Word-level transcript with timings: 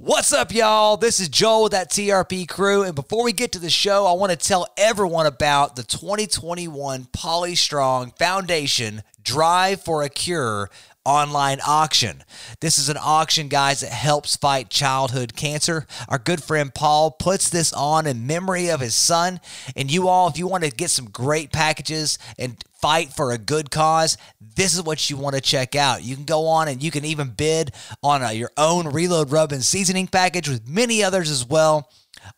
What's 0.00 0.32
up, 0.32 0.54
y'all? 0.54 0.96
This 0.96 1.18
is 1.18 1.28
Joel 1.28 1.64
with 1.64 1.72
that 1.72 1.90
TRP 1.90 2.46
crew. 2.46 2.84
And 2.84 2.94
before 2.94 3.24
we 3.24 3.32
get 3.32 3.50
to 3.52 3.58
the 3.58 3.68
show, 3.68 4.06
I 4.06 4.12
want 4.12 4.30
to 4.30 4.36
tell 4.36 4.68
everyone 4.76 5.26
about 5.26 5.74
the 5.74 5.82
2021 5.82 7.06
Polystrong 7.06 8.16
Foundation 8.16 9.02
Drive 9.20 9.82
for 9.82 10.04
a 10.04 10.08
Cure 10.08 10.70
online 11.08 11.58
auction. 11.66 12.22
This 12.60 12.78
is 12.78 12.90
an 12.90 12.98
auction, 13.00 13.48
guys, 13.48 13.80
that 13.80 13.90
helps 13.90 14.36
fight 14.36 14.68
childhood 14.68 15.34
cancer. 15.34 15.86
Our 16.06 16.18
good 16.18 16.42
friend 16.42 16.72
Paul 16.74 17.12
puts 17.12 17.48
this 17.48 17.72
on 17.72 18.06
in 18.06 18.26
memory 18.26 18.68
of 18.68 18.80
his 18.80 18.94
son. 18.94 19.40
And 19.74 19.90
you 19.90 20.06
all, 20.06 20.28
if 20.28 20.36
you 20.36 20.46
want 20.46 20.64
to 20.64 20.70
get 20.70 20.90
some 20.90 21.06
great 21.06 21.50
packages 21.50 22.18
and 22.38 22.62
fight 22.82 23.08
for 23.08 23.32
a 23.32 23.38
good 23.38 23.70
cause, 23.70 24.18
this 24.38 24.74
is 24.74 24.82
what 24.82 25.08
you 25.08 25.16
want 25.16 25.34
to 25.34 25.40
check 25.40 25.74
out. 25.74 26.02
You 26.02 26.14
can 26.14 26.26
go 26.26 26.46
on 26.46 26.68
and 26.68 26.82
you 26.82 26.90
can 26.90 27.06
even 27.06 27.30
bid 27.30 27.72
on 28.02 28.22
uh, 28.22 28.28
your 28.28 28.50
own 28.58 28.88
Reload 28.88 29.32
Rub 29.32 29.50
and 29.50 29.64
Seasoning 29.64 30.08
package 30.08 30.46
with 30.46 30.68
many 30.68 31.02
others 31.02 31.30
as 31.30 31.46
well. 31.46 31.90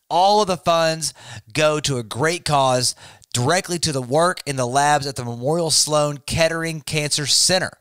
All 0.09 0.43
of 0.43 0.47
the 0.47 0.57
funds 0.57 1.13
go 1.53 1.81
to 1.81 1.99
a 1.99 2.05
great 2.05 2.45
cause 2.45 2.95
directly 3.33 3.81
to 3.81 3.91
the 3.91 4.03
work 4.03 4.43
in 4.47 4.55
the 4.55 4.67
labs 4.67 5.09
at 5.09 5.17
the 5.17 5.25
Memorial 5.25 5.71
Sloan 5.71 6.19
Kettering 6.19 6.83
Cancer 6.83 7.27
Center. 7.27 7.73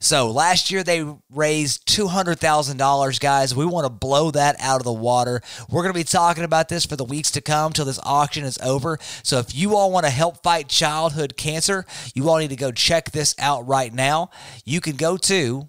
So 0.00 0.30
last 0.30 0.70
year 0.70 0.84
they 0.84 1.04
raised 1.30 1.86
$200,000, 1.88 3.20
guys. 3.20 3.54
We 3.54 3.66
want 3.66 3.84
to 3.84 3.90
blow 3.90 4.30
that 4.30 4.56
out 4.60 4.80
of 4.80 4.84
the 4.84 4.92
water. 4.92 5.42
We're 5.68 5.82
going 5.82 5.92
to 5.92 5.98
be 5.98 6.04
talking 6.04 6.44
about 6.44 6.68
this 6.68 6.86
for 6.86 6.96
the 6.96 7.04
weeks 7.04 7.30
to 7.32 7.40
come 7.40 7.72
till 7.72 7.84
this 7.84 7.98
auction 8.04 8.44
is 8.44 8.58
over. 8.58 8.98
So 9.22 9.38
if 9.38 9.54
you 9.54 9.76
all 9.76 9.90
want 9.90 10.06
to 10.06 10.10
help 10.10 10.42
fight 10.42 10.68
childhood 10.68 11.36
cancer, 11.36 11.84
you 12.14 12.28
all 12.28 12.38
need 12.38 12.50
to 12.50 12.56
go 12.56 12.70
check 12.70 13.10
this 13.10 13.34
out 13.38 13.66
right 13.66 13.92
now. 13.92 14.30
You 14.64 14.80
can 14.80 14.96
go 14.96 15.16
to 15.16 15.68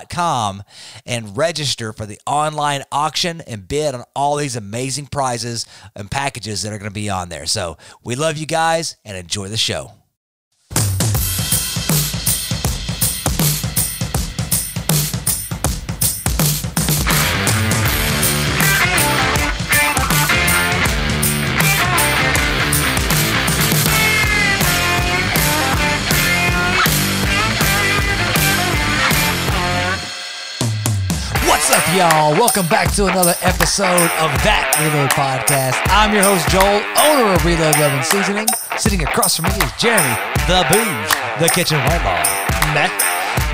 com 0.09 0.63
and 1.05 1.35
register 1.35 1.93
for 1.93 2.05
the 2.05 2.19
online 2.25 2.83
auction 2.91 3.41
and 3.41 3.67
bid 3.67 3.95
on 3.95 4.03
all 4.15 4.35
these 4.35 4.55
amazing 4.55 5.07
prizes 5.07 5.65
and 5.95 6.11
packages 6.11 6.61
that 6.61 6.73
are 6.73 6.77
going 6.77 6.89
to 6.89 6.93
be 6.93 7.09
on 7.09 7.29
there. 7.29 7.45
So 7.45 7.77
we 8.03 8.15
love 8.15 8.37
you 8.37 8.45
guys 8.45 8.97
and 9.03 9.17
enjoy 9.17 9.47
the 9.47 9.57
show. 9.57 9.98
Up, 31.89 31.95
y'all? 31.95 32.31
Welcome 32.33 32.67
back 32.67 32.91
to 32.93 33.05
another 33.05 33.33
episode 33.41 34.09
of 34.21 34.29
That 34.45 34.69
Reload 34.77 35.09
Podcast. 35.11 35.79
I'm 35.89 36.13
your 36.13 36.23
host, 36.23 36.49
Joel, 36.49 36.81
owner 37.07 37.33
of 37.33 37.45
Reload 37.45 37.75
Rub 37.77 37.91
and 37.93 38.05
Seasoning. 38.05 38.47
Sitting 38.77 39.03
across 39.03 39.35
from 39.37 39.45
me 39.45 39.55
is 39.57 39.71
Jeremy, 39.77 40.15
the 40.45 40.65
Booge, 40.69 41.11
the 41.41 41.49
Kitchen 41.53 41.79
Whiteball. 41.79 42.25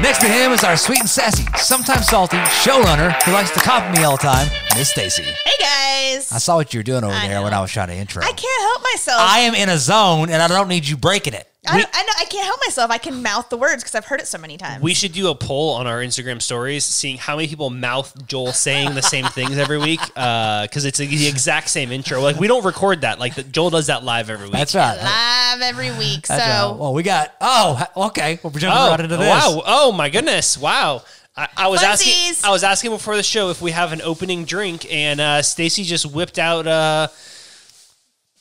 Next 0.02 0.20
to 0.20 0.28
him 0.28 0.52
is 0.52 0.64
our 0.64 0.76
sweet 0.76 1.00
and 1.00 1.10
sassy, 1.10 1.46
sometimes 1.58 2.08
salty 2.08 2.38
showrunner 2.64 3.12
who 3.24 3.32
likes 3.32 3.52
to 3.52 3.60
compliment 3.60 4.00
me 4.00 4.04
all 4.04 4.18
the 4.18 4.24
time, 4.24 4.48
Miss 4.76 4.90
Stacy. 4.90 5.24
Hey 5.24 5.58
guys. 5.60 6.32
I 6.32 6.38
saw 6.40 6.56
what 6.56 6.74
you 6.74 6.80
were 6.80 6.84
doing 6.84 7.04
over 7.04 7.14
I 7.14 7.28
there 7.28 7.38
know. 7.38 7.44
when 7.44 7.54
I 7.54 7.62
was 7.62 7.72
trying 7.72 7.88
to 7.90 7.96
intro. 7.96 8.22
I 8.24 8.32
can't 8.32 8.62
help 8.62 8.82
myself. 8.84 9.22
I 9.22 9.40
am 9.42 9.56
in 9.56 9.70
a 9.70 9.78
zone 9.78 10.30
and 10.30 10.42
I 10.42 10.48
don't 10.48 10.68
need 10.68 10.88
you 10.88 10.98
breaking 10.98 11.34
it. 11.34 11.48
I, 11.68 11.78
don't- 11.80 11.90
I 11.94 12.04
know 12.04 12.12
I 12.20 12.26
can't 12.26 12.46
help 12.46 12.60
myself. 12.66 12.92
I 12.92 12.98
can 12.98 13.22
mouth 13.22 13.50
the 13.50 13.58
words 13.58 13.84
because 13.84 13.96
I've 13.96 14.06
heard 14.06 14.20
it 14.20 14.28
so 14.28 14.38
many 14.38 14.58
times. 14.58 14.82
We 14.84 14.94
should 14.94 15.12
do 15.12 15.30
a 15.30 15.36
poll 15.36 15.74
on 15.76 15.88
our 15.88 16.00
Instagram 16.00 16.42
stories, 16.42 16.86
seeing 16.86 17.18
how 17.18 17.36
many 17.36 17.48
people 17.48 17.70
mouth 17.70 18.28
Joel 18.28 18.52
saying 18.54 18.96
the 18.96 19.02
same 19.02 19.26
things 19.26 19.58
every 19.58 19.78
week. 19.78 20.00
Because 20.06 20.86
it's 20.86 20.98
the 21.00 21.28
exact 21.28 21.70
same 21.70 21.92
intro. 21.92 22.22
Like 22.22 22.38
we 22.38 22.48
don't 22.48 22.66
record 22.66 23.02
that. 23.02 23.20
Like 23.20 23.36
the, 23.36 23.44
Joel 23.44 23.70
does 23.70 23.88
that 23.88 24.04
live 24.04 24.30
every 24.30 24.46
week. 24.46 24.54
That's 24.54 24.76
right. 24.76 24.98
live 24.98 25.62
every 25.62 25.92
week. 25.92 26.28
That's 26.28 26.42
right. 26.42 26.60
so 26.70 26.76
Well, 26.76 26.94
we 26.94 27.04
got, 27.04 27.34
oh, 27.42 27.84
okay. 28.08 28.40
We're 28.44 28.52
jumping 28.52 28.70
Oh 28.72 28.90
right 28.92 29.00
into 29.00 29.18
this. 29.18 29.28
wow! 29.30 29.62
Oh 29.66 29.92
my 29.92 30.10
goodness! 30.10 30.58
Wow. 30.58 31.04
I, 31.38 31.50
I 31.58 31.68
was 31.68 31.84
asking. 31.84 32.34
I 32.46 32.52
was 32.52 32.64
asking 32.64 32.92
before 32.92 33.18
the 33.18 33.24
show 33.24 33.50
if 33.50 33.62
we 33.62 33.72
have 33.72 33.92
an 33.92 34.02
opening 34.02 34.46
drink, 34.46 34.92
and 34.92 35.20
uh, 35.20 35.42
Stacy 35.42 35.84
just 35.84 36.06
whipped 36.06 36.40
out. 36.40 36.66
Uh, 36.66 37.08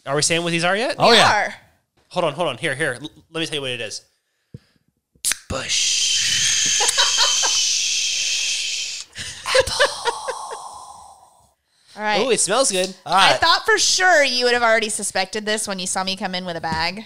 are 0.07 0.15
we 0.15 0.23
saying 0.23 0.43
what 0.45 0.51
these 0.51 0.65
are 0.65 0.77
yet? 0.77 0.97
Oh, 0.99 1.11
we 1.11 1.17
yeah. 1.17 1.33
are. 1.47 1.55
Hold 2.15 2.25
on, 2.27 2.33
hold 2.35 2.49
on. 2.49 2.59
Here, 2.59 2.75
here. 2.77 2.97
L- 3.01 3.11
let 3.33 3.41
me 3.41 3.47
tell 3.47 3.57
you 3.57 3.61
what 3.61 3.71
it 3.73 3.81
is. 3.81 4.03
Busch. 5.49 6.81
All 11.97 12.03
right. 12.03 12.21
Oh, 12.21 12.31
it 12.31 12.41
smells 12.41 12.73
good. 12.73 12.93
All 13.07 13.13
I 13.15 13.31
right. 13.33 13.41
thought 13.41 13.63
for 13.65 13.79
sure 13.79 14.25
you 14.25 14.45
would 14.47 14.55
have 14.55 14.65
already 14.65 14.89
suspected 14.89 15.47
this 15.47 15.69
when 15.69 15.79
you 15.79 15.87
saw 15.87 16.03
me 16.03 16.17
come 16.17 16.35
in 16.35 16.45
with 16.45 16.57
a 16.57 16.61
bag. 16.61 17.05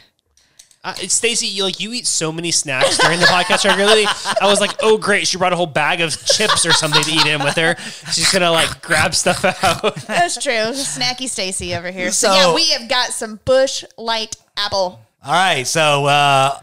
Uh, 0.83 0.95
Stacy, 0.95 1.47
you 1.47 1.65
like 1.65 1.79
you 1.81 1.93
eat 1.93 2.07
so 2.07 2.33
many 2.33 2.51
snacks 2.53 2.97
during 2.99 3.19
the 3.21 3.27
podcast 3.27 3.65
regularly. 3.69 4.05
I 4.41 4.47
was 4.47 4.61
like, 4.61 4.71
oh 4.81 4.97
great, 4.97 5.27
she 5.27 5.37
brought 5.37 5.53
a 5.53 5.57
whole 5.57 5.67
bag 5.67 6.01
of 6.01 6.13
chips 6.25 6.65
or 6.65 6.73
something 6.73 7.03
to 7.03 7.11
eat 7.11 7.27
in 7.27 7.43
with 7.43 7.57
her. 7.57 7.75
She's 8.13 8.33
gonna 8.33 8.51
like 8.51 8.81
grab 8.81 9.15
stuff 9.15 9.45
out. 9.45 9.97
That's 10.07 10.43
true. 10.43 10.53
Snacky 10.73 11.29
Stacy 11.29 11.75
over 11.75 11.91
here. 11.91 12.11
So, 12.13 12.29
So- 12.29 12.35
yeah, 12.35 12.55
we 12.55 12.69
have 12.71 12.89
got 12.89 13.11
some 13.11 13.41
Busch 13.45 13.85
Light 13.99 14.37
Apple. 14.59 15.01
All 15.25 15.33
right, 15.33 15.67
so 15.67 16.07
uh, 16.07 16.61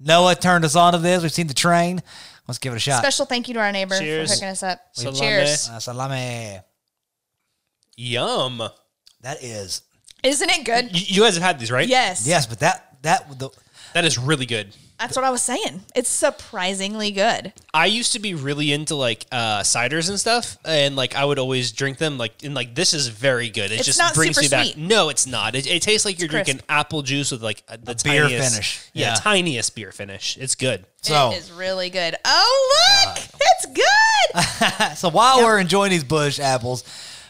Noah 0.00 0.34
turned 0.34 0.64
us 0.64 0.76
on 0.76 0.92
to 0.92 0.98
this. 0.98 1.22
We've 1.22 1.32
seen 1.32 1.46
the 1.46 1.54
train. 1.54 2.02
Let's 2.46 2.58
give 2.58 2.72
it 2.72 2.76
a 2.76 2.80
shot. 2.80 3.02
Special 3.02 3.26
thank 3.26 3.48
you 3.48 3.54
to 3.54 3.60
our 3.60 3.72
neighbor 3.72 3.98
Cheers. 3.98 4.30
for 4.30 4.34
hooking 4.34 4.48
us 4.48 4.62
up. 4.62 4.80
Salame. 4.92 5.18
Cheers. 5.18 5.68
Uh, 5.68 5.78
salami. 5.80 6.58
Yum. 7.96 8.62
That 9.22 9.42
is 9.42 9.82
Isn't 10.22 10.50
it 10.50 10.64
good? 10.64 10.96
You, 10.96 11.16
you 11.16 11.22
guys 11.22 11.34
have 11.34 11.42
had 11.42 11.58
these, 11.58 11.72
right? 11.72 11.88
Yes. 11.88 12.26
yes, 12.26 12.46
but 12.46 12.60
that 12.60 12.98
that 13.02 13.38
the 13.38 13.50
That 13.94 14.04
is 14.04 14.18
really 14.18 14.46
good. 14.46 14.74
That's 14.98 15.14
what 15.14 15.24
I 15.26 15.30
was 15.30 15.42
saying. 15.42 15.82
It's 15.94 16.08
surprisingly 16.08 17.10
good. 17.10 17.52
I 17.74 17.86
used 17.86 18.12
to 18.12 18.18
be 18.18 18.34
really 18.34 18.72
into 18.72 18.94
like 18.94 19.26
uh, 19.30 19.60
ciders 19.60 20.08
and 20.08 20.18
stuff, 20.18 20.56
and 20.64 20.96
like 20.96 21.14
I 21.14 21.24
would 21.24 21.38
always 21.38 21.72
drink 21.72 21.98
them. 21.98 22.16
Like 22.16 22.42
and 22.42 22.54
like 22.54 22.74
this 22.74 22.94
is 22.94 23.08
very 23.08 23.50
good. 23.50 23.70
It 23.72 23.76
It's 23.76 23.84
just 23.86 23.98
not 23.98 24.14
brings 24.14 24.36
super 24.36 24.44
me 24.44 24.48
back. 24.48 24.64
sweet. 24.72 24.78
No, 24.78 25.08
it's 25.10 25.26
not. 25.26 25.54
It, 25.54 25.66
it 25.66 25.82
tastes 25.82 26.04
like 26.06 26.18
you're 26.18 26.28
crisp. 26.28 26.46
drinking 26.46 26.64
apple 26.68 27.02
juice 27.02 27.30
with 27.30 27.42
like 27.42 27.62
a, 27.68 27.76
the 27.76 28.00
beer 28.04 28.22
tiniest, 28.22 28.52
finish. 28.54 28.80
Yeah, 28.94 29.08
Yeah. 29.08 29.14
tiniest 29.16 29.74
beer 29.74 29.92
finish. 29.92 30.36
It's 30.38 30.54
good. 30.54 30.84
so 31.02 31.32
it 31.32 31.38
is 31.38 31.52
really 31.52 31.90
good. 31.90 32.16
Oh, 32.24 33.06
look. 33.06 33.24
it's 33.40 33.66
good. 33.66 34.96
so 34.96 35.10
while 35.10 35.42
we're 35.42 35.58
enjoying 35.58 35.90
these 35.90 36.04
Busch 36.04 36.40
apples, 36.40 36.84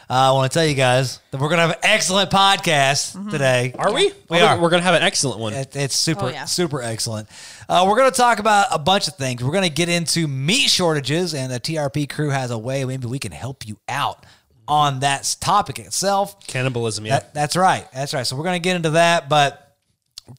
uh, 0.09 0.13
I 0.13 0.31
want 0.31 0.49
to 0.49 0.57
tell 0.57 0.65
you 0.65 0.73
guys 0.73 1.19
that 1.31 1.41
we're 1.41 1.49
gonna 1.49 1.63
have 1.63 1.71
an 1.71 1.77
excellent 1.83 2.31
podcast 2.31 3.13
Mm-hmm. 3.17 3.29
today. 3.29 3.75
Are 3.77 3.93
we? 3.93 4.11
We 4.29 4.39
are. 4.39 4.57
We're 4.59 4.69
gonna 4.69 4.83
have 4.83 4.95
an 4.95 5.03
excellent 5.03 5.39
one. 5.41 5.51
It, 5.53 5.75
it's 5.75 5.95
super, 5.97 6.25
Oh, 6.25 6.29
yeah. 6.29 6.45
super 6.45 6.81
excellent. 6.81 7.27
Uh, 7.69 7.85
we're 7.87 7.97
going 7.97 8.09
to 8.09 8.15
talk 8.15 8.39
about 8.39 8.67
a 8.71 8.79
bunch 8.79 9.09
of 9.09 9.15
things. 9.15 9.43
We're 9.43 9.51
going 9.51 9.65
to 9.65 9.69
get 9.69 9.89
into 9.89 10.27
meat 10.27 10.69
shortages, 10.69 11.33
and 11.33 11.51
the 11.51 11.59
TRP 11.59 12.09
crew 12.09 12.29
has 12.29 12.49
a 12.49 12.57
way 12.57 12.85
maybe 12.85 13.07
we 13.07 13.19
can 13.19 13.33
help 13.33 13.67
you 13.67 13.77
out 13.89 14.25
on 14.67 15.01
that 15.01 15.35
topic 15.41 15.79
itself. 15.79 16.47
Cannibalism. 16.47 17.05
Yeah. 17.05 17.19
That, 17.19 17.33
that's 17.33 17.55
right. 17.57 17.85
That's 17.93 18.13
right. 18.13 18.25
So 18.25 18.37
we're 18.37 18.43
going 18.43 18.61
to 18.61 18.63
get 18.63 18.77
into 18.77 18.91
that. 18.91 19.27
But 19.27 19.75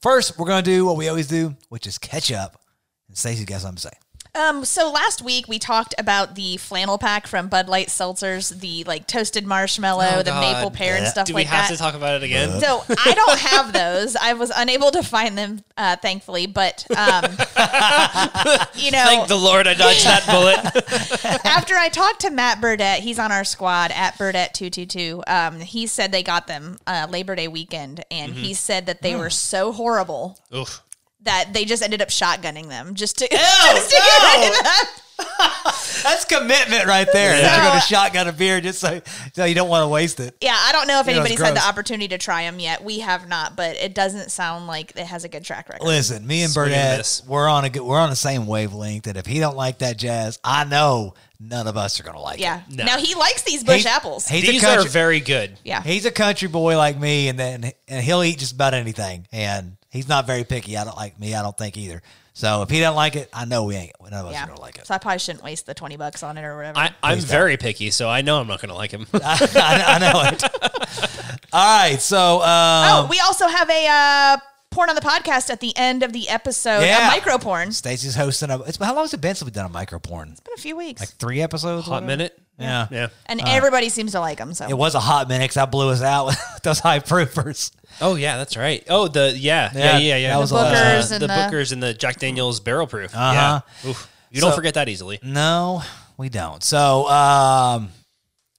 first, 0.01 0.39
we're 0.39 0.47
going 0.47 0.63
to 0.63 0.69
do 0.69 0.85
what 0.85 0.97
we 0.97 1.07
always 1.07 1.27
do, 1.27 1.55
which 1.69 1.85
is 1.85 1.99
catch 1.99 2.31
up. 2.31 2.59
And 3.07 3.17
Stacey's 3.17 3.45
got 3.45 3.61
something 3.61 3.75
to 3.75 3.81
say. 3.81 3.93
Um, 4.39 4.63
so 4.63 4.89
last 4.91 5.21
week 5.21 5.47
we 5.49 5.59
talked 5.59 5.93
about 5.97 6.35
the 6.35 6.55
flannel 6.57 6.97
pack 6.97 7.27
from 7.27 7.49
Bud 7.49 7.67
Light 7.67 7.87
Seltzers, 7.89 8.57
the 8.59 8.83
like 8.85 9.05
toasted 9.05 9.45
marshmallow, 9.45 10.09
Oh, 10.13 10.17
the 10.19 10.31
God. 10.31 10.41
maple 10.41 10.71
pear 10.71 10.95
and 10.95 11.05
stuff 11.07 11.27
Do 11.27 11.33
we 11.33 11.41
like 11.41 11.47
have 11.47 11.67
that. 11.69 11.75
to 11.75 11.81
talk 11.81 11.93
about 11.93 12.15
it 12.15 12.23
again? 12.23 12.59
so 12.61 12.83
I 12.89 13.13
don't 13.13 13.39
have 13.39 13.73
those. 13.73 14.15
I 14.15 14.33
was 14.33 14.51
unable 14.55 14.91
to 14.91 15.03
find 15.03 15.37
them, 15.37 15.63
uh, 15.77 15.97
thankfully. 15.97 16.45
But 16.47 16.85
um, 16.91 17.23
you 18.75 18.91
know, 18.91 19.03
Thank 19.03 19.27
the 19.27 19.35
Lord 19.37 19.67
I 19.67 19.73
dodged 19.73 20.05
that 20.05 20.25
bullet. 20.29 21.45
after 21.45 21.75
I 21.75 21.89
talked 21.89 22.21
to 22.21 22.29
Matt 22.29 22.61
Burdett, 22.61 22.99
he's 23.01 23.19
on 23.19 23.31
our 23.31 23.43
squad 23.43 23.91
at 23.91 24.17
Burdett 24.17 24.53
two 24.53 24.69
two 24.69 24.85
two. 24.85 25.21
Um, 25.27 25.59
he 25.59 25.85
said 25.87 26.11
they 26.11 26.23
got 26.23 26.47
them 26.47 26.77
uh, 26.87 27.07
Labor 27.09 27.35
Day 27.35 27.47
weekend, 27.47 28.03
and 28.09 28.29
Mm-hmm. 28.29 28.41
he 28.43 28.53
said 28.53 28.85
that 28.85 29.01
they 29.01 29.15
were 29.15 29.29
so 29.31 29.71
horrible 29.71 30.37
Oof. 30.55 30.81
That 31.23 31.51
they 31.53 31.65
just 31.65 31.83
ended 31.83 32.01
up 32.01 32.09
shotgunning 32.09 32.69
them 32.69 32.95
just 32.95 33.17
to, 33.19 33.27
just 33.31 33.89
to 33.89 33.95
get 33.95 34.39
rid 34.39 34.57
of 34.57 34.63
them. 34.63 34.85
That's 36.03 36.23
commitment 36.23 36.85
right 36.85 37.07
there. 37.11 37.41
That 37.41 37.55
you're 37.57 37.63
So- 37.65 37.69
going 37.69 37.81
to 37.81 37.85
shotgun 37.85 38.27
a 38.29 38.31
beer 38.31 38.61
just 38.61 38.79
so, 38.79 39.01
so 39.33 39.43
you 39.43 39.53
don't 39.53 39.67
want 39.67 39.83
to 39.83 39.89
waste 39.89 40.21
it. 40.21 40.35
Yeah, 40.39 40.55
I 40.57 40.71
don't 40.71 40.87
know 40.87 41.01
if 41.01 41.07
You 41.07 41.13
know, 41.13 41.19
anybody's 41.19 41.41
had 41.45 41.55
the 41.57 41.65
opportunity 41.67 42.07
to 42.09 42.17
try 42.17 42.43
them 42.43 42.59
yet. 42.59 42.83
We 42.85 42.99
have 42.99 43.27
not, 43.27 43.57
but 43.57 43.75
it 43.75 43.93
doesn't 43.93 44.31
sound 44.31 44.67
like 44.67 44.91
it 44.95 45.05
has 45.05 45.25
a 45.25 45.29
good 45.29 45.43
track 45.43 45.67
record. 45.67 45.85
Listen, 45.85 46.25
me 46.25 46.43
and 46.43 46.51
Swing 46.53 46.67
Burnett, 46.67 47.21
we're 47.27 47.49
on 47.49 47.65
a 47.65 47.69
good, 47.69 47.81
we're 47.81 47.99
on 47.99 48.09
the 48.09 48.15
same 48.15 48.47
wavelength. 48.47 49.03
That 49.03 49.17
if 49.17 49.25
he 49.25 49.39
don't 49.39 49.57
like 49.57 49.79
that 49.79 49.97
jazz, 49.97 50.39
I 50.41 50.63
know 50.63 51.15
none 51.37 51.67
of 51.67 51.75
us 51.75 51.99
are 51.99 52.03
going 52.03 52.15
to 52.15 52.21
like 52.21 52.39
Yeah. 52.39 52.61
it. 52.69 52.75
No. 52.75 52.85
Now 52.85 52.97
he 52.97 53.13
likes 53.15 53.41
these 53.43 53.63
Busch 53.65 53.81
He- 53.83 53.89
apples. 53.89 54.25
He's 54.27 54.43
These 54.47 54.63
a 54.63 54.65
country, 54.65 54.85
are 54.85 54.89
very 54.89 55.19
good. 55.19 55.57
yeah. 55.65 55.81
He's 55.83 56.05
a 56.05 56.11
country 56.11 56.47
boy 56.47 56.77
like 56.77 56.97
me, 56.97 57.27
and 57.27 57.37
then 57.37 57.71
and 57.89 58.03
he'll 58.05 58.23
eat 58.23 58.39
just 58.39 58.53
about 58.53 58.73
anything, 58.73 59.27
and 59.33 59.75
he's 59.89 60.07
not 60.07 60.25
very 60.27 60.43
picky. 60.43 60.77
I 60.77 60.83
don't 60.83 60.97
like 60.97 61.19
me. 61.19 61.35
I 61.35 61.41
don't 61.41 61.57
think 61.57 61.77
either. 61.77 62.01
So 62.33 62.61
if 62.61 62.69
he 62.69 62.79
doesn't 62.79 62.95
like 62.95 63.15
it, 63.15 63.29
I 63.33 63.43
know 63.45 63.65
we 63.65 63.75
ain't. 63.75 63.91
None 64.01 64.13
of 64.13 64.25
us 64.27 64.33
Yeah. 64.33 64.45
are 64.45 64.47
gonna 64.47 64.61
like 64.61 64.77
it. 64.77 64.87
So 64.87 64.93
I 64.93 64.97
probably 64.97 65.19
shouldn't 65.19 65.43
waste 65.43 65.65
the 65.65 65.73
20 65.73 65.97
bucks 65.97 66.23
on 66.23 66.37
it 66.37 66.43
or 66.43 66.55
whatever. 66.55 66.77
I, 66.79 66.91
I'm 67.03 67.19
very 67.19 67.57
picky, 67.57 67.91
so 67.91 68.07
I 68.09 68.21
know 68.21 68.39
I'm 68.39 68.47
not 68.47 68.61
going 68.61 68.69
to 68.69 68.75
like 68.75 68.91
him. 68.91 69.05
I, 69.13 69.83
I 69.87 69.99
know 69.99 70.21
it. 70.31 70.43
All 71.53 71.79
right, 71.89 71.99
so 71.99 72.39
oh, 72.41 73.01
um, 73.03 73.09
we 73.09 73.19
also 73.19 73.47
have 73.47 73.69
a 73.69 73.87
uh, 73.87 74.37
porn 74.79 74.89
on 74.89 74.95
the 74.95 75.01
podcast 75.01 75.49
at 75.49 75.59
the 75.59 75.75
end 75.75 76.03
of 76.03 76.13
the 76.13 76.29
episode. 76.29 76.79
Yeah. 76.81 77.09
A 77.09 77.11
micro 77.11 77.37
porn. 77.37 77.67
It's 77.67 77.77
Stacy's 77.77 78.15
hosting 78.15 78.49
a. 78.49 78.61
It's 78.61 78.77
how 78.77 78.95
long 78.95 79.03
has 79.03 79.13
it 79.13 79.19
been 79.19 79.35
since 79.35 79.43
we've 79.45 79.53
done 79.53 79.65
a 79.65 79.69
micro 79.69 79.99
porn? 79.99 80.29
It's 80.31 80.39
been 80.39 80.53
a 80.55 80.61
few 80.61 80.77
weeks. 80.77 81.01
Like 81.01 81.09
three 81.09 81.41
episodes. 81.41 81.85
Hot 81.87 82.03
minute. 82.05 82.39
Yeah. 82.57 82.87
Yeah. 82.91 83.07
and 83.25 83.41
everybody 83.45 83.89
seems 83.89 84.13
to 84.13 84.19
like 84.21 84.37
them. 84.37 84.53
So 84.53 84.67
It 84.67 84.77
was 84.77 84.95
a 84.95 84.99
hot 85.01 85.27
minute 85.27 85.43
because 85.45 85.57
I 85.57 85.65
blew 85.65 85.89
us 85.89 86.01
out 86.01 86.27
with 86.27 86.39
those 86.63 86.79
high 86.79 86.99
proofers. 86.99 87.71
Oh 88.01 88.15
yeah, 88.15 88.37
that's 88.37 88.55
right. 88.55 88.83
Oh 88.89 89.07
the 89.09 89.33
yeah 89.37 89.69
Yeah, 89.73 89.79
yeah 89.79 89.97
yeah 89.97 90.15
yeah. 90.17 90.29
that 90.33 90.39
was 90.39 90.49
The 90.51 90.55
a- 90.57 90.63
Booker's 90.63 91.09
the, 91.09 91.15
and 91.15 91.21
the 91.23 91.27
the- 91.27 91.33
Booker's 91.45 91.71
and 91.73 91.83
the 91.83 91.93
Jack 91.93 92.19
Daniels 92.19 92.59
barrel 92.61 92.87
proof. 92.87 93.13
Uh-huh. 93.15 93.61
Yeah. 93.83 93.89
Oof. 93.89 94.09
You 94.31 94.39
So- 94.41 94.47
don't 94.47 94.55
forget 94.55 94.75
that 94.75 94.87
easily. 94.89 95.19
No, 95.23 95.83
we 96.17 96.29
don't. 96.29 96.61
So, 96.63 97.07
um, 97.09 97.89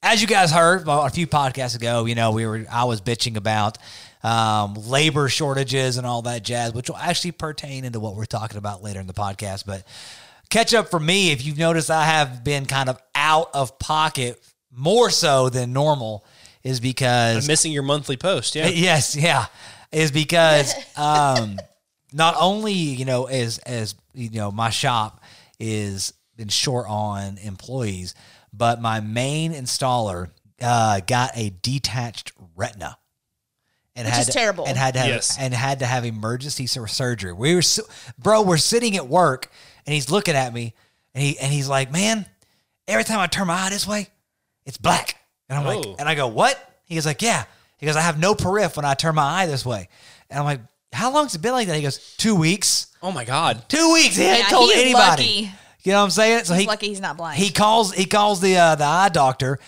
as 0.03 0.21
you 0.23 0.27
guys 0.29 0.51
heard 0.53 0.87
well, 0.87 1.05
a 1.05 1.11
few 1.11 1.27
podcasts 1.27 1.77
ago, 1.77 2.05
you 2.07 2.15
know, 2.15 2.31
we 2.33 2.47
were 2.47 2.65
I 2.71 2.85
was 2.85 3.01
bitching 3.03 3.37
about 3.37 3.77
um, 4.23 4.75
labor 4.75 5.29
shortages 5.29 5.97
and 5.97 6.07
all 6.07 6.23
that 6.23 6.43
jazz, 6.43 6.75
which 6.75 6.89
will 6.89 6.97
actually 6.97 7.33
pertain 7.33 7.85
into 7.85 8.01
what 8.01 8.17
we're 8.17 8.25
talking 8.25 8.59
about 8.59 8.83
later 8.83 9.01
in 9.01 9.07
the 9.07 9.15
podcast. 9.15 9.65
But 9.67 9.85
catch 10.51 10.75
up 10.75 10.91
for 10.91 11.01
me, 11.01 11.33
if 11.33 11.45
you've 11.45 11.59
noticed, 11.59 11.91
I 11.91 12.05
have 12.05 12.45
been 12.45 12.67
kind 12.67 12.89
of 12.89 13.01
out 13.15 13.51
of 13.55 13.79
pocket 13.79 14.41
more 14.71 15.11
so 15.11 15.49
than 15.49 15.73
normal, 15.73 16.25
is 16.63 16.81
because 16.81 17.45
I'm 17.45 17.51
missing 17.51 17.73
your 17.73 17.83
monthly 17.83 18.17
post. 18.17 18.55
Yeah. 18.55 18.69
Yes, 18.75 19.17
yeah, 19.17 19.47
is 19.93 20.13
because 20.13 20.75
um, 20.97 21.59
not 22.13 22.35
only 22.39 22.73
you 22.73 23.05
know 23.05 23.25
as 23.27 23.59
as 23.59 23.95
you 24.15 24.31
know 24.31 24.51
my 24.51 24.71
shop 24.71 25.23
is 25.59 26.13
been 26.37 26.49
short 26.49 26.87
on 26.89 27.39
employees, 27.39 28.15
but 28.53 28.81
my 28.81 29.01
main 29.01 29.53
installer 29.53 30.31
uh, 30.61 31.01
got 31.07 31.31
a 31.35 31.51
detached 31.63 32.33
retina. 32.57 32.97
And 33.97 34.07
Which 34.07 34.15
had 34.15 34.21
is 34.21 34.27
to- 34.29 34.33
terrible. 34.33 34.67
and 34.67 34.79
had 34.79 34.95
to 34.95 35.01
have, 35.01 35.09
Yes. 35.09 35.37
and 35.39 35.53
had 35.53 35.81
to 35.81 35.87
have 35.87 36.05
emergency 36.05 36.67
sur- 36.67 36.87
surgery. 36.87 37.33
We 37.33 37.55
were, 37.57 37.63
so, 37.63 37.83
bro, 38.19 38.43
we're 38.43 38.57
sitting 38.57 38.97
at 38.97 39.09
work, 39.09 39.51
and 39.85 39.93
he's 39.93 40.11
looking 40.11 40.35
at 40.37 40.55
me, 40.55 40.75
and 41.15 41.23
he 41.25 41.39
and 41.39 41.53
he's 41.53 41.67
like, 41.69 41.91
"Man, 41.91 42.25
every 42.87 43.03
time 43.05 43.19
I 43.19 43.27
turn 43.27 43.49
my 43.49 43.55
eye 43.67 43.71
this 43.71 43.87
way, 43.89 44.09
it's 44.65 44.77
black." 44.79 45.17
And 45.49 45.59
I'm 45.59 45.67
Oh. 45.67 45.77
like, 45.81 46.01
and 46.01 46.09
I 46.09 46.15
go, 46.15 46.29
"What?" 46.29 46.57
He 46.85 46.95
goes 46.95 47.05
like, 47.05 47.21
"Yeah." 47.21 47.45
He 47.79 47.87
goes, 47.87 47.97
"I 47.97 48.01
have 48.03 48.19
no 48.19 48.35
periph 48.37 48.77
when 48.77 48.85
I 48.85 48.95
turn 48.95 49.17
my 49.17 49.43
eye 49.43 49.47
this 49.47 49.67
way." 49.67 49.89
And 50.31 50.39
I'm 50.39 50.45
like, 50.45 50.61
"How 50.93 51.11
long's 51.11 51.35
it 51.35 51.43
been 51.43 51.53
like 51.53 51.67
that?" 51.67 51.75
He 51.77 51.83
goes, 51.83 51.99
two 52.17 52.37
weeks." 52.37 52.87
Oh 53.03 53.11
my 53.11 53.25
god. 53.25 53.65
Two 53.69 53.93
weeks. 53.93 54.15
He 54.17 54.23
hadn't 54.23 54.45
Yeah, 54.45 54.49
told 54.51 54.71
he's 54.71 54.83
anybody. 54.83 55.01
lucky. 55.23 55.53
You 55.83 55.93
know 55.93 55.99
what 55.99 56.05
I'm 56.05 56.11
saying? 56.11 56.45
So 56.45 56.53
he's 56.55 56.63
he 56.63 56.67
lucky 56.69 56.89
he's 56.89 57.01
not 57.01 57.17
blind. 57.17 57.39
he 57.39 57.51
calls 57.51 57.93
he 57.93 58.05
calls 58.05 58.41
the 58.41 58.57
uh, 58.57 58.75
the 58.77 58.85
eye 58.85 59.09
doctor, 59.09 59.59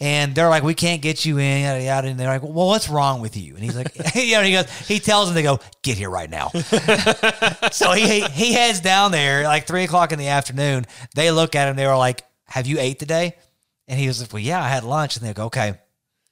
and 0.00 0.34
they're 0.34 0.48
like, 0.48 0.62
"We 0.62 0.74
can't 0.74 1.02
get 1.02 1.24
you 1.24 1.38
in." 1.38 1.62
Yada, 1.62 1.82
yada. 1.82 2.08
And 2.08 2.18
they're 2.18 2.28
like, 2.28 2.42
"Well, 2.42 2.68
what's 2.68 2.88
wrong 2.88 3.20
with 3.20 3.36
you?" 3.36 3.54
And 3.54 3.62
he's 3.62 3.76
like, 3.76 3.94
"You 4.14 4.32
know," 4.32 4.42
he 4.42 4.52
goes, 4.52 4.70
he 4.88 4.98
tells 4.98 5.28
them, 5.28 5.34
"They 5.34 5.42
go, 5.42 5.60
get 5.82 5.98
here 5.98 6.10
right 6.10 6.30
now." 6.30 6.48
so 7.72 7.92
he, 7.92 8.08
he 8.08 8.20
he 8.22 8.52
heads 8.52 8.80
down 8.80 9.12
there 9.12 9.44
like 9.44 9.66
three 9.66 9.84
o'clock 9.84 10.12
in 10.12 10.18
the 10.18 10.28
afternoon. 10.28 10.86
They 11.14 11.30
look 11.30 11.54
at 11.54 11.68
him. 11.68 11.76
They 11.76 11.86
were 11.86 11.96
like, 11.96 12.22
"Have 12.46 12.66
you 12.66 12.78
ate 12.78 12.98
today?" 12.98 13.36
And 13.88 13.98
he 13.98 14.06
was 14.06 14.20
like, 14.20 14.32
"Well, 14.32 14.42
yeah, 14.42 14.62
I 14.62 14.68
had 14.68 14.84
lunch." 14.84 15.16
And 15.16 15.26
they 15.26 15.32
go, 15.34 15.44
"Okay." 15.46 15.74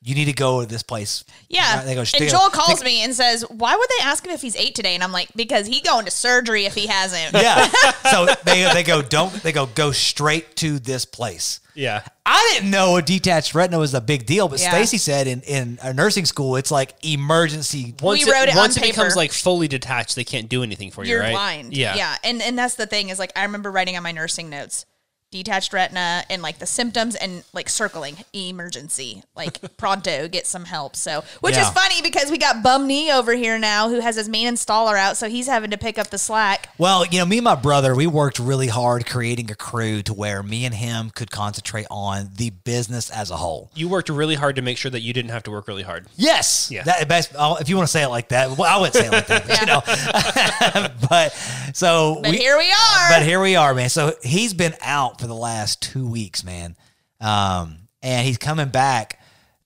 You 0.00 0.14
need 0.14 0.26
to 0.26 0.32
go 0.32 0.60
to 0.60 0.66
this 0.66 0.84
place. 0.84 1.24
yeah. 1.48 1.82
They 1.82 1.94
go, 1.94 2.00
and 2.00 2.08
"Still." 2.08 2.28
Joel 2.28 2.50
calls 2.50 2.78
They- 2.80 2.84
me 2.86 3.02
and 3.02 3.12
says, 3.14 3.42
"Why 3.50 3.74
would 3.74 3.88
they 3.98 4.04
ask 4.04 4.24
him 4.24 4.30
if 4.32 4.40
he's 4.40 4.54
eight 4.54 4.74
today?" 4.76 4.94
And 4.94 5.02
I'm 5.02 5.10
like, 5.10 5.28
"Because 5.34 5.66
he 5.66 5.80
going 5.80 6.04
to 6.04 6.10
surgery 6.12 6.66
if 6.66 6.74
he 6.74 6.86
hasn't." 6.86 7.34
Yeah. 7.34 7.68
So 8.10 8.26
they 8.44 8.62
they 8.72 8.84
go, 8.84 9.02
don't 9.02 9.32
they 9.42 9.52
go 9.52 9.66
go 9.66 9.90
straight 9.92 10.56
to 10.56 10.78
this 10.78 11.04
place. 11.04 11.60
Yeah. 11.74 12.02
I 12.24 12.52
didn't 12.54 12.70
know 12.70 12.96
a 12.96 13.02
detached 13.02 13.54
retina 13.54 13.78
was 13.78 13.92
a 13.92 14.00
big 14.00 14.24
deal, 14.24 14.48
but 14.48 14.60
Yeah. 14.60 14.70
Stacy 14.70 14.96
said 14.98 15.26
in, 15.26 15.42
in 15.42 15.78
a 15.82 15.92
nursing 15.92 16.24
school 16.24 16.56
it's 16.56 16.70
like 16.70 16.94
emergency. 17.04 17.94
Once 18.00 18.24
We 18.24 18.32
wrote 18.32 18.44
it 18.44 18.50
on 18.50 18.56
once 18.56 18.76
it 18.76 18.82
becomes 18.82 19.14
like 19.16 19.32
fully 19.32 19.68
detached, 19.68 20.14
they 20.16 20.24
can't 20.24 20.48
do 20.48 20.62
anything 20.62 20.90
for 20.90 21.04
you, 21.04 21.10
You're 21.10 21.20
right? 21.20 21.32
blind. 21.32 21.76
Yeah. 21.76 21.96
Yeah. 21.96 22.16
And 22.24 22.40
and 22.40 22.58
that's 22.58 22.76
the 22.76 22.86
thing 22.86 23.10
is 23.10 23.18
like 23.18 23.32
I 23.36 23.42
remember 23.42 23.70
writing 23.70 23.96
on 23.96 24.02
my 24.02 24.12
nursing 24.12 24.48
notes, 24.48 24.86
detached 25.30 25.72
retina 25.72 26.24
and 26.30 26.40
like 26.40 26.58
the 26.58 26.66
symptoms 26.66 27.14
and 27.14 27.44
like 27.52 27.68
circling 27.68 28.16
emergency, 28.32 29.22
like 29.36 29.60
pronto, 29.76 30.26
get 30.28 30.46
some 30.46 30.64
help. 30.64 30.96
So 30.96 31.22
which 31.40 31.56
is 31.56 31.68
funny 31.70 32.00
because 32.02 32.30
we 32.30 32.38
got 32.38 32.62
Bum 32.62 32.86
Knee 32.86 33.12
over 33.12 33.34
here 33.34 33.58
now 33.58 33.88
who 33.88 34.00
has 34.00 34.16
his 34.16 34.28
main 34.28 34.52
installer 34.52 34.96
out, 34.98 35.16
so 35.16 35.28
he's 35.28 35.46
having 35.46 35.70
to 35.70 35.78
pick 35.78 35.98
up 35.98 36.08
the 36.08 36.18
slack. 36.18 36.70
Well, 36.78 37.04
you 37.06 37.18
know, 37.18 37.26
me 37.26 37.38
and 37.38 37.44
my 37.44 37.54
brother, 37.54 37.94
we 37.94 38.06
worked 38.06 38.38
really 38.38 38.68
hard 38.68 39.06
creating 39.06 39.50
a 39.50 39.54
crew 39.54 40.02
to 40.02 40.14
where 40.14 40.42
me 40.42 40.64
and 40.64 40.74
him 40.74 41.10
could 41.10 41.30
concentrate 41.30 41.86
on 41.90 42.30
the 42.36 42.50
business 42.50 43.10
as 43.10 43.30
a 43.30 43.36
whole. 43.36 43.70
You 43.74 43.88
worked 43.88 44.08
really 44.08 44.34
hard 44.34 44.56
to 44.56 44.62
make 44.62 44.78
sure 44.78 44.90
that 44.90 45.00
you 45.00 45.12
didn't 45.12 45.30
have 45.30 45.42
to 45.44 45.50
work 45.50 45.68
really 45.68 45.82
hard. 45.82 46.06
Yes. 46.16 46.70
Yeah. 46.70 46.84
That 46.84 47.08
best. 47.08 47.32
oh, 47.38 47.56
If 47.56 47.68
you 47.68 47.76
want 47.76 47.88
to 47.88 47.92
say 47.92 48.02
it 48.02 48.08
like 48.08 48.28
that, 48.28 48.56
well, 48.56 48.62
I 48.62 48.80
wouldn't 48.80 48.94
say 48.94 49.06
it 49.06 49.12
like 49.12 49.26
that, 49.26 49.46
but, 49.46 49.60
you 49.60 49.66
know. 50.88 50.88
but 51.08 51.32
so 51.74 52.20
But 52.22 52.34
here 52.34 52.56
we 52.56 52.70
are. 52.70 53.10
But 53.10 53.22
here 53.22 53.40
we 53.40 53.56
are, 53.56 53.74
man. 53.74 53.88
So 53.90 54.14
he's 54.22 54.54
been 54.54 54.74
out 54.80 55.17
for 55.18 55.26
the 55.26 55.34
last 55.34 55.82
two 55.82 56.08
weeks, 56.08 56.44
man. 56.44 56.76
Um, 57.20 57.88
and 58.02 58.26
he's 58.26 58.38
coming 58.38 58.68
back 58.68 59.20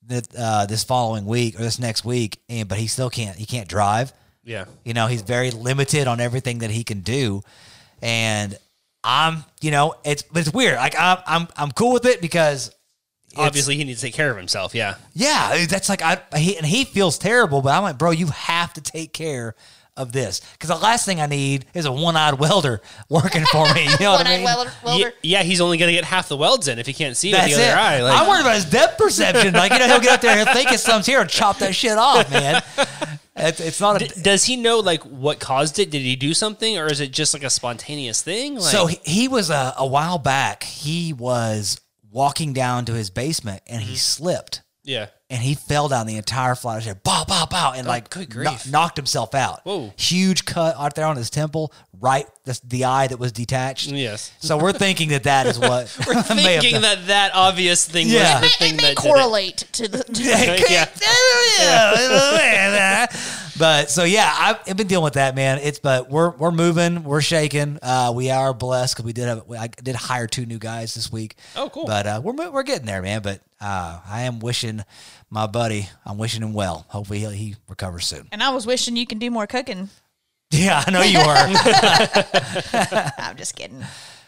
th- 0.08 0.24
uh, 0.36 0.66
this 0.66 0.84
following 0.84 1.26
week 1.26 1.56
or 1.56 1.62
this 1.62 1.78
next 1.78 2.04
week, 2.04 2.40
and 2.48 2.68
but 2.68 2.78
he 2.78 2.86
still 2.86 3.10
can't. 3.10 3.36
He 3.36 3.46
can't 3.46 3.68
drive. 3.68 4.12
Yeah. 4.44 4.64
You 4.84 4.94
know, 4.94 5.06
he's 5.06 5.22
very 5.22 5.50
limited 5.50 6.06
on 6.06 6.20
everything 6.20 6.58
that 6.58 6.70
he 6.70 6.84
can 6.84 7.00
do, 7.00 7.42
and 8.00 8.56
I'm, 9.04 9.44
you 9.60 9.70
know, 9.70 9.94
it's 10.04 10.24
it's 10.34 10.52
weird. 10.52 10.76
Like 10.76 10.94
I'm, 10.98 11.18
I'm, 11.26 11.48
I'm 11.56 11.72
cool 11.72 11.92
with 11.92 12.06
it 12.06 12.20
because 12.20 12.72
Obviously, 13.36 13.76
he 13.76 13.84
needs 13.84 14.00
to 14.00 14.06
take 14.06 14.14
care 14.14 14.30
of 14.30 14.36
himself. 14.36 14.74
Yeah. 14.74 14.96
yeah, 15.14 15.64
that's 15.66 15.88
like 15.88 16.02
I 16.02 16.20
he, 16.36 16.56
and 16.56 16.66
he 16.66 16.84
feels 16.84 17.18
terrible, 17.18 17.62
but 17.62 17.74
I'm 17.74 17.82
like, 17.82 17.98
bro, 17.98 18.10
you 18.10 18.26
have 18.26 18.72
to 18.74 18.80
take 18.80 19.12
care 19.12 19.54
of 19.96 20.10
this 20.12 20.40
because 20.52 20.68
the 20.70 20.76
last 20.76 21.04
thing 21.04 21.20
I 21.20 21.26
need 21.26 21.66
is 21.74 21.84
a 21.84 21.92
one-eyed 21.92 22.38
welder 22.38 22.80
working 23.10 23.44
for 23.52 23.72
me. 23.74 23.84
You 23.84 23.98
know 24.00 24.12
what 24.12 24.26
I 24.26 24.30
One-eyed 24.30 24.36
mean? 24.36 24.44
welder. 24.44 24.72
welder. 24.84 25.12
Yeah, 25.22 25.42
he's 25.42 25.60
only 25.60 25.76
going 25.76 25.88
to 25.88 25.92
get 25.94 26.04
half 26.04 26.28
the 26.28 26.36
welds 26.36 26.66
in 26.68 26.78
if 26.78 26.86
he 26.86 26.92
can't 26.94 27.16
see 27.16 27.30
with 27.32 27.40
That's 27.40 27.54
the 27.56 27.62
it. 27.62 27.68
other 27.70 27.78
eye. 27.80 28.00
Like, 28.02 28.20
I'm 28.20 28.26
worried 28.28 28.40
about 28.40 28.54
his 28.54 28.64
depth 28.64 28.96
perception. 28.98 29.52
Like 29.54 29.72
you 29.72 29.78
know, 29.78 29.86
he'll 29.88 30.00
get 30.00 30.14
up 30.14 30.20
there 30.22 30.38
and 30.38 30.48
think 30.50 30.72
it's 30.72 30.82
something's 30.82 31.06
here 31.06 31.20
and 31.20 31.28
chop 31.28 31.58
that 31.58 31.74
shit 31.74 31.98
off, 31.98 32.30
man. 32.30 32.62
It's, 33.34 33.60
it's 33.60 33.80
not 33.80 34.00
a. 34.02 34.06
D- 34.08 34.20
does 34.22 34.44
he 34.44 34.56
know 34.56 34.80
like 34.80 35.02
what 35.04 35.40
caused 35.40 35.78
it? 35.78 35.90
Did 35.90 36.02
he 36.02 36.16
do 36.16 36.34
something, 36.34 36.76
or 36.78 36.86
is 36.86 37.00
it 37.00 37.12
just 37.12 37.32
like 37.34 37.42
a 37.42 37.50
spontaneous 37.50 38.22
thing? 38.22 38.54
Like, 38.56 38.62
so 38.64 38.86
he, 38.86 38.98
he 39.04 39.28
was 39.28 39.48
a, 39.50 39.74
a 39.78 39.86
while 39.86 40.18
back. 40.18 40.62
He 40.64 41.12
was 41.14 41.80
walking 42.10 42.52
down 42.52 42.84
to 42.84 42.92
his 42.92 43.08
basement 43.08 43.62
and 43.66 43.80
Mm-hmm. 43.80 43.90
he 43.90 43.96
slipped. 43.96 44.60
yeah, 44.84 45.06
and 45.32 45.40
he 45.42 45.54
fell 45.56 45.88
down 45.88 46.06
the 46.06 46.16
entire 46.16 46.54
flight 46.54 46.76
of 46.76 46.82
stairs, 46.84 46.98
bow, 47.02 47.24
bow, 47.26 47.46
bow, 47.46 47.72
and 47.74 47.86
oh, 47.86 47.90
like 47.90 48.04
Oh, 48.16 48.20
good 48.20 48.34
kno- 48.36 48.44
grief. 48.50 48.70
knocked 48.70 48.96
himself 48.96 49.34
out. 49.34 49.60
Whoa. 49.64 49.92
Huge 49.96 50.44
cut 50.44 50.76
out 50.78 50.94
there 50.94 51.06
on 51.06 51.16
his 51.16 51.30
temple, 51.30 51.72
right, 52.00 52.26
the, 52.44 52.60
the 52.64 52.84
eye 52.84 53.06
that 53.08 53.18
was 53.18 53.32
detached. 53.32 53.88
yes. 53.88 54.30
So 54.38 54.56
we're 54.58 54.72
thinking 54.72 55.08
that 55.08 55.24
that 55.24 55.46
is 55.46 55.58
what 55.58 55.96
We're 56.06 56.14
may 56.14 56.20
have 56.20 56.34
thinking 56.62 56.72
done. 56.72 56.82
that 56.82 57.06
that 57.06 57.32
obvious 57.34 57.84
thing 57.88 58.08
Yeah. 58.08 58.40
was 58.40 58.40
the 58.42 58.46
it 58.46 58.52
thing 58.70 58.76
may 58.76 58.82
that 58.82 58.96
did 58.96 59.06
it. 59.06 59.12
correlate 59.12 59.56
to 59.72 59.88
the. 59.88 60.04
To 60.04 60.22
Yeah. 61.58 63.06
But 63.58 63.90
so 63.90 64.04
yeah, 64.04 64.32
I've, 64.36 64.56
I've 64.68 64.76
been 64.76 64.86
dealing 64.86 65.04
with 65.04 65.14
that, 65.14 65.34
man. 65.34 65.58
It's 65.58 65.78
but 65.78 66.08
we're 66.10 66.30
we're 66.30 66.50
moving, 66.52 67.04
we're 67.04 67.20
shaking. 67.20 67.78
Uh, 67.82 68.12
we 68.14 68.30
are 68.30 68.52
blessed 68.54 68.94
because 68.96 69.04
we 69.04 69.12
did 69.12 69.26
have 69.28 69.44
I 69.50 69.68
did 69.68 69.94
hire 69.96 70.26
two 70.26 70.46
new 70.46 70.58
guys 70.58 70.94
this 70.94 71.10
week. 71.12 71.36
Oh, 71.56 71.68
cool. 71.70 71.86
But 71.86 72.06
uh, 72.06 72.20
we're 72.22 72.50
we're 72.50 72.62
getting 72.62 72.86
there, 72.86 73.02
man. 73.02 73.22
But 73.22 73.40
uh, 73.60 74.00
I 74.06 74.22
am 74.22 74.40
wishing 74.40 74.82
my 75.30 75.46
buddy, 75.46 75.88
I'm 76.04 76.18
wishing 76.18 76.42
him 76.42 76.52
well. 76.52 76.84
Hopefully 76.88 77.20
he, 77.20 77.26
he 77.34 77.56
recovers 77.68 78.06
soon. 78.06 78.28
and 78.32 78.42
I 78.42 78.50
was 78.50 78.66
wishing 78.66 78.96
you 78.96 79.06
can 79.06 79.18
do 79.18 79.30
more 79.30 79.46
cooking. 79.46 79.88
Yeah, 80.50 80.84
I 80.86 80.90
know 80.90 81.00
you 81.00 81.18
are. 81.18 83.12
I'm 83.18 83.36
just 83.36 83.56
kidding. 83.56 83.82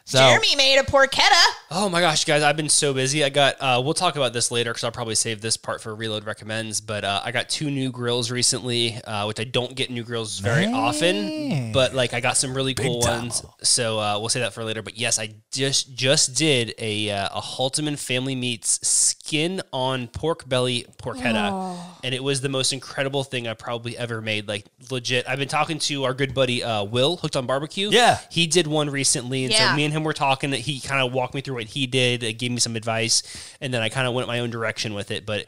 So- 0.06 0.18
Jeremy 0.18 0.54
made 0.56 0.78
a 0.78 0.82
porchetta. 0.82 1.42
Oh 1.70 1.88
my 1.88 2.00
gosh, 2.02 2.26
guys, 2.26 2.42
I've 2.42 2.58
been 2.58 2.68
so 2.68 2.92
busy. 2.92 3.24
I 3.24 3.30
got, 3.30 3.56
uh, 3.58 3.80
we'll 3.82 3.94
talk 3.94 4.16
about 4.16 4.34
this 4.34 4.50
later 4.50 4.70
because 4.70 4.84
I'll 4.84 4.92
probably 4.92 5.14
save 5.14 5.40
this 5.40 5.56
part 5.56 5.80
for 5.80 5.94
Reload 5.94 6.24
Recommends. 6.24 6.82
But 6.82 7.04
uh, 7.04 7.22
I 7.24 7.32
got 7.32 7.48
two 7.48 7.70
new 7.70 7.90
grills 7.90 8.30
recently, 8.30 8.96
uh, 9.02 9.26
which 9.26 9.40
I 9.40 9.44
don't 9.44 9.74
get 9.74 9.90
new 9.90 10.02
grills 10.04 10.40
very 10.40 10.66
often. 10.66 11.72
But 11.72 11.94
like, 11.94 12.12
I 12.12 12.20
got 12.20 12.36
some 12.36 12.54
really 12.54 12.74
cool 12.74 13.00
time. 13.00 13.20
ones. 13.22 13.44
So 13.62 13.98
uh, 13.98 14.18
we'll 14.20 14.28
say 14.28 14.40
that 14.40 14.52
for 14.52 14.62
later. 14.62 14.82
But 14.82 14.98
yes, 14.98 15.18
I 15.18 15.30
just 15.50 15.94
just 15.94 16.34
did 16.36 16.74
a 16.78 17.10
uh, 17.10 17.28
a 17.34 17.40
Halteman 17.40 17.96
Family 17.96 18.34
Meats 18.36 18.86
skin 18.86 19.62
on 19.72 20.06
pork 20.08 20.46
belly 20.46 20.84
porchetta, 20.98 21.76
and 22.04 22.14
it 22.14 22.22
was 22.22 22.42
the 22.42 22.48
most 22.50 22.72
incredible 22.74 23.24
thing 23.24 23.48
I 23.48 23.54
probably 23.54 23.96
ever 23.96 24.20
made. 24.20 24.46
Like 24.48 24.66
legit, 24.90 25.26
I've 25.26 25.38
been 25.38 25.48
talking 25.48 25.78
to 25.80 26.04
our 26.04 26.12
good 26.14 26.34
buddy 26.34 26.62
uh, 26.62 26.84
Will 26.84 27.16
Hooked 27.16 27.36
on 27.36 27.46
Barbecue. 27.46 27.88
Yeah. 27.90 28.18
he 28.30 28.46
did 28.46 28.66
one 28.66 28.90
recently, 28.90 29.44
and 29.44 29.52
Yeah. 29.52 29.70
so 29.70 29.76
me 29.76 29.84
and 29.86 29.93
him 29.94 30.04
were 30.04 30.12
talking. 30.12 30.50
That 30.50 30.60
he 30.60 30.80
kind 30.80 31.00
of 31.00 31.12
walked 31.12 31.34
me 31.34 31.40
through 31.40 31.54
what 31.54 31.64
he 31.64 31.86
did, 31.86 32.22
uh, 32.22 32.32
gave 32.32 32.50
me 32.50 32.58
some 32.58 32.76
advice, 32.76 33.22
and 33.60 33.72
then 33.72 33.80
I 33.82 33.88
kind 33.88 34.06
of 34.06 34.12
went 34.14 34.28
my 34.28 34.40
own 34.40 34.50
direction 34.50 34.92
with 34.94 35.10
it. 35.10 35.24
But 35.24 35.46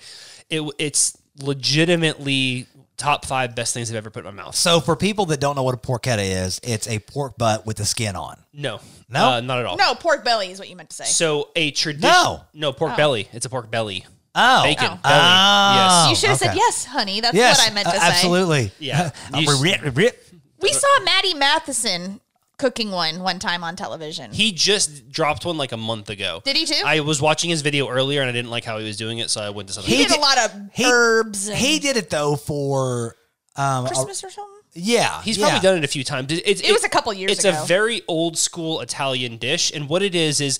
it 0.48 0.62
it's 0.78 1.16
legitimately 1.42 2.66
top 2.96 3.26
five 3.26 3.54
best 3.54 3.74
things 3.74 3.90
I've 3.90 3.96
ever 3.96 4.08
put 4.10 4.24
in 4.26 4.34
my 4.34 4.42
mouth. 4.44 4.54
So 4.54 4.80
for 4.80 4.96
people 4.96 5.26
that 5.26 5.38
don't 5.40 5.54
know 5.56 5.62
what 5.62 5.74
a 5.74 5.78
porchetta 5.78 6.44
is, 6.46 6.60
it's 6.62 6.88
a 6.88 6.98
pork 6.98 7.36
butt 7.36 7.66
with 7.66 7.76
the 7.76 7.84
skin 7.84 8.16
on. 8.16 8.38
No, 8.54 8.80
No? 9.10 9.32
uh, 9.32 9.40
not 9.40 9.58
at 9.58 9.66
all. 9.66 9.76
No, 9.76 9.94
pork 9.94 10.24
belly 10.24 10.50
is 10.50 10.58
what 10.58 10.70
you 10.70 10.76
meant 10.76 10.88
to 10.90 10.96
say. 10.96 11.04
So 11.04 11.50
a 11.54 11.70
tradition. 11.72 12.08
No. 12.10 12.40
no 12.54 12.72
pork 12.72 12.96
belly. 12.96 13.28
It's 13.34 13.44
a 13.44 13.50
pork 13.50 13.70
belly. 13.70 14.06
Oh, 14.34 14.62
Bacon 14.64 14.86
Oh. 14.92 14.96
belly. 15.02 15.02
Oh. 15.04 16.06
you 16.10 16.16
should 16.16 16.30
have 16.30 16.38
said 16.38 16.54
yes, 16.56 16.84
honey. 16.86 17.20
That's 17.20 17.34
Yes, 17.34 17.58
what 17.58 17.70
I 17.70 17.74
meant 17.74 17.86
to 17.88 17.96
uh, 17.96 18.00
say. 18.00 18.06
absolutely. 18.06 18.72
Yeah. 18.78 19.10
I'm 19.32 19.42
You 19.44 19.50
s- 19.50 19.60
rip, 19.62 19.96
rip. 19.96 20.24
We 20.60 20.72
saw 20.72 21.00
Matty 21.04 21.34
Matheson 21.34 22.20
cooking 22.58 22.90
one 22.90 23.20
one 23.20 23.38
time 23.38 23.62
on 23.64 23.76
television. 23.76 24.32
He 24.32 24.52
just 24.52 25.10
dropped 25.10 25.44
one 25.44 25.56
like 25.58 25.72
a 25.72 25.76
month 25.76 26.08
ago. 26.10 26.40
Did 26.44 26.56
he 26.56 26.64
too? 26.66 26.82
I 26.84 27.00
was 27.00 27.20
watching 27.20 27.50
his 27.50 27.62
video 27.62 27.88
earlier 27.88 28.20
and 28.22 28.28
I 28.30 28.32
didn't 28.32 28.50
like 28.50 28.64
how 28.64 28.78
he 28.78 28.84
was 28.84 28.96
doing 28.96 29.18
it, 29.18 29.30
so 29.30 29.40
I 29.42 29.50
went 29.50 29.68
to 29.68 29.74
something. 29.74 29.90
He 29.90 29.98
He 29.98 30.04
did 30.08 30.16
a 30.16 30.20
lot 30.20 30.38
of 30.38 30.52
he- 30.72 30.84
herbs 30.84 31.48
and 31.48 31.58
He 31.58 31.78
did 31.78 31.96
it 31.96 32.10
though 32.10 32.36
for 32.36 33.16
um, 33.56 33.86
Christmas 33.86 34.22
or 34.24 34.30
something. 34.30 34.52
yeah. 34.74 35.22
He's 35.22 35.38
yeah. 35.38 35.48
probably 35.48 35.60
done 35.68 35.78
it 35.78 35.84
a 35.84 35.88
few 35.88 36.04
times. 36.04 36.32
It, 36.32 36.38
it's- 36.46 36.60
It 36.60 36.72
was 36.72 36.84
a 36.84 36.88
couple 36.88 37.12
years 37.14 37.32
It's 37.32 37.44
ago. 37.44 37.62
a 37.62 37.66
very 37.66 38.02
old 38.08 38.36
school 38.38 38.80
Italian 38.80 39.36
dish, 39.38 39.72
and 39.74 39.88
what 39.88 40.02
it 40.02 40.14
is 40.14 40.40
is, 40.40 40.58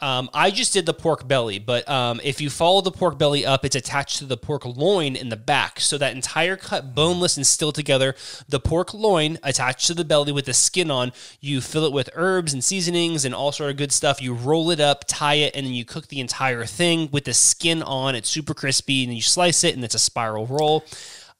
um, 0.00 0.30
I 0.32 0.50
just 0.50 0.72
did 0.72 0.86
the 0.86 0.94
pork 0.94 1.26
belly, 1.26 1.58
but 1.58 1.88
um, 1.88 2.20
if 2.22 2.40
you 2.40 2.50
follow 2.50 2.80
the 2.80 2.90
pork 2.90 3.18
belly 3.18 3.44
up, 3.44 3.64
it's 3.64 3.76
attached 3.76 4.18
to 4.18 4.26
the 4.26 4.36
pork 4.36 4.64
loin 4.64 5.16
in 5.16 5.28
the 5.28 5.36
back, 5.36 5.80
so 5.80 5.98
that 5.98 6.14
entire 6.14 6.56
cut, 6.56 6.94
boneless 6.94 7.36
and 7.36 7.46
still 7.46 7.72
together. 7.72 8.14
The 8.48 8.60
pork 8.60 8.94
loin 8.94 9.38
attached 9.42 9.86
to 9.88 9.94
the 9.94 10.04
belly 10.04 10.32
with 10.32 10.46
the 10.46 10.54
skin 10.54 10.90
on. 10.90 11.12
You 11.40 11.60
fill 11.60 11.84
it 11.84 11.92
with 11.92 12.10
herbs 12.14 12.52
and 12.52 12.62
seasonings 12.62 13.24
and 13.24 13.34
all 13.34 13.52
sort 13.52 13.70
of 13.70 13.76
good 13.76 13.92
stuff. 13.92 14.22
You 14.22 14.34
roll 14.34 14.70
it 14.70 14.80
up, 14.80 15.04
tie 15.06 15.34
it, 15.34 15.56
and 15.56 15.66
then 15.66 15.74
you 15.74 15.84
cook 15.84 16.08
the 16.08 16.20
entire 16.20 16.64
thing 16.64 17.08
with 17.12 17.24
the 17.24 17.34
skin 17.34 17.82
on. 17.82 18.14
It's 18.14 18.28
super 18.28 18.54
crispy, 18.54 19.04
and 19.04 19.14
you 19.14 19.22
slice 19.22 19.64
it, 19.64 19.74
and 19.74 19.84
it's 19.84 19.94
a 19.94 19.98
spiral 19.98 20.46
roll. 20.46 20.84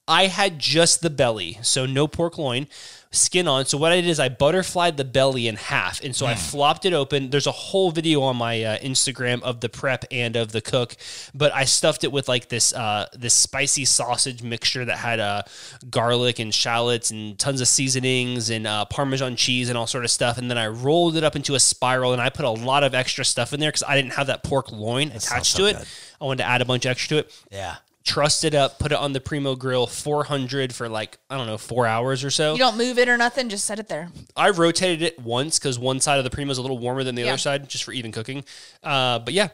I 0.08 0.28
had 0.28 0.58
just 0.58 1.02
the 1.02 1.10
belly, 1.10 1.58
so 1.60 1.84
no 1.84 2.08
pork 2.08 2.38
loin, 2.38 2.66
skin 3.10 3.48
on. 3.48 3.64
So 3.64 3.78
what 3.78 3.92
I 3.92 4.00
did 4.00 4.10
is 4.10 4.20
I 4.20 4.28
butterflied 4.28 4.96
the 4.96 5.04
belly 5.04 5.48
in 5.48 5.56
half, 5.56 6.02
and 6.02 6.14
so 6.14 6.26
I 6.26 6.34
flopped 6.34 6.84
it 6.84 6.92
open. 6.92 7.30
There's 7.30 7.46
a 7.46 7.52
whole 7.52 7.90
video 7.90 8.22
on 8.22 8.36
my 8.36 8.62
uh, 8.62 8.78
Instagram 8.78 9.42
of 9.42 9.60
the 9.60 9.68
prep 9.68 10.04
and 10.10 10.36
of 10.36 10.52
the 10.52 10.60
cook, 10.60 10.96
but 11.34 11.54
I 11.54 11.64
stuffed 11.64 12.04
it 12.04 12.12
with 12.12 12.28
like 12.28 12.48
this 12.48 12.72
uh, 12.74 13.06
this 13.12 13.34
spicy 13.34 13.84
sausage 13.84 14.42
mixture 14.42 14.84
that 14.84 14.98
had 14.98 15.20
uh, 15.20 15.42
garlic 15.90 16.38
and 16.38 16.52
shallots 16.54 17.10
and 17.10 17.38
tons 17.38 17.60
of 17.60 17.68
seasonings 17.68 18.50
and 18.50 18.66
uh, 18.66 18.84
Parmesan 18.86 19.36
cheese 19.36 19.68
and 19.68 19.78
all 19.78 19.86
sort 19.86 20.04
of 20.04 20.10
stuff. 20.10 20.38
And 20.38 20.50
then 20.50 20.58
I 20.58 20.66
rolled 20.66 21.16
it 21.16 21.24
up 21.24 21.36
into 21.36 21.54
a 21.54 21.60
spiral, 21.60 22.12
and 22.12 22.20
I 22.20 22.30
put 22.30 22.44
a 22.44 22.50
lot 22.50 22.84
of 22.84 22.94
extra 22.94 23.24
stuff 23.24 23.52
in 23.52 23.60
there 23.60 23.70
because 23.70 23.84
I 23.84 23.96
didn't 23.96 24.12
have 24.12 24.26
that 24.26 24.42
pork 24.42 24.70
loin 24.72 25.08
attached 25.08 25.52
so 25.52 25.58
to 25.58 25.66
it. 25.66 25.76
good. 25.78 25.86
I 26.20 26.24
wanted 26.24 26.42
to 26.42 26.48
add 26.48 26.62
a 26.62 26.64
bunch 26.64 26.84
extra 26.84 27.08
to 27.08 27.18
it 27.26 27.42
Yeah. 27.50 27.76
Trussed 28.08 28.44
it 28.44 28.54
up, 28.54 28.78
put 28.78 28.90
it 28.92 28.98
on 28.98 29.12
the 29.12 29.20
Primo 29.20 29.54
grill 29.54 29.86
400 29.86 30.74
for 30.74 30.88
like, 30.88 31.18
I 31.28 31.36
don't 31.36 31.46
know, 31.46 31.58
four 31.58 31.86
hours 31.86 32.24
or 32.24 32.30
so. 32.30 32.52
You 32.52 32.58
don't 32.58 32.78
move 32.78 32.98
it 32.98 33.08
or 33.08 33.16
nothing. 33.16 33.48
Just 33.48 33.64
set 33.66 33.78
it 33.78 33.88
there. 33.88 34.08
I 34.36 34.50
rotated 34.50 35.02
it 35.02 35.20
once 35.20 35.58
because 35.58 35.78
one 35.78 36.00
side 36.00 36.18
of 36.18 36.24
the 36.24 36.30
Primo 36.30 36.50
is 36.50 36.58
a 36.58 36.62
little 36.62 36.78
warmer 36.78 37.04
than 37.04 37.14
the 37.14 37.22
Yeah. 37.22 37.28
other 37.28 37.38
side, 37.38 37.68
just 37.68 37.84
for 37.84 37.92
even 37.92 38.10
cooking. 38.12 38.44
Uh, 38.82 39.18
but 39.18 39.34
yeah, 39.34 39.48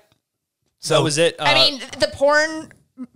So 0.79 0.95
that 0.95 1.03
was 1.03 1.19
it. 1.19 1.39
Uh, 1.41 1.45
I 1.45 1.55
mean, 1.55 1.81
the 1.99 2.11
porn 2.15 2.73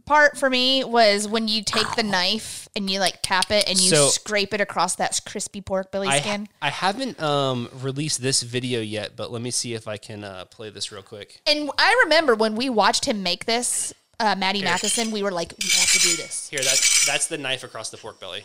part 0.06 0.36
for 0.36 0.50
me 0.50 0.82
was 0.82 1.28
when 1.28 1.46
you 1.46 1.62
take 1.62 1.86
the 1.94 2.02
knife 2.02 2.68
and 2.74 2.90
you 2.90 2.98
like 2.98 3.20
tap 3.22 3.52
it 3.52 3.68
and 3.68 3.78
you 3.80 3.90
So- 3.90 4.08
scrape 4.08 4.52
it 4.52 4.60
across 4.60 4.96
that 4.96 5.20
crispy 5.24 5.60
pork 5.60 5.92
belly 5.92 6.08
I, 6.08 6.18
skin. 6.20 6.48
I 6.60 6.70
haven't 6.70 7.22
um, 7.22 7.68
released 7.80 8.20
this 8.20 8.42
video 8.42 8.80
yet, 8.80 9.14
but 9.14 9.30
let 9.30 9.40
me 9.40 9.52
see 9.52 9.74
if 9.74 9.86
I 9.86 9.96
can 9.96 10.24
uh, 10.24 10.46
play 10.46 10.70
this 10.70 10.90
real 10.90 11.02
quick. 11.02 11.40
And 11.46 11.70
I 11.78 12.00
remember 12.04 12.34
when 12.34 12.56
we 12.56 12.68
watched 12.68 13.04
him 13.04 13.22
make 13.22 13.44
this, 13.44 13.94
uh, 14.20 14.34
Matty 14.36 14.62
Matheson, 14.62 15.10
we 15.10 15.22
were 15.22 15.30
like, 15.30 15.54
we 15.60 15.68
have 15.68 15.92
to 15.92 15.98
do 16.00 16.16
this. 16.16 16.48
Here, 16.48 16.60
that's 16.60 17.06
that's 17.06 17.26
the 17.28 17.38
knife 17.38 17.62
across 17.64 17.90
the 17.90 17.96
pork 17.96 18.18
belly. 18.20 18.44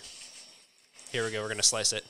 Here 1.12 1.24
we 1.26 1.32
go. 1.32 1.42
We're 1.42 1.48
gonna 1.50 1.64
slice 1.64 1.94
it. 1.94 2.04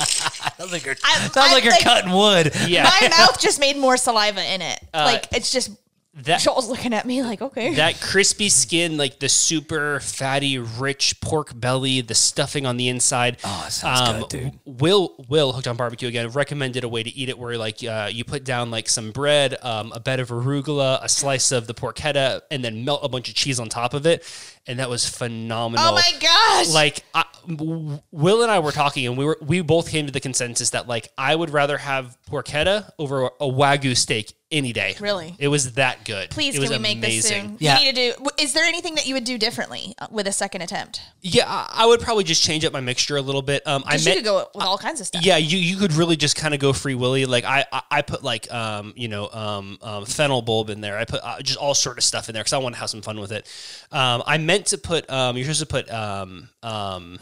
sounds 0.00 0.72
like 0.72 0.84
you're, 0.84 0.96
I- 1.04 1.18
sounds 1.18 1.36
I- 1.36 1.52
like 1.52 1.64
you're 1.64 1.72
like- 1.72 1.82
cutting 1.82 2.12
wood. 2.12 2.52
Yeah, 2.66 2.84
My 2.84 3.08
mouth 3.08 3.40
just 3.40 3.60
made 3.60 3.76
more 3.76 3.96
saliva 3.96 4.42
in 4.54 4.62
it. 4.62 4.78
Uh, 4.94 5.02
like 5.04 5.26
it's 5.32 5.50
just 5.52 5.70
that 6.14 6.40
Joel's 6.40 6.68
looking 6.68 6.92
at 6.92 7.06
me 7.06 7.22
like, 7.22 7.40
okay. 7.40 7.74
that 7.74 8.00
crispy 8.00 8.48
skin, 8.48 8.96
like 8.96 9.20
the 9.20 9.28
super 9.28 10.00
fatty, 10.00 10.58
rich 10.58 11.20
pork 11.20 11.58
belly, 11.58 12.00
the 12.00 12.16
stuffing 12.16 12.66
on 12.66 12.76
the 12.76 12.88
inside. 12.88 13.38
Oh, 13.44 13.60
that 13.64 13.72
sounds 13.72 14.18
good, 14.18 14.28
dude. 14.28 14.60
Will 14.64 15.14
Will 15.28 15.52
hooked 15.52 15.68
on 15.68 15.76
barbecue 15.76 16.08
again 16.08 16.28
recommended 16.30 16.82
a 16.82 16.88
way 16.88 17.04
to 17.04 17.10
eat 17.10 17.28
it 17.28 17.38
where 17.38 17.56
like 17.56 17.84
uh, 17.84 18.08
you 18.10 18.24
put 18.24 18.42
down 18.42 18.72
like 18.72 18.88
some 18.88 19.12
bread, 19.12 19.56
um, 19.62 19.92
a 19.92 20.00
bed 20.00 20.18
of 20.18 20.30
arugula, 20.30 20.98
a 21.02 21.08
slice 21.08 21.52
of 21.52 21.68
the 21.68 21.74
porchetta, 21.74 22.40
and 22.50 22.64
then 22.64 22.84
melt 22.84 23.00
a 23.04 23.08
bunch 23.08 23.28
of 23.28 23.36
cheese 23.36 23.60
on 23.60 23.68
top 23.68 23.94
of 23.94 24.04
it, 24.04 24.24
and 24.66 24.80
that 24.80 24.90
was 24.90 25.08
phenomenal. 25.08 25.86
oh 25.86 25.92
my 25.94 26.12
gosh. 26.20 26.74
Like 26.74 27.04
I, 27.14 27.24
w- 27.46 28.00
Will 28.10 28.42
and 28.42 28.50
I 28.50 28.58
were 28.58 28.72
talking, 28.72 29.06
and 29.06 29.16
we 29.16 29.24
were 29.24 29.38
we 29.40 29.60
both 29.60 29.88
came 29.88 30.06
to 30.06 30.12
the 30.12 30.20
consensus 30.20 30.70
that 30.70 30.88
like 30.88 31.08
I 31.16 31.36
would 31.36 31.50
rather 31.50 31.78
have 31.78 32.18
porchetta 32.28 32.90
over 32.98 33.26
a 33.26 33.46
wagyu 33.46 33.96
steak 33.96 34.34
any 34.52 34.72
day. 34.72 34.96
Really? 35.00 35.36
it 35.38 35.48
was 35.48 35.72
that 35.74 36.04
good. 36.04 36.30
Please, 36.30 36.54
it 36.54 36.58
can 36.58 36.62
was 36.62 36.70
we 36.70 36.78
make 36.78 37.00
this 37.00 37.26
soon? 37.28 37.56
Yeah. 37.58 37.78
You 37.78 37.84
need 37.86 37.94
to 37.96 38.14
do. 38.18 38.26
Is 38.38 38.52
there 38.52 38.64
anything 38.64 38.94
that 38.96 39.06
you 39.06 39.14
would 39.14 39.24
do 39.24 39.38
differently 39.38 39.94
uh, 39.98 40.06
with 40.10 40.26
a 40.26 40.32
second 40.32 40.62
attempt? 40.62 41.02
Yeah, 41.20 41.44
I 41.46 41.68
I 41.82 41.86
would 41.86 42.00
probably 42.00 42.24
just 42.24 42.42
change 42.42 42.64
up 42.64 42.72
my 42.72 42.80
mixture 42.80 43.16
a 43.16 43.22
little 43.22 43.42
bit. 43.42 43.66
Um, 43.66 43.82
I 43.86 43.92
Because 43.92 44.06
you 44.06 44.14
could 44.14 44.24
go 44.24 44.48
with 44.54 44.64
all 44.64 44.78
kinds 44.78 45.00
of 45.00 45.06
stuff. 45.06 45.24
yeah, 45.24 45.36
you 45.36 45.58
you 45.58 45.76
could 45.76 45.92
really 45.92 46.16
just 46.16 46.36
kind 46.36 46.54
of 46.54 46.60
go 46.60 46.72
free 46.72 46.94
willy. 46.94 47.26
Like 47.26 47.44
I, 47.44 47.64
I 47.72 47.82
I 47.90 48.02
put 48.02 48.22
like 48.22 48.52
um 48.52 48.92
you 48.96 49.08
know 49.08 49.28
um, 49.30 49.78
um 49.82 50.04
fennel 50.04 50.42
bulb 50.42 50.70
in 50.70 50.80
there. 50.80 50.98
I 50.98 51.04
put 51.04 51.20
uh, 51.22 51.40
just 51.42 51.58
all 51.58 51.74
sort 51.74 51.98
of 51.98 52.04
stuff 52.04 52.28
in 52.28 52.34
there 52.34 52.42
because 52.42 52.52
I 52.52 52.58
want 52.58 52.74
to 52.74 52.80
have 52.80 52.90
some 52.90 53.02
fun 53.02 53.20
with 53.20 53.32
it. 53.32 53.46
Um, 53.92 54.22
I 54.26 54.38
meant 54.38 54.66
to 54.66 54.78
put 54.78 55.08
um 55.10 55.36
you're 55.36 55.44
supposed 55.44 55.60
to 55.60 55.66
put 55.66 55.90
um 55.90 56.48
um 56.62 57.18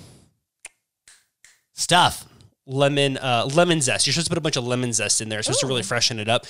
Stuff. 1.75 2.26
Lemon 2.70 3.16
uh 3.16 3.48
lemon 3.54 3.80
zest. 3.80 4.06
You're 4.06 4.12
supposed 4.12 4.26
to 4.26 4.30
put 4.30 4.38
a 4.38 4.42
bunch 4.42 4.56
of 4.56 4.64
lemon 4.66 4.92
zest 4.92 5.20
in 5.22 5.28
there. 5.30 5.38
It's 5.38 5.46
supposed 5.46 5.60
to 5.60 5.66
really 5.66 5.82
freshen 5.82 6.18
it 6.20 6.28
up. 6.28 6.44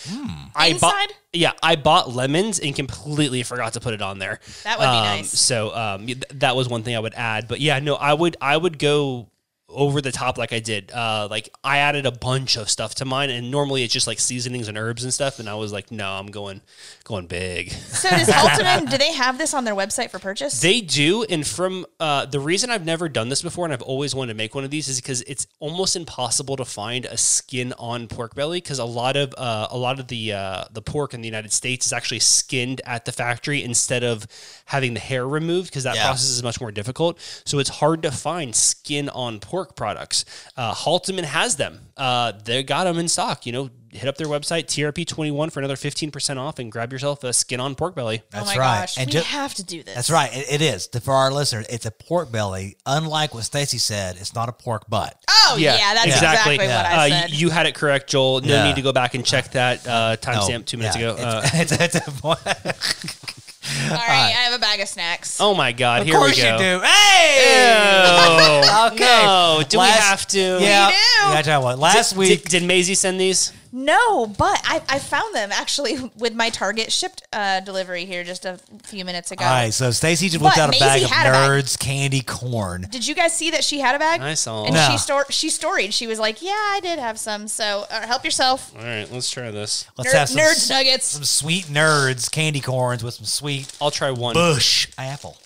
I 0.55 0.73
bought 0.73 0.93
Inside? 1.03 1.13
yeah, 1.33 1.53
I 1.63 1.77
bought 1.77 2.13
lemons 2.13 2.59
and 2.59 2.75
completely 2.75 3.43
forgot 3.45 3.75
to 3.75 3.81
put 3.81 3.95
it 3.95 4.03
on 4.03 4.19
there. 4.19 4.41
That 4.65 4.79
would 4.79 4.85
be 4.85 4.89
Um, 4.89 5.05
nice. 5.05 5.31
So 5.31 5.75
um, 5.75 6.07
th- 6.07 6.23
that 6.35 6.57
was 6.57 6.69
one 6.69 6.83
thing 6.83 6.97
I 6.97 6.99
would 6.99 7.15
add. 7.15 7.47
But 7.47 7.61
yeah, 7.61 7.79
no, 7.79 7.95
I 7.95 8.13
would 8.15 8.37
I 8.41 8.57
would 8.57 8.79
go 8.81 9.29
over 9.71 10.01
the 10.01 10.11
top 10.11 10.39
like 10.39 10.53
I 10.53 10.61
did. 10.61 10.91
Uh, 10.91 11.29
like 11.31 11.51
I 11.63 11.79
added 11.79 12.07
a 12.07 12.11
bunch 12.11 12.57
of 12.57 12.71
stuff 12.71 12.95
to 12.97 13.05
mine, 13.05 13.29
and 13.31 13.51
normally 13.51 13.83
it's 13.85 13.93
just 13.93 14.07
like 14.07 14.19
seasonings 14.19 14.67
and 14.69 14.79
herbs 14.79 15.05
and 15.05 15.13
stuff. 15.13 15.39
And 15.39 15.49
I 15.49 15.55
was 15.55 15.73
like, 15.73 15.91
no, 15.93 16.09
I'm 16.11 16.29
going 16.29 16.63
going 17.05 17.27
big. 17.27 17.71
So 17.73 18.09
does 18.09 18.29
Halteman? 18.29 18.87
do 18.91 18.97
they 18.97 19.13
have 19.13 19.37
this 19.37 19.53
on 19.53 19.65
their 19.65 19.75
website 19.75 20.11
for 20.11 20.19
purchase? 20.19 20.61
They 20.61 20.81
do, 20.81 21.25
and 21.25 21.47
from 21.47 21.85
uh, 22.01 22.25
the 22.27 22.41
reason 22.41 22.71
I've 22.71 22.85
never 22.87 23.09
done 23.09 23.29
this 23.29 23.43
before, 23.43 23.67
and 23.67 23.75
I've 23.75 23.83
always 23.83 24.15
wanted 24.15 24.33
to 24.33 24.37
make 24.37 24.55
one 24.55 24.65
of 24.65 24.71
these, 24.71 24.89
is 24.89 25.01
because 25.01 25.21
it's 25.23 25.47
almost 25.61 25.97
impossible 25.97 26.57
to 26.57 26.65
find 26.65 27.05
a 27.05 27.19
skin-on 27.19 28.09
pork 28.09 28.35
belly. 28.35 28.61
Because 28.61 28.79
a 28.79 28.85
lot 28.85 29.17
of 29.17 29.35
uh, 29.37 29.69
a 29.71 29.77
lot 29.77 30.01
of 30.01 30.09
the 30.09 30.33
uh, 30.33 30.65
the 30.73 30.83
pork 30.83 31.13
in 31.13 31.21
the 31.21 31.29
United 31.29 31.53
States 31.53 31.85
is 31.87 31.93
actually 31.93 32.21
skinned 32.21 32.81
at 32.87 33.05
the 33.05 33.13
factory 33.13 33.63
instead 33.63 34.03
of 34.03 34.27
having 34.65 34.95
the 34.95 35.01
hair 35.01 35.29
removed, 35.29 35.69
because 35.69 35.85
that 35.85 35.97
Yeah. 35.97 36.07
process 36.07 36.31
is 36.31 36.43
much 36.43 36.59
more 36.61 36.73
difficult. 36.73 37.19
So 37.45 37.59
it's 37.59 37.69
hard 37.71 38.03
to 38.05 38.11
find 38.11 38.55
skin-on 38.57 39.41
pork 39.41 39.58
products. 39.67 40.25
Uh, 40.57 40.73
Halteman 40.75 41.25
has 41.25 41.57
them. 41.57 41.81
Uh, 41.97 42.33
they 42.45 42.63
got 42.63 42.85
them 42.85 42.99
in 42.99 43.09
stock. 43.09 43.45
You 43.47 43.53
know, 43.53 43.71
hit 43.91 44.07
up 44.09 44.17
their 44.17 44.27
website 44.27 44.67
TRP21 44.67 45.51
for 45.51 45.61
another 45.61 45.75
15% 45.77 46.37
off 46.37 46.59
and 46.59 46.71
grab 46.71 46.93
yourself 46.93 47.25
a 47.25 47.33
skin-on 47.33 47.75
pork 47.75 47.95
belly. 47.95 48.21
oh 48.23 48.27
That's 48.31 48.47
my 48.55 48.57
right. 48.59 48.81
gosh, 48.83 48.99
And 48.99 49.07
we 49.07 49.13
ju- 49.13 49.21
have 49.21 49.55
to 49.55 49.65
do 49.65 49.83
this. 49.83 49.95
That's 49.95 50.11
right. 50.11 50.31
It, 50.37 50.53
it 50.53 50.63
is. 50.63 50.87
For 51.03 51.15
our 51.15 51.33
listeners, 51.33 51.67
it's 51.71 51.87
a 51.87 51.91
pork 51.91 52.31
belly. 52.31 52.77
Unlike 52.87 53.35
what 53.35 53.45
Stacy 53.45 53.79
said, 53.79 54.17
it's 54.17 54.35
not 54.35 54.49
a 54.49 54.53
pork 54.53 54.89
butt. 54.89 55.17
Oh 55.29 55.57
yeah, 55.59 55.95
that's 55.95 56.07
exactly, 56.07 56.59
what 56.59 56.69
I 56.69 57.07
Uh, 57.07 57.09
said. 57.23 57.31
you, 57.31 57.37
you 57.47 57.51
had 57.51 57.67
it 57.67 57.75
correct, 57.75 58.11
Joel. 58.11 58.41
No 58.43 58.49
Yeah. 58.49 58.65
need 58.69 58.77
to 58.77 58.83
go 58.83 58.93
back 58.93 59.15
and 59.15 59.25
check 59.25 59.53
that 59.53 59.87
uh, 59.87 60.11
No, 60.11 60.17
timestamp 60.17 60.67
two 60.67 60.77
minutes 60.77 60.97
yeah, 60.97 61.13
ago. 61.13 61.23
Uh, 61.23 61.43
It's, 61.55 61.73
it's, 61.81 61.97
it's 61.97 62.07
a 62.07 62.11
point. 62.13 62.39
All 63.91 63.97
right, 63.97 64.35
I 64.37 64.43
have 64.49 64.55
a 64.55 64.59
bag 64.59 64.81
of 64.81 64.89
snacks. 64.89 65.39
oh 65.41 65.55
my 65.55 65.73
God! 65.73 66.01
Of 66.03 66.07
Here 66.07 66.15
we 66.17 66.21
course 66.21 66.41
go. 66.43 66.53
you 66.53 66.59
do. 66.59 66.81
Hey! 66.85 68.63
Ew. 68.63 68.69
Okay. 68.89 69.05
No, 69.05 69.63
do 69.69 69.77
we 69.79 69.83
Last- 69.83 70.01
have 70.09 70.27
to? 70.29 70.39
Yeah. 70.39 70.89
do. 70.89 70.95
Yeah, 70.95 71.39
I 71.39 71.43
tell 71.43 71.61
you 71.61 71.65
what. 71.65 71.79
Last 71.79 72.11
Did, 72.11 72.19
week, 72.19 72.43
did, 72.45 72.51
did 72.51 72.63
Maisie 72.65 72.95
send 72.95 73.21
these? 73.21 73.53
No, 73.71 74.27
but 74.27 74.61
I, 74.65 74.83
I 74.89 74.99
found 74.99 75.35
them 75.35 75.51
actually 75.53 75.99
with 76.17 76.35
my 76.35 76.51
Target 76.51 76.91
shipped 76.91 77.23
uh, 77.33 77.61
delivery 77.61 78.05
here 78.07 78.25
just 78.25 78.45
a 78.45 78.59
few 78.83 79.05
minutes 79.05 79.31
ago. 79.31 79.45
all 79.45 79.51
right. 79.51 79.73
So 79.75 79.91
Stacy 79.91 80.29
just 80.29 80.43
whipped 80.43 80.57
But 80.57 80.63
out 80.71 80.77
a 80.77 80.79
bag 80.79 81.03
of 81.03 81.11
had 81.11 81.29
a 81.29 81.33
bag. 81.33 81.51
Nerds 81.65 81.79
candy 81.79 82.21
corn. 82.23 82.87
Did 82.91 83.07
you 83.07 83.15
guys 83.15 83.37
see 83.37 83.51
that 83.51 83.63
she 83.65 83.81
had 83.81 83.95
a 83.95 83.99
bag? 83.99 84.21
I 84.21 84.35
saw. 84.35 84.65
And 84.65 84.75
No. 84.75 84.89
she 84.91 84.99
stor- 84.99 85.31
she 85.31 85.51
storied. 85.51 85.93
She 85.93 86.07
was 86.07 86.19
like, 86.19 86.41
"Yeah, 86.43 86.51
I 86.53 86.81
did 86.83 86.99
have 86.99 87.19
some. 87.19 87.47
So 87.49 87.85
uh, 87.91 88.07
help 88.07 88.25
yourself. 88.25 88.75
All 88.77 88.83
right, 88.85 89.07
let's 89.13 89.31
try 89.31 89.51
this. 89.51 89.85
Let's 89.97 90.13
Ner- 90.13 90.19
have 90.19 90.29
some, 90.29 90.41
nerds 90.41 90.71
nuggets. 90.71 91.07
some 91.07 91.25
sweet 91.25 91.65
Nerds 91.67 92.31
candy 92.31 92.61
corns 92.61 93.05
with 93.05 93.15
some 93.15 93.27
sweet 93.27 93.71
I'll 93.81 93.91
try 93.91 94.11
one. 94.11 94.35
Busch 94.35 94.89
apple. 94.97 95.37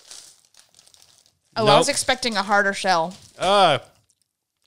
Oh, 1.55 1.63
I 1.63 1.67
Nope. 1.67 1.77
was 1.79 1.89
expecting 1.89 2.35
a 2.35 2.41
harder 2.43 2.73
shell. 2.73 3.13
Uh, 3.37 3.77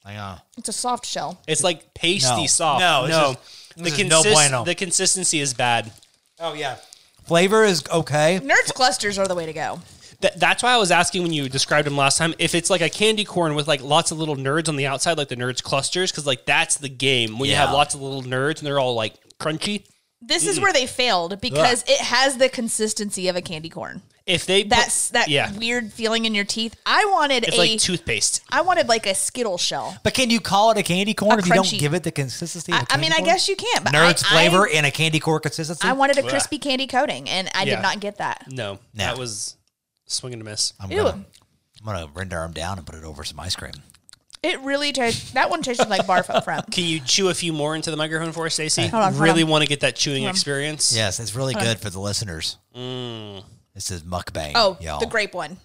Hang 0.06 0.16
uh, 0.18 0.22
on. 0.24 0.40
It's 0.56 0.68
a 0.68 0.72
soft 0.72 1.04
shell. 1.04 1.40
it's 1.46 1.64
like 1.64 1.92
pasty 1.94 2.42
No. 2.42 2.46
soft. 2.46 2.80
No, 2.80 3.06
this 3.06 3.16
no. 3.16 3.30
is- 3.30 3.36
the, 3.76 3.82
this 3.82 3.92
is 3.98 3.98
no 4.08 4.22
consist- 4.22 4.34
bueno. 4.34 4.64
the 4.64 4.74
consistency 4.74 5.40
is 5.40 5.52
bad. 5.52 5.92
Oh 6.40 6.54
yeah. 6.54 6.76
Flavor 7.24 7.64
is 7.64 7.84
okay. 7.92 8.40
Nerds 8.42 8.72
clusters 8.72 9.18
are 9.18 9.26
the 9.26 9.34
way 9.34 9.44
to 9.46 9.52
go. 9.52 9.80
Th- 10.22 10.32
that's 10.34 10.62
why 10.62 10.72
I 10.72 10.76
was 10.78 10.90
asking 10.90 11.22
when 11.24 11.32
you 11.32 11.48
described 11.48 11.86
them 11.86 11.96
last 11.96 12.16
time 12.16 12.34
if 12.38 12.54
it's 12.54 12.70
like 12.70 12.80
a 12.80 12.88
candy 12.88 13.24
corn 13.24 13.54
with 13.54 13.68
like 13.68 13.82
lots 13.82 14.12
of 14.12 14.18
little 14.18 14.36
nerds 14.36 14.68
on 14.70 14.76
the 14.76 14.86
outside, 14.86 15.18
like 15.18 15.28
the 15.28 15.36
nerds 15.36 15.62
clusters, 15.62 16.10
because 16.10 16.26
like 16.26 16.46
that's 16.46 16.78
the 16.78 16.88
game 16.88 17.38
when 17.38 17.48
you 17.50 17.54
Yeah. 17.54 17.66
have 17.66 17.72
lots 17.74 17.94
of 17.94 18.00
little 18.00 18.22
nerds 18.22 18.58
and 18.58 18.66
they're 18.66 18.78
all 18.78 18.94
like 18.94 19.14
crunchy. 19.38 19.84
This 20.22 20.46
is 20.46 20.58
where 20.58 20.72
they 20.72 20.86
failed 20.86 21.40
because 21.40 21.84
it 21.86 22.00
has 22.00 22.38
the 22.38 22.48
consistency 22.48 23.28
of 23.28 23.36
a 23.36 23.42
candy 23.42 23.68
corn. 23.68 24.00
If 24.26 24.44
they 24.44 24.64
put- 24.64 24.70
That's 24.70 25.10
that 25.10 25.28
yeah, 25.28 25.52
weird 25.56 25.92
feeling 25.92 26.24
in 26.24 26.34
your 26.34 26.44
teeth. 26.44 26.74
I 26.84 27.04
wanted 27.12 27.44
it's 27.44 27.56
a 27.56 27.60
like 27.60 27.78
toothpaste. 27.78 28.42
I 28.50 28.60
wanted 28.62 28.88
like 28.88 29.06
a 29.06 29.14
Skittle 29.14 29.56
shell. 29.56 29.96
But 30.02 30.14
can 30.14 30.30
you 30.30 30.40
call 30.40 30.72
it 30.72 30.78
a 30.78 30.82
candy 30.82 31.14
corn 31.14 31.36
A 31.36 31.38
if 31.38 31.46
you 31.46 31.54
don't 31.54 31.64
crunchy- 31.64 31.78
give 31.78 31.94
it 31.94 32.02
the 32.02 32.10
consistency? 32.10 32.72
Of 32.72 32.78
I, 32.78 32.80
a 32.82 32.86
I 32.90 32.96
mean, 32.96 33.10
candy 33.10 33.14
I 33.14 33.18
corn? 33.18 33.24
guess 33.26 33.48
you 33.48 33.54
can, 33.54 33.84
but 33.84 33.92
Nerds 33.92 34.24
I, 34.26 34.32
flavor 34.32 34.66
I, 34.66 34.72
and 34.72 34.84
a 34.84 34.90
candy 34.90 35.20
corn 35.20 35.40
consistency. 35.42 35.86
I 35.86 35.92
wanted 35.92 36.18
a 36.18 36.24
crispy 36.24 36.58
candy 36.58 36.88
coating, 36.88 37.28
and 37.28 37.48
I 37.54 37.62
Yeah. 37.62 37.76
did 37.76 37.82
not 37.82 38.00
get 38.00 38.18
that. 38.18 38.46
No, 38.50 38.72
No. 38.72 38.78
that 39.04 39.16
was 39.16 39.56
swing 40.06 40.32
and 40.32 40.42
a 40.42 40.44
miss. 40.44 40.72
I'm 40.80 40.90
Ew. 40.90 40.96
gonna, 40.98 41.24
I'm 41.80 41.84
gonna 41.86 42.08
render 42.12 42.40
them 42.40 42.52
down 42.52 42.78
and 42.78 42.86
put 42.86 42.96
it 42.96 43.04
over 43.04 43.22
some 43.22 43.38
ice 43.38 43.54
cream. 43.54 43.74
It 44.42 44.60
really 44.60 44.90
tastes. 44.92 45.30
That 45.32 45.50
one 45.50 45.62
tasted 45.62 45.88
like 45.88 46.04
barf 46.04 46.30
up 46.34 46.42
front. 46.44 46.70
Can 46.72 46.84
you 46.84 46.98
chew 47.00 47.28
a 47.28 47.34
few 47.34 47.52
more 47.52 47.76
into 47.76 47.92
the 47.92 47.96
microphone 47.96 48.32
for 48.32 48.46
us, 48.46 48.54
Stacey? 48.54 48.88
Hold 48.88 49.02
on, 49.04 49.12
hold 49.12 49.22
really 49.22 49.42
on. 49.44 49.48
want 49.50 49.62
to 49.62 49.68
get 49.68 49.80
that 49.80 49.94
chewing 49.94 50.24
experience. 50.24 50.94
Yes, 50.96 51.20
it's 51.20 51.34
really 51.36 51.54
good 51.54 51.78
for 51.78 51.90
the 51.90 52.00
listeners. 52.00 52.56
Mm. 52.76 53.44
This 53.76 53.90
is 53.90 54.02
mukbang. 54.02 54.52
Oh, 54.54 54.78
y'all. 54.80 54.98
the 55.00 55.06
grape 55.06 55.34
one. 55.34 55.58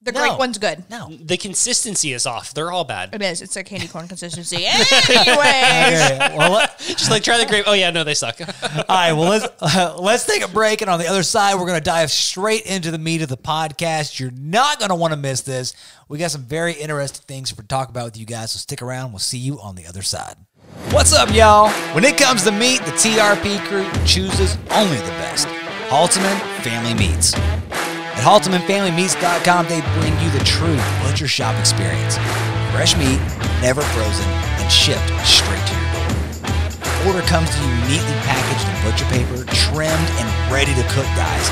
The 0.00 0.12
No. 0.12 0.20
grape 0.20 0.38
one's 0.38 0.58
good. 0.58 0.84
No. 0.88 1.08
The 1.20 1.36
consistency 1.36 2.12
is 2.12 2.26
off. 2.26 2.54
They're 2.54 2.70
all 2.70 2.84
bad. 2.84 3.12
It 3.12 3.20
is. 3.22 3.42
It's 3.42 3.56
a 3.56 3.64
candy 3.64 3.88
corn 3.88 4.06
consistency. 4.06 4.64
Anyway, 5.08 5.34
Okay, 5.34 6.34
well, 6.38 6.52
let, 6.52 6.78
Just 6.78 7.10
like 7.10 7.24
try 7.24 7.38
the 7.38 7.46
grape. 7.46 7.64
Oh 7.66 7.72
yeah, 7.72 7.90
no, 7.90 8.04
they 8.04 8.14
suck. 8.14 8.38
all 8.40 8.84
right. 8.88 9.12
Well, 9.12 9.30
let's 9.30 9.48
uh, 9.60 9.96
let's 10.00 10.24
take 10.24 10.44
a 10.44 10.48
break, 10.48 10.80
and 10.80 10.88
on 10.88 11.00
the 11.00 11.08
other 11.08 11.24
side, 11.24 11.56
we're 11.56 11.66
gonna 11.66 11.80
dive 11.80 12.12
straight 12.12 12.66
into 12.66 12.92
the 12.92 12.98
meat 12.98 13.20
of 13.22 13.28
the 13.28 13.36
podcast. 13.36 14.20
You're 14.20 14.30
not 14.30 14.78
gonna 14.78 14.94
want 14.94 15.12
to 15.12 15.16
miss 15.18 15.40
this. 15.40 15.72
We 16.08 16.18
got 16.18 16.30
some 16.30 16.42
very 16.44 16.74
interesting 16.74 17.24
things 17.26 17.52
to 17.52 17.60
talk 17.64 17.88
about 17.88 18.04
with 18.04 18.16
you 18.16 18.26
guys. 18.26 18.52
So 18.52 18.58
stick 18.58 18.82
around. 18.82 19.10
We'll 19.10 19.18
see 19.18 19.38
you 19.38 19.58
on 19.60 19.74
the 19.74 19.86
other 19.86 20.02
side. 20.02 20.36
What's 20.90 21.12
up, 21.12 21.32
y'all? 21.34 21.70
When 21.94 22.04
it 22.04 22.16
comes 22.16 22.44
to 22.44 22.52
meat, 22.52 22.78
the 22.84 22.92
TRP 22.92 23.58
crew 23.66 23.88
chooses 24.06 24.56
only 24.70 24.98
the 24.98 25.02
best. 25.18 25.48
Halteman 25.86 26.34
Family 26.66 26.94
Meats. 26.98 27.32
At 27.70 28.18
HaltemanFamilyMeats.com, 28.26 29.70
they 29.70 29.86
bring 30.02 30.18
you 30.18 30.30
the 30.34 30.42
true 30.42 30.74
butcher 31.06 31.30
shop 31.30 31.54
experience. 31.62 32.18
Fresh 32.74 32.98
meat, 32.98 33.22
never 33.62 33.86
frozen, 33.94 34.26
and 34.58 34.66
shipped 34.66 35.06
straight 35.22 35.62
to 35.62 35.74
your 35.78 35.88
door. 35.94 36.10
Order 37.06 37.22
comes 37.30 37.54
to 37.54 37.62
you 37.62 37.70
neatly 37.86 38.18
packaged 38.26 38.66
in 38.66 38.74
butcher 38.82 39.06
paper, 39.14 39.46
trimmed 39.54 40.10
and 40.18 40.26
ready 40.50 40.74
to 40.74 40.82
cook, 40.90 41.06
guys. 41.14 41.46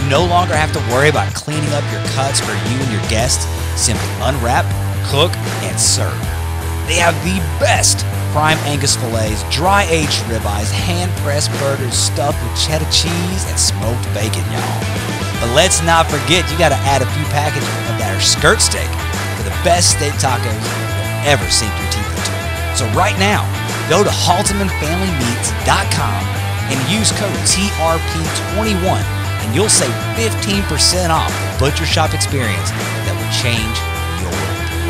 You 0.00 0.08
no 0.08 0.24
longer 0.24 0.56
have 0.56 0.72
to 0.72 0.80
worry 0.88 1.12
about 1.12 1.28
cleaning 1.36 1.68
up 1.76 1.84
your 1.92 2.00
cuts 2.16 2.40
for 2.40 2.56
you 2.56 2.76
and 2.80 2.88
your 2.88 3.04
guests. 3.12 3.44
Simply 3.76 4.08
unwrap, 4.24 4.64
cook, 5.12 5.36
and 5.60 5.76
serve. 5.76 6.16
They 6.88 6.96
have 6.96 7.12
the 7.20 7.36
best 7.60 8.00
prime 8.34 8.58
Angus 8.66 8.98
fillets, 8.98 9.46
dry 9.46 9.86
aged 9.86 10.26
ribeyes, 10.26 10.66
hand 10.66 11.06
pressed 11.22 11.54
burgers 11.62 11.94
stuffed 11.94 12.34
with 12.42 12.50
cheddar 12.58 12.90
cheese 12.90 13.46
and 13.46 13.54
smoked 13.54 14.02
bacon, 14.10 14.42
y'all. 14.50 14.82
But 15.38 15.54
let's 15.54 15.78
not 15.86 16.10
forget, 16.10 16.42
you 16.50 16.58
got 16.58 16.74
to 16.74 16.80
add 16.82 16.98
a 16.98 17.06
few 17.14 17.22
packages 17.30 17.62
of 17.86 17.94
that 18.02 18.18
skirt 18.18 18.58
steak 18.58 18.90
for 19.38 19.46
the 19.46 19.54
best 19.62 19.94
steak 19.94 20.10
tacos 20.18 20.50
you'll 20.50 21.30
ever 21.30 21.46
sink 21.46 21.70
your 21.78 21.86
teeth 21.94 22.10
into. 22.10 22.34
So 22.74 22.90
right 22.98 23.14
now, 23.22 23.46
go 23.86 24.02
to 24.02 24.10
HaltemanFamilyMeats.com 24.10 26.20
and 26.74 26.78
use 26.90 27.14
code 27.14 27.38
TRP21 27.46 28.98
and 29.46 29.54
you'll 29.54 29.70
save 29.70 29.94
15% 30.18 30.66
off 31.14 31.30
the 31.30 31.50
butcher 31.62 31.86
shop 31.86 32.10
experience 32.10 32.74
that 33.06 33.14
will 33.14 33.30
change 33.30 33.78
your 34.18 34.34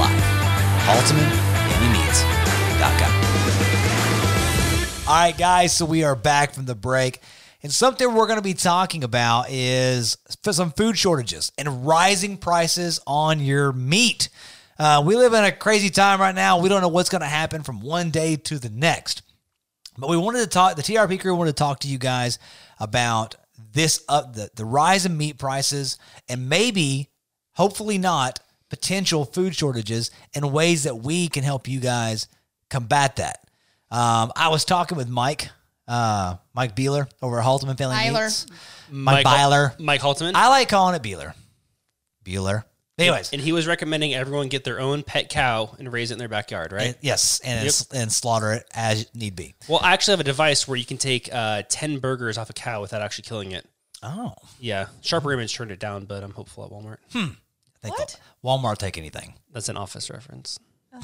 life. 0.00 0.16
HaltemanFamilyMeats.com. 0.88 1.43
All 5.06 5.12
right, 5.12 5.36
guys, 5.36 5.76
so 5.76 5.84
we 5.84 6.02
are 6.02 6.16
back 6.16 6.54
from 6.54 6.64
the 6.64 6.74
break. 6.74 7.20
And 7.62 7.70
something 7.70 8.14
we're 8.14 8.26
going 8.26 8.38
to 8.38 8.42
be 8.42 8.54
talking 8.54 9.04
about 9.04 9.50
is 9.50 10.16
some 10.50 10.70
food 10.70 10.96
shortages 10.96 11.52
and 11.58 11.86
rising 11.86 12.38
prices 12.38 13.00
on 13.06 13.38
your 13.38 13.70
meat. 13.74 14.30
Uh, 14.78 15.02
we 15.04 15.14
live 15.14 15.34
in 15.34 15.44
a 15.44 15.52
crazy 15.52 15.90
time 15.90 16.22
right 16.22 16.34
now. 16.34 16.58
We 16.58 16.70
don't 16.70 16.80
know 16.80 16.88
what's 16.88 17.10
going 17.10 17.20
to 17.20 17.26
happen 17.26 17.62
from 17.62 17.82
one 17.82 18.10
day 18.10 18.36
to 18.36 18.58
the 18.58 18.70
next. 18.70 19.20
But 19.98 20.08
we 20.08 20.16
wanted 20.16 20.38
to 20.38 20.46
talk. 20.46 20.76
The 20.76 20.82
TRP 20.82 21.20
crew 21.20 21.34
wanted 21.34 21.54
to 21.54 21.62
talk 21.62 21.80
to 21.80 21.88
you 21.88 21.98
guys 21.98 22.38
about 22.80 23.36
this 23.74 24.02
up 24.08 24.32
the, 24.32 24.48
the 24.54 24.64
rise 24.64 25.04
in 25.04 25.18
meat 25.18 25.36
prices 25.36 25.98
and 26.30 26.48
maybe, 26.48 27.10
hopefully 27.56 27.98
not, 27.98 28.40
potential 28.70 29.26
food 29.26 29.54
shortages 29.54 30.10
and 30.34 30.50
ways 30.50 30.84
that 30.84 30.96
we 30.96 31.28
can 31.28 31.44
help 31.44 31.68
you 31.68 31.78
guys 31.78 32.26
combat 32.70 33.16
that. 33.16 33.43
Um, 33.94 34.32
I 34.34 34.48
was 34.48 34.64
talking 34.64 34.96
with 34.98 35.08
Mike, 35.08 35.48
uh, 35.86 36.36
Mike 36.52 36.74
Beeler 36.74 37.08
over 37.22 37.38
at 37.38 37.44
Halteman 37.44 37.76
Family 37.76 37.94
Byler. 37.96 38.24
Meats. 38.24 38.46
Mike 38.90 39.24
Byler. 39.24 39.72
Mike 39.78 40.00
Halteman. 40.00 40.34
I 40.34 40.48
like 40.48 40.68
calling 40.68 40.94
it 40.96 41.02
Beeler. 41.02 41.34
Beeler. 42.24 42.64
Anyways, 42.98 43.32
and 43.32 43.40
he 43.42 43.50
was 43.52 43.66
recommending 43.66 44.14
everyone 44.14 44.48
get 44.48 44.62
their 44.62 44.78
own 44.80 45.02
pet 45.02 45.28
cow 45.28 45.74
and 45.78 45.92
raise 45.92 46.10
it 46.10 46.14
in 46.14 46.18
their 46.18 46.28
backyard, 46.28 46.70
right? 46.72 46.86
and- 46.88 46.96
yes, 47.00 47.40
and 47.44 47.66
it's, 47.66 47.86
and 47.92 48.12
slaughter 48.12 48.52
it 48.52 48.66
as 48.72 49.12
need 49.14 49.34
be. 49.34 49.54
well, 49.68 49.80
I 49.82 49.92
actually 49.92 50.12
have 50.12 50.20
a 50.20 50.24
device 50.24 50.68
where 50.68 50.76
you 50.76 50.84
can 50.84 50.96
take 50.96 51.28
uh, 51.32 51.62
10 51.68 51.98
burgers 51.98 52.38
off 52.38 52.50
a 52.50 52.52
cow 52.52 52.80
without 52.80 53.02
actually 53.02 53.24
killing 53.24 53.50
it. 53.52 53.66
Oh, 54.02 54.34
Yeah. 54.60 54.86
Sharper 55.00 55.32
Image 55.32 55.54
turned 55.54 55.70
it 55.72 55.80
down, 55.80 56.04
but 56.04 56.22
I'm 56.22 56.32
hopeful 56.32 56.64
at 56.64 56.70
Walmart. 56.70 56.98
I 57.14 57.34
think 57.82 57.98
What? 57.98 58.20
Walmart 58.44 58.78
take 58.78 58.96
anything. 58.98 59.34
That's 59.52 59.68
an 59.68 59.76
office 59.76 60.08
reference. 60.10 60.58
Oh. 60.92 61.00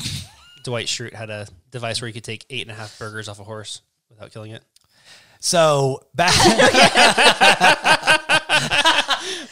Dwight 0.62 0.86
Schrute 0.86 1.14
had 1.14 1.30
a 1.30 1.48
device 1.70 2.00
where 2.00 2.08
you 2.08 2.14
could 2.14 2.24
take 2.24 2.44
eight 2.50 2.62
and 2.62 2.70
a 2.70 2.74
half 2.74 2.98
burgers 2.98 3.28
off 3.28 3.40
a 3.40 3.44
horse 3.44 3.82
without 4.08 4.32
killing 4.32 4.52
it. 4.52 4.62
So 5.40 6.04
back. 6.14 6.34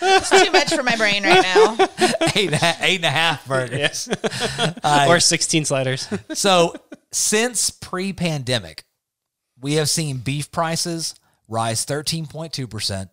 it's 0.02 0.31
too 0.31 0.50
much 0.52 0.74
for 0.74 0.83
my 0.83 0.96
brain 0.96 1.22
right 1.24 1.42
now. 1.42 1.76
eight, 2.35 2.52
eight 2.83 2.96
and 2.96 3.04
a 3.04 3.11
half 3.11 3.46
burgers. 3.46 4.09
or 5.09 5.20
16 5.20 5.64
sliders. 5.64 6.09
So 6.35 6.74
since 7.11 7.70
pre-pandemic, 7.70 8.85
we 9.61 9.74
have 9.74 9.88
seen 9.88 10.18
beef 10.18 10.52
prices 10.52 11.14
rise 11.48 11.87
13.2%. 11.87 13.09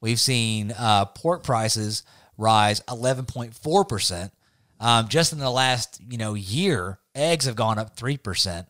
We've 0.00 0.20
seen 0.20 0.72
uh, 0.76 1.06
pork 1.06 1.42
prices 1.42 2.02
rise 2.38 2.80
11.4%. 2.82 4.30
Um, 4.78 5.08
just 5.08 5.32
in 5.32 5.38
the 5.38 5.50
last, 5.50 6.00
you 6.06 6.18
know, 6.18 6.34
year, 6.34 6.98
eggs 7.16 7.46
have 7.46 7.56
gone 7.56 7.78
up 7.78 7.96
3%. 7.96 8.66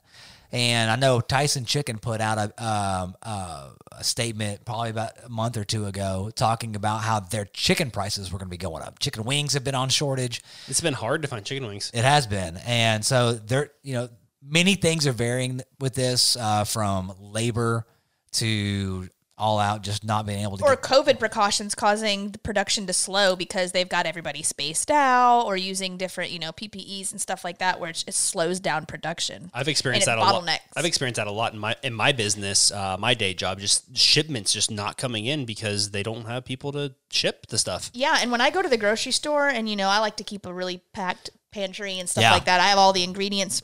And 0.53 0.91
I 0.91 0.97
know 0.97 1.21
Tyson 1.21 1.65
Chicken 1.65 1.99
put 1.99 2.21
out 2.21 2.39
a, 2.39 2.65
um, 2.65 3.17
uh, 3.23 3.71
a 3.93 4.05
statement 4.05 4.65
probably 4.65 4.91
about 4.91 5.13
a 5.25 5.29
month 5.29 5.57
or 5.57 5.65
two 5.65 5.87
ago 5.87 6.31
talking 6.35 6.77
about 6.77 7.03
how 7.03 7.21
their 7.21 7.45
chicken 7.47 7.91
prices 7.91 8.33
were 8.33 8.39
going 8.39 8.47
to 8.47 8.51
be 8.51 8.57
going 8.57 8.83
up. 8.83 8.99
Chicken 8.99 9.25
wings 9.25 9.55
have 9.55 9.65
been 9.65 9.75
on 9.75 9.89
shortage. 9.89 10.43
It's 10.69 10.81
been 10.81 10.95
hard 10.95 11.23
to 11.23 11.29
find 11.29 11.45
chicken 11.45 11.67
wings. 11.67 11.91
It 11.93 12.05
has 12.05 12.27
been, 12.27 12.59
and 12.65 13.05
so 13.05 13.33
there, 13.33 13.71
you 13.83 13.95
know, 13.95 14.09
many 14.43 14.77
things 14.77 15.07
are 15.07 15.13
varying 15.13 15.63
with 15.81 15.95
this, 15.95 16.37
uh, 16.37 16.65
from 16.65 17.13
labor 17.19 17.85
to 18.33 19.09
all 19.39 19.59
out, 19.59 19.83
just 19.83 20.03
not 20.03 20.25
being 20.25 20.41
able 20.43 20.57
to. 20.57 20.65
Or 20.65 20.77
get, 20.77 20.83
COVID 20.83 21.19
precautions 21.19 21.75
causing 21.75 22.31
the 22.31 22.39
production 22.39 22.87
to 22.87 22.93
slow 22.93 23.37
because 23.37 23.73
they've 23.73 23.89
got 23.89 24.07
everybody 24.07 24.43
spaced 24.43 24.91
out 24.91 25.43
or 25.43 25.57
using 25.57 25.99
different, 25.99 26.31
you 26.31 26.39
know, 26.39 26.53
PPEs 26.53 27.11
and 27.13 27.21
stuff 27.21 27.45
like 27.45 27.59
that, 27.59 27.79
where 27.79 27.91
it 27.91 28.03
just 28.07 28.19
slows 28.19 28.61
down 28.61 28.87
production. 28.87 29.51
I've 29.53 29.69
experienced 29.69 30.09
And 30.09 30.19
that 30.19 30.23
it 30.23 30.35
a 30.35 30.39
lot. 30.39 30.61
I've 30.75 30.87
experienced 30.87 31.17
that 31.17 31.27
a 31.27 31.33
lot 31.33 31.53
in 31.53 31.59
my 31.59 31.77
in 31.83 31.93
my 31.93 32.13
business, 32.13 32.71
uh, 32.73 32.97
my 32.99 33.13
day 33.13 33.35
job. 33.35 33.61
Just 33.61 33.97
shipments 33.97 34.53
just 34.53 34.71
not 34.71 34.97
coming 34.97 35.27
in 35.27 35.45
because 35.45 35.91
they 35.91 36.03
don't 36.03 36.25
have 36.25 36.45
people 36.45 36.73
to 36.73 36.95
ship 37.11 37.47
the 37.49 37.59
stuff. 37.59 37.91
Yeah, 37.93 38.19
and 38.21 38.31
when 38.33 38.41
I 38.41 38.51
go 38.51 38.63
to 38.63 38.69
the 38.69 38.79
grocery 38.79 39.13
store, 39.13 39.49
and 39.49 39.69
you 39.69 39.77
know, 39.77 39.89
I 39.89 39.99
like 39.99 40.17
to 40.17 40.25
keep 40.25 40.47
a 40.47 40.53
really 40.53 40.83
packed 40.95 41.29
pantry 41.51 41.99
and 41.99 42.09
stuff 42.09 42.23
Yeah. 42.23 42.33
like 42.33 42.47
that. 42.47 42.61
I 42.61 42.69
have 42.69 42.79
all 42.79 42.93
the 42.95 43.05
ingredients. 43.05 43.61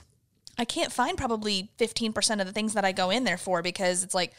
I 0.58 0.66
can't 0.66 0.92
find 0.92 1.16
probably 1.16 1.70
fifteen 1.78 2.12
percent 2.12 2.42
of 2.42 2.46
the 2.46 2.52
things 2.52 2.74
that 2.74 2.84
I 2.84 2.92
go 2.92 3.08
in 3.08 3.24
there 3.24 3.38
for 3.38 3.62
because 3.62 4.04
it's 4.04 4.14
like 4.14 4.34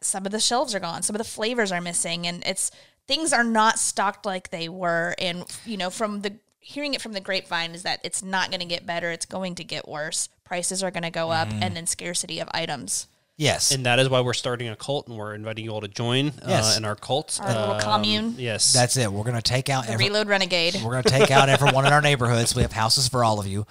some 0.00 0.26
of 0.26 0.32
the 0.32 0.40
shelves 0.40 0.74
are 0.74 0.80
gone, 0.80 1.02
some 1.02 1.14
of 1.14 1.18
the 1.18 1.24
flavors 1.28 1.70
are 1.72 1.80
missing, 1.80 2.26
and 2.26 2.42
it's 2.46 2.70
things 3.06 3.32
are 3.32 3.44
not 3.44 3.78
stocked 3.78 4.24
like 4.26 4.50
they 4.50 4.68
were. 4.68 5.14
And 5.18 5.44
you 5.66 5.76
know, 5.76 5.90
from 5.90 6.20
the 6.22 6.34
hearing 6.60 6.94
it 6.94 7.02
from 7.02 7.12
the 7.12 7.20
grapevine 7.20 7.72
is 7.74 7.82
that 7.82 8.00
it's 8.04 8.22
not 8.22 8.50
going 8.50 8.60
to 8.60 8.66
get 8.66 8.86
better; 8.86 9.10
it's 9.10 9.26
going 9.26 9.54
to 9.56 9.64
get 9.64 9.88
worse. 9.88 10.28
Prices 10.44 10.82
are 10.82 10.90
going 10.90 11.02
to 11.04 11.10
go 11.10 11.30
up, 11.30 11.48
Mm-hmm. 11.48 11.62
and 11.62 11.76
then 11.76 11.86
scarcity 11.86 12.38
of 12.40 12.48
items. 12.52 13.06
yes, 13.38 13.72
And 13.72 13.86
that 13.86 13.98
is 13.98 14.08
why 14.10 14.20
we're 14.20 14.34
starting 14.34 14.68
a 14.68 14.76
cult, 14.76 15.08
and 15.08 15.16
we're 15.16 15.34
inviting 15.34 15.64
you 15.64 15.70
all 15.70 15.80
to 15.80 15.88
join 15.88 16.32
Yes. 16.46 16.74
uh, 16.74 16.76
in 16.76 16.84
our 16.84 16.94
cult, 16.94 17.40
Our 17.42 17.48
little 17.48 17.74
Um, 17.76 17.80
commune. 17.80 18.34
Yes, 18.38 18.72
that's 18.72 18.96
it. 18.98 19.10
We're 19.10 19.24
gonna 19.24 19.40
take 19.42 19.70
out 19.70 19.88
every, 19.88 20.06
Reload 20.06 20.28
Renegade. 20.28 20.74
We're 20.84 20.90
gonna 20.92 21.04
take 21.18 21.30
out 21.30 21.48
everyone 21.48 21.86
in 21.86 21.92
our 21.92 22.02
neighborhoods. 22.02 22.54
We 22.54 22.62
have 22.62 22.72
houses 22.72 23.08
for 23.08 23.24
all 23.24 23.40
of 23.40 23.46
you. 23.46 23.66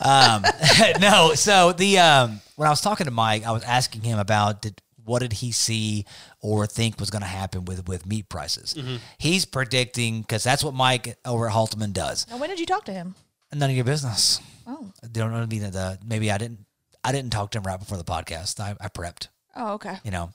Um, 0.00 0.44
no, 1.00 1.34
so 1.34 1.72
the 1.72 1.98
um, 1.98 2.40
when 2.56 2.66
I 2.68 2.70
was 2.70 2.80
talking 2.80 3.06
to 3.06 3.10
Mike, 3.10 3.44
I 3.44 3.50
was 3.50 3.64
asking 3.64 4.02
him 4.02 4.18
about 4.20 4.62
did, 4.62 4.80
what 5.08 5.20
did 5.22 5.32
he 5.32 5.50
see 5.52 6.04
or 6.40 6.66
think 6.66 7.00
was 7.00 7.10
going 7.10 7.22
to 7.22 7.28
happen 7.28 7.64
with 7.64 7.88
with 7.88 8.06
meat 8.06 8.28
prices. 8.28 8.74
He's 9.18 9.44
predicting 9.44 10.20
because 10.20 10.44
that's 10.44 10.62
what 10.62 10.74
Mike 10.74 11.16
over 11.24 11.46
at 11.46 11.52
Halteman 11.52 11.92
does. 11.92 12.26
Now, 12.30 12.36
when 12.38 12.50
did 12.50 12.60
you 12.60 12.66
talk 12.66 12.84
to 12.84 12.92
him? 12.92 13.14
None 13.52 13.70
of 13.70 13.74
your 13.76 13.84
business. 13.84 14.40
Oh. 14.66 14.92
Don't 15.10 15.32
know 15.32 15.46
mean 15.46 15.70
that 15.70 16.04
maybe 16.04 16.30
I 16.30 16.38
didn't 16.38 16.60
I 17.02 17.12
didn't 17.12 17.30
talk 17.32 17.50
to 17.52 17.58
him 17.58 17.64
right 17.64 17.78
before 17.78 17.96
the 17.96 18.04
podcast. 18.04 18.60
I, 18.60 18.76
I 18.80 18.88
prepped 18.88 19.28
Oh, 19.56 19.72
okay. 19.74 19.96
you 20.04 20.10
know. 20.10 20.30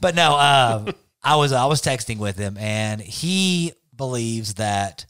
But 0.00 0.14
no, 0.14 0.34
uh, 0.36 0.92
I 1.24 1.36
was 1.36 1.52
I 1.52 1.64
was 1.66 1.80
texting 1.80 2.18
with 2.18 2.36
him, 2.36 2.56
and 2.58 3.00
he 3.00 3.72
believes 3.96 4.54
that 4.54 5.06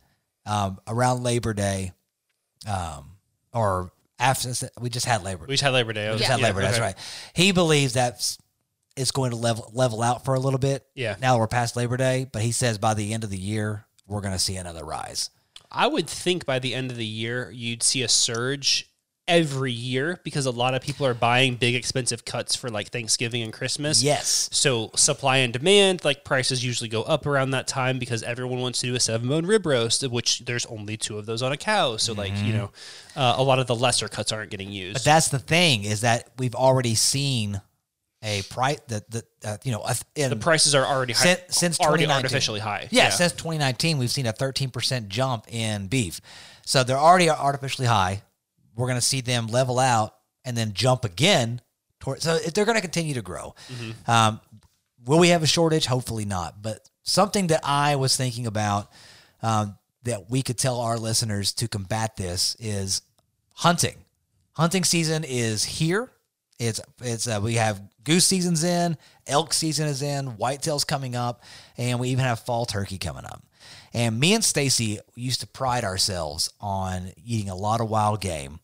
um, 0.46 0.78
around 0.86 1.22
Labor 1.24 1.52
Day, 1.52 1.92
um, 2.66 3.12
or 3.52 3.90
after 4.18 4.52
we 4.80 4.90
just 4.90 5.06
had 5.06 5.22
Labor, 5.24 5.46
We 5.46 5.54
just 5.54 5.62
had 5.62 5.72
Labor 5.72 5.92
Day. 5.92 6.10
we 6.10 6.18
just 6.18 6.28
Yeah. 6.28 6.36
had 6.36 6.40
Labor 6.42 6.60
Day. 6.60 6.66
That's 6.66 6.76
okay. 6.78 6.86
right. 6.86 6.96
He 7.34 7.52
believes 7.52 7.94
that 7.94 8.36
it's 9.00 9.10
going 9.10 9.30
to 9.30 9.36
level 9.36 9.70
level 9.74 10.02
out 10.02 10.24
for 10.24 10.34
a 10.34 10.40
little 10.40 10.58
bit. 10.58 10.84
Yeah. 10.94 11.16
Now 11.20 11.38
we're 11.38 11.48
past 11.48 11.76
Labor 11.76 11.96
Day, 11.96 12.26
but 12.30 12.42
he 12.42 12.52
says 12.52 12.78
by 12.78 12.94
the 12.94 13.12
end 13.12 13.24
of 13.24 13.30
the 13.30 13.38
year 13.38 13.86
we're 14.06 14.20
going 14.20 14.34
to 14.34 14.38
see 14.38 14.56
another 14.56 14.84
rise. 14.84 15.30
I 15.72 15.86
would 15.86 16.08
think 16.08 16.46
by 16.46 16.58
the 16.58 16.74
end 16.74 16.90
of 16.90 16.96
the 16.96 17.06
year 17.06 17.50
you'd 17.50 17.82
see 17.82 18.02
a 18.02 18.08
surge 18.08 18.90
every 19.30 19.70
year 19.70 20.20
because 20.24 20.44
a 20.44 20.50
lot 20.50 20.74
of 20.74 20.82
people 20.82 21.06
are 21.06 21.14
buying 21.14 21.54
big 21.54 21.76
expensive 21.76 22.24
cuts 22.24 22.56
for 22.56 22.68
like 22.68 22.88
Thanksgiving 22.88 23.42
and 23.42 23.52
Christmas. 23.52 24.02
Yes. 24.02 24.48
So 24.52 24.90
supply 24.96 25.38
and 25.38 25.52
demand, 25.52 26.04
like 26.04 26.24
prices 26.24 26.64
usually 26.64 26.88
go 26.88 27.02
up 27.02 27.26
around 27.26 27.52
that 27.52 27.68
time 27.68 28.00
because 28.00 28.24
everyone 28.24 28.60
wants 28.60 28.80
to 28.80 28.88
do 28.88 28.96
a 28.96 29.00
seven 29.00 29.28
bone 29.28 29.46
rib 29.46 29.64
roast, 29.64 30.06
which 30.08 30.40
there's 30.40 30.66
only 30.66 30.96
two 30.96 31.16
of 31.16 31.26
those 31.26 31.42
on 31.42 31.52
a 31.52 31.56
cow. 31.56 31.96
So 31.96 32.12
like 32.12 32.36
you 32.42 32.52
know, 32.52 32.72
uh, 33.14 33.36
a 33.38 33.42
lot 33.42 33.60
of 33.60 33.68
the 33.68 33.76
lesser 33.76 34.08
cuts 34.08 34.32
aren't 34.32 34.50
getting 34.50 34.72
used. 34.72 34.94
But 34.94 35.04
that's 35.04 35.28
the 35.28 35.38
thing 35.38 35.84
is 35.84 36.00
that 36.00 36.30
we've 36.36 36.56
already 36.56 36.96
seen 36.96 37.60
a 38.22 38.42
price 38.42 38.78
that 38.88 39.10
the 39.10 39.24
uh, 39.44 39.56
you 39.64 39.72
know 39.72 39.86
in, 40.14 40.30
the 40.30 40.36
prices 40.36 40.74
are 40.74 40.84
already 40.84 41.12
high, 41.12 41.24
since, 41.24 41.40
since 41.48 41.80
already 41.80 42.06
artificially 42.06 42.60
high. 42.60 42.88
Yeah, 42.90 43.08
since 43.10 43.32
2019, 43.32 43.98
we've 43.98 44.10
seen 44.10 44.26
a 44.26 44.32
13% 44.32 45.08
jump 45.08 45.46
in 45.48 45.86
beef. 45.86 46.20
So 46.66 46.84
they're 46.84 46.98
already 46.98 47.30
artificially 47.30 47.86
high. 47.88 48.22
We're 48.76 48.86
going 48.86 48.98
to 48.98 49.04
see 49.04 49.20
them 49.20 49.46
level 49.46 49.78
out 49.78 50.14
and 50.44 50.56
then 50.56 50.72
jump 50.72 51.04
again. 51.04 51.60
Toward, 51.98 52.22
so 52.22 52.36
if 52.36 52.54
they're 52.54 52.64
going 52.64 52.76
to 52.76 52.82
continue 52.82 53.14
to 53.14 53.22
grow. 53.22 53.54
Um, 54.06 54.40
will 55.04 55.18
we 55.18 55.28
have 55.28 55.42
a 55.42 55.46
shortage? 55.46 55.86
Hopefully 55.86 56.24
not. 56.24 56.62
But 56.62 56.88
something 57.02 57.48
that 57.48 57.60
I 57.64 57.96
was 57.96 58.16
thinking 58.16 58.46
about 58.46 58.90
um, 59.42 59.76
that 60.04 60.30
we 60.30 60.42
could 60.42 60.56
tell 60.58 60.80
our 60.80 60.98
listeners 60.98 61.52
to 61.54 61.68
combat 61.68 62.16
this 62.16 62.56
is 62.58 63.02
hunting. 63.54 63.96
Hunting 64.52 64.84
season 64.84 65.24
is 65.24 65.64
here. 65.64 66.10
It's 66.60 66.80
it's 67.02 67.26
uh, 67.26 67.40
we 67.42 67.54
have 67.54 67.80
goose 68.04 68.26
season's 68.26 68.62
in, 68.62 68.98
elk 69.26 69.54
season 69.54 69.88
is 69.88 70.02
in, 70.02 70.32
whitetails 70.32 70.86
coming 70.86 71.16
up, 71.16 71.42
and 71.78 71.98
we 71.98 72.10
even 72.10 72.24
have 72.24 72.40
fall 72.40 72.66
turkey 72.66 72.98
coming 72.98 73.24
up. 73.24 73.42
And 73.94 74.20
me 74.20 74.34
and 74.34 74.44
Stacy 74.44 75.00
used 75.16 75.40
to 75.40 75.46
pride 75.46 75.84
ourselves 75.84 76.52
on 76.60 77.12
eating 77.24 77.48
a 77.48 77.56
lot 77.56 77.80
of 77.80 77.88
wild 77.88 78.20
game, 78.20 78.60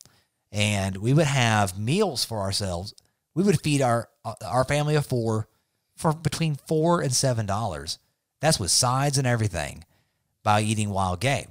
and 0.53 0.99
we 0.99 1.15
would 1.15 1.27
have 1.27 1.79
meals 1.79 2.23
for 2.23 2.41
ourselves. 2.41 2.95
We 3.35 3.43
would 3.43 3.63
feed 3.63 3.81
our 3.81 4.11
uh, 4.27 4.35
our 4.45 4.65
family 4.65 4.95
of 4.95 5.07
four 5.07 5.49
for 5.97 6.13
between 6.13 6.57
four 6.69 7.01
and 7.01 7.15
seven 7.15 7.47
dollars. 7.47 7.99
That's 8.41 8.61
with 8.61 8.71
sides 8.71 9.17
and 9.17 9.27
everything 9.27 9.85
by 10.43 10.61
eating 10.61 10.91
wild 10.91 11.21
game. 11.21 11.49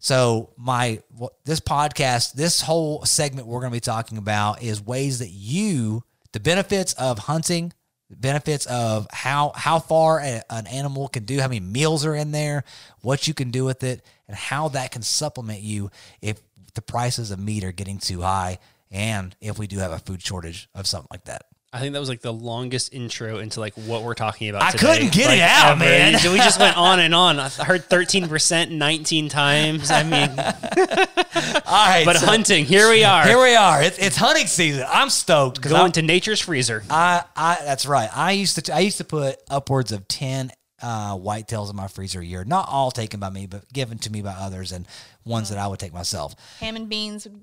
So 0.00 0.54
my 0.56 1.02
this 1.44 1.60
podcast, 1.60 2.32
this 2.32 2.62
whole 2.62 3.04
segment 3.04 3.46
we're 3.46 3.60
going 3.60 3.70
to 3.70 3.76
be 3.76 3.80
talking 3.80 4.18
about 4.18 4.62
is 4.62 4.84
ways 4.84 5.18
that 5.18 5.28
you 5.28 6.02
the 6.32 6.40
benefits 6.40 6.94
of 6.94 7.18
hunting, 7.18 7.72
the 8.08 8.16
benefits 8.16 8.64
of 8.66 9.06
how 9.12 9.52
how 9.54 9.78
far 9.78 10.20
a, 10.20 10.42
an 10.48 10.66
animal 10.66 11.08
can 11.08 11.24
do, 11.24 11.38
how 11.38 11.48
many 11.48 11.60
meals 11.60 12.06
are 12.06 12.14
in 12.14 12.32
there, 12.32 12.64
what 13.02 13.28
you 13.28 13.34
can 13.34 13.50
do 13.50 13.64
with 13.66 13.84
it, 13.84 14.02
and 14.26 14.36
how 14.36 14.68
that 14.68 14.90
can 14.90 15.02
supplement 15.02 15.60
you 15.60 15.90
if 16.22 16.40
the 16.74 16.82
prices 16.82 17.30
of 17.30 17.38
meat 17.38 17.62
are 17.62 17.72
getting 17.72 17.98
too 17.98 18.22
high, 18.22 18.58
and 18.90 19.36
if 19.42 19.58
we 19.58 19.66
do 19.66 19.78
have 19.78 19.92
a 19.92 19.98
food 19.98 20.22
shortage 20.22 20.70
of 20.74 20.86
something 20.86 21.08
like 21.10 21.24
that. 21.24 21.44
I 21.72 21.78
think 21.78 21.92
that 21.92 22.00
was 22.00 22.08
like 22.08 22.20
the 22.20 22.32
longest 22.32 22.92
intro 22.92 23.38
into 23.38 23.60
like 23.60 23.74
what 23.74 24.02
we're 24.02 24.14
talking 24.14 24.48
about. 24.48 24.62
I 24.62 24.70
today. 24.72 24.86
couldn't 24.94 25.12
get 25.12 25.26
it 25.30 25.40
Like, 25.40 25.50
out, 25.50 25.70
ever. 25.72 25.78
man. 25.80 26.12
We 26.32 26.38
just 26.38 26.58
went 26.58 26.76
on 26.76 26.98
and 26.98 27.14
on. 27.14 27.38
I 27.38 27.48
heard 27.64 27.84
thirteen 27.84 28.28
percent 28.28 28.72
nineteen 28.72 29.28
times. 29.28 29.88
I 29.90 30.02
mean, 30.02 30.30
All 31.66 31.86
right, 31.86 32.02
but 32.04 32.16
so 32.16 32.26
hunting. 32.26 32.64
Here 32.64 32.90
we 32.90 33.04
are. 33.04 33.24
here 33.24 33.40
we 33.40 33.54
are. 33.54 33.82
It's, 33.82 33.98
it's 33.98 34.16
hunting 34.16 34.46
season. 34.48 34.84
I'm 34.88 35.10
stoked 35.10 35.56
because 35.56 35.70
going 35.70 35.92
to 35.92 36.02
nature's 36.02 36.40
freezer. 36.40 36.82
I, 36.90 37.22
I 37.36 37.58
that's 37.64 37.86
right. 37.86 38.10
I 38.12 38.32
used 38.32 38.64
to 38.64 38.74
I 38.74 38.80
used 38.80 38.98
to 38.98 39.04
put 39.04 39.36
upwards 39.48 39.92
of 39.92 40.08
ten 40.08 40.50
uh, 40.82 41.14
whitetails 41.16 41.70
in 41.70 41.76
my 41.76 41.86
freezer 41.86 42.20
a 42.20 42.24
year. 42.24 42.42
Not 42.44 42.66
all 42.68 42.90
taken 42.90 43.20
by 43.20 43.30
me, 43.30 43.46
but 43.46 43.72
given 43.72 43.98
to 43.98 44.10
me 44.10 44.22
by 44.22 44.32
others, 44.32 44.72
and 44.72 44.88
ones 45.24 45.50
that 45.50 45.58
I 45.58 45.68
would 45.68 45.78
take 45.78 45.92
myself. 45.94 46.34
Ham 46.58 46.74
and 46.74 46.88
beans 46.88 47.26
would 47.26 47.40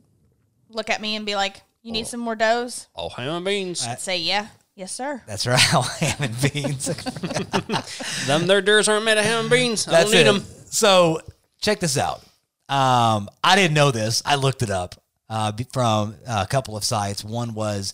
look 0.69 0.89
at 0.89 0.99
me 0.99 1.15
and 1.15 1.25
be 1.25 1.35
like, 1.35 1.61
"You 1.87 1.93
need 1.93 2.07
some 2.07 2.19
more 2.19 2.35
doughs?" 2.35 2.87
Oh, 2.95 3.09
ham 3.09 3.29
and 3.35 3.45
beans. 3.45 3.85
I'd 3.87 3.99
say, 4.01 4.17
"Yeah, 4.17 4.47
yes, 4.75 4.91
sir." 4.91 5.21
That's 5.25 5.47
right. 5.47 5.59
Ham 5.99 6.17
and 6.19 6.41
beans. 6.41 6.85
them 8.27 8.47
their 8.47 8.61
durs 8.61 8.87
aren't 8.89 9.05
made 9.05 9.17
of 9.17 9.25
ham 9.25 9.41
and 9.41 9.49
beans. 9.49 9.87
I 9.87 9.91
That's 9.91 10.11
don't 10.11 10.13
need 10.13 10.29
it. 10.29 10.33
them. 10.33 10.45
So 10.69 11.21
check 11.61 11.79
this 11.79 11.97
out. 11.97 12.21
Um, 12.69 13.29
I 13.43 13.55
didn't 13.55 13.73
know 13.73 13.91
this. 13.91 14.21
I 14.25 14.35
looked 14.35 14.61
it 14.61 14.69
up 14.69 14.95
uh, 15.29 15.53
from 15.71 16.15
a 16.27 16.45
couple 16.45 16.75
of 16.75 16.83
sites. 16.83 17.23
One 17.23 17.53
was 17.53 17.93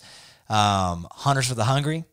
um, 0.50 1.08
Hunters 1.12 1.48
for 1.48 1.56
the 1.56 1.64
Hungry. 1.66 2.06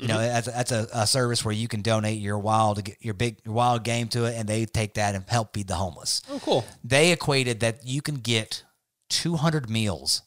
You 0.00 0.06
know, 0.06 0.18
that's, 0.18 0.46
that's 0.46 0.70
a, 0.70 0.86
a 0.94 1.06
service 1.08 1.44
where 1.44 1.52
you 1.54 1.66
can 1.66 1.82
donate 1.82 2.20
your 2.20 2.38
wild 2.38 2.88
your 3.00 3.14
big 3.14 3.38
your 3.44 3.54
wild 3.54 3.82
game 3.82 4.06
to 4.08 4.26
it, 4.26 4.36
and 4.36 4.48
they 4.48 4.64
take 4.64 4.94
that 4.94 5.16
and 5.16 5.24
help 5.26 5.54
feed 5.54 5.66
the 5.66 5.74
homeless. 5.74 6.22
Oh, 6.30 6.38
cool. 6.38 6.64
They 6.84 7.10
equated 7.10 7.58
that 7.60 7.84
you 7.84 8.00
can 8.00 8.16
get 8.16 8.62
200 9.10 9.68
meals 9.68 10.22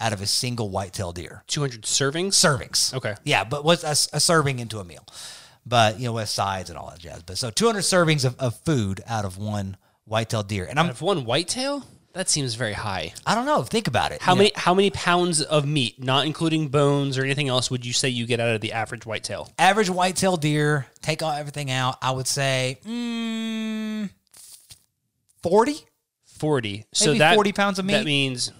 out 0.00 0.12
of 0.12 0.20
a 0.20 0.26
single 0.26 0.70
whitetail 0.70 1.12
deer. 1.12 1.42
Two 1.46 1.60
hundred 1.60 1.82
servings. 1.82 2.28
Servings. 2.34 2.94
Okay. 2.94 3.14
Yeah, 3.24 3.44
but 3.44 3.64
what's 3.64 3.82
a, 3.84 4.16
a 4.16 4.20
serving 4.20 4.58
into 4.60 4.78
a 4.78 4.84
meal? 4.84 5.04
But, 5.66 5.98
you 6.00 6.06
know, 6.06 6.14
with 6.14 6.28
sides 6.30 6.70
and 6.70 6.78
all 6.78 6.88
that 6.90 6.98
jazz. 6.98 7.22
But 7.22 7.36
so 7.36 7.50
200 7.50 7.80
servings 7.80 8.24
of, 8.24 8.34
of 8.38 8.58
food 8.60 9.02
out 9.06 9.26
of 9.26 9.36
one 9.36 9.76
whitetail 10.06 10.42
deer. 10.42 10.64
And 10.64 10.78
Out 10.78 10.86
I'm, 10.86 10.90
of 10.92 11.02
one 11.02 11.26
whitetail, 11.26 11.84
that 12.14 12.30
seems 12.30 12.54
very 12.54 12.72
high. 12.72 13.12
I 13.26 13.34
don't 13.34 13.44
know. 13.44 13.62
Think 13.64 13.86
about 13.86 14.10
it. 14.12 14.22
How 14.22 14.32
You 14.32 14.36
know, 14.36 14.38
many 14.44 14.52
how 14.56 14.72
many 14.72 14.88
pounds 14.90 15.42
of 15.42 15.66
meat, 15.66 16.02
not 16.02 16.24
including 16.24 16.68
bones 16.68 17.18
or 17.18 17.22
anything 17.24 17.48
else, 17.48 17.70
would 17.70 17.84
you 17.84 17.92
say 17.92 18.08
you 18.08 18.24
get 18.24 18.40
out 18.40 18.48
of 18.54 18.62
the 18.62 18.72
average 18.72 19.04
whitetail? 19.04 19.52
average 19.58 19.90
whitetail 19.90 20.38
deer, 20.38 20.86
take 21.02 21.22
all 21.22 21.32
everything 21.32 21.70
out, 21.70 21.98
I 22.00 22.12
would 22.12 22.26
say 22.26 22.78
mm, 22.86 24.08
40, 25.42 25.74
Forty. 26.38 26.86
So 26.92 27.06
Maybe 27.08 27.18
that 27.18 27.34
40 27.34 27.52
pounds 27.52 27.78
of 27.78 27.86
That 27.88 27.98
meat? 27.98 28.04
means 28.06 28.52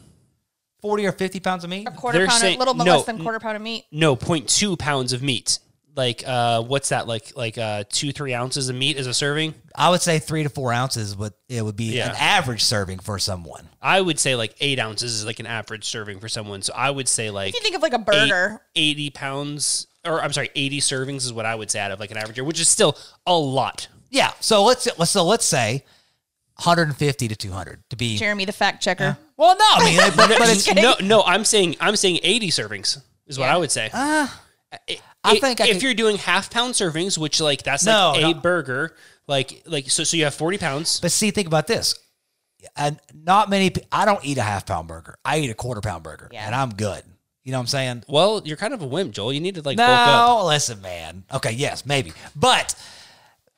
40 0.88 1.06
or 1.06 1.12
50 1.12 1.40
pounds 1.40 1.64
of 1.64 1.70
meat. 1.70 1.86
A 1.86 1.90
quarter 1.90 2.16
They're 2.16 2.26
pound, 2.28 2.40
saying- 2.40 2.56
a 2.56 2.58
little 2.58 2.72
bit 2.72 2.84
no, 2.84 2.96
less 2.96 3.04
than 3.04 3.18
quarter 3.22 3.38
pound 3.38 3.56
of 3.56 3.62
meat. 3.62 3.84
no 3.92 4.16
0.2 4.16 4.78
pounds 4.78 5.12
of 5.12 5.22
meat. 5.22 5.58
Like 5.94 6.22
uh, 6.26 6.62
what's 6.62 6.88
that? 6.90 7.06
Like 7.06 7.36
like 7.36 7.58
uh, 7.58 7.84
two 7.90 8.10
three 8.12 8.32
ounces 8.32 8.70
of 8.70 8.76
meat 8.76 8.96
is 8.96 9.06
a 9.06 9.12
serving. 9.12 9.52
I 9.74 9.90
would 9.90 10.00
say 10.00 10.18
three 10.18 10.44
to 10.44 10.48
four 10.48 10.72
ounces, 10.72 11.14
but 11.14 11.34
it 11.48 11.60
would 11.62 11.76
be 11.76 11.96
Yeah. 11.96 12.08
an 12.10 12.16
average 12.18 12.62
serving 12.64 13.00
for 13.00 13.18
someone. 13.18 13.68
I 13.82 14.00
would 14.00 14.18
say 14.18 14.34
like 14.36 14.54
eight 14.60 14.78
ounces 14.78 15.12
is 15.12 15.26
like 15.26 15.40
an 15.40 15.46
average 15.46 15.84
serving 15.84 16.20
for 16.20 16.28
someone. 16.28 16.62
So 16.62 16.72
I 16.74 16.88
would 16.90 17.08
say 17.08 17.28
like 17.30 17.50
If 17.50 17.56
you 17.56 17.60
think 17.62 17.76
of 17.76 17.82
like 17.82 17.92
a 17.94 17.98
burger, 17.98 18.60
80 18.76 19.10
pounds, 19.10 19.88
or 20.06 20.22
I'm 20.22 20.32
sorry, 20.32 20.50
80 20.54 20.80
servings 20.80 21.16
is 21.26 21.32
what 21.34 21.44
I 21.46 21.54
would 21.56 21.70
say 21.70 21.80
out 21.80 21.90
of 21.90 21.98
like 22.00 22.12
an 22.12 22.16
average 22.16 22.38
year, 22.38 22.44
which 22.44 22.60
is 22.60 22.68
still 22.68 22.96
a 23.26 23.36
lot. 23.36 23.88
Yeah. 24.08 24.32
So 24.40 24.64
let's 24.64 24.88
so 25.10 25.24
let's 25.24 25.44
say 25.44 25.84
150 26.58 27.28
to 27.28 27.36
200 27.36 27.82
to 27.90 27.96
be. 27.96 28.16
Jeremy, 28.16 28.44
the 28.44 28.52
fact 28.52 28.82
checker. 28.82 29.16
Well, 29.36 29.56
no, 29.56 29.64
I 29.64 29.84
mean, 29.84 29.96
but, 30.16 30.28
but 30.38 30.48
it's 30.50 30.72
no, 30.74 30.94
no, 31.00 31.22
I'm 31.22 31.44
saying 31.44 31.76
I'm 31.80 31.96
saying 31.96 32.20
80 32.22 32.48
servings 32.50 33.00
is 33.26 33.38
what 33.38 33.48
I 33.48 33.56
would 33.56 33.70
say. 33.70 33.90
Ah. 33.92 34.42
I, 34.72 34.98
I 35.24 35.38
think 35.38 35.60
I 35.60 35.66
if 35.68 35.74
could- 35.74 35.82
you're 35.82 35.94
doing 35.94 36.16
half 36.18 36.50
pound 36.50 36.74
servings, 36.74 37.16
which 37.16 37.40
like 37.40 37.62
that's 37.62 37.84
No, 37.86 38.12
like 38.14 38.22
a 38.24 38.34
no. 38.34 38.34
burger, 38.34 38.94
like 39.26 39.62
like 39.66 39.88
so 39.90 40.04
so 40.04 40.16
you 40.16 40.24
have 40.24 40.34
40 40.34 40.58
pounds. 40.58 41.00
But 41.00 41.12
see, 41.12 41.30
think 41.30 41.46
about 41.46 41.66
this. 41.66 41.94
And 42.76 42.98
not 43.14 43.48
many. 43.48 43.70
pe- 43.70 43.82
I 43.92 44.04
don't 44.04 44.22
eat 44.24 44.36
a 44.36 44.42
half 44.42 44.66
pound 44.66 44.88
burger. 44.88 45.16
I 45.24 45.38
eat 45.38 45.48
a 45.50 45.54
quarter 45.54 45.80
pound 45.80 46.02
burger, 46.02 46.28
Yeah. 46.32 46.44
and 46.44 46.54
I'm 46.54 46.70
good. 46.70 47.02
You 47.44 47.52
know 47.52 47.58
what 47.58 47.62
I'm 47.62 47.66
saying? 47.68 48.04
Well, 48.08 48.42
you're 48.44 48.56
kind 48.58 48.74
of 48.74 48.82
a 48.82 48.86
wimp, 48.86 49.12
Joel. 49.14 49.32
You 49.32 49.40
need 49.40 49.54
to 49.54 49.62
like 49.62 49.76
bulk 49.78 49.88
up. 49.88 50.28
No, 50.28 50.46
listen, 50.46 50.82
man. 50.82 51.22
Okay, 51.32 51.52
yes, 51.52 51.86
maybe, 51.86 52.12
but 52.36 52.74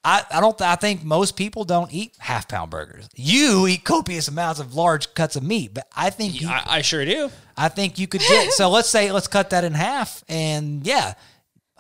I, 0.03 0.25
I 0.31 0.41
don't. 0.41 0.61
I 0.63 0.77
think 0.77 1.05
most 1.05 1.37
people 1.37 1.65
don't 1.65 1.93
eat 1.93 2.15
half 2.19 2.49
pound 2.49 2.71
burgers. 2.71 3.09
You 3.15 3.67
eat 3.67 3.85
copious 3.85 4.29
amounts 4.29 4.59
of 4.59 4.75
large 4.75 5.13
cuts 5.15 5.37
of 5.37 5.43
meat, 5.43 5.75
but 5.75 5.87
I 5.95 6.09
think 6.09 6.41
you, 6.41 6.49
I, 6.49 6.65
I 6.67 6.83
sure 6.83 7.05
do. 7.05 7.31
I 7.57 7.69
think 7.69 7.99
you 7.99 8.07
could 8.07 8.23
get. 8.23 8.53
so 8.53 8.71
let's 8.71 8.89
say 8.89 9.13
let's 9.13 9.27
cut 9.27 9.51
that 9.51 9.63
in 9.63 9.75
half, 9.75 10.25
and 10.27 10.87
yeah, 10.87 11.15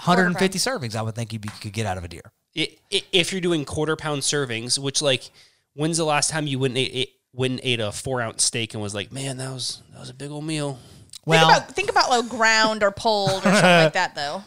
150 0.05 0.59
servings. 0.59 0.95
I 0.95 1.03
would 1.03 1.15
think 1.15 1.33
you 1.33 1.39
be, 1.39 1.49
could 1.61 1.73
get 1.73 1.87
out 1.87 1.97
of 1.97 2.05
a 2.05 2.09
deer. 2.09 2.33
I 2.57 2.69
i 2.93 3.03
if 3.13 3.33
you're 3.33 3.41
doing 3.41 3.65
quarter 3.65 3.97
pound 3.97 4.21
servings, 4.21 4.79
which 4.79 5.01
like, 5.01 5.31
when's 5.73 5.97
the 5.97 6.05
last 6.05 6.29
time 6.29 6.47
you 6.47 6.59
went 6.59 6.73
and 6.73 6.79
ate, 6.79 6.91
ate 6.93 7.15
went 7.33 7.53
and 7.53 7.61
ate 7.63 7.81
a 7.81 7.91
four 7.91 8.21
ounce 8.21 8.45
steak 8.45 8.75
and 8.75 8.83
was 8.83 8.95
like, 8.95 9.13
man, 9.13 9.39
that 9.39 9.51
was 9.51 9.83
that 9.93 10.01
was 10.01 10.11
a 10.11 10.15
big 10.15 10.31
old 10.31 10.45
meal. 10.45 10.79
Well, 11.25 11.49
think 11.49 11.59
about 11.59 11.75
think 11.75 11.91
about 11.91 12.11
like 12.11 12.29
ground 12.29 12.83
or 12.83 12.91
pulled 12.91 13.41
or 13.47 13.53
something 13.53 13.63
like 13.63 13.93
that 13.95 14.15
though. 14.15 14.43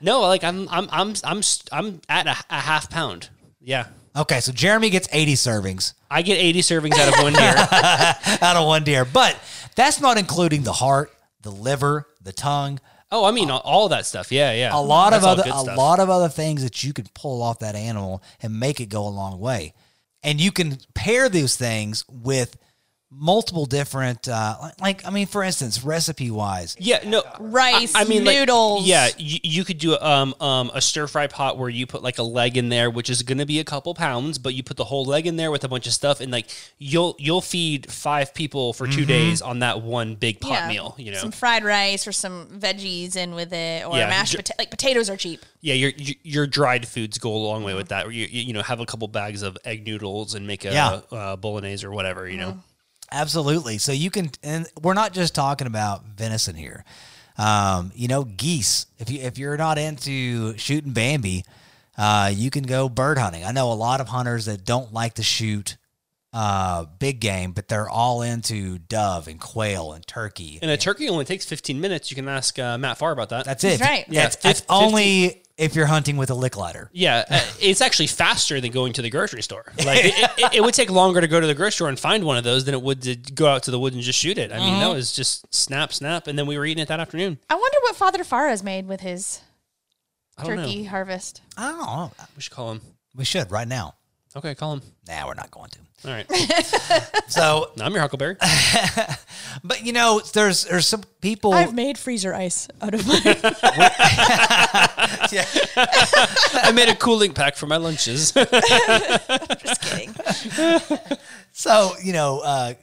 No, 0.00 0.20
like 0.22 0.44
I'm 0.44 0.68
I'm 0.68 0.88
I'm 0.90 1.14
I'm 1.24 1.42
I'm 1.72 2.00
at 2.08 2.26
a, 2.26 2.36
a 2.50 2.60
half 2.60 2.90
pound. 2.90 3.28
Yeah. 3.60 3.86
Okay, 4.16 4.40
so 4.40 4.50
Jeremy 4.50 4.90
gets 4.90 5.08
80 5.12 5.34
servings 5.34 5.94
I 6.10 6.22
get 6.22 6.38
80 6.38 6.60
servings 6.62 6.98
out 6.98 7.14
of 7.14 7.22
one 7.22 7.32
deer. 7.32 7.54
out 8.42 8.56
of 8.56 8.66
one 8.66 8.82
deer, 8.82 9.04
but 9.04 9.38
that's 9.76 10.00
not 10.00 10.18
including 10.18 10.64
the 10.64 10.72
heart, 10.72 11.12
the 11.42 11.50
liver, 11.50 12.08
the 12.20 12.32
tongue, 12.32 12.80
oh, 13.12 13.24
I 13.24 13.30
mean 13.30 13.50
all, 13.50 13.60
all 13.60 13.88
that 13.90 14.06
stuff. 14.06 14.32
Yeah, 14.32 14.52
yeah. 14.52 14.70
a 14.74 14.80
lot 14.80 15.10
That's 15.10 15.24
of 15.24 15.38
other 15.38 15.50
a 15.50 15.76
lot 15.76 16.00
of 16.00 16.10
other 16.10 16.28
things 16.28 16.62
that 16.62 16.82
you 16.82 16.92
can 16.92 17.06
pull 17.14 17.42
off 17.42 17.60
that 17.60 17.74
animal 17.74 18.22
and 18.42 18.58
make 18.58 18.80
it 18.80 18.86
go 18.86 19.06
a 19.06 19.08
long 19.10 19.38
way. 19.38 19.74
And 20.22 20.40
you 20.40 20.52
can 20.52 20.78
pair 20.94 21.28
those 21.28 21.56
things 21.56 22.04
with 22.08 22.56
multiple 23.12 23.66
different 23.66 24.28
uh 24.28 24.56
like, 24.62 24.80
like 24.80 25.06
I 25.06 25.10
mean 25.10 25.26
for 25.26 25.42
instance, 25.42 25.82
recipe 25.82 26.30
wise. 26.30 26.76
Yeah, 26.78 27.00
no. 27.04 27.22
Rice, 27.40 27.92
I 27.96 28.04
mean, 28.04 28.22
noodles. 28.22 28.86
yeah, 28.86 29.08
you, 29.18 29.38
you 29.42 29.64
could 29.64 29.78
do 29.78 29.98
um 29.98 30.32
um 30.40 30.70
a 30.74 30.80
stir 30.80 31.06
fry 31.08 31.26
pot 31.26 31.58
where 31.58 31.68
you 31.68 31.86
put 31.86 32.02
like 32.02 32.18
a 32.18 32.22
leg 32.22 32.56
in 32.56 32.68
there, 32.68 32.88
which 32.88 33.10
is 33.10 33.22
going 33.24 33.38
to 33.38 33.46
be 33.46 33.58
a 33.58 33.64
couple 33.64 33.92
pounds, 33.94 34.38
but 34.38 34.54
you 34.54 34.62
put 34.62 34.76
the 34.76 34.84
whole 34.84 35.04
leg 35.04 35.26
in 35.26 35.34
there 35.36 35.50
with 35.50 35.64
a 35.64 35.68
bunch 35.68 35.86
of 35.88 35.92
stuff, 35.92 36.20
and 36.20 36.30
like 36.30 36.46
you'll 36.78 37.16
you'll 37.18 37.40
feed 37.40 37.90
five 37.90 38.32
people 38.32 38.72
for 38.72 38.86
2 38.86 39.04
days 39.04 39.42
on 39.42 39.58
that 39.58 39.82
one 39.82 40.14
big 40.14 40.40
pot 40.40 40.68
meal. 40.68 40.94
You 40.96 41.10
know, 41.10 41.18
some 41.18 41.32
fried 41.32 41.64
rice 41.64 42.06
or 42.06 42.12
some 42.12 42.46
veggies 42.46 43.16
in 43.16 43.34
with 43.34 43.52
it, 43.52 43.86
or 43.86 43.96
Yeah, 43.96 44.08
mashed 44.08 44.32
ju- 44.32 44.38
potato. 44.38 44.54
Like 44.60 44.70
potatoes 44.70 45.10
are 45.10 45.16
cheap. 45.16 45.44
yeah, 45.60 45.74
your 45.74 45.90
your- 45.96 46.16
your 46.22 46.46
dried 46.46 46.86
foods 46.86 47.18
go 47.18 47.34
a 47.34 47.36
long 47.36 47.64
way 47.64 47.74
with 47.74 47.88
that. 47.88 48.06
You, 48.12 48.26
you 48.30 48.42
you 48.42 48.52
know 48.52 48.62
have 48.62 48.78
a 48.78 48.86
couple 48.86 49.08
bags 49.08 49.42
of 49.42 49.58
egg 49.64 49.84
noodles 49.84 50.34
and 50.34 50.46
make 50.46 50.64
a 50.64 50.72
Yeah. 50.72 51.00
uh, 51.10 51.36
bolognese 51.36 51.84
or 51.84 51.90
whatever. 51.90 52.28
You 52.28 52.36
know, 52.38 52.58
Absolutely. 53.12 53.78
So 53.78 53.92
you 53.92 54.10
can, 54.10 54.30
and 54.42 54.66
we're 54.80 54.94
not 54.94 55.12
just 55.12 55.34
talking 55.34 55.66
about 55.66 56.04
venison 56.04 56.54
here. 56.54 56.84
Um, 57.38 57.90
you 57.94 58.06
know, 58.06 58.24
geese. 58.24 58.86
If 58.98 59.10
you 59.10 59.20
if 59.20 59.38
you're 59.38 59.56
not 59.56 59.78
into 59.78 60.56
shooting 60.58 60.92
Bambi, 60.92 61.44
uh, 61.96 62.30
you 62.34 62.50
can 62.50 62.64
go 62.64 62.88
bird 62.88 63.18
hunting. 63.18 63.44
I 63.44 63.52
know 63.52 63.72
a 63.72 63.74
lot 63.74 64.00
of 64.00 64.08
hunters 64.08 64.44
that 64.44 64.64
don't 64.64 64.92
like 64.92 65.14
to 65.14 65.22
shoot 65.22 65.76
uh, 66.32 66.84
big 66.98 67.20
game, 67.20 67.52
but 67.52 67.68
they're 67.68 67.88
all 67.88 68.22
into 68.22 68.78
dove 68.78 69.26
and 69.28 69.40
quail 69.40 69.92
and 69.92 70.06
turkey. 70.06 70.58
and 70.62 70.70
a 70.70 70.76
turkey 70.76 71.08
only 71.08 71.24
takes 71.24 71.44
15 71.44 71.80
minutes. 71.80 72.10
You 72.10 72.14
can 72.14 72.28
ask 72.28 72.58
uh, 72.58 72.78
Matt 72.78 72.98
Farr 72.98 73.12
about 73.12 73.30
that. 73.30 73.44
That's 73.44 73.64
it. 73.64 73.78
That's 73.78 73.82
right. 73.82 74.04
Yeah, 74.08 74.20
Yeah, 74.20 74.26
it's, 74.26 74.44
it's 74.44 74.62
only 74.68 75.42
if 75.56 75.74
you're 75.74 75.86
hunting 75.86 76.16
with 76.16 76.30
a 76.30 76.34
lick 76.34 76.56
lighter. 76.56 76.90
Yeah, 77.00 77.24
uh, 77.30 77.40
it's 77.60 77.80
actually 77.80 78.08
faster 78.08 78.60
than 78.60 78.72
going 78.72 78.92
to 78.94 79.02
the 79.02 79.10
grocery 79.10 79.42
store. 79.42 79.64
Like 79.84 80.04
it, 80.04 80.30
it, 80.38 80.54
it 80.56 80.60
would 80.60 80.74
take 80.74 80.90
longer 80.90 81.20
to 81.20 81.28
go 81.28 81.40
to 81.40 81.46
the 81.46 81.54
grocery 81.54 81.72
store 81.72 81.88
and 81.88 81.98
find 81.98 82.24
one 82.24 82.36
of 82.36 82.44
those 82.44 82.64
than 82.64 82.74
it 82.74 82.82
would 82.82 83.02
to 83.02 83.16
go 83.16 83.46
out 83.46 83.64
to 83.64 83.70
the 83.70 83.78
woods 83.78 83.96
and 83.96 84.04
just 84.04 84.18
shoot 84.18 84.38
it. 84.38 84.52
I 84.52 84.58
mean, 84.58 84.78
that 84.80 84.88
was 84.88 85.12
just 85.12 85.52
snap, 85.54 85.92
snap, 85.92 86.26
and 86.26 86.38
then 86.38 86.46
we 86.46 86.58
were 86.58 86.64
eating 86.64 86.82
it 86.82 86.88
that 86.88 87.00
afternoon. 87.00 87.38
I 87.48 87.54
wonder 87.54 87.78
what 87.82 87.96
Father 87.96 88.22
Farah's 88.22 88.62
made 88.62 88.86
with 88.86 89.00
his 89.00 89.40
turkey 90.44 90.82
know. 90.82 90.90
harvest. 90.90 91.42
I 91.56 91.70
don't 91.70 91.80
know. 91.80 92.12
We 92.36 92.42
should 92.42 92.52
call 92.52 92.72
him. 92.72 92.80
We 93.14 93.24
should 93.24 93.50
right 93.50 93.68
now. 93.68 93.94
Okay, 94.36 94.54
call 94.54 94.74
him. 94.74 94.82
Nah, 95.08 95.26
we're 95.26 95.34
not 95.34 95.50
going 95.50 95.70
to. 95.70 95.78
All 96.04 96.10
right, 96.10 96.26
So, 97.28 97.70
no, 97.76 97.84
I'm 97.84 97.92
your 97.92 98.00
Huckleberry. 98.00 98.36
but 99.64 99.84
you 99.84 99.92
know, 99.92 100.20
there's 100.32 100.64
there's 100.64 100.88
some 100.88 101.02
people. 101.20 101.52
I've 101.52 101.74
made 101.74 101.98
freezer 101.98 102.34
ice 102.34 102.68
out 102.80 102.94
of 102.94 103.06
my. 103.06 103.20
I 106.62 106.72
made 106.74 106.88
a 106.88 106.94
cooling 106.94 107.34
pack 107.34 107.56
for 107.56 107.66
my 107.66 107.76
lunches. 107.76 108.32
Just 108.32 109.82
kidding. 109.82 110.14
So, 111.52 111.92
you 112.02 112.14
know, 112.14 112.40
uh, 112.40 112.74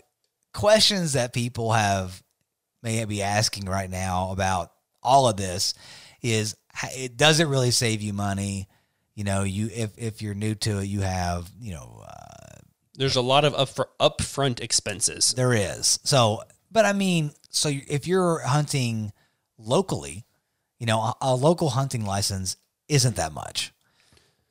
questions 0.53 1.13
that 1.13 1.33
people 1.33 1.71
have 1.71 2.21
may 2.83 3.03
be 3.05 3.23
asking 3.23 3.65
right 3.65 3.89
now 3.89 4.31
about 4.31 4.71
all 5.01 5.27
of 5.27 5.37
this 5.37 5.73
is 6.21 6.55
it 6.95 7.17
does 7.17 7.39
it 7.39 7.45
really 7.45 7.71
save 7.71 8.01
you 8.01 8.13
money? 8.13 8.67
You 9.15 9.23
know, 9.23 9.43
you 9.43 9.69
if 9.73 9.97
if 9.97 10.21
you're 10.21 10.35
new 10.35 10.53
to 10.55 10.79
it, 10.79 10.85
you 10.85 11.01
have 11.01 11.49
you 11.59 11.73
know 11.73 12.03
uh, 12.07 12.16
There's 12.97 13.15
a 13.15 13.21
lot 13.21 13.45
of 13.45 13.53
up 13.55 13.69
for 13.69 13.89
upfront 13.99 14.59
expenses. 14.59 15.33
there 15.37 15.53
is 15.53 15.99
so, 16.03 16.41
but 16.71 16.83
I 16.83 16.93
mean, 16.93 17.31
so 17.49 17.69
if 17.69 18.07
you're 18.07 18.39
hunting 18.39 19.13
locally, 19.57 20.25
you 20.79 20.85
know, 20.85 20.99
a, 20.99 21.13
a 21.21 21.35
local 21.35 21.69
hunting 21.69 22.05
license 22.05 22.57
isn't 22.87 23.15
that 23.15 23.31
much. 23.33 23.73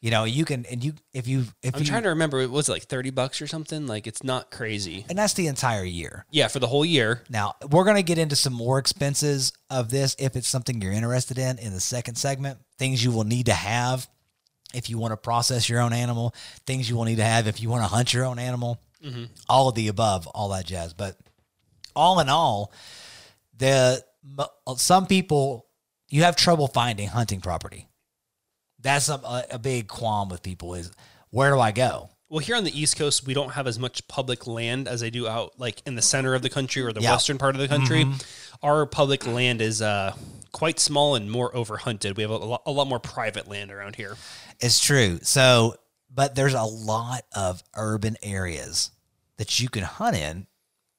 You 0.01 0.11
know, 0.11 0.25
you 0.25 0.45
can 0.45 0.67
and 0.67 0.85
you 0.85 0.93
if 1.15 1.27
you 1.27 1.47
if 1.63 1.75
I'm 1.75 1.81
you 1.81 1.87
trying 1.87 2.03
to 2.05 2.11
remember. 2.11 2.41
It 2.41 2.51
was 2.51 2.69
like 2.69 2.85
30 2.85 3.11
bucks 3.11 3.41
or 3.43 3.47
something? 3.47 3.87
Like 3.87 4.07
it's 4.07 4.23
not 4.23 4.51
crazy. 4.51 5.05
and 5.09 5.19
that's 5.19 5.33
the 5.35 5.49
entire 5.49 5.85
year. 5.85 6.27
Yeah, 6.31 6.49
for 6.49 6.59
the 6.59 6.67
whole 6.67 6.85
year. 6.85 7.23
Now, 7.29 7.55
we're 7.71 7.85
going 7.85 7.97
to 7.97 8.03
get 8.03 8.19
into 8.19 8.37
some 8.37 8.53
more 8.53 8.79
expenses 8.79 9.53
of 9.71 9.91
this 9.91 10.15
if 10.19 10.37
it's 10.37 10.49
something 10.49 10.81
you're 10.81 10.93
interested 10.93 11.39
in 11.39 11.59
in 11.59 11.73
the 11.73 11.81
second 11.81 12.17
segment. 12.17 12.59
Things 12.79 13.03
you 13.03 13.11
will 13.11 13.25
need 13.25 13.47
to 13.47 13.55
have 13.55 14.07
if 14.77 14.91
you 14.91 14.99
want 14.99 15.13
to 15.13 15.17
process 15.17 15.69
your 15.69 15.81
own 15.81 15.93
animal, 15.93 16.35
things 16.67 16.89
you 16.89 16.97
will 16.97 17.05
need 17.05 17.17
to 17.17 17.25
have 17.25 17.47
if 17.47 17.61
you 17.61 17.69
want 17.71 17.83
to 17.83 17.89
hunt 17.89 18.13
your 18.13 18.25
own 18.25 18.39
animal, 18.39 18.81
all 19.49 19.69
of 19.69 19.75
the 19.75 19.89
above, 19.89 20.27
all 20.29 20.49
that 20.51 20.67
jazz. 20.67 20.93
But 20.93 21.17
all 21.95 22.21
in 22.21 22.29
all, 22.29 22.73
the 23.57 24.05
some 24.77 25.07
people 25.07 25.67
you 26.09 26.23
have 26.23 26.37
trouble 26.37 26.69
finding 26.69 27.09
hunting 27.09 27.41
property. 27.41 27.89
That's 28.81 29.09
a, 29.09 29.45
a 29.51 29.59
big 29.59 29.89
qualm 29.89 30.29
with 30.29 30.43
people 30.43 30.75
is 30.75 30.91
where 31.31 31.51
do 31.51 31.59
I 31.59 31.73
go? 31.73 32.11
Well, 32.29 32.41
here 32.41 32.57
on 32.57 32.65
the 32.65 32.77
East 32.79 32.97
Coast, 32.99 33.25
we 33.27 33.35
don't 33.35 33.51
have 33.53 33.67
as 33.69 33.79
much 33.79 34.07
public 34.09 34.47
land 34.49 34.89
as 34.89 35.01
they 35.01 35.11
do 35.11 35.29
out 35.29 35.53
like 35.59 35.81
in 35.87 35.95
the 35.95 36.03
center 36.03 36.35
of 36.35 36.43
the 36.43 36.51
country 36.51 36.83
or 36.83 36.93
the 36.93 37.01
Yeah. 37.01 37.13
western 37.13 37.39
part 37.39 37.55
of 37.55 37.61
the 37.61 37.69
country. 37.69 38.05
Mm-hmm. 38.05 38.67
Our 38.67 38.87
public 38.87 39.27
land 39.27 39.61
is 39.61 39.81
uh, 39.81 40.13
quite 40.53 40.81
small 40.81 41.15
and 41.15 41.31
more 41.31 41.53
overhunted. 41.53 42.17
We 42.17 42.23
have 42.23 42.31
a 42.33 42.37
lot, 42.37 42.63
a 42.67 42.73
lot 42.73 42.89
more 42.89 42.99
private 42.99 43.47
land 43.49 43.71
around 43.71 43.95
here. 43.97 44.17
It's 44.61 44.81
true. 44.85 45.19
So, 45.23 45.75
but 46.13 46.35
there's 46.35 46.55
a 46.55 46.63
lot 46.63 47.23
of 47.35 47.63
urban 47.75 48.17
areas 48.23 48.91
that 49.37 49.61
you 49.61 49.69
can 49.69 49.83
hunt 49.83 50.17
in 50.17 50.47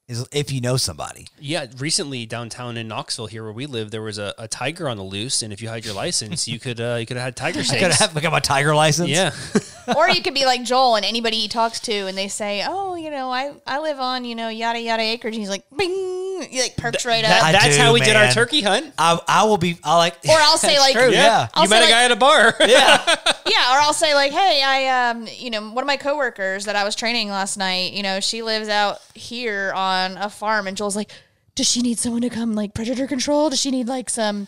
is 0.07 0.25
if 0.31 0.51
you 0.51 0.61
know 0.61 0.77
somebody. 0.77 1.27
Yeah, 1.39 1.65
recently 1.77 2.25
downtown 2.25 2.77
in 2.77 2.87
Knoxville, 2.87 3.27
here 3.27 3.43
where 3.43 3.51
we 3.51 3.65
live, 3.65 3.91
there 3.91 4.01
was 4.01 4.17
a, 4.17 4.33
a 4.37 4.47
tiger 4.47 4.87
on 4.87 4.95
the 4.95 5.03
loose, 5.03 5.41
and 5.41 5.51
if 5.51 5.61
you 5.61 5.67
had 5.67 5.83
your 5.83 5.93
license, 5.93 6.47
you 6.47 6.59
could 6.59 6.79
uh, 6.79 6.95
you 6.99 7.05
could 7.05 7.17
have 7.17 7.25
had 7.25 7.35
tiger 7.35 7.59
I 7.61 7.63
steaks. 7.63 7.81
could 7.83 7.91
have 7.93 8.13
become 8.13 8.33
a 8.33 8.39
tiger 8.41 8.73
license. 8.73 9.09
yeah, 9.09 9.31
or 9.97 10.09
you 10.09 10.21
could 10.21 10.33
be 10.33 10.45
like 10.45 10.63
Joel 10.63 10.95
and 10.95 11.05
anybody 11.05 11.37
he 11.37 11.47
talks 11.49 11.79
to 11.81 11.91
and 11.93 12.17
they 12.17 12.29
say, 12.29 12.63
Oh, 12.65 12.95
you 12.95 13.09
know, 13.11 13.29
I, 13.31 13.53
I 13.65 13.79
live 13.79 13.99
on, 13.99 14.23
you 14.23 14.35
know, 14.35 14.47
yada 14.49 14.79
yada 14.79 15.03
acres 15.03 15.35
and 15.35 15.41
he's 15.41 15.49
like 15.49 15.65
bing 15.75 15.91
he 16.41 16.61
like 16.61 16.77
perks 16.77 17.05
right 17.05 17.23
up. 17.23 17.43
I 17.43 17.51
that's 17.51 17.75
do, 17.75 17.81
how 17.81 17.93
we 17.93 17.99
did 17.99 18.15
our 18.15 18.31
turkey 18.31 18.61
hunt. 18.61 18.93
I, 18.97 19.19
I 19.27 19.43
will 19.45 19.57
be. 19.57 19.77
I 19.83 19.97
like. 19.97 20.13
Or 20.27 20.35
I'll 20.37 20.57
say, 20.57 20.77
like- 20.79 20.93
true, 20.93 21.09
Yeah. 21.11 21.23
yeah. 21.23 21.47
I'll 21.53 21.63
you 21.63 21.69
met 21.69 21.79
a 21.79 21.85
like- 21.85 21.89
guy 21.89 22.03
at 22.05 22.11
a 22.11 22.15
bar. 22.15 22.55
Yeah, 22.59 23.03
yeah. 23.47 23.75
or 23.75 23.79
I'll 23.81 23.93
say 23.93 24.13
like, 24.13 24.31
"Hey, 24.31 24.61
I 24.63 25.09
um, 25.09 25.27
you 25.35 25.49
know, 25.49 25.61
one 25.71 25.83
of 25.83 25.87
my 25.87 25.97
coworkers 25.97 26.65
that 26.65 26.75
I 26.75 26.83
was 26.83 26.95
training 26.95 27.29
last 27.29 27.57
night, 27.57 27.93
you 27.93 28.03
know, 28.03 28.19
she 28.19 28.41
lives 28.43 28.67
out 28.69 28.99
here 29.13 29.71
on 29.73 30.17
a 30.17 30.29
farm, 30.29 30.67
and 30.67 30.75
Joel's 30.77 30.95
like, 30.95 31.11
does 31.55 31.69
she 31.69 31.81
need 31.81 31.97
someone 31.99 32.21
to 32.21 32.29
come 32.29 32.53
like 32.55 32.73
predator 32.73 33.07
control? 33.07 33.49
Does 33.49 33.59
she 33.59 33.71
need 33.71 33.87
like 33.87 34.09
some, 34.09 34.47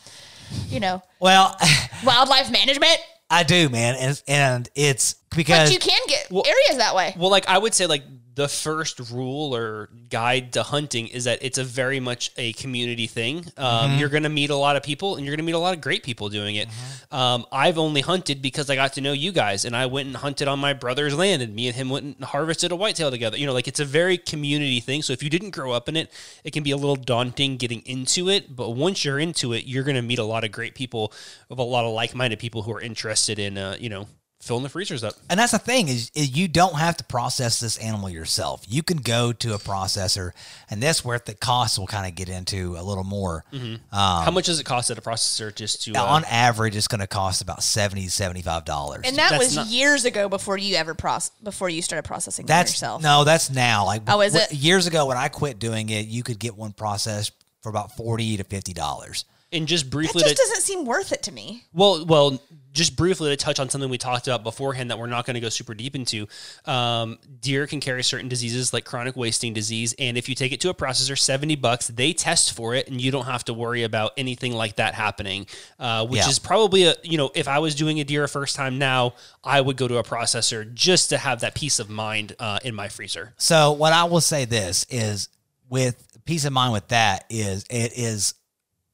you 0.67 0.79
know, 0.79 1.01
Well, 1.19 1.57
wildlife 2.03 2.51
management? 2.51 2.97
I 3.31 3.43
do, 3.43 3.69
man, 3.69 3.95
and 3.95 4.21
and 4.27 4.69
it's 4.75 5.13
because 5.35 5.69
But 5.69 5.73
you 5.73 5.79
can 5.79 6.01
get 6.07 6.31
areas 6.31 6.77
that 6.77 6.95
way. 6.95 7.13
Well, 7.17 7.29
like 7.29 7.47
I 7.47 7.57
would 7.57 7.73
say, 7.73 7.85
like 7.85 8.03
the 8.39 8.47
first 8.47 8.97
rule 9.11 9.53
or 9.53 9.89
guide 10.09 10.53
to 10.53 10.63
hunting 10.63 11.07
is 11.07 11.25
that 11.25 11.39
it's 11.41 11.57
a 11.57 11.63
very 11.63 11.99
much 11.99 12.31
a 12.37 12.53
community 12.53 13.07
thing. 13.07 13.45
Um, 13.57 13.89
Mm-hmm. 13.89 13.99
You're 13.99 14.09
going 14.09 14.23
to 14.23 14.29
meet 14.29 14.49
a 14.49 14.55
lot 14.55 14.75
of 14.75 14.83
people, 14.83 15.15
and 15.15 15.25
you're 15.25 15.33
going 15.35 15.45
to 15.45 15.49
meet 15.51 15.55
a 15.55 15.65
lot 15.67 15.73
of 15.73 15.81
great 15.81 16.03
people 16.03 16.29
doing 16.29 16.55
it. 16.55 16.67
Mm-hmm. 16.67 17.15
Um, 17.15 17.45
I've 17.51 17.77
only 17.77 18.01
hunted 18.01 18.41
because 18.41 18.69
I 18.69 18.75
got 18.75 18.93
to 18.93 19.01
know 19.01 19.13
you 19.13 19.31
guys, 19.31 19.65
and 19.65 19.75
I 19.75 19.85
went 19.87 20.07
and 20.07 20.15
hunted 20.15 20.47
on 20.47 20.59
my 20.59 20.73
brother's 20.73 21.15
land, 21.15 21.41
and 21.41 21.55
me 21.55 21.67
and 21.67 21.75
him 21.75 21.89
went 21.89 22.05
and 22.05 22.23
harvested 22.23 22.71
a 22.71 22.75
whitetail 22.75 23.09
together. 23.11 23.37
You 23.37 23.47
know, 23.47 23.53
like 23.53 23.67
it's 23.67 23.79
a 23.79 23.85
very 23.85 24.17
community 24.17 24.79
thing. 24.79 25.01
So 25.01 25.13
if 25.13 25.23
you 25.23 25.29
didn't 25.29 25.51
grow 25.51 25.71
up 25.71 25.89
in 25.89 25.95
it, 25.95 26.11
it 26.43 26.51
can 26.51 26.63
be 26.63 26.71
a 26.71 26.77
little 26.77 26.95
daunting 26.95 27.57
getting 27.57 27.81
into 27.81 28.29
it. 28.29 28.55
But 28.55 28.71
once 28.71 29.03
you're 29.03 29.19
into 29.19 29.53
it, 29.53 29.65
you're 29.65 29.83
going 29.83 29.95
to 29.95 30.01
meet 30.01 30.19
a 30.19 30.23
lot 30.23 30.43
of 30.43 30.51
great 30.51 30.75
people, 30.75 31.11
of 31.49 31.59
a 31.59 31.63
lot 31.63 31.85
of 31.85 31.93
like-minded 31.93 32.39
people 32.39 32.63
who 32.63 32.71
are 32.71 32.81
interested 32.81 33.39
in, 33.39 33.57
uh, 33.57 33.75
you 33.79 33.89
know, 33.89 34.07
filling 34.41 34.63
the 34.63 34.69
freezers 34.69 35.03
up. 35.03 35.13
And 35.29 35.39
that's 35.39 35.51
the 35.51 35.59
thing 35.59 35.89
is, 35.89 36.11
is 36.15 36.35
you 36.35 36.47
don't 36.47 36.75
have 36.75 36.95
to 36.97 37.03
process 37.03 37.59
this 37.59 37.77
animal 37.77 38.09
yourself. 38.09 38.63
You 38.67 38.81
can 38.83 38.97
go 38.97 39.33
to 39.33 39.53
a 39.53 39.57
processor, 39.57 40.31
and 40.69 40.81
that's 40.81 41.03
where 41.03 41.19
the 41.19 41.33
costs 41.35 41.77
will 41.77 41.87
kind 41.87 42.07
of 42.07 42.15
get 42.15 42.29
into 42.29 42.75
a 42.77 42.81
little 42.83 43.03
more. 43.03 43.43
How 43.91 44.31
much 44.31 44.45
does 44.45 44.59
it 44.59 44.63
cost 44.65 44.89
at 44.91 44.97
a 44.97 45.01
processor 45.01 45.53
just 45.53 45.83
to? 45.83 45.93
Uh, 45.93 46.03
On 46.05 46.23
average, 46.25 46.75
it's 46.75 46.87
going 46.87 47.01
to 47.01 47.07
cost 47.07 47.41
about 47.41 47.61
70 47.63 48.05
$75. 48.07 48.95
And 49.03 49.17
that 49.17 49.31
That's 49.31 49.37
was 49.43 49.55
not- 49.55 49.67
years 49.67 50.05
ago 50.05 50.29
before 50.29 50.57
you 50.57 50.75
ever 50.75 50.93
process 50.93 51.31
before 51.43 51.69
you 51.69 51.81
started 51.81 52.07
processing 52.07 52.45
that's 52.45 52.71
yourself. 52.71 53.01
no, 53.01 53.23
that's 53.23 53.49
now. 53.49 53.85
Like 53.85 54.03
Oh, 54.07 54.21
is 54.21 54.33
wh- 54.33 54.43
it? 54.51 54.53
Years 54.53 54.87
ago, 54.87 55.05
when 55.05 55.17
I 55.17 55.27
quit 55.27 55.59
doing 55.59 55.89
it, 55.89 56.07
you 56.07 56.23
could 56.23 56.39
get 56.39 56.55
one 56.55 56.71
processed 56.73 57.31
for 57.61 57.69
about 57.69 57.95
forty 57.97 58.37
to 58.37 58.43
fifty 58.43 58.73
dollars. 58.73 59.25
and 59.51 59.67
just 59.67 59.89
briefly 59.89 60.21
that 60.21 60.27
briefly 60.27 60.35
just 60.35 60.41
to, 60.41 60.49
doesn't 60.49 60.61
seem 60.63 60.85
worth 60.85 61.11
it 61.11 61.23
to 61.23 61.31
me. 61.31 61.65
Well, 61.73 62.05
well, 62.05 62.41
just 62.71 62.95
briefly 62.95 63.29
to 63.31 63.37
touch 63.37 63.59
on 63.59 63.69
something 63.69 63.89
we 63.89 63.97
talked 63.97 64.27
about 64.27 64.43
beforehand 64.43 64.91
that 64.91 64.99
we're 64.99 65.07
not 65.07 65.25
going 65.25 65.33
to 65.35 65.39
go 65.39 65.49
super 65.49 65.73
deep 65.73 65.95
into, 65.95 66.27
um, 66.65 67.17
deer 67.41 67.65
can 67.67 67.79
carry 67.79 68.03
certain 68.03 68.29
diseases 68.29 68.73
like 68.73 68.85
chronic 68.85 69.15
wasting 69.15 69.53
disease, 69.53 69.95
and 69.97 70.17
if 70.17 70.29
you 70.29 70.35
take 70.35 70.51
it 70.51 70.61
to 70.61 70.69
a 70.69 70.73
processor, 70.73 71.17
seventy 71.17 71.55
bucks, 71.55 71.87
they 71.87 72.13
test 72.13 72.53
for 72.53 72.75
it, 72.75 72.87
and 72.87 73.01
you 73.01 73.11
don't 73.11 73.25
have 73.25 73.43
to 73.45 73.53
worry 73.53 73.83
about 73.83 74.11
anything 74.17 74.53
like 74.53 74.75
that 74.75 74.93
happening. 74.93 75.47
Uh, 75.79 76.05
which 76.05 76.19
Yeah. 76.19 76.29
is 76.29 76.39
probably 76.39 76.83
a 76.85 76.95
you 77.03 77.17
know, 77.17 77.31
if 77.35 77.47
I 77.47 77.59
was 77.59 77.75
doing 77.75 77.99
a 77.99 78.03
deer 78.03 78.23
a 78.23 78.27
first 78.29 78.55
time 78.55 78.77
now, 78.77 79.13
I 79.43 79.61
would 79.61 79.77
go 79.77 79.87
to 79.87 79.97
a 79.97 80.03
processor 80.03 80.71
just 80.73 81.09
to 81.09 81.17
have 81.17 81.41
that 81.41 81.55
peace 81.55 81.79
of 81.79 81.89
mind 81.89 82.35
uh, 82.39 82.59
in 82.63 82.75
my 82.75 82.87
freezer. 82.89 83.33
So 83.37 83.71
what 83.71 83.93
I 83.93 84.03
will 84.03 84.21
say 84.21 84.45
this 84.45 84.85
is 84.89 85.29
with 85.69 86.05
peace 86.25 86.45
of 86.45 86.53
mind 86.53 86.73
with 86.73 86.87
that 86.89 87.25
is 87.29 87.65
it 87.69 87.93
is 87.97 88.33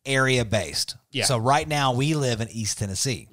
area 0.06 0.46
based. 0.46 0.96
Yeah. 1.12 1.26
So 1.26 1.38
right 1.38 1.68
now 1.68 1.94
we 1.94 2.14
live 2.16 2.42
in 2.42 2.50
East 2.50 2.78
Tennessee. 2.80 3.28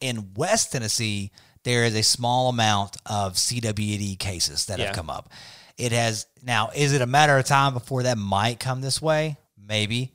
In 0.00 0.30
West 0.34 0.72
Tennessee, 0.72 1.30
there 1.64 1.84
is 1.84 1.94
a 1.94 2.02
small 2.02 2.48
amount 2.48 2.96
of 3.06 3.34
CWD 3.34 4.18
cases 4.18 4.66
that 4.66 4.78
Yeah. 4.78 4.86
have 4.86 4.94
come 4.96 5.10
up. 5.10 5.30
It 5.76 5.92
has 5.92 6.26
now. 6.42 6.70
Is 6.74 6.92
it 6.92 7.00
a 7.02 7.06
matter 7.06 7.36
of 7.38 7.44
time 7.44 7.72
before 7.74 8.02
that 8.04 8.18
might 8.18 8.58
come 8.60 8.80
this 8.80 9.00
way? 9.00 9.36
Maybe. 9.58 10.12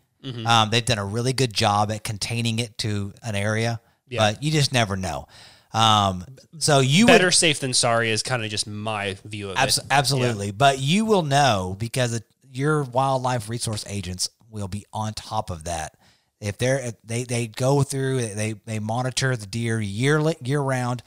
Um, 0.48 0.72
they've 0.72 0.84
done 0.84 0.98
a 0.98 1.06
really 1.06 1.34
good 1.34 1.54
job 1.54 1.92
at 1.92 2.04
containing 2.04 2.58
it 2.58 2.80
to 2.80 3.14
an 3.22 3.36
area, 3.36 3.80
Yeah. 4.10 4.20
but 4.32 4.42
you 4.42 4.52
just 4.52 4.74
never 4.74 4.98
know. 4.98 5.28
Um, 5.72 6.26
so 6.58 6.80
you 6.80 7.06
Better 7.06 7.26
would, 7.28 7.34
safe 7.36 7.60
than 7.60 7.74
sorry 7.76 8.10
is 8.10 8.24
kind 8.24 8.44
of 8.44 8.50
just 8.50 8.66
my 8.66 9.18
view 9.24 9.52
of 9.52 9.58
Abs- 9.58 9.78
it. 9.78 9.84
absolutely. 9.92 10.50
But 10.50 10.80
you 10.80 11.06
will 11.06 11.22
know 11.22 11.76
because 11.78 12.14
it, 12.14 12.24
your 12.52 12.82
wildlife 12.84 13.50
resource 13.50 13.84
agents 13.88 14.28
will 14.56 14.68
be 14.68 14.86
on 14.94 15.14
top 15.14 15.50
of 15.50 15.66
that. 15.66 15.98
If 16.40 16.58
they're 16.58 16.80
if 16.80 16.96
they 17.04 17.24
they 17.24 17.48
go 17.48 17.84
through 17.84 18.22
they 18.28 18.54
they 18.66 18.80
monitor 18.80 19.36
the 19.36 19.46
deer 19.46 19.80
year 19.80 20.34
year 20.42 20.62
round, 20.62 21.04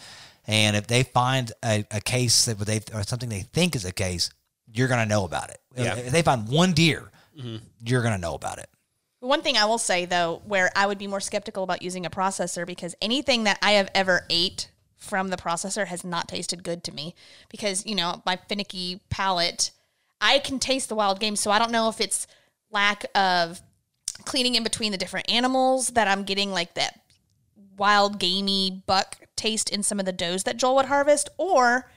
and 0.46 0.76
if 0.76 0.86
they 0.86 1.02
find 1.02 1.52
a, 1.64 1.84
a 1.90 2.00
case 2.00 2.44
that 2.46 2.58
they 2.58 2.80
or 2.94 3.02
something 3.02 3.28
they 3.28 3.40
think 3.40 3.74
is 3.74 3.84
a 3.84 3.92
case, 3.92 4.30
you're 4.72 4.88
gonna 4.88 5.06
know 5.06 5.24
about 5.24 5.50
it. 5.50 5.60
Yeah. 5.76 5.96
If 5.96 6.12
they 6.12 6.22
find 6.22 6.48
one 6.48 6.72
deer, 6.72 7.10
mm-hmm. 7.38 7.56
you're 7.84 8.02
gonna 8.02 8.18
know 8.18 8.34
about 8.34 8.58
it. 8.58 8.68
One 9.20 9.42
thing 9.42 9.56
I 9.56 9.64
will 9.64 9.78
say 9.78 10.04
though, 10.04 10.42
where 10.46 10.70
I 10.76 10.86
would 10.86 10.98
be 10.98 11.06
more 11.06 11.20
skeptical 11.20 11.64
about 11.64 11.82
using 11.82 12.06
a 12.06 12.10
processor 12.10 12.66
because 12.66 12.94
anything 13.02 13.44
that 13.44 13.58
I 13.62 13.72
have 13.72 13.90
ever 13.94 14.24
ate 14.30 14.70
from 14.96 15.28
the 15.28 15.36
processor 15.36 15.86
has 15.86 16.04
not 16.04 16.28
tasted 16.28 16.64
good 16.64 16.84
to 16.84 16.92
me 16.92 17.14
because, 17.48 17.86
you 17.86 17.94
know, 17.94 18.22
my 18.26 18.36
finicky 18.48 19.00
palate, 19.10 19.70
I 20.20 20.38
can 20.40 20.58
taste 20.58 20.88
the 20.88 20.94
wild 20.94 21.20
game. 21.20 21.36
So 21.36 21.50
I 21.50 21.58
don't 21.58 21.72
know 21.72 21.88
if 21.88 22.00
it's 22.00 22.26
lack 22.70 23.04
of 23.14 23.60
cleaning 24.24 24.54
in 24.54 24.62
between 24.62 24.92
the 24.92 24.98
different 24.98 25.30
animals 25.30 25.88
that 25.90 26.08
I'm 26.08 26.24
getting 26.24 26.50
like 26.52 26.74
that 26.74 27.00
wild 27.76 28.18
gamey 28.18 28.82
buck 28.86 29.16
taste 29.36 29.70
in 29.70 29.82
some 29.82 30.00
of 30.00 30.06
the 30.06 30.12
does 30.12 30.42
that 30.44 30.56
Joel 30.56 30.76
would 30.76 30.86
harvest 30.86 31.28
or, 31.38 31.90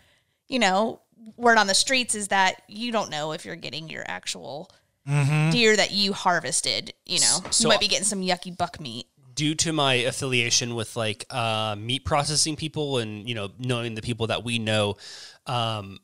you 0.48 0.60
know, 0.60 1.02
word 1.38 1.58
on 1.58 1.68
the 1.68 1.74
streets 1.74 2.14
is 2.16 2.28
that 2.30 2.62
you 2.68 2.92
don't 2.92 3.10
know 3.10 3.32
if 3.32 3.46
you're 3.46 3.56
getting 3.56 3.90
your 3.90 4.04
actual 4.08 4.70
deer 5.06 5.76
that 5.76 5.92
you 5.92 6.14
harvested. 6.14 6.94
You 7.06 7.20
know, 7.20 7.40
So- 7.50 7.64
you 7.64 7.70
might 7.70 7.80
be 7.80 7.88
getting 7.88 8.06
some 8.06 8.22
yucky 8.22 8.56
buck 8.56 8.80
meat. 8.80 9.08
due 9.34 9.56
to 9.56 9.72
my 9.74 9.94
affiliation 9.96 10.76
with 10.76 10.96
like 10.96 11.26
uh, 11.32 11.76
meat 11.78 12.06
processing 12.06 12.56
people 12.56 12.98
and 13.00 13.28
you 13.28 13.34
know 13.34 13.50
knowing 13.58 13.96
the 13.96 14.02
people 14.02 14.28
that 14.28 14.44
we 14.44 14.60
know 14.60 14.98
um, 15.48 16.00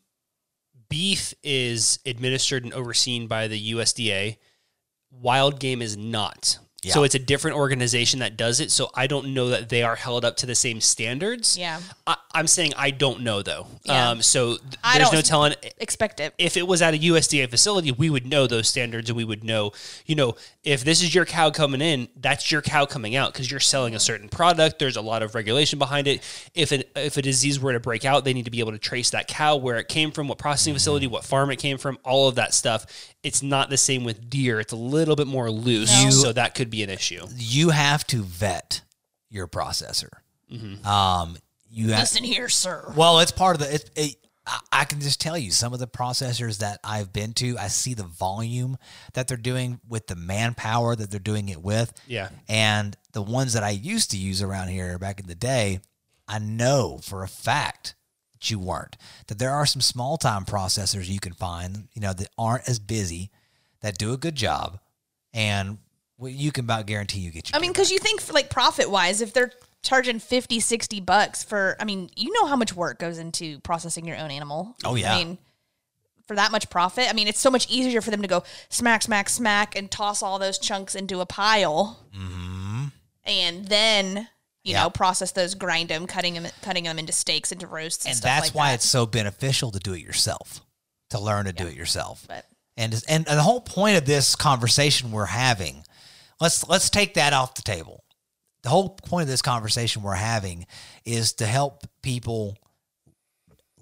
beef 0.90 1.34
is 1.44 2.00
administered 2.06 2.64
and 2.64 2.74
overseen 2.74 3.28
by 3.28 3.48
the 3.48 3.74
usda 3.74 4.38
wild 5.12 5.60
game 5.60 5.82
is 5.82 5.98
not 5.98 6.60
so 6.84 7.04
it's 7.04 7.16
a 7.16 7.20
different 7.20 7.58
organization 7.58 8.22
that 8.22 8.38
does 8.38 8.62
it 8.62 8.72
so 8.72 8.90
i 8.96 9.08
don't 9.08 9.34
know 9.34 9.50
that 9.50 9.68
they 9.68 9.84
are 9.84 9.96
held 9.98 10.24
up 10.24 10.38
to 10.38 10.46
the 10.46 10.56
same 10.56 10.80
standards 10.80 11.58
Yeah. 11.58 11.82
I, 12.06 12.16
i'm 12.34 12.48
saying 12.48 12.72
i 12.78 12.92
don't 12.92 13.22
know 13.24 13.42
though 13.42 13.68
Yeah. 13.84 14.12
um, 14.12 14.22
so 14.22 14.56
th- 14.56 14.62
I 14.86 14.98
there's 14.98 15.10
don't- 15.10 15.16
no 15.18 15.22
telling 15.22 15.54
Expect 15.80 16.22
it. 16.22 16.34
if 16.38 16.56
it 16.56 16.66
was 16.66 16.82
at 16.82 16.94
a 16.94 16.98
USDA 16.98 17.50
facility, 17.50 17.92
we 17.92 18.10
would 18.10 18.26
know 18.26 18.48
those 18.48 18.68
standards 18.68 19.10
and 19.10 19.16
we 19.18 19.24
would 19.24 19.44
know, 19.44 19.72
you 20.06 20.16
know, 20.16 20.36
if 20.64 20.84
this 20.84 21.02
is 21.04 21.14
your 21.14 21.24
cow 21.26 21.50
coming 21.50 21.82
in, 21.82 22.08
that's 22.16 22.52
your 22.52 22.62
cow 22.62 22.86
coming 22.86 23.16
out 23.16 23.32
because 23.32 23.50
you're 23.50 23.60
selling 23.60 23.96
a 23.96 24.00
certain 24.00 24.28
product. 24.28 24.80
There's 24.80 24.98
a 24.98 25.02
lot 25.02 25.22
of 25.24 25.34
regulation 25.36 25.78
behind 25.80 26.08
it. 26.08 26.22
If 26.56 26.72
an, 26.72 26.84
if 26.96 27.16
a 27.18 27.22
disease 27.22 27.60
were 27.60 27.74
to 27.74 27.80
break 27.80 28.06
out, 28.06 28.26
they 28.26 28.34
need 28.34 28.46
to 28.46 28.52
be 28.52 28.60
able 28.60 28.72
to 28.74 28.80
trace 28.80 29.12
that 29.12 29.28
cow, 29.28 29.56
where 29.56 29.78
it 29.78 29.88
came 29.88 30.12
from, 30.12 30.28
what 30.28 30.40
processing 30.40 30.74
facility, 30.74 31.08
what 31.08 31.24
farm 31.24 31.52
it 31.52 31.58
came 31.58 31.78
from, 31.78 31.98
all 32.04 32.28
of 32.28 32.36
that 32.36 32.54
stuff. 32.54 32.86
It's 33.28 33.44
not 33.44 33.70
the 33.70 33.78
same 33.78 34.04
with 34.04 34.30
deer. 34.30 34.60
It's 34.60 34.74
a 34.74 34.78
little 34.78 35.16
bit 35.16 35.28
more 35.28 35.52
loose, 35.52 36.04
No. 36.04 36.10
so 36.10 36.34
that 36.34 36.56
could 36.56 36.70
be 36.70 36.82
an 36.84 36.90
issue. 36.90 37.26
You 37.36 37.70
have 37.70 38.06
to 38.08 38.24
vet 38.24 38.82
your 39.30 39.48
processor. 39.48 40.10
Um, 40.86 41.38
you 41.70 41.90
have, 41.90 42.00
Listen 42.00 42.24
here, 42.24 42.48
sir. 42.50 42.94
Well, 42.96 43.20
it's 43.20 43.32
part 43.34 43.56
of 43.56 43.68
the. 43.68 43.76
It, 43.76 43.90
it, 43.96 44.16
I- 44.46 44.60
I 44.72 44.86
can 44.86 45.02
just 45.02 45.20
tell 45.20 45.38
you 45.38 45.52
some 45.52 45.74
of 45.74 45.80
the 45.80 45.88
processors 45.88 46.60
that 46.60 46.80
I've 46.84 47.12
been 47.12 47.34
to. 47.34 47.58
I 47.58 47.68
see 47.68 47.94
the 47.94 48.04
volume 48.06 48.78
that 49.14 49.28
they're 49.28 49.36
doing 49.36 49.82
with 49.90 50.08
the 50.08 50.16
manpower 50.16 50.96
that 50.96 51.12
they're 51.12 51.20
doing 51.20 51.50
it 51.50 51.62
with. 51.62 51.92
Yeah. 52.08 52.30
And 52.48 52.96
the 53.12 53.22
ones 53.22 53.54
that 53.54 53.64
I 53.64 53.72
used 53.72 54.12
to 54.12 54.18
use 54.18 54.42
around 54.42 54.70
here 54.70 54.98
back 55.00 55.20
in 55.20 55.28
the 55.28 55.36
day, 55.36 55.82
I 56.30 56.40
know 56.40 57.00
for 57.04 57.24
a 57.24 57.28
fact 57.28 57.96
that 58.38 58.52
you 58.52 58.60
weren't. 58.60 58.98
That 59.28 59.40
there 59.40 59.52
are 59.52 59.66
some 59.66 59.82
small 59.82 60.18
time 60.18 60.46
processors 60.46 61.08
you 61.08 61.20
can 61.20 61.34
find, 61.34 61.88
you 61.94 62.02
know, 62.02 62.14
that 62.14 62.30
aren't 62.38 62.68
as 62.70 62.80
busy, 62.80 63.32
that 63.82 63.98
do 63.98 64.14
a 64.14 64.18
good 64.18 64.36
job, 64.36 64.80
and 65.34 65.80
you 66.22 66.52
can 66.52 66.66
about 66.66 66.86
guarantee 66.86 67.20
you 67.20 67.32
get 67.32 67.50
your. 67.50 67.58
I 67.58 67.62
mean, 67.62 67.72
because 67.72 67.92
you 67.92 68.00
think 68.00 68.32
like 68.32 68.50
profit 68.50 68.90
wise, 68.90 69.22
if 69.22 69.34
they're 69.34 69.52
charging 69.84 70.20
50, 70.20 70.60
60 70.60 71.00
bucks 71.02 71.44
for, 71.44 71.76
I 71.80 71.86
mean, 71.86 72.10
you 72.16 72.32
know 72.34 72.46
how 72.46 72.56
much 72.56 72.76
work 72.76 73.00
goes 73.00 73.18
into 73.18 73.60
processing 73.60 74.06
your 74.06 74.18
own 74.18 74.32
animal. 74.32 74.76
Oh, 74.84 74.96
yeah. 74.96 75.16
I 75.16 75.24
mean, 75.24 75.38
for 76.28 76.36
that 76.36 76.52
much 76.52 76.70
profit, 76.70 77.08
I 77.10 77.14
mean, 77.14 77.28
it's 77.28 77.40
so 77.40 77.50
much 77.50 77.70
easier 77.70 78.02
for 78.02 78.12
them 78.12 78.22
to 78.22 78.28
go 78.28 78.44
smack, 78.70 79.02
smack, 79.02 79.30
smack 79.30 79.76
and 79.78 79.90
toss 79.90 80.22
all 80.22 80.40
those 80.40 80.60
chunks 80.60 80.94
into 80.94 81.22
a 81.22 81.26
pile. 81.26 82.06
Mm-hmm. 82.16 82.86
And 83.26 83.66
then, 83.68 84.28
you. 84.68 84.74
Yeah. 84.74 84.84
know, 84.84 84.90
process 84.90 85.32
those, 85.32 85.56
grind 85.56 85.90
them, 85.90 86.08
cutting 86.08 86.34
them, 86.36 86.48
cutting 86.62 86.84
them 86.84 87.00
into 87.00 87.14
steaks, 87.14 87.52
into 87.52 87.68
roasts, 87.68 88.06
and, 88.06 88.14
and 88.14 88.22
that's 88.22 88.48
like 88.48 88.56
why 88.56 88.70
that. 88.70 88.76
it's 88.76 88.90
so 88.90 89.06
beneficial 89.06 89.72
to 89.72 89.80
do 89.80 89.94
it 89.94 90.02
yourself, 90.02 90.62
to 91.10 91.20
learn 91.20 91.46
to 91.46 91.54
do 91.54 91.68
it 91.68 91.76
yourself. 91.76 92.26
But 92.28 92.46
and, 92.76 92.94
and 93.08 93.28
and 93.28 93.38
the 93.38 93.44
whole 93.44 93.62
point 93.62 93.98
of 93.98 94.06
this 94.06 94.36
conversation 94.36 95.12
we're 95.12 95.26
having, 95.26 95.84
let's 96.40 96.68
let's 96.68 96.90
take 96.90 97.16
that 97.16 97.34
off 97.34 97.56
the 97.56 97.62
table. 97.62 98.04
The 98.64 98.70
whole 98.70 98.90
point 98.90 99.24
of 99.24 99.30
this 99.30 99.42
conversation 99.42 100.04
we're 100.04 100.16
having 100.16 100.66
is 101.06 101.34
to 101.34 101.46
help 101.46 101.84
people 102.02 102.58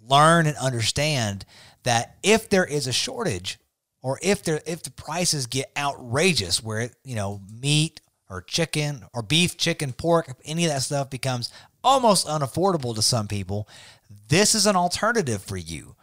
learn 0.07 0.47
and 0.47 0.55
understand 0.57 1.45
that 1.83 2.17
if 2.23 2.49
there 2.49 2.65
is 2.65 2.87
a 2.87 2.93
shortage 2.93 3.57
or 4.01 4.19
if 4.21 4.43
there 4.43 4.61
if 4.65 4.83
the 4.83 4.91
prices 4.91 5.47
get 5.47 5.71
outrageous 5.77 6.63
where 6.63 6.81
it, 6.81 6.95
you 7.03 7.15
know 7.15 7.41
meat 7.59 8.01
or 8.29 8.41
chicken 8.41 9.03
or 9.13 9.21
beef 9.21 9.57
chicken 9.57 9.93
pork 9.93 10.35
any 10.45 10.65
of 10.65 10.71
that 10.71 10.81
stuff 10.81 11.09
becomes 11.09 11.51
almost 11.83 12.27
unaffordable 12.27 12.95
to 12.95 13.01
some 13.01 13.27
people. 13.27 13.69
This 14.27 14.55
is 14.55 14.65
an 14.65 14.75
alternative 14.75 15.43
for 15.43 15.57
you. 15.57 15.95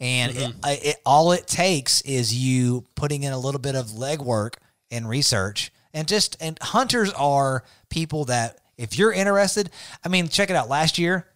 And 0.00 0.36
it, 0.36 0.54
it, 0.64 0.96
all 1.06 1.32
it 1.32 1.46
takes 1.46 2.00
is 2.02 2.34
you 2.34 2.84
putting 2.96 3.22
in 3.22 3.32
a 3.32 3.38
little 3.38 3.60
bit 3.60 3.74
of 3.74 3.86
legwork 3.88 4.54
and 4.90 5.08
research. 5.08 5.70
And 5.94 6.08
just 6.08 6.36
and 6.40 6.58
hunters 6.60 7.12
are 7.12 7.64
people 7.88 8.26
that 8.26 8.58
if 8.76 8.98
you're 8.98 9.12
interested 9.12 9.70
i 10.04 10.08
mean 10.08 10.28
check 10.28 10.50
it 10.50 10.56
out. 10.56 10.68
Last 10.68 10.98
year 10.98 11.26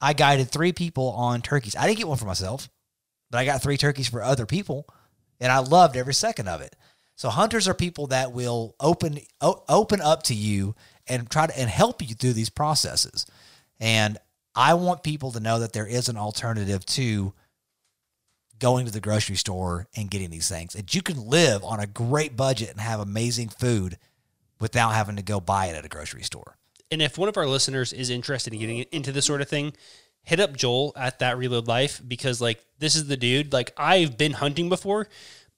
i 0.00 0.12
guided 0.12 0.50
three 0.50 0.72
people 0.72 1.10
on 1.10 1.42
turkeys. 1.42 1.76
I 1.76 1.86
didn't 1.86 1.98
get 1.98 2.08
one 2.08 2.16
for 2.16 2.26
myself 2.26 2.68
but 3.30 3.38
i 3.38 3.44
got 3.44 3.62
three 3.62 3.76
turkeys 3.76 4.08
for 4.08 4.22
other 4.22 4.46
people 4.46 4.86
and 5.40 5.52
i 5.52 5.58
loved 5.58 5.96
every 5.96 6.14
second 6.14 6.48
of 6.48 6.60
it 6.60 6.74
so 7.16 7.28
hunters 7.28 7.66
are 7.66 7.74
people 7.74 8.06
that 8.06 8.32
will 8.32 8.76
open 8.78 9.18
o- 9.40 9.64
open 9.68 10.00
up 10.00 10.22
to 10.24 10.34
you 10.34 10.74
and 11.08 11.28
try 11.28 11.46
to 11.46 11.58
and 11.58 11.70
help 11.70 12.00
you 12.00 12.14
through 12.14 12.32
these 12.32 12.50
processes 12.50 13.26
and 13.80 14.18
i 14.54 14.74
want 14.74 15.02
people 15.02 15.32
to 15.32 15.40
know 15.40 15.58
that 15.58 15.72
there 15.72 15.86
is 15.86 16.08
an 16.08 16.16
alternative 16.16 16.86
to 16.86 17.32
going 18.58 18.86
to 18.86 18.92
the 18.92 19.00
grocery 19.00 19.36
store 19.36 19.86
and 19.96 20.10
getting 20.10 20.30
these 20.30 20.48
things. 20.48 20.72
That 20.74 20.94
you 20.94 21.02
can 21.02 21.28
live 21.28 21.62
on 21.64 21.80
a 21.80 21.86
great 21.86 22.36
budget 22.36 22.70
and 22.70 22.80
have 22.80 23.00
amazing 23.00 23.48
food 23.48 23.98
without 24.60 24.90
having 24.90 25.16
to 25.16 25.22
go 25.22 25.40
buy 25.40 25.66
it 25.66 25.76
at 25.76 25.84
a 25.84 25.88
grocery 25.88 26.22
store. 26.22 26.56
And 26.90 27.02
if 27.02 27.18
one 27.18 27.28
of 27.28 27.36
our 27.36 27.46
listeners 27.46 27.92
is 27.92 28.10
interested 28.10 28.52
in 28.52 28.60
getting 28.60 28.78
into 28.92 29.12
this 29.12 29.26
sort 29.26 29.42
of 29.42 29.48
thing, 29.48 29.72
hit 30.22 30.40
up 30.40 30.56
Joel 30.56 30.92
at 30.96 31.18
that 31.18 31.36
Reload 31.36 31.66
Life 31.66 32.00
because 32.06 32.40
like 32.40 32.64
this 32.78 32.94
is 32.94 33.06
the 33.08 33.16
dude. 33.16 33.52
Like 33.52 33.72
I've 33.76 34.16
been 34.16 34.32
hunting 34.32 34.68
before 34.68 35.08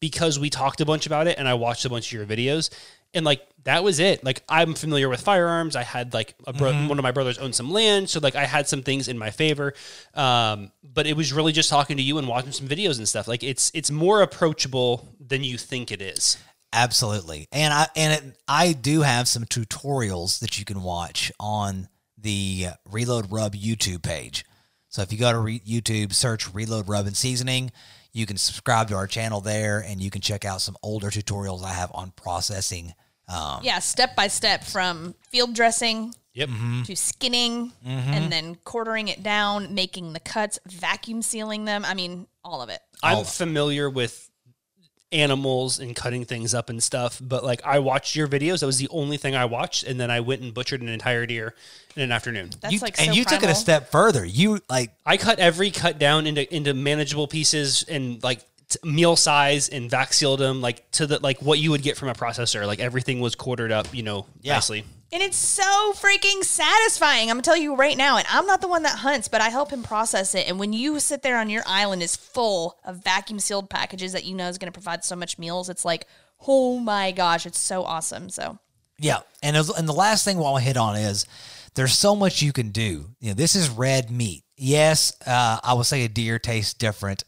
because 0.01 0.39
we 0.39 0.51
talked 0.51 0.81
a 0.81 0.87
bunch 0.87 1.07
about 1.07 1.27
it 1.27 1.39
and 1.39 1.49
I 1.49 1.55
watched 1.55 1.85
a 1.85 1.91
bunch 1.91 2.07
of 2.07 2.13
your 2.13 2.27
videos. 2.27 2.71
And 3.15 3.25
like 3.25 3.47
that 3.65 3.83
was 3.83 4.01
it. 4.01 4.23
Like 4.23 4.43
I'm 4.49 4.75
familiar 4.75 5.09
with 5.09 5.21
firearms. 5.23 5.77
I 5.77 5.83
had 5.83 6.13
like 6.13 6.35
a 6.47 6.53
bro- 6.53 6.73
one 6.73 6.99
of 6.99 7.03
my 7.03 7.11
brothers 7.11 7.39
owned 7.39 7.55
some 7.55 7.71
land, 7.71 8.11
so 8.11 8.21
like 8.21 8.37
I 8.37 8.45
had 8.45 8.69
some 8.69 8.83
things 8.83 9.09
in 9.09 9.17
my 9.17 9.31
favor. 9.31 9.73
Um, 10.13 10.73
but 10.83 11.07
it 11.07 11.17
was 11.17 11.33
really 11.33 11.53
just 11.53 11.71
talking 11.71 11.97
to 11.97 12.03
you 12.03 12.19
and 12.19 12.29
watching 12.29 12.53
some 12.53 12.69
videos 12.69 12.99
and 12.99 13.09
stuff. 13.09 13.27
Like 13.27 13.43
it's 13.43 13.71
it's 13.73 13.91
more 13.91 14.21
approachable 14.21 15.09
than 15.19 15.43
you 15.43 15.57
think 15.57 15.91
it 15.91 16.03
is. 16.03 16.37
Absolutely. 16.73 17.49
And 17.51 17.73
I 17.73 17.87
and 17.97 18.13
it, 18.13 18.37
I 18.47 18.75
do 18.75 19.01
have 19.01 19.27
some 19.27 19.45
tutorials 19.45 20.41
that 20.41 20.59
you 20.59 20.67
can 20.67 20.83
watch 20.83 21.33
on 21.41 21.89
the 22.19 22.67
Reload 22.91 23.33
Rub 23.33 23.55
YouTube 23.55 24.03
page. 24.03 24.45
So 24.89 25.03
if 25.03 25.13
you 25.13 25.19
go 25.19 25.33
to 25.33 25.39
re- 25.39 25.61
YouTube, 25.61 26.13
search 26.13 26.53
Reload 26.53 26.89
Rub 26.89 27.07
and 27.07 27.17
Seasoning, 27.17 27.71
you 28.19 28.27
can 28.27 28.37
subscribe 28.37 28.89
to 28.89 28.95
our 28.97 29.07
channel 29.07 29.41
there, 29.41 29.79
and 29.87 30.03
you 30.03 30.11
can 30.11 30.21
check 30.21 30.45
out 30.45 30.61
some 30.61 30.77
older 30.83 31.09
tutorials 31.09 31.63
I 31.65 31.73
have 31.73 31.91
on 31.95 32.11
processing. 32.17 32.93
Um, 33.29 33.61
Yeah, 33.63 33.79
step 33.79 34.17
by 34.17 34.29
step 34.29 34.65
from 34.65 35.15
field 35.31 35.55
dressing 35.55 36.15
Yep. 36.35 36.49
to 36.87 36.97
skinning 36.97 37.73
Mm-hmm. 37.87 38.13
and 38.13 38.33
then 38.33 38.55
quartering 38.65 39.09
it 39.09 39.23
down, 39.23 39.75
making 39.75 40.13
the 40.13 40.21
cuts, 40.21 40.59
vacuum 40.67 41.23
sealing 41.23 41.65
them. 41.65 41.85
I 41.85 41.95
mean, 41.95 42.27
all 42.45 42.61
of 42.63 42.69
it. 42.69 42.81
I'm 43.03 43.25
familiar 43.25 43.89
with 43.89 44.28
animals 45.13 45.79
and 45.79 45.97
cutting 45.97 46.25
things 46.25 46.55
up 46.55 46.69
and 46.71 46.83
stuff, 46.83 47.21
but 47.23 47.45
like 47.45 47.65
I 47.65 47.79
watched 47.79 48.15
your 48.15 48.29
videos. 48.29 48.61
That 48.61 48.67
was 48.67 48.79
the 48.79 48.89
only 48.91 49.17
thing 49.17 49.35
I 49.35 49.47
watched, 49.47 49.85
and 49.85 49.99
then 49.99 50.11
I 50.11 50.21
went 50.21 50.43
and 50.43 50.53
butchered 50.53 50.83
an 50.83 50.89
entire 50.89 51.27
deer 51.27 51.55
in 51.97 52.03
an 52.03 52.13
afternoon. 52.13 52.51
That's 52.61 52.75
you- 52.75 52.81
like 52.81 52.99
and 52.99 53.09
so 53.09 53.13
you 53.15 53.25
took 53.25 53.43
it 53.43 53.49
a 53.51 53.55
step 53.55 53.91
further. 53.91 54.25
You 54.25 54.61
like 54.69 54.91
I 55.07 55.17
cut 55.17 55.39
every 55.39 55.71
cut 55.71 55.99
down 55.99 56.27
into 56.27 56.53
into 56.55 56.75
manageable 56.75 57.27
pieces 57.27 57.85
and 57.89 58.23
like 58.23 58.41
t- 58.69 58.79
meal 58.85 59.17
size 59.17 59.69
and 59.71 59.91
vac 59.91 60.13
sealed 60.13 60.41
them 60.41 60.61
like 60.61 60.91
to 60.93 61.07
the 61.07 61.19
like 61.21 61.41
what 61.41 61.59
you 61.59 61.71
would 61.71 61.83
get 61.83 61.97
from 61.97 62.09
a 62.09 62.15
processor. 62.15 62.67
Like 62.67 62.81
everything 62.81 63.21
was 63.21 63.35
quartered 63.35 63.73
up, 63.73 63.93
you 63.95 64.03
know, 64.03 64.27
Yeah. 64.43 64.55
nicely. 64.55 64.85
And 65.11 65.23
it's 65.23 65.39
so 65.39 65.93
freaking 65.95 66.45
satisfying. 66.45 67.31
I'm 67.31 67.37
gonna 67.37 67.43
tell 67.43 67.57
you 67.57 67.75
right 67.75 67.97
now, 67.97 68.19
and 68.19 68.27
I'm 68.31 68.45
not 68.47 68.61
the 68.61 68.69
one 68.69 68.83
that 68.83 68.99
hunts, 68.99 69.27
but 69.29 69.41
I 69.41 69.49
help 69.49 69.71
him 69.71 69.83
process 69.83 70.35
it. 70.35 70.47
And 70.49 70.59
when 70.59 70.73
you 70.75 71.01
sit 71.01 71.23
there 71.23 71.39
on 71.39 71.49
your 71.49 71.63
island 71.67 72.03
is 72.03 72.15
full 72.15 72.79
of 72.85 73.03
vacuum 73.03 73.41
sealed 73.41 73.71
packages 73.71 74.13
that 74.13 74.25
you 74.25 74.35
know 74.35 74.49
is 74.49 74.59
gonna 74.59 74.71
provide 74.73 75.05
so 75.05 75.17
much 75.17 75.39
meals, 75.39 75.71
it's 75.71 75.85
like, 75.85 76.07
oh 76.47 76.79
my 76.79 77.11
gosh, 77.11 77.47
it's 77.47 77.59
so 77.59 77.85
awesome. 77.85 78.29
So 78.29 78.59
Yeah, 78.99 79.21
and 79.43 79.57
was- 79.57 79.71
and 79.71 79.89
the 79.89 79.95
last 79.95 80.25
thing 80.27 80.39
we'll 80.39 80.57
hit 80.57 80.77
on 80.77 80.95
is 80.97 81.25
there's 81.75 81.97
so 81.97 82.15
much 82.15 82.43
you 82.43 82.53
can 82.53 82.69
do. 82.71 83.07
You 83.21 83.29
know, 83.29 83.35
this 83.35 83.55
is 83.55 83.71
red 83.71 84.11
meat. 84.11 84.45
Yes, 84.59 85.13
uh, 85.27 85.59
I 85.63 85.73
would 85.73 85.87
say 85.87 86.05
a 86.05 86.09
deer 86.09 86.39
tastes 86.39 86.75
different, 86.75 87.23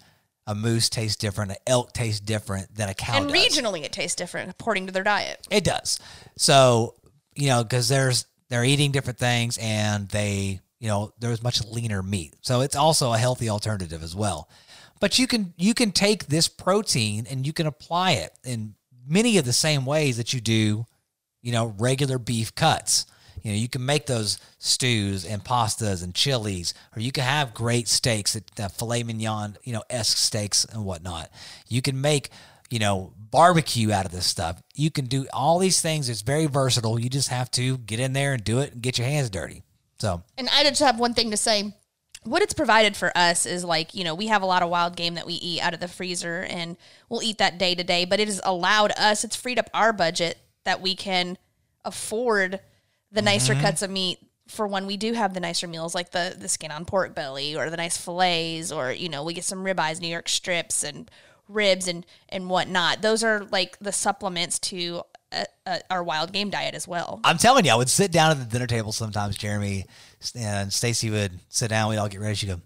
a 0.46 0.54
moose 0.54 0.88
tastes 0.90 1.16
different, 1.16 1.52
an 1.52 1.56
elk 1.66 1.92
tastes 1.92 2.20
different 2.20 2.74
than 2.74 2.88
a 2.88 2.94
cow. 2.94 3.16
and 3.16 3.28
does. 3.32 3.36
regionally 3.36 3.84
it 3.84 3.92
tastes 3.92 4.16
different 4.16 4.50
according 4.50 4.86
to 4.88 4.92
their 4.92 5.04
diet. 5.04 5.46
It 5.50 5.62
does. 5.64 5.98
So, 6.36 6.96
you 7.34 7.48
know, 7.48 7.62
because 7.62 7.88
there's 7.88 8.26
they're 8.48 8.64
eating 8.64 8.90
different 8.90 9.18
things 9.18 9.58
and 9.60 10.08
they, 10.08 10.60
you 10.78 10.88
know, 10.88 11.12
there's 11.18 11.42
much 11.42 11.64
leaner 11.64 12.02
meat. 12.02 12.34
So 12.40 12.62
it's 12.62 12.76
also 12.76 13.12
a 13.12 13.18
healthy 13.18 13.48
alternative 13.48 14.02
as 14.02 14.14
well. 14.14 14.48
But 15.00 15.18
you 15.18 15.26
can 15.26 15.54
you 15.56 15.74
can 15.74 15.92
take 15.92 16.26
this 16.26 16.48
protein 16.48 17.26
and 17.30 17.46
you 17.46 17.52
can 17.52 17.66
apply 17.66 18.12
it 18.12 18.32
in 18.44 18.74
many 19.06 19.38
of 19.38 19.44
the 19.44 19.52
same 19.52 19.86
ways 19.86 20.16
that 20.16 20.32
you 20.32 20.40
do, 20.40 20.86
you 21.42 21.52
know, 21.52 21.74
regular 21.78 22.18
beef 22.18 22.54
cuts. 22.54 23.06
You 23.42 23.52
know, 23.52 23.56
you 23.56 23.68
can 23.68 23.86
make 23.86 24.06
those 24.06 24.38
stews 24.58 25.24
and 25.24 25.42
pastas 25.42 26.04
and 26.04 26.14
chilies, 26.14 26.74
or 26.94 27.00
you 27.00 27.10
can 27.10 27.24
have 27.24 27.54
great 27.54 27.88
steaks, 27.88 28.34
that 28.34 28.60
uh, 28.60 28.68
filet 28.68 29.02
mignon, 29.02 29.56
you 29.64 29.72
know, 29.72 29.82
esque 29.88 30.18
steaks 30.18 30.66
and 30.66 30.84
whatnot. 30.84 31.30
You 31.66 31.80
can 31.80 32.00
make, 32.00 32.28
you 32.70 32.78
know, 32.78 33.12
barbecue 33.30 33.92
out 33.92 34.06
of 34.06 34.12
this 34.12 34.26
stuff. 34.26 34.62
You 34.74 34.90
can 34.90 35.06
do 35.06 35.26
all 35.32 35.58
these 35.58 35.80
things. 35.80 36.08
It's 36.08 36.22
very 36.22 36.46
versatile. 36.46 36.98
You 36.98 37.08
just 37.08 37.28
have 37.28 37.50
to 37.52 37.78
get 37.78 38.00
in 38.00 38.12
there 38.12 38.34
and 38.34 38.42
do 38.42 38.60
it 38.60 38.72
and 38.72 38.82
get 38.82 38.98
your 38.98 39.06
hands 39.06 39.30
dirty. 39.30 39.62
So, 39.98 40.22
And 40.38 40.48
I 40.52 40.64
just 40.64 40.80
have 40.80 40.98
one 40.98 41.14
thing 41.14 41.30
to 41.30 41.36
say. 41.36 41.74
What 42.22 42.42
it's 42.42 42.52
provided 42.52 42.98
for 42.98 43.16
us 43.16 43.46
is 43.46 43.64
like, 43.64 43.94
you 43.94 44.04
know, 44.04 44.14
we 44.14 44.26
have 44.26 44.42
a 44.42 44.46
lot 44.46 44.62
of 44.62 44.68
wild 44.68 44.94
game 44.94 45.14
that 45.14 45.26
we 45.26 45.34
eat 45.34 45.62
out 45.62 45.72
of 45.72 45.80
the 45.80 45.88
freezer 45.88 46.46
and 46.50 46.76
we'll 47.08 47.22
eat 47.22 47.38
that 47.38 47.56
day 47.56 47.74
to 47.74 47.82
day, 47.82 48.04
but 48.04 48.20
it 48.20 48.28
has 48.28 48.42
allowed 48.44 48.92
us, 48.98 49.24
it's 49.24 49.36
freed 49.36 49.58
up 49.58 49.70
our 49.72 49.90
budget 49.94 50.38
that 50.64 50.82
we 50.82 50.94
can 50.94 51.38
afford 51.82 52.60
the 53.10 53.22
nicer 53.22 53.54
mm-hmm. 53.54 53.62
cuts 53.62 53.80
of 53.80 53.90
meat 53.90 54.18
for 54.48 54.66
when 54.66 54.86
we 54.86 54.96
do 54.96 55.12
have 55.12 55.32
the 55.32 55.40
nicer 55.40 55.66
meals 55.66 55.94
like 55.94 56.10
the 56.10 56.36
the 56.38 56.48
skin 56.48 56.70
on 56.70 56.84
pork 56.84 57.14
belly 57.14 57.56
or 57.56 57.70
the 57.70 57.76
nice 57.76 57.96
fillets 57.96 58.72
or 58.72 58.90
you 58.90 59.08
know 59.08 59.22
we 59.22 59.32
get 59.32 59.44
some 59.44 59.64
ribeyes 59.64 60.00
new 60.00 60.08
york 60.08 60.28
strips 60.28 60.82
and 60.82 61.10
ribs 61.50 61.88
and 61.88 62.06
and 62.28 62.48
whatnot 62.48 63.02
those 63.02 63.22
are 63.24 63.44
like 63.50 63.78
the 63.80 63.92
supplements 63.92 64.58
to 64.58 65.02
uh, 65.32 65.44
uh, 65.66 65.78
our 65.90 66.02
wild 66.02 66.32
game 66.32 66.50
diet 66.50 66.74
as 66.74 66.88
well 66.88 67.20
I'm 67.24 67.38
telling 67.38 67.64
you, 67.64 67.70
I 67.72 67.76
would 67.76 67.88
sit 67.90 68.10
down 68.10 68.30
at 68.32 68.38
the 68.38 68.44
dinner 68.44 68.66
table 68.66 68.90
sometimes, 68.92 69.36
Jeremy, 69.36 69.84
and 70.34 70.72
Stacy 70.72 71.08
would 71.10 71.38
sit 71.48 71.68
down. 71.70 71.88
We'd 71.90 71.98
all 71.98 72.08
get 72.08 72.20
ready. 72.20 72.34
She'd 72.34 72.46
go, 72.48 72.60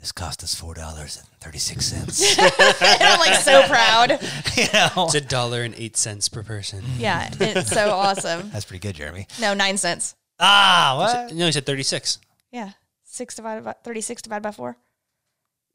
This 0.00 0.12
cost 0.12 0.42
us 0.44 0.54
$4.36. 0.60 1.92
and 1.94 3.00
i'm 3.02 3.20
like 3.20 3.34
so 3.40 3.62
proud 3.66 4.10
you 4.56 4.64
know? 4.74 5.04
It's 5.06 5.14
a 5.14 5.20
dollar 5.22 5.62
and 5.62 5.74
eight 5.76 5.96
cents 5.96 6.28
per 6.28 6.42
person. 6.42 6.82
yeah 6.98 7.30
it's 7.40 7.70
so 7.70 7.90
awesome 7.90 8.50
That's 8.50 8.64
pretty 8.66 8.86
good, 8.86 8.96
Jeremy. 8.96 9.26
no 9.40 9.54
nine 9.54 9.76
cents 9.78 10.14
Ah, 10.38 10.96
what? 10.98 11.34
No, 11.34 11.46
he 11.46 11.52
said 11.52 11.64
thirty 11.64 11.82
six. 11.84 12.18
yeah 12.50 12.72
six 13.04 13.34
divided 13.36 13.64
by 13.64 13.74
36 13.84 14.20
divided 14.22 14.42
by 14.42 14.50
four 14.50 14.76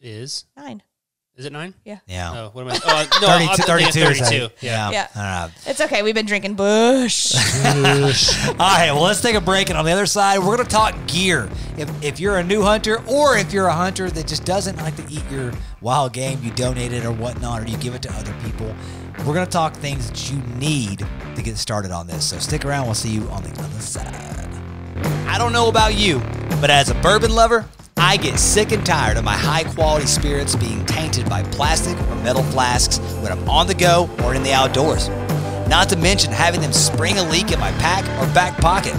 Is 0.02 0.46
nine 0.58 0.84
is 1.40 1.46
it 1.46 1.54
nine? 1.54 1.74
yeah 1.86 2.00
Yeah. 2.06 2.34
Oh, 2.36 2.50
what 2.52 2.64
am 2.64 2.72
I? 2.72 2.80
Oh, 2.84 3.20
no, 3.22 3.28
32, 3.28 3.50
I'm 3.50 3.58
32, 3.58 4.02
or 4.02 4.04
32. 4.04 4.16
something. 4.18 4.50
Yeah. 4.60 4.92
Yeah. 4.92 5.08
I 5.16 5.42
don't 5.46 5.48
know. 5.48 5.72
it's 5.72 5.82
okay 5.82 6.04
we've 6.04 6.14
been 6.14 6.26
drinking 6.26 6.56
Busch. 6.56 7.32
Busch 7.64 8.48
All 8.48 8.56
right, 8.58 8.92
well, 8.92 9.04
let's 9.04 9.22
take 9.22 9.36
a 9.36 9.42
break. 9.42 9.70
And 9.70 9.78
on 9.80 9.86
the 9.86 9.92
other 9.94 10.06
side, 10.06 10.40
we're 10.40 10.58
going 10.58 10.58
to 10.60 10.66
talk 10.66 10.96
gear. 11.08 11.50
If, 11.78 12.04
if 12.04 12.20
you're 12.20 12.40
a 12.40 12.44
new 12.44 12.62
hunter 12.62 13.02
or 13.08 13.38
if 13.38 13.54
you're 13.54 13.68
a 13.68 13.74
hunter 13.74 14.10
that 14.10 14.28
just 14.28 14.44
doesn't 14.44 14.76
like 14.78 14.98
to 14.98 15.04
eat 15.10 15.24
your 15.32 15.54
wild 15.80 16.12
game, 16.12 16.40
you 16.44 16.52
donate 16.52 16.92
it 16.92 17.06
or 17.06 17.14
whatnot, 17.14 17.64
or 17.64 17.68
you 17.68 17.78
give 17.78 17.96
it 17.96 18.02
to 18.02 18.12
other 18.16 18.36
people, 18.44 18.76
we're 19.20 19.34
going 19.34 19.46
to 19.46 19.52
talk 19.52 19.74
things 19.76 20.10
that 20.10 20.30
you 20.30 20.40
need 20.58 21.06
to 21.36 21.42
get 21.42 21.58
started 21.58 21.92
on 21.92 22.06
this. 22.06 22.26
So 22.30 22.38
stick 22.40 22.66
around. 22.66 22.86
We'll 22.86 22.96
see 22.96 23.12
you 23.12 23.24
on 23.30 23.44
the 23.44 23.52
other 23.64 23.80
side. 23.80 24.50
I 25.26 25.38
don't 25.38 25.54
know 25.54 25.70
about 25.70 25.96
you, 25.96 26.20
but 26.60 26.70
as 26.70 26.90
a 26.90 26.96
bourbon 26.96 27.34
lover, 27.34 27.66
I 28.00 28.16
get 28.16 28.40
sick 28.40 28.72
and 28.72 28.86
tired 28.86 29.18
of 29.18 29.26
my 29.26 29.36
high 29.36 29.66
quality 29.66 30.08
spirits 30.08 30.56
being 30.56 30.86
tainted 30.86 31.30
by 31.30 31.44
plastic 31.44 32.00
or 32.10 32.16
metal 32.24 32.44
flasks 32.44 33.00
when 33.22 33.32
I'm 33.32 33.48
on 33.50 33.68
the 33.68 33.74
go 33.74 34.10
or 34.24 34.34
in 34.34 34.42
the 34.42 34.54
outdoors. 34.54 35.10
Not 35.68 35.90
to 35.90 35.98
mention 35.98 36.32
having 36.32 36.62
them 36.62 36.72
spring 36.72 37.18
a 37.18 37.30
leak 37.30 37.52
in 37.52 37.60
my 37.60 37.72
pack 37.74 38.06
or 38.22 38.34
back 38.34 38.58
pocket. 38.58 38.96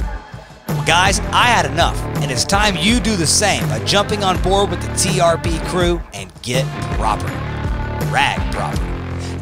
Well, 0.68 0.84
guys, 0.86 1.18
I 1.32 1.46
had 1.46 1.64
enough, 1.64 1.98
and 2.22 2.30
it's 2.30 2.44
time 2.44 2.76
you 2.76 3.00
do 3.00 3.16
the 3.16 3.26
same 3.26 3.66
by 3.70 3.82
jumping 3.84 4.22
on 4.22 4.40
board 4.42 4.68
with 4.68 4.82
the 4.82 4.88
TRP 4.88 5.66
crew 5.68 6.00
and 6.12 6.30
get 6.42 6.66
proper. 6.96 7.26
Rag 8.12 8.52
proper. 8.52 8.89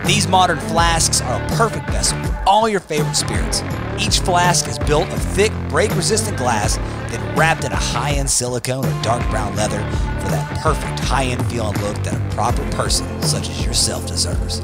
These 0.05 0.29
modern 0.29 0.59
flasks 0.59 1.21
are 1.21 1.43
a 1.43 1.49
perfect 1.57 1.89
vessel 1.91 2.23
for 2.25 2.43
all 2.47 2.69
your 2.69 2.81
favorite 2.81 3.15
spirits. 3.17 3.63
Each 3.99 4.21
flask 4.21 4.69
is 4.69 4.79
built 4.79 5.09
of 5.09 5.21
thick, 5.21 5.53
break 5.69 5.95
resistant 5.95 6.39
glass, 6.39 6.77
then 7.11 7.37
wrapped 7.37 7.65
in 7.65 7.73
a 7.73 7.77
high 7.77 8.13
end 8.13 8.31
silicone 8.31 8.85
or 8.85 9.03
dark 9.03 9.29
brown 9.31 9.55
leather 9.57 9.79
for 10.21 10.29
that 10.31 10.61
perfect 10.63 11.01
high 11.01 11.25
end 11.25 11.45
feel 11.47 11.69
and 11.69 11.83
look 11.83 11.97
that 12.05 12.15
a 12.15 12.35
proper 12.35 12.65
person 12.71 13.07
such 13.23 13.49
as 13.49 13.67
yourself 13.67 14.07
deserves. 14.07 14.61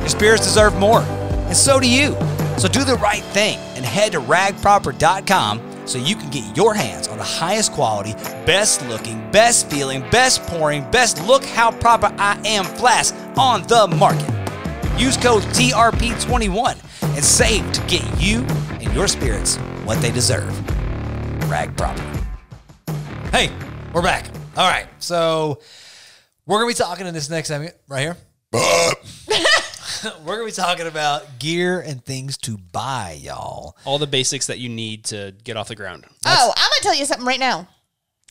Your 0.00 0.08
spirits 0.08 0.44
deserve 0.44 0.76
more, 0.76 1.00
and 1.00 1.56
so 1.56 1.80
do 1.80 1.90
you. 1.90 2.12
So 2.58 2.68
do 2.68 2.84
the 2.84 2.98
right 3.02 3.22
thing 3.22 3.58
and 3.76 3.84
head 3.84 4.12
to 4.12 4.20
ragproper.com 4.20 5.86
so 5.86 5.98
you 5.98 6.16
can 6.16 6.30
get 6.30 6.56
your 6.56 6.74
hands 6.74 7.08
on 7.08 7.18
the 7.18 7.24
highest 7.24 7.72
quality, 7.72 8.12
best 8.44 8.86
looking, 8.88 9.30
best 9.30 9.70
feeling, 9.70 10.08
best 10.10 10.42
pouring, 10.42 10.88
best 10.90 11.24
look 11.26 11.44
how 11.44 11.70
proper 11.70 12.12
I 12.18 12.40
am 12.44 12.64
flask 12.64 13.14
on 13.36 13.62
the 13.68 13.86
market. 13.96 14.35
Use 14.96 15.18
code 15.18 15.42
TRP21 15.42 16.82
and 17.14 17.24
save 17.24 17.70
to 17.72 17.80
get 17.82 18.02
you 18.18 18.40
and 18.80 18.94
your 18.94 19.06
spirits 19.06 19.56
what 19.84 20.00
they 20.00 20.10
deserve. 20.10 20.50
Rag 21.50 21.76
Proper. 21.76 22.02
Hey, 23.30 23.50
we're 23.92 24.00
back. 24.00 24.26
All 24.56 24.66
right, 24.66 24.86
so 24.98 25.60
we're 26.46 26.56
gonna 26.56 26.68
be 26.68 26.74
talking 26.74 27.06
in 27.06 27.12
this 27.12 27.28
next 27.28 27.48
segment 27.48 27.74
right 27.88 28.00
here. 28.00 28.16
we're 30.24 30.36
gonna 30.36 30.46
be 30.46 30.52
talking 30.52 30.86
about 30.86 31.38
gear 31.38 31.80
and 31.80 32.02
things 32.02 32.38
to 32.38 32.56
buy, 32.56 33.18
y'all. 33.20 33.76
All 33.84 33.98
the 33.98 34.06
basics 34.06 34.46
that 34.46 34.58
you 34.58 34.70
need 34.70 35.04
to 35.06 35.34
get 35.44 35.58
off 35.58 35.68
the 35.68 35.76
ground. 35.76 36.06
Oh, 36.24 36.52
I'm 36.56 36.70
gonna 36.70 36.80
tell 36.80 36.94
you 36.94 37.04
something 37.04 37.26
right 37.26 37.40
now. 37.40 37.68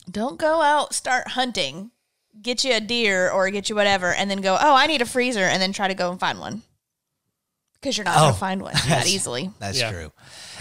Don't 0.09 0.39
go 0.39 0.61
out, 0.61 0.95
start 0.95 1.27
hunting, 1.29 1.91
get 2.41 2.63
you 2.63 2.73
a 2.73 2.79
deer 2.79 3.29
or 3.31 3.49
get 3.49 3.69
you 3.69 3.75
whatever, 3.75 4.13
and 4.13 4.29
then 4.29 4.41
go, 4.41 4.57
oh, 4.59 4.75
I 4.75 4.87
need 4.87 5.01
a 5.01 5.05
freezer, 5.05 5.43
and 5.43 5.61
then 5.61 5.73
try 5.73 5.87
to 5.87 5.93
go 5.95 6.11
and 6.11 6.19
find 6.19 6.39
one. 6.39 6.61
Because 7.73 7.97
you're 7.97 8.05
not 8.05 8.15
Oh, 8.17 8.21
gonna 8.21 8.33
find 8.33 8.61
one 8.61 8.73
that 8.87 9.07
easily. 9.07 9.51
That's 9.59 9.79
Yeah. 9.79 9.91
true. 9.91 10.11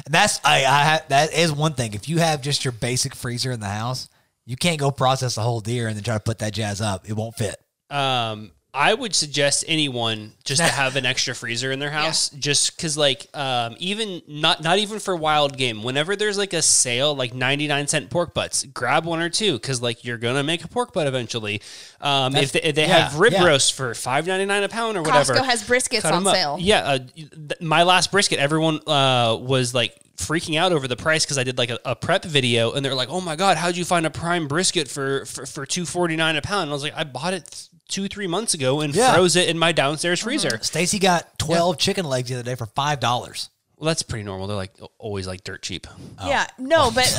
And 0.04 0.12
that's 0.14 0.40
I, 0.44 0.58
I 0.64 0.84
ha- 0.84 1.04
that 1.08 1.32
is 1.32 1.52
one 1.52 1.72
thing. 1.74 1.94
If 1.94 2.08
you 2.08 2.18
have 2.18 2.42
just 2.42 2.64
your 2.64 2.72
basic 2.72 3.14
freezer 3.14 3.50
in 3.52 3.60
the 3.60 3.68
house, 3.68 4.08
you 4.44 4.56
can't 4.56 4.78
go 4.78 4.90
process 4.90 5.36
a 5.38 5.42
whole 5.42 5.60
deer 5.60 5.86
and 5.88 5.96
then 5.96 6.04
try 6.04 6.14
to 6.14 6.20
put 6.20 6.40
that 6.40 6.52
jazz 6.52 6.80
up. 6.82 7.08
It 7.08 7.14
won't 7.14 7.34
fit. 7.34 7.56
Um, 7.88 8.50
I 8.76 8.92
would 8.92 9.14
suggest 9.14 9.64
anyone 9.68 10.32
just 10.42 10.60
to 10.60 10.66
have 10.70 10.96
an 10.96 11.06
extra 11.06 11.32
freezer 11.32 11.70
in 11.70 11.78
their 11.78 11.92
house, 11.92 12.28
just 12.30 12.76
because, 12.76 12.98
like, 12.98 13.28
um, 13.32 13.76
even 13.78 14.20
not 14.26 14.62
not 14.64 14.78
even 14.78 14.98
for 14.98 15.14
wild 15.14 15.56
game. 15.56 15.84
Whenever 15.84 16.16
there's 16.16 16.36
like 16.36 16.52
a 16.52 16.60
sale, 16.60 17.14
like 17.14 17.32
ninety 17.32 17.68
nine 17.68 17.86
cent 17.86 18.10
pork 18.10 18.34
butts, 18.34 18.64
grab 18.64 19.04
one 19.06 19.20
or 19.20 19.30
two, 19.30 19.52
because 19.52 19.80
like 19.80 20.04
you're 20.04 20.18
gonna 20.18 20.42
make 20.42 20.64
a 20.64 20.68
pork 20.68 20.92
butt 20.92 21.06
eventually. 21.06 21.62
Um, 22.00 22.34
if 22.34 22.50
they, 22.50 22.62
if 22.62 22.74
they 22.74 22.88
have 22.88 23.18
rib 23.18 23.32
yeah. 23.32 23.44
roast 23.44 23.74
for 23.74 23.94
five 23.94 24.26
ninety 24.26 24.44
nine 24.44 24.64
a 24.64 24.68
pound 24.68 24.96
or 24.96 25.02
whatever, 25.02 25.34
Costco 25.34 25.44
has 25.44 25.62
briskets 25.62 26.04
on 26.04 26.26
up. 26.26 26.34
sale. 26.34 26.58
Yeah, 26.60 26.80
uh, 26.80 26.98
th- 26.98 27.60
my 27.60 27.84
last 27.84 28.10
brisket, 28.10 28.40
everyone 28.40 28.80
uh, 28.88 29.38
was 29.40 29.72
like 29.72 29.96
freaking 30.16 30.58
out 30.58 30.72
over 30.72 30.88
the 30.88 30.96
price 30.96 31.24
because 31.24 31.38
I 31.38 31.44
did 31.44 31.58
like 31.58 31.70
a, 31.70 31.78
a 31.84 31.96
prep 31.96 32.24
video, 32.24 32.72
and 32.72 32.84
they're 32.84 32.94
like, 32.94 33.08
"Oh 33.08 33.20
my 33.20 33.36
god, 33.36 33.56
how'd 33.56 33.76
you 33.76 33.84
find 33.84 34.04
a 34.04 34.10
prime 34.10 34.48
brisket 34.48 34.88
for 34.88 35.24
for, 35.26 35.46
for 35.46 35.64
two 35.64 35.86
forty 35.86 36.16
nine 36.16 36.36
a 36.36 36.42
pound?" 36.42 36.62
And 36.62 36.70
I 36.70 36.74
was 36.74 36.82
like, 36.82 36.96
"I 36.96 37.04
bought 37.04 37.34
it." 37.34 37.68
Th- 37.88 37.94
Two 37.94 38.08
three 38.08 38.26
months 38.26 38.54
ago 38.54 38.80
and 38.80 38.94
Yeah. 38.94 39.12
froze 39.14 39.36
it 39.36 39.48
in 39.48 39.58
my 39.58 39.72
downstairs 39.72 40.20
freezer. 40.20 40.58
Stacy 40.62 40.98
got 40.98 41.38
12 41.38 41.78
chicken 41.78 42.06
legs 42.06 42.28
the 42.30 42.36
other 42.36 42.42
day 42.42 42.54
for 42.54 42.66
$5. 42.66 43.48
Well, 43.76 43.88
that's 43.88 44.02
pretty 44.04 44.22
normal. 44.24 44.46
They're 44.46 44.56
like 44.56 44.72
always 44.98 45.26
like 45.26 45.42
dirt 45.42 45.60
cheap. 45.60 45.86
Yeah, 46.24 46.46
no, 46.58 46.92
but 46.92 47.12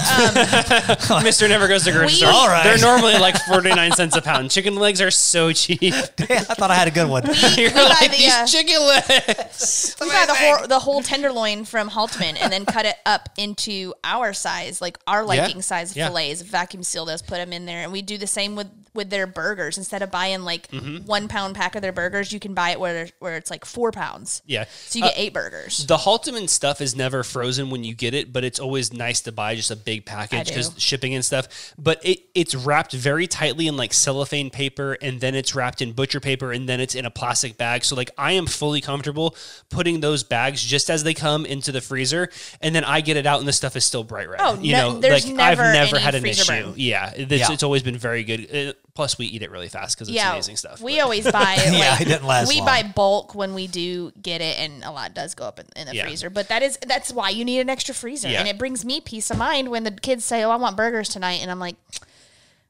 um, 1.11 1.23
Mister 1.23 1.49
never 1.49 1.67
goes 1.67 1.83
to 1.83 1.91
grocery 1.91 2.05
We- 2.07 2.13
store. 2.13 2.29
All 2.31 2.47
right. 2.47 2.63
They're 2.63 2.77
normally 2.79 3.13
like 3.19 3.37
forty 3.41 3.69
nine 3.69 3.91
cents 3.91 4.15
a 4.15 4.21
pound. 4.21 4.51
Chicken 4.51 4.75
legs 4.77 5.01
are 5.01 5.11
so 5.11 5.51
cheap. 5.51 5.81
I 5.93 6.39
thought 6.39 6.71
I 6.71 6.75
had 6.75 6.87
a 6.87 6.91
good 6.91 7.09
one. 7.09 7.23
You're 7.57 7.71
buy 7.71 7.83
like 7.83 8.09
the, 8.09 8.17
these 8.17 8.33
uh, 8.33 8.47
chicken 8.47 8.79
legs. 8.81 9.97
we 9.99 10.07
buy 10.07 10.25
the 10.25 10.33
whole 10.33 10.67
the 10.67 10.79
whole 10.79 11.03
tenderloin 11.03 11.65
from 11.65 11.89
Halteman 11.89 12.37
and 12.37 12.51
then 12.53 12.65
cut 12.65 12.85
it 12.85 12.95
up 13.05 13.27
into 13.37 13.93
our 14.05 14.31
size, 14.31 14.81
like 14.81 14.97
our 15.05 15.25
liking 15.25 15.61
size 15.61 15.95
yeah. 15.95 16.07
fillets. 16.07 16.41
Vacuum 16.41 16.83
seal 16.83 17.03
those, 17.03 17.21
put 17.21 17.35
them 17.35 17.51
in 17.51 17.65
there, 17.65 17.83
and 17.83 17.91
we 17.91 18.01
do 18.01 18.17
the 18.17 18.27
same 18.27 18.55
with 18.55 18.67
with 18.95 19.09
their 19.11 19.27
burgers. 19.27 19.77
Instead 19.77 20.01
of 20.01 20.09
buying 20.09 20.41
like 20.43 20.67
Mm-hmm. 20.71 21.05
one 21.05 21.27
pound 21.27 21.55
pack 21.55 21.75
of 21.75 21.81
their 21.81 21.91
burgers, 21.91 22.31
you 22.33 22.39
can 22.39 22.53
buy 22.53 22.71
it 22.71 22.79
where 22.79 23.07
where 23.19 23.35
it's 23.35 23.51
like 23.51 23.63
four 23.65 23.91
pounds. 23.91 24.41
Yeah. 24.45 24.65
So 24.87 24.99
you 24.99 25.05
get 25.05 25.13
eight 25.17 25.33
burgers. 25.33 25.85
The 25.85 25.97
Halteman 25.97 26.47
stuff 26.47 26.81
is 26.81 26.95
never 26.95 27.23
frozen 27.23 27.69
when 27.69 27.83
you 27.83 27.93
get 27.93 28.13
it, 28.13 28.33
but 28.33 28.43
it's 28.43 28.59
always 28.59 28.91
nice 28.93 29.21
to 29.21 29.31
buy 29.31 29.55
just 29.55 29.69
a 29.71 29.75
big 29.75 30.05
package 30.05 30.47
because 30.47 30.73
shipping 30.77 31.13
and 31.13 31.23
stuff. 31.23 31.73
But 31.77 32.03
it, 32.05 32.19
it's 32.33 32.55
wrapped 32.55 32.93
very 32.93 33.27
tightly 33.27 33.67
in 33.67 33.77
like 33.77 33.93
cellophane 33.93 34.49
paper, 34.49 34.97
and 35.01 35.19
then 35.21 35.35
it's 35.35 35.53
wrapped 35.53 35.81
in 35.81 35.91
butcher 35.93 36.19
paper, 36.19 36.51
and 36.51 36.67
then 36.67 36.79
it's 36.79 36.95
in 36.95 37.05
a 37.05 37.11
plastic 37.11 37.57
bag. 37.57 37.83
So 37.83 37.95
like 37.95 38.09
I 38.17 38.31
am 38.33 38.47
fully 38.47 38.81
comfortable 38.81 39.35
putting 39.69 39.99
those 39.99 40.23
bags 40.23 40.63
just 40.63 40.89
as 40.89 41.03
they 41.03 41.13
come 41.13 41.45
into 41.45 41.71
the 41.71 41.81
freezer, 41.81 42.29
and 42.61 42.73
then 42.75 42.83
I 42.83 43.01
get 43.01 43.17
it 43.17 43.25
out, 43.25 43.39
and 43.39 43.47
the 43.47 43.53
stuff 43.53 43.75
is 43.75 43.85
still 43.85 44.03
bright 44.03 44.29
red. 44.29 44.39
Oh, 44.41 44.59
you 44.59 44.71
no- 44.73 44.93
know, 44.93 44.99
there's 44.99 45.25
like 45.25 45.35
never 45.35 45.63
I've 45.63 45.73
never 45.73 45.95
any 45.97 46.03
had 46.05 46.15
an 46.15 46.25
issue. 46.25 46.45
burn. 46.51 46.73
Yeah, 46.77 47.11
it's, 47.15 47.31
Yeah. 47.31 47.51
it's 47.51 47.63
always 47.63 47.83
been 47.83 47.97
very 47.97 48.23
good. 48.23 48.75
Plus, 48.95 49.17
we 49.17 49.25
eat 49.25 49.41
it 49.43 49.51
really 49.51 49.67
fast 49.67 49.95
because 49.97 50.07
it's 50.07 50.15
yeah, 50.15 50.31
amazing 50.31 50.55
stuff. 50.55 50.81
we 50.81 50.95
but- 50.95 51.01
always 51.03 51.25
buy. 51.29 51.55
Like, 51.57 51.65
Yeah, 51.73 52.01
it 52.01 52.05
didn't 52.05 52.25
last 52.25 52.47
We 52.47 52.57
long. 52.57 52.65
buy 52.65 52.83
bulk 52.83 53.35
when 53.35 53.53
we 53.53 53.67
do 53.67 54.11
get 54.21 54.39
it, 54.41 54.57
and 54.57 54.83
a 54.85 54.91
lot 54.91 55.13
does 55.13 55.35
go 55.35 55.43
up 55.43 55.59
in, 55.59 55.65
in 55.75 55.85
the 55.87 55.95
Yeah. 55.95 56.05
freezer. 56.05 56.29
But 56.29 56.47
that 56.47 56.63
is 56.63 56.79
that's 56.87 57.11
why 57.11 57.29
you 57.29 57.43
need 57.45 57.59
an 57.59 57.69
extra 57.69 57.93
freezer, 57.93 58.29
Yeah. 58.29 58.39
and 58.39 58.47
it 58.47 58.57
brings 58.57 58.85
me 58.85 59.01
peace 59.01 59.29
of 59.29 59.37
mind 59.37 59.69
when 59.69 59.83
the 59.83 59.91
kids 59.91 60.23
say, 60.23 60.43
"Oh, 60.43 60.49
I 60.49 60.55
want 60.55 60.77
burgers 60.77 61.09
tonight," 61.09 61.41
and 61.41 61.51
I'm 61.51 61.59
like, 61.59 61.75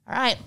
"All 0.09 0.15
right." 0.15 0.37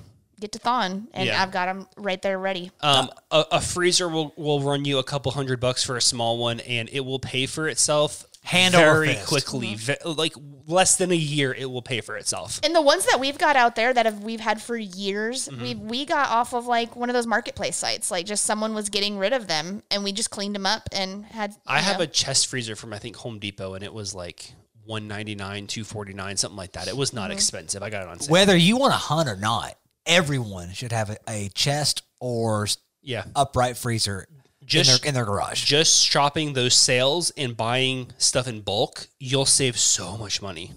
Get 0.41 0.53
to 0.53 0.61
thawing, 0.61 1.09
and. 1.14 1.31
I've 1.31 1.51
got 1.51 1.66
them 1.66 1.89
right 1.97 2.22
there 2.22 2.39
ready. 2.39 2.70
Um, 2.81 3.11
a, 3.33 3.45
a 3.53 3.61
freezer 3.61 4.09
will, 4.09 4.33
will 4.37 4.61
run 4.61 4.85
you 4.85 4.99
a 4.99 5.03
couple 5.03 5.33
hundred 5.33 5.59
bucks 5.59 5.83
for 5.83 5.97
a 5.97 6.01
small 6.01 6.39
one, 6.39 6.61
and 6.61 6.89
it 6.93 7.01
will 7.05 7.18
pay 7.18 7.47
for 7.47 7.66
itself 7.68 8.24
Hand 8.49 8.74
over 8.74 9.01
very 9.01 9.14
fist. 9.14 9.26
quickly. 9.28 9.74
Ve- 9.74 9.96
like 10.05 10.34
less 10.66 10.96
than 10.96 11.11
a 11.12 11.16
year, 11.16 11.53
it 11.53 11.70
will 11.70 11.82
pay 11.82 12.01
for 12.01 12.16
itself. 12.16 12.61
And 12.64 12.74
the 12.74 12.82
ones 12.82 13.05
that 13.07 13.20
we've 13.20 13.38
got 13.38 13.57
out 13.57 13.76
there 13.76 13.92
that 13.94 14.07
have 14.07 14.22
we've 14.24 14.40
had 14.40 14.61
for 14.61 14.76
years, 14.76 15.49
Mm-hmm. 15.49 15.62
we 15.62 15.74
we 15.74 16.05
got 16.07 16.30
off 16.30 16.55
of 16.55 16.66
like 16.66 16.96
one 16.96 17.11
of 17.11 17.14
those 17.14 17.26
marketplace 17.26 17.76
sites. 17.76 18.11
Like 18.11 18.26
just 18.26 18.44
someone 18.44 18.74
was 18.74 18.88
getting 18.88 19.18
rid 19.18 19.32
of 19.32 19.49
them, 19.49 19.82
and 19.90 20.03
we 20.03 20.12
just 20.12 20.30
cleaned 20.30 20.55
them 20.55 20.66
up 20.66 20.88
and 20.92 21.24
had. 21.26 21.55
I 21.66 21.78
you 21.78 21.84
have 21.84 22.01
a 22.01 22.07
chest 22.07 22.46
freezer 22.49 22.74
from 22.76 22.92
I 22.92 22.99
think 22.99 23.16
Home 23.16 23.38
Depot, 23.38 23.74
and 23.74 23.84
it 23.84 23.92
was 23.92 24.14
like 24.14 24.53
one 24.84 25.07
ninety 25.09 25.34
nine, 25.34 25.66
two 25.66 25.84
forty 25.84 26.14
nine, 26.14 26.36
something 26.38 26.57
like 26.57 26.72
that. 26.72 26.88
It 26.88 26.96
was 26.96 27.11
Mm-hmm. 27.11 27.18
not 27.18 27.30
expensive. 27.30 27.82
I 27.82 27.90
got 27.90 28.03
it 28.05 28.09
on 28.09 28.20
sale. 28.20 28.32
Whether 28.32 28.57
you 28.57 28.76
want 28.78 28.92
to 28.94 28.99
hunt 28.99 29.28
or 29.28 29.36
not, 29.36 29.74
everyone 30.07 30.72
should 30.72 30.92
have 30.92 31.11
a, 31.11 31.16
a 31.28 31.49
chest 31.55 32.03
or 32.20 32.66
yeah, 33.03 33.24
upright 33.36 33.76
freezer 33.76 34.26
Just- 34.68 34.90
in, 34.90 34.96
their, 35.02 35.08
in 35.08 35.14
their 35.14 35.24
garage. 35.24 35.64
just 35.64 36.04
shopping 36.04 36.52
those 36.52 36.74
sales 36.74 37.30
and 37.36 37.56
buying 37.56 38.12
stuff 38.18 38.46
in 38.46 38.60
bulk, 38.60 39.06
you'll 39.18 39.46
save 39.46 39.78
so 39.78 40.16
much 40.16 40.40
money. 40.42 40.72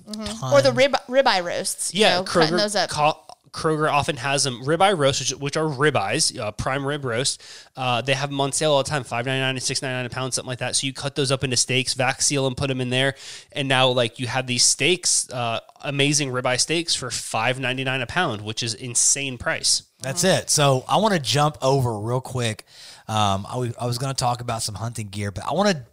or 0.52 0.62
the 0.62 0.72
rib 0.74 0.94
ribeye 1.08 1.44
roasts. 1.44 1.94
you 1.94 2.02
Yeah, 2.02 2.16
know, 2.18 2.24
cutting 2.24 2.56
Kroger, 2.56 2.58
those 2.60 2.76
up. 2.76 2.90
ca- 2.90 3.18
Kroger 3.52 3.92
often 3.92 4.16
has 4.16 4.46
them 4.46 4.64
ribeye 4.64 4.98
roast, 4.98 5.20
which, 5.20 5.32
which 5.42 5.58
are 5.58 5.66
ribeyes, 5.66 6.40
uh, 6.40 6.52
prime 6.52 6.86
rib 6.88 7.04
roast. 7.04 7.44
Uh, 7.76 8.02
they 8.02 8.14
have 8.14 8.30
them 8.30 8.40
on 8.40 8.54
sale 8.54 8.72
all 8.72 8.82
the 8.82 8.90
time, 8.90 9.04
five 9.04 9.26
ninety 9.26 9.42
nine 9.42 9.56
and 9.56 9.62
six 9.62 9.82
ninety 9.82 9.94
nine 9.96 10.06
a 10.06 10.10
pound, 10.10 10.34
something 10.34 10.48
like 10.48 10.60
that. 10.60 10.74
So 10.78 10.88
you 10.88 10.94
cut 10.94 11.16
those 11.16 11.34
up 11.34 11.44
into 11.44 11.58
steaks, 11.58 11.94
vac 11.94 12.22
seal 12.22 12.46
them, 12.46 12.56
put 12.56 12.68
them 12.68 12.80
in 12.80 12.90
there, 12.90 13.14
and 13.52 13.68
now 13.68 13.90
like 13.90 14.20
you 14.20 14.28
have 14.28 14.48
these 14.48 14.64
steaks, 14.64 15.30
uh, 15.32 15.60
amazing 15.82 16.30
ribeye 16.32 16.62
steaks 16.62 16.96
for 16.96 17.12
five 17.12 17.60
ninety 17.60 17.84
nine 17.84 18.00
a 18.00 18.08
pound, 18.08 18.42
which 18.42 18.64
is 18.64 18.74
insane 18.74 19.38
price. 19.38 19.84
That's 20.00 20.24
it. 20.24 20.50
So 20.50 20.86
I 20.88 20.96
want 20.98 21.14
to 21.14 21.20
jump 21.20 21.58
over 21.62 22.00
real 22.00 22.22
quick. 22.22 22.66
Um, 23.12 23.46
I, 23.50 23.58
was- 23.58 23.74
I 23.80 23.86
was 23.86 23.98
going 23.98 24.14
to 24.14 24.18
talk 24.20 24.42
about 24.42 24.62
some 24.62 24.76
hunting 24.76 25.08
gear, 25.10 25.32
but 25.32 25.46
I 25.46 25.54
want 25.54 25.70
to 25.70 25.84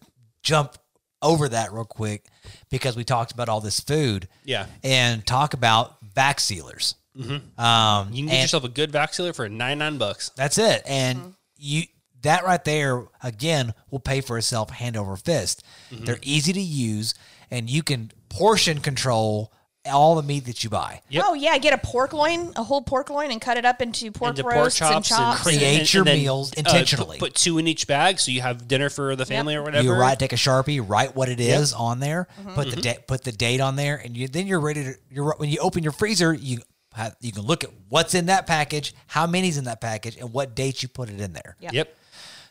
jump 0.43 0.75
over 1.21 1.49
that 1.49 1.73
real 1.73 1.85
quick 1.85 2.27
because 2.71 2.97
we 2.97 3.03
talked 3.05 3.33
about 3.33 3.49
all 3.49 3.61
this 3.61 3.81
food. 3.81 4.29
Yeah. 4.45 4.67
And 4.85 5.27
talk 5.27 5.53
about 5.55 5.97
vac 6.15 6.39
sealers. 6.41 6.95
Um, 7.17 8.13
You 8.13 8.23
can 8.23 8.27
get 8.29 8.43
yourself 8.43 8.63
a 8.65 8.69
good 8.69 8.93
vac 8.93 9.13
sealer 9.15 9.33
for 9.33 9.49
ninety 9.49 9.79
nine 9.81 9.99
bucks. 9.99 10.31
that's 10.37 10.57
it. 10.59 10.83
And 10.87 11.35
you 11.57 11.83
that 12.23 12.45
right 12.45 12.65
there 12.65 13.05
again 13.23 13.75
will 13.91 13.99
pay 14.01 14.21
for 14.21 14.39
itself 14.39 14.71
hand 14.71 14.97
over 14.97 15.17
fist. 15.17 15.65
Mm-hmm. 15.91 16.05
They're 16.05 16.19
easy 16.23 16.53
to 16.53 16.61
use, 16.61 17.15
and 17.51 17.69
you 17.69 17.83
can 17.83 18.13
portion 18.29 18.79
control 18.79 19.53
all 19.89 20.15
the 20.15 20.23
meat 20.23 20.47
that 20.47 20.63
you 20.65 20.71
buy. 20.71 21.03
Yep. 21.09 21.25
Oh 21.27 21.35
yeah, 21.35 21.59
get 21.59 21.73
a 21.73 21.79
pork 21.79 22.13
loin, 22.13 22.53
a 22.57 22.63
whole 22.63 22.83
pork 22.83 23.11
loin, 23.11 23.31
and 23.31 23.41
cut 23.41 23.57
it 23.57 23.65
up 23.65 23.83
into 23.83 24.11
pork 24.13 24.31
into 24.31 24.43
pork 24.43 24.55
roasts 24.55 24.81
and 24.81 24.91
chops 24.91 25.11
and, 25.11 25.19
chops. 25.19 25.43
Create 25.43 25.93
your 25.95 26.05
meals 26.05 26.53
uh, 26.53 26.57
put- 26.57 26.67
intentionally. 26.67 27.19
Put, 27.19 27.35
two 27.35 27.59
in 27.59 27.67
each 27.67 27.87
bag, 27.87 28.19
so 28.19 28.31
you 28.31 28.41
have 28.41 28.69
dinner 28.69 28.91
for 28.91 29.17
the 29.17 29.27
family 29.27 29.55
or 29.55 29.63
whatever. 29.63 29.85
You 29.85 29.93
write, 29.93 30.19
take 30.19 30.33
a 30.33 30.37
sharpie, 30.37 30.85
write 30.87 31.15
what 31.15 31.29
it 31.29 31.41
is 31.41 31.73
on 31.73 32.01
there, 32.01 32.29
mm-hmm. 32.41 32.55
put 32.55 32.67
the 32.67 32.73
mm-hmm. 32.73 32.81
date, 32.81 33.07
put 33.07 33.25
the 33.25 33.33
date 33.33 33.61
on 33.61 33.77
there, 33.77 33.97
and 33.97 34.17
you 34.17 34.29
then 34.29 34.47
you're 34.47 34.61
ready 34.61 34.85
to. 34.85 34.95
You're 35.11 35.35
when 35.37 35.51
you 35.51 35.59
open 35.59 35.83
your 35.83 35.93
freezer, 35.93 36.35
you 36.35 36.59
have, 36.95 37.17
you 37.21 37.33
can 37.33 37.43
look 37.43 37.65
at 37.65 37.71
what's 37.89 38.15
in 38.15 38.27
that 38.27 38.47
package, 38.47 38.95
how 39.07 39.27
many's 39.27 39.57
in 39.57 39.65
that 39.65 39.81
package, 39.81 40.17
and 40.17 40.33
what 40.33 40.55
date 40.55 40.83
you 40.83 40.89
put 40.89 41.09
it 41.09 41.21
in 41.21 41.33
there. 41.33 41.57
Yeah. 41.61 41.71
Yep. 41.73 41.97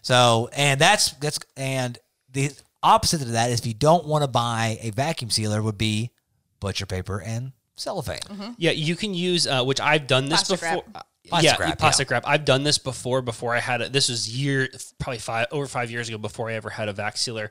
So, 0.02 0.50
and 0.54 0.80
that's 0.80 1.12
that's 1.12 1.40
and 1.58 1.98
the 2.32 2.52
opposite 2.82 3.22
of 3.22 3.32
that 3.32 3.52
is 3.52 3.60
if 3.60 3.66
you 3.66 3.74
don't 3.74 4.06
want 4.06 4.24
to 4.24 4.28
buy 4.28 4.78
a 4.82 4.92
vacuum 4.92 5.30
sealer, 5.30 5.62
would 5.62 5.78
be 5.78 6.12
butcher 6.60 6.86
paper 6.86 7.22
and 7.22 7.52
cellophane. 7.76 8.56
Yeah, 8.58 8.72
you 8.72 8.96
can 8.96 9.14
use 9.14 9.48
uh, 9.48 9.64
which 9.64 9.80
I've 9.80 10.08
done 10.08 10.26
this 10.30 10.44
Plastic 10.44 10.60
before. 10.62 10.84
wrap. 10.94 10.96
Uh, 10.96 11.02
Plastic 11.30 11.60
yeah, 11.60 11.66
wrap, 11.66 11.78
plastic 11.78 12.10
wrap. 12.10 12.24
I've 12.26 12.46
done 12.46 12.64
this 12.64 12.78
before. 12.78 13.22
Before 13.22 13.54
I 13.54 13.60
had 13.60 13.82
it, 13.82 13.92
this 13.92 14.08
was 14.08 14.34
year 14.34 14.70
probably 14.98 15.20
five 15.20 15.48
over 15.52 15.68
five 15.68 15.92
years 15.92 16.08
ago. 16.08 16.18
Before 16.18 16.50
I 16.50 16.54
ever 16.54 16.70
had 16.70 16.88
a 16.88 16.94
vac 16.94 17.18
sealer, 17.18 17.50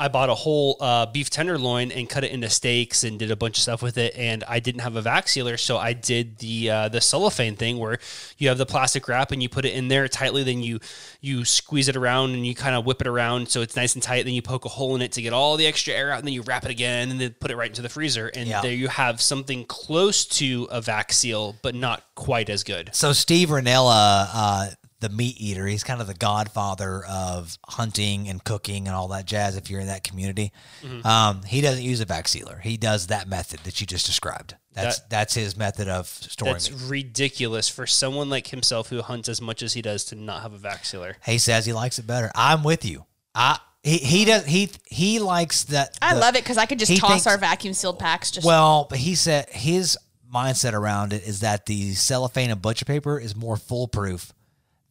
I 0.00 0.08
bought 0.08 0.30
a 0.30 0.34
whole 0.34 0.76
uh, 0.80 1.06
beef 1.06 1.28
tenderloin 1.30 1.92
and 1.92 2.08
cut 2.08 2.24
it 2.24 2.32
into 2.32 2.48
steaks 2.48 3.04
and 3.04 3.18
did 3.18 3.30
a 3.30 3.36
bunch 3.36 3.58
of 3.58 3.62
stuff 3.62 3.82
with 3.82 3.98
it. 3.98 4.14
And 4.16 4.42
I 4.48 4.58
didn't 4.58 4.80
have 4.80 4.96
a 4.96 5.02
vac 5.02 5.28
sealer, 5.28 5.56
so 5.58 5.76
I 5.76 5.92
did 5.92 6.38
the 6.38 6.70
uh, 6.70 6.88
the 6.88 7.00
cellophane 7.00 7.54
thing 7.56 7.78
where 7.78 7.98
you 8.38 8.48
have 8.48 8.56
the 8.58 8.66
plastic 8.66 9.06
wrap 9.08 9.30
and 9.30 9.42
you 9.42 9.48
put 9.48 9.64
it 9.66 9.74
in 9.74 9.88
there 9.88 10.08
tightly. 10.08 10.42
Then 10.42 10.62
you 10.62 10.80
you 11.20 11.44
squeeze 11.44 11.88
it 11.88 11.96
around 11.96 12.30
and 12.32 12.46
you 12.46 12.54
kind 12.54 12.74
of 12.74 12.86
whip 12.86 13.00
it 13.02 13.06
around 13.06 13.48
so 13.50 13.60
it's 13.60 13.76
nice 13.76 13.94
and 13.94 14.02
tight. 14.02 14.24
Then 14.24 14.32
you 14.34 14.42
poke 14.42 14.64
a 14.64 14.68
hole 14.70 14.94
in 14.96 15.02
it 15.02 15.12
to 15.12 15.22
get 15.22 15.32
all 15.34 15.56
the 15.58 15.66
extra 15.66 15.92
air 15.92 16.10
out. 16.12 16.18
And 16.18 16.26
then 16.26 16.32
you 16.34 16.42
wrap 16.42 16.64
it 16.64 16.70
again 16.70 17.10
and 17.10 17.20
then 17.20 17.34
put 17.38 17.50
it 17.50 17.56
right 17.56 17.68
into 17.68 17.82
the 17.82 17.88
freezer. 17.90 18.28
And 18.28 18.48
Yeah. 18.48 18.62
there 18.62 18.72
you 18.72 18.88
have 18.88 19.20
something 19.20 19.64
close 19.66 20.24
to 20.40 20.66
a 20.70 20.80
vac 20.80 21.12
seal, 21.12 21.56
but 21.62 21.74
not 21.74 22.04
quite 22.14 22.48
as 22.48 22.64
good. 22.64 22.90
So 22.94 23.12
Steve 23.12 23.50
Rinella, 23.50 24.28
uh, 24.32 24.66
the 25.00 25.08
meat 25.08 25.36
eater, 25.40 25.66
he's 25.66 25.82
kind 25.84 26.00
of 26.00 26.06
the 26.06 26.14
godfather 26.14 27.04
of 27.06 27.58
hunting 27.66 28.28
and 28.28 28.42
cooking 28.44 28.86
and 28.86 28.94
all 28.94 29.08
that 29.08 29.24
jazz. 29.24 29.56
If 29.56 29.70
you're 29.70 29.80
in 29.80 29.86
that 29.88 30.04
community, 30.04 30.52
Mm-hmm. 30.82 31.06
um, 31.06 31.42
he 31.42 31.60
doesn't 31.60 31.82
use 31.84 32.00
a 32.00 32.04
vac 32.04 32.28
sealer. 32.28 32.58
He 32.62 32.76
does 32.76 33.08
that 33.08 33.28
method 33.28 33.60
that 33.64 33.80
you 33.80 33.86
just 33.86 34.06
described. 34.06 34.54
That's 34.72 35.00
that's 35.10 35.34
his 35.34 35.56
method 35.56 35.88
of 35.88 36.06
storing 36.06 36.54
That's 36.54 36.70
meat. 36.70 36.80
ridiculous 36.88 37.68
for 37.68 37.86
someone 37.86 38.30
like 38.30 38.46
himself 38.48 38.88
who 38.88 39.02
hunts 39.02 39.28
as 39.28 39.40
much 39.40 39.62
as 39.62 39.72
he 39.72 39.82
does 39.82 40.04
to 40.06 40.14
not 40.14 40.42
have 40.42 40.52
a 40.52 40.58
vac 40.58 40.84
sealer. 40.84 41.16
He 41.26 41.38
says 41.38 41.66
he 41.66 41.72
likes 41.72 41.98
it 41.98 42.06
better. 42.06 42.30
I'm 42.34 42.62
with 42.62 42.84
you. 42.84 43.04
I 43.34 43.58
he 43.82 43.96
he 43.98 44.24
does 44.24 44.44
he 44.46 44.70
he 44.86 45.18
likes 45.18 45.64
that. 45.64 45.98
I 46.00 46.14
the- 46.14 46.20
love 46.20 46.36
it 46.36 46.44
because 46.44 46.56
I 46.58 46.66
could 46.66 46.78
just 46.78 46.96
toss 46.98 47.10
thinks- 47.10 47.26
our 47.26 47.36
vacuum 47.38 47.74
sealed 47.74 47.98
packs. 47.98 48.30
Just 48.30 48.46
Well, 48.46 48.86
but 48.88 48.98
he 48.98 49.14
said 49.16 49.48
his 49.50 49.98
mindset 50.32 50.74
around 50.74 51.12
it 51.12 51.26
is 51.26 51.40
that 51.40 51.66
the 51.66 51.92
cellophane 51.94 52.50
and 52.52 52.62
butcher 52.62 52.84
paper 52.84 53.18
is 53.18 53.34
more 53.34 53.56
foolproof 53.56 54.32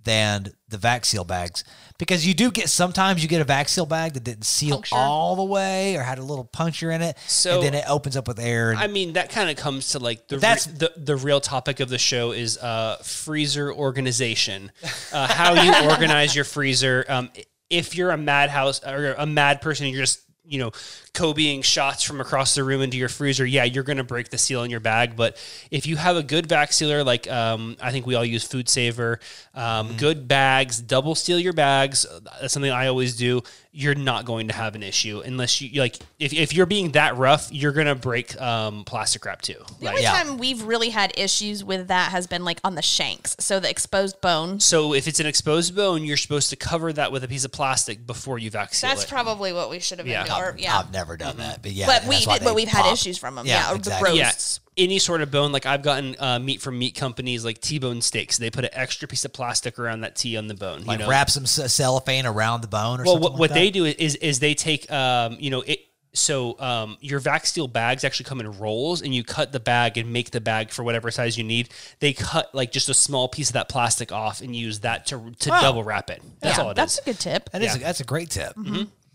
than 0.03 0.47
the 0.69 0.77
vac 0.77 1.03
seal 1.05 1.23
bags 1.25 1.63
because 1.97 2.25
you 2.25 2.33
do 2.33 2.49
get 2.51 2.69
sometimes 2.69 3.21
you 3.21 3.27
get 3.27 3.41
a 3.41 3.43
vac 3.43 3.67
seal 3.67 3.85
bag 3.85 4.13
that 4.13 4.23
didn't 4.23 4.45
seal 4.45 4.77
Puncture. 4.77 4.95
all 4.95 5.35
the 5.35 5.43
way 5.43 5.95
or 5.97 6.01
had 6.03 6.17
a 6.19 6.23
little 6.23 6.45
puncture 6.45 6.89
in 6.91 7.01
it, 7.01 7.17
So- 7.27 7.55
and 7.55 7.63
then 7.63 7.73
it 7.73 7.83
opens 7.87 8.15
up 8.15 8.27
with 8.27 8.39
air. 8.39 8.71
And, 8.71 8.79
I 8.79 8.87
mean, 8.87 9.13
that 9.13 9.29
kind 9.29 9.49
of 9.49 9.57
comes 9.57 9.89
to 9.89 9.99
like 9.99 10.27
the 10.29 10.37
That's- 10.37 10.67
re- 10.67 10.73
the 10.77 10.93
the 10.95 11.15
real 11.17 11.41
topic 11.41 11.79
of 11.81 11.89
the 11.89 11.97
show 11.97 12.31
is 12.31 12.57
uh, 12.57 12.97
freezer 13.03 13.71
organization, 13.73 14.71
uh, 15.11 15.27
how 15.27 15.53
you 15.61 15.89
organize 15.89 16.33
your 16.35 16.45
freezer. 16.45 17.05
Um, 17.09 17.29
if 17.69 17.95
you're 17.95 18.11
a 18.11 18.17
madhouse 18.17 18.81
or 18.83 19.13
a 19.17 19.25
mad 19.25 19.61
person, 19.61 19.87
you're 19.87 20.01
just 20.03 20.21
you 20.45 20.59
know 20.59 20.71
Kobeing 21.19 21.63
shots 21.63 22.03
from 22.03 22.21
across 22.21 22.55
the 22.55 22.63
room 22.63 22.81
into 22.81 22.95
your 22.97 23.09
freezer, 23.09 23.45
yeah, 23.45 23.65
you're 23.65 23.83
going 23.83 23.97
to 23.97 24.03
break 24.05 24.29
the 24.29 24.37
seal 24.37 24.63
in 24.63 24.71
your 24.71 24.79
bag. 24.79 25.15
But 25.17 25.35
if 25.69 25.85
you 25.85 25.97
have 25.97 26.15
a 26.15 26.23
good 26.23 26.47
vac 26.47 26.71
sealer, 26.71 27.03
like 27.03 27.29
um, 27.29 27.75
I 27.81 27.91
think 27.91 28.05
we 28.05 28.15
all 28.15 28.23
use 28.23 28.43
Food 28.45 28.69
Saver, 28.69 29.19
um, 29.53 29.97
good 29.97 30.27
bags, 30.29 30.79
double 30.79 31.15
seal 31.15 31.37
your 31.39 31.51
bags. 31.53 32.05
That's 32.39 32.53
something 32.53 32.71
I 32.71 32.87
always 32.87 33.17
do. 33.17 33.41
You're 33.71 33.95
not 33.95 34.25
going 34.25 34.47
to 34.47 34.53
have 34.55 34.73
an 34.75 34.81
issue 34.81 35.21
unless 35.23 35.61
you 35.61 35.79
like. 35.79 35.97
If, 36.17 36.33
if 36.33 36.53
you're 36.55 36.65
being 36.65 36.93
that 36.93 37.17
rough, 37.17 37.49
you're 37.51 37.71
going 37.71 37.85
to 37.87 37.93
break 37.95 38.39
um, 38.41 38.83
plastic 38.83 39.23
wrap 39.25 39.41
too. 39.43 39.53
The 39.79 39.85
Like, 39.85 39.89
only 39.91 40.01
Yeah. 40.01 40.23
time 40.23 40.37
we've 40.39 40.63
really 40.63 40.89
had 40.89 41.13
issues 41.17 41.63
with 41.63 41.87
that 41.89 42.11
has 42.11 42.25
been 42.27 42.43
like 42.43 42.59
on 42.63 42.73
the 42.75 42.81
shanks, 42.81 43.35
so 43.39 43.59
the 43.59 43.69
exposed 43.69 44.21
bone. 44.21 44.59
so 44.59 44.93
if 44.93 45.07
it's 45.07 45.19
an 45.19 45.27
exposed 45.27 45.75
bone, 45.75 46.03
you're 46.03 46.17
supposed 46.17 46.49
to 46.49 46.55
cover 46.55 46.91
that 46.93 47.11
with 47.11 47.23
a 47.23 47.27
piece 47.27 47.45
of 47.45 47.51
plastic 47.51 48.07
before 48.07 48.39
you 48.39 48.49
vac 48.49 48.73
seal 48.73 48.89
That's 48.89 49.03
it. 49.03 49.09
probably 49.09 49.53
what 49.53 49.69
we 49.69 49.79
should 49.79 49.99
have 49.99 50.05
been 50.05 50.13
Yeah. 50.13 50.25
doing. 50.25 50.39
Or, 50.41 50.55
yeah, 50.57 50.79
I've 50.79 50.91
never 50.91 51.08
done 51.17 51.37
that, 51.37 51.61
but 51.61 51.71
yeah, 51.71 51.85
but 51.87 52.05
we, 52.07 52.25
but 52.25 52.55
we've 52.55 52.67
had 52.67 52.83
pop. 52.83 52.93
issues 52.93 53.17
from 53.17 53.35
them. 53.35 53.45
Yeah, 53.45 53.65
Yeah, 53.67 53.71
or 53.73 53.75
exactly. 53.75 54.11
the 54.11 54.17
yeah, 54.17 54.23
roasts. 54.25 54.59
any 54.77 54.99
sort 54.99 55.21
of 55.21 55.31
bone. 55.31 55.51
Like 55.51 55.65
I've 55.65 55.81
gotten 55.81 56.15
uh, 56.19 56.39
meat 56.39 56.61
from 56.61 56.77
meat 56.79 56.95
companies 56.95 57.43
like 57.45 57.59
T-bone 57.61 58.01
steaks. 58.01 58.37
They 58.37 58.49
put 58.49 58.63
an 58.65 58.71
extra 58.73 59.07
piece 59.07 59.25
of 59.25 59.33
plastic 59.33 59.77
around 59.79 60.01
that 60.01 60.15
T 60.15 60.37
on 60.37 60.47
the 60.47 60.55
bone. 60.55 60.83
Like 60.85 60.99
you 60.99 61.05
know? 61.05 61.09
wrap 61.09 61.29
some 61.29 61.45
ce- 61.45 61.71
cellophane 61.71 62.25
around 62.25 62.61
the 62.61 62.67
bone 62.67 63.01
or 63.01 63.03
well, 63.03 63.13
something. 63.15 63.21
what, 63.23 63.31
like 63.33 63.39
what 63.39 63.49
that? 63.49 63.53
they 63.55 63.69
do 63.71 63.85
is 63.85 64.15
is 64.15 64.39
they 64.39 64.53
take 64.53 64.91
um, 64.91 65.37
you 65.39 65.49
know 65.49 65.61
it. 65.61 65.79
So 66.11 66.59
um, 66.59 66.97
your 67.01 67.19
vac 67.19 67.45
steel 67.45 67.67
bags 67.67 68.03
actually 68.03 68.25
come 68.25 68.39
in 68.39 68.51
rolls, 68.57 69.03
and 69.03 69.13
you 69.13 69.23
cut 69.23 69.51
the 69.51 69.59
bag 69.59 69.95
and 69.95 70.11
make 70.11 70.31
the 70.31 70.41
bag 70.41 70.71
for 70.71 70.81
whatever 70.83 71.11
size 71.11 71.37
you 71.37 71.43
need. 71.43 71.69
They 71.99 72.13
cut 72.13 72.53
like 72.55 72.71
just 72.71 72.89
a 72.89 72.95
small 72.95 73.27
piece 73.29 73.49
of 73.49 73.53
that 73.53 73.69
plastic 73.69 74.11
off 74.11 74.41
and 74.41 74.55
use 74.55 74.79
that 74.79 75.05
to 75.07 75.31
to 75.41 75.49
double 75.49 75.83
wrap 75.83 76.09
it. 76.09 76.23
That's 76.39 76.57
yeah, 76.57 76.63
all 76.63 76.69
it 76.71 76.73
is. 76.73 76.77
that's 76.77 76.97
a 76.97 77.03
good 77.03 77.19
tip. 77.19 77.51
That 77.51 77.61
is 77.61 77.73
Yeah. 77.75 77.75
a, 77.75 77.79
that's 77.83 77.99
a 77.99 78.05
great 78.05 78.31
tip. 78.31 78.55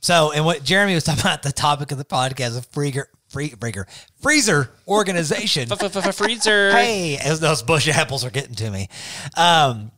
Mm-hmm. 0.04 0.28
So, 0.28 0.32
and 0.32 0.44
what 0.44 0.64
Jeremy 0.64 0.94
was 0.94 1.04
talking 1.04 1.22
about, 1.22 1.42
the 1.42 1.52
topic 1.52 1.92
of 1.92 1.98
the 1.98 2.04
podcast, 2.04 2.58
of 2.58 2.66
freezer, 2.66 3.08
free, 3.28 3.48
freezer, 3.48 3.86
freezer 4.20 4.70
organization. 4.86 5.68
Freezer. 6.12 6.70
hey, 6.72 7.16
as 7.16 7.40
those 7.40 7.62
Busch 7.62 7.88
apples 7.88 8.24
are 8.24 8.30
getting 8.30 8.54
to 8.56 8.70
me, 8.70 8.88
um, 9.36 9.90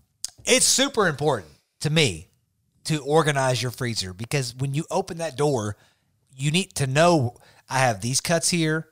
it's 0.45 0.67
super 0.67 1.09
important 1.09 1.51
to 1.81 1.91
me 1.91 2.29
to 2.85 2.99
organize 2.99 3.61
your 3.61 3.73
freezer 3.73 4.15
because 4.15 4.55
when 4.55 4.75
you 4.75 4.85
open 4.91 5.19
that 5.19 5.37
door, 5.37 5.77
you 6.37 6.51
need 6.51 6.75
to 6.77 6.87
know 6.87 7.35
I 7.69 7.81
have 7.81 8.01
these 8.01 8.21
cuts 8.21 8.49
here, 8.49 8.89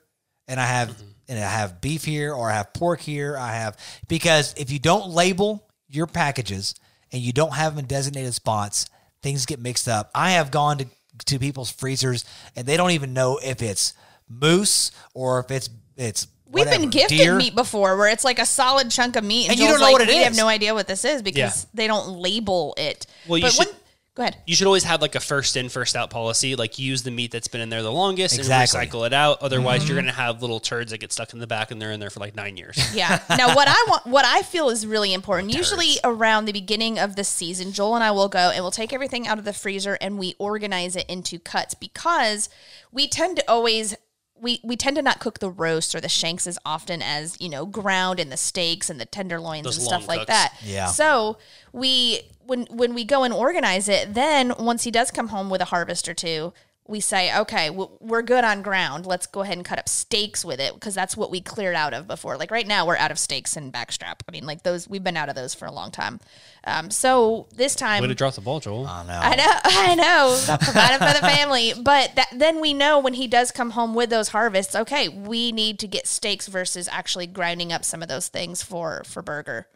and 0.47 0.59
I 0.59 0.65
have 0.65 1.01
and 1.27 1.39
I 1.39 1.49
have 1.49 1.81
beef 1.81 2.03
here, 2.03 2.33
or 2.33 2.51
I 2.51 2.55
have 2.55 2.73
pork 2.73 2.99
here. 2.99 3.37
I 3.37 3.53
have 3.53 3.77
because 4.07 4.53
if 4.57 4.69
you 4.69 4.79
don't 4.79 5.09
label 5.09 5.67
your 5.87 6.07
packages 6.07 6.75
and 7.11 7.21
you 7.21 7.31
don't 7.31 7.53
have 7.53 7.73
them 7.73 7.79
in 7.79 7.85
designated 7.87 8.33
spots, 8.33 8.87
things 9.21 9.45
get 9.45 9.59
mixed 9.59 9.87
up. 9.87 10.11
I 10.13 10.31
have 10.31 10.51
gone 10.51 10.77
to 10.79 10.87
to 11.25 11.39
people's 11.39 11.71
freezers 11.71 12.25
and 12.55 12.67
they 12.67 12.77
don't 12.77 12.91
even 12.91 13.13
know 13.13 13.39
if 13.43 13.61
it's 13.61 13.93
moose 14.29 14.91
or 15.13 15.39
if 15.39 15.51
it's 15.51 15.69
it's 15.97 16.27
We've 16.47 16.65
whatever, 16.65 16.81
been 16.83 16.89
gifted 16.91 17.17
deer. 17.17 17.35
meat 17.35 17.55
before, 17.55 17.97
where 17.97 18.07
it's 18.07 18.23
like 18.23 18.37
a 18.39 18.45
solid 18.45 18.91
chunk 18.91 19.15
of 19.15 19.23
meat, 19.23 19.45
and, 19.45 19.53
And 19.53 19.59
you 19.59 19.67
don't 19.67 19.79
know 19.79 19.85
like, 19.85 19.93
what 19.93 20.01
it 20.03 20.07
we 20.09 20.17
have 20.17 20.35
no 20.35 20.47
idea 20.47 20.73
what 20.75 20.87
this 20.87 21.03
is 21.03 21.21
because 21.23 21.63
Yeah. 21.63 21.69
they 21.73 21.87
don't 21.87 22.19
label 22.19 22.73
it. 22.77 23.07
Well, 23.27 23.37
you 23.39 23.43
but 23.45 23.51
should- 23.53 23.65
when, 23.67 23.74
go 24.15 24.23
ahead. 24.23 24.37
You 24.45 24.55
should 24.55 24.67
always 24.67 24.83
have 24.85 25.01
like 25.01 25.15
a 25.15 25.19
first 25.19 25.55
in, 25.57 25.69
first 25.69 25.95
out 25.95 26.09
policy. 26.09 26.55
Like 26.55 26.79
use 26.79 27.03
the 27.03 27.11
meat 27.11 27.31
that's 27.31 27.47
been 27.47 27.61
in 27.61 27.69
there 27.69 27.83
the 27.83 27.91
longest 27.91 28.37
Exactly. 28.37 28.79
and 28.79 28.89
recycle 28.91 29.05
it 29.05 29.13
out. 29.13 29.41
Otherwise, 29.41 29.87
you're 29.87 29.97
mm-hmm. 29.97 30.05
going 30.07 30.15
to 30.15 30.21
have 30.21 30.41
little 30.41 30.59
turds 30.59 30.91
that 30.91 30.99
get 30.99 31.11
stuck 31.11 31.33
in 31.33 31.39
the 31.39 31.47
back 31.47 31.69
and 31.71 31.81
they're 31.81 31.91
in 31.91 31.99
there 31.99 32.09
for 32.09 32.21
like 32.21 32.35
nine 32.35 32.57
years. 32.57 32.79
Yeah. 32.95 33.19
Now, 33.37 33.53
what 33.53 33.67
I 33.67 33.85
want, 33.89 34.05
what 34.05 34.25
I 34.25 34.41
feel 34.41 34.69
is 34.69 34.87
really 34.87 35.13
important. 35.13 35.53
Usually 35.53 35.95
around 36.03 36.45
the 36.45 36.53
beginning 36.53 36.97
of 36.97 37.17
the 37.17 37.25
season, 37.25 37.73
Joel 37.73 37.95
and 37.95 38.03
I 38.03 38.11
will 38.11 38.29
go 38.29 38.51
and 38.51 38.63
we'll 38.63 38.71
take 38.71 38.93
everything 38.93 39.27
out 39.27 39.37
of 39.37 39.43
the 39.43 39.53
freezer 39.53 39.97
and 39.99 40.17
we 40.17 40.35
organize 40.39 40.95
it 40.95 41.05
into 41.09 41.37
cuts 41.37 41.73
because 41.73 42.49
we 42.91 43.07
tend 43.07 43.37
to 43.37 43.43
always. 43.49 43.95
We, 44.39 44.59
we 44.63 44.75
tend 44.75 44.97
to 44.97 45.01
not 45.01 45.19
cook 45.19 45.39
the 45.39 45.49
roast 45.49 45.95
or 45.95 46.01
the 46.01 46.09
shanks 46.09 46.45
as 46.45 46.59
often 46.65 47.01
as 47.01 47.37
you 47.39 47.49
know 47.49 47.65
ground 47.65 48.19
and 48.19 48.31
the 48.31 48.37
steaks 48.37 48.89
and 48.89 48.99
the 48.99 49.05
tenderloins 49.05 49.63
Those 49.63 49.77
and 49.77 49.85
stuff 49.85 50.01
long 50.01 50.07
like 50.07 50.19
cooks. 50.19 50.27
that. 50.27 50.53
Yeah. 50.63 50.87
So 50.87 51.37
we 51.71 52.21
when 52.45 52.65
when 52.69 52.93
we 52.93 53.05
go 53.05 53.23
and 53.23 53.33
organize 53.33 53.87
it, 53.87 54.13
then 54.13 54.53
once 54.59 54.83
he 54.83 54.91
does 54.91 55.09
come 55.09 55.29
home 55.29 55.49
with 55.49 55.61
a 55.61 55.65
harvest 55.65 56.07
or 56.09 56.13
two, 56.13 56.53
we 56.87 56.99
say, 56.99 57.35
okay, 57.35 57.71
we're 57.71 58.21
good 58.21 58.43
on 58.43 58.61
ground. 58.61 59.07
Let's 59.07 59.25
go 59.25 59.41
ahead 59.41 59.57
and 59.57 59.65
cut 59.65 59.79
up 59.79 59.89
steaks 59.89 60.45
with 60.45 60.59
it 60.59 60.75
because 60.75 60.93
that's 60.93 61.17
what 61.17 61.31
we 61.31 61.41
cleared 61.41 61.75
out 61.75 61.95
of 61.95 62.07
before. 62.07 62.37
Like 62.37 62.51
right 62.51 62.67
now, 62.67 62.85
we're 62.85 62.97
out 62.97 63.09
of 63.09 63.17
steaks 63.17 63.57
and 63.57 63.73
backstrap. 63.73 64.19
I 64.27 64.31
mean, 64.31 64.45
like 64.45 64.61
those 64.61 64.87
we've 64.87 65.03
been 65.03 65.17
out 65.17 65.27
of 65.27 65.33
those 65.35 65.55
for 65.55 65.65
a 65.65 65.71
long 65.71 65.89
time. 65.89 66.19
Um, 66.63 66.91
so 66.91 67.47
this 67.55 67.73
time, 67.75 68.01
Way 68.01 68.09
to 68.09 68.15
drop 68.15 68.35
the 68.35 68.41
ball, 68.41 68.59
Joel. 68.59 68.85
I 68.85 69.03
know. 69.03 69.19
I 69.19 69.35
know, 69.35 69.51
I 69.65 69.95
know, 69.95 70.57
provided 70.61 70.99
for 70.99 71.19
the 71.19 71.27
family. 71.27 71.73
But 71.85 72.15
that, 72.15 72.27
then 72.33 72.59
we 72.59 72.73
know 72.73 72.99
when 72.99 73.13
he 73.13 73.27
does 73.27 73.51
come 73.51 73.71
home 73.71 73.93
with 73.95 74.09
those 74.09 74.29
harvests, 74.29 74.75
okay, 74.75 75.07
we 75.07 75.51
need 75.51 75.77
to 75.79 75.87
get 75.87 76.07
steaks 76.07 76.47
versus 76.47 76.87
actually 76.91 77.27
grinding 77.27 77.71
up 77.71 77.85
some 77.85 78.01
of 78.01 78.07
those 78.07 78.27
things 78.27 78.61
for 78.63 79.03
for 79.05 79.21
burger, 79.21 79.67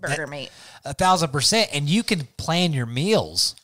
burger 0.00 0.26
meat. 0.26 0.50
a 0.84 0.94
thousand 0.94 1.30
percent 1.32 1.70
and 1.72 1.88
you 1.88 2.02
can 2.02 2.28
plan 2.36 2.72
your 2.72 2.86
meals 2.86 3.56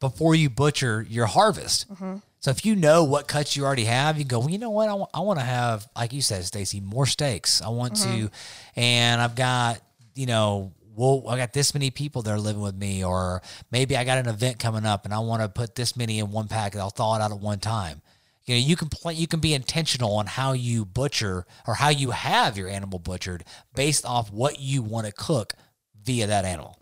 before 0.00 0.34
you 0.34 0.50
butcher 0.50 1.06
your 1.08 1.26
harvest. 1.26 1.92
Mm-hmm. 1.92 2.16
So 2.40 2.50
if 2.50 2.64
you 2.64 2.74
know 2.74 3.04
what 3.04 3.28
cuts 3.28 3.54
you 3.54 3.64
already 3.64 3.84
have 3.84 4.18
you 4.18 4.24
go 4.24 4.40
well 4.40 4.50
you 4.50 4.58
know 4.58 4.70
what? 4.70 4.88
I 4.88 5.20
want, 5.20 5.38
to 5.38 5.44
have 5.44 5.86
like 5.94 6.12
you 6.12 6.22
said 6.22 6.44
stacy 6.44 6.80
more 6.80 7.06
steaks. 7.06 7.60
I 7.62 7.68
want 7.68 7.96
to 7.96 8.08
mm-hmm. 8.08 8.80
and 8.80 9.20
i've 9.20 9.34
got 9.34 9.80
you 10.14 10.26
know 10.26 10.72
well 10.96 11.24
i 11.28 11.36
got 11.36 11.52
this 11.52 11.74
many 11.74 11.90
people 11.90 12.22
that 12.22 12.30
are 12.30 12.38
living 12.38 12.62
with 12.62 12.74
me 12.74 13.04
or 13.04 13.42
maybe 13.70 13.96
i 13.96 14.04
got 14.04 14.18
an 14.18 14.26
event 14.26 14.58
coming 14.58 14.84
up 14.84 15.04
and 15.04 15.14
i 15.14 15.18
want 15.18 15.42
to 15.42 15.48
put 15.48 15.74
this 15.74 15.96
many 15.96 16.18
in 16.18 16.30
one 16.30 16.48
pack 16.48 16.72
and 16.72 16.82
i'll 16.82 16.90
thaw 16.90 17.16
it 17.16 17.22
out 17.22 17.30
at 17.30 17.38
one 17.38 17.58
time. 17.58 18.00
You 18.46 18.56
know, 18.56 18.62
you 18.62 18.74
can 18.74 18.88
play, 18.88 19.14
you 19.14 19.28
can 19.28 19.38
be 19.38 19.54
intentional 19.54 20.16
on 20.16 20.26
how 20.26 20.54
you 20.54 20.84
butcher 20.84 21.46
or 21.68 21.74
how 21.74 21.90
you 21.90 22.10
have 22.10 22.58
your 22.58 22.68
animal 22.68 22.98
butchered 22.98 23.44
based 23.76 24.04
off 24.04 24.32
what 24.32 24.58
you 24.58 24.82
want 24.82 25.06
to 25.06 25.12
cook 25.12 25.54
via 26.04 26.26
that 26.26 26.44
animal. 26.44 26.76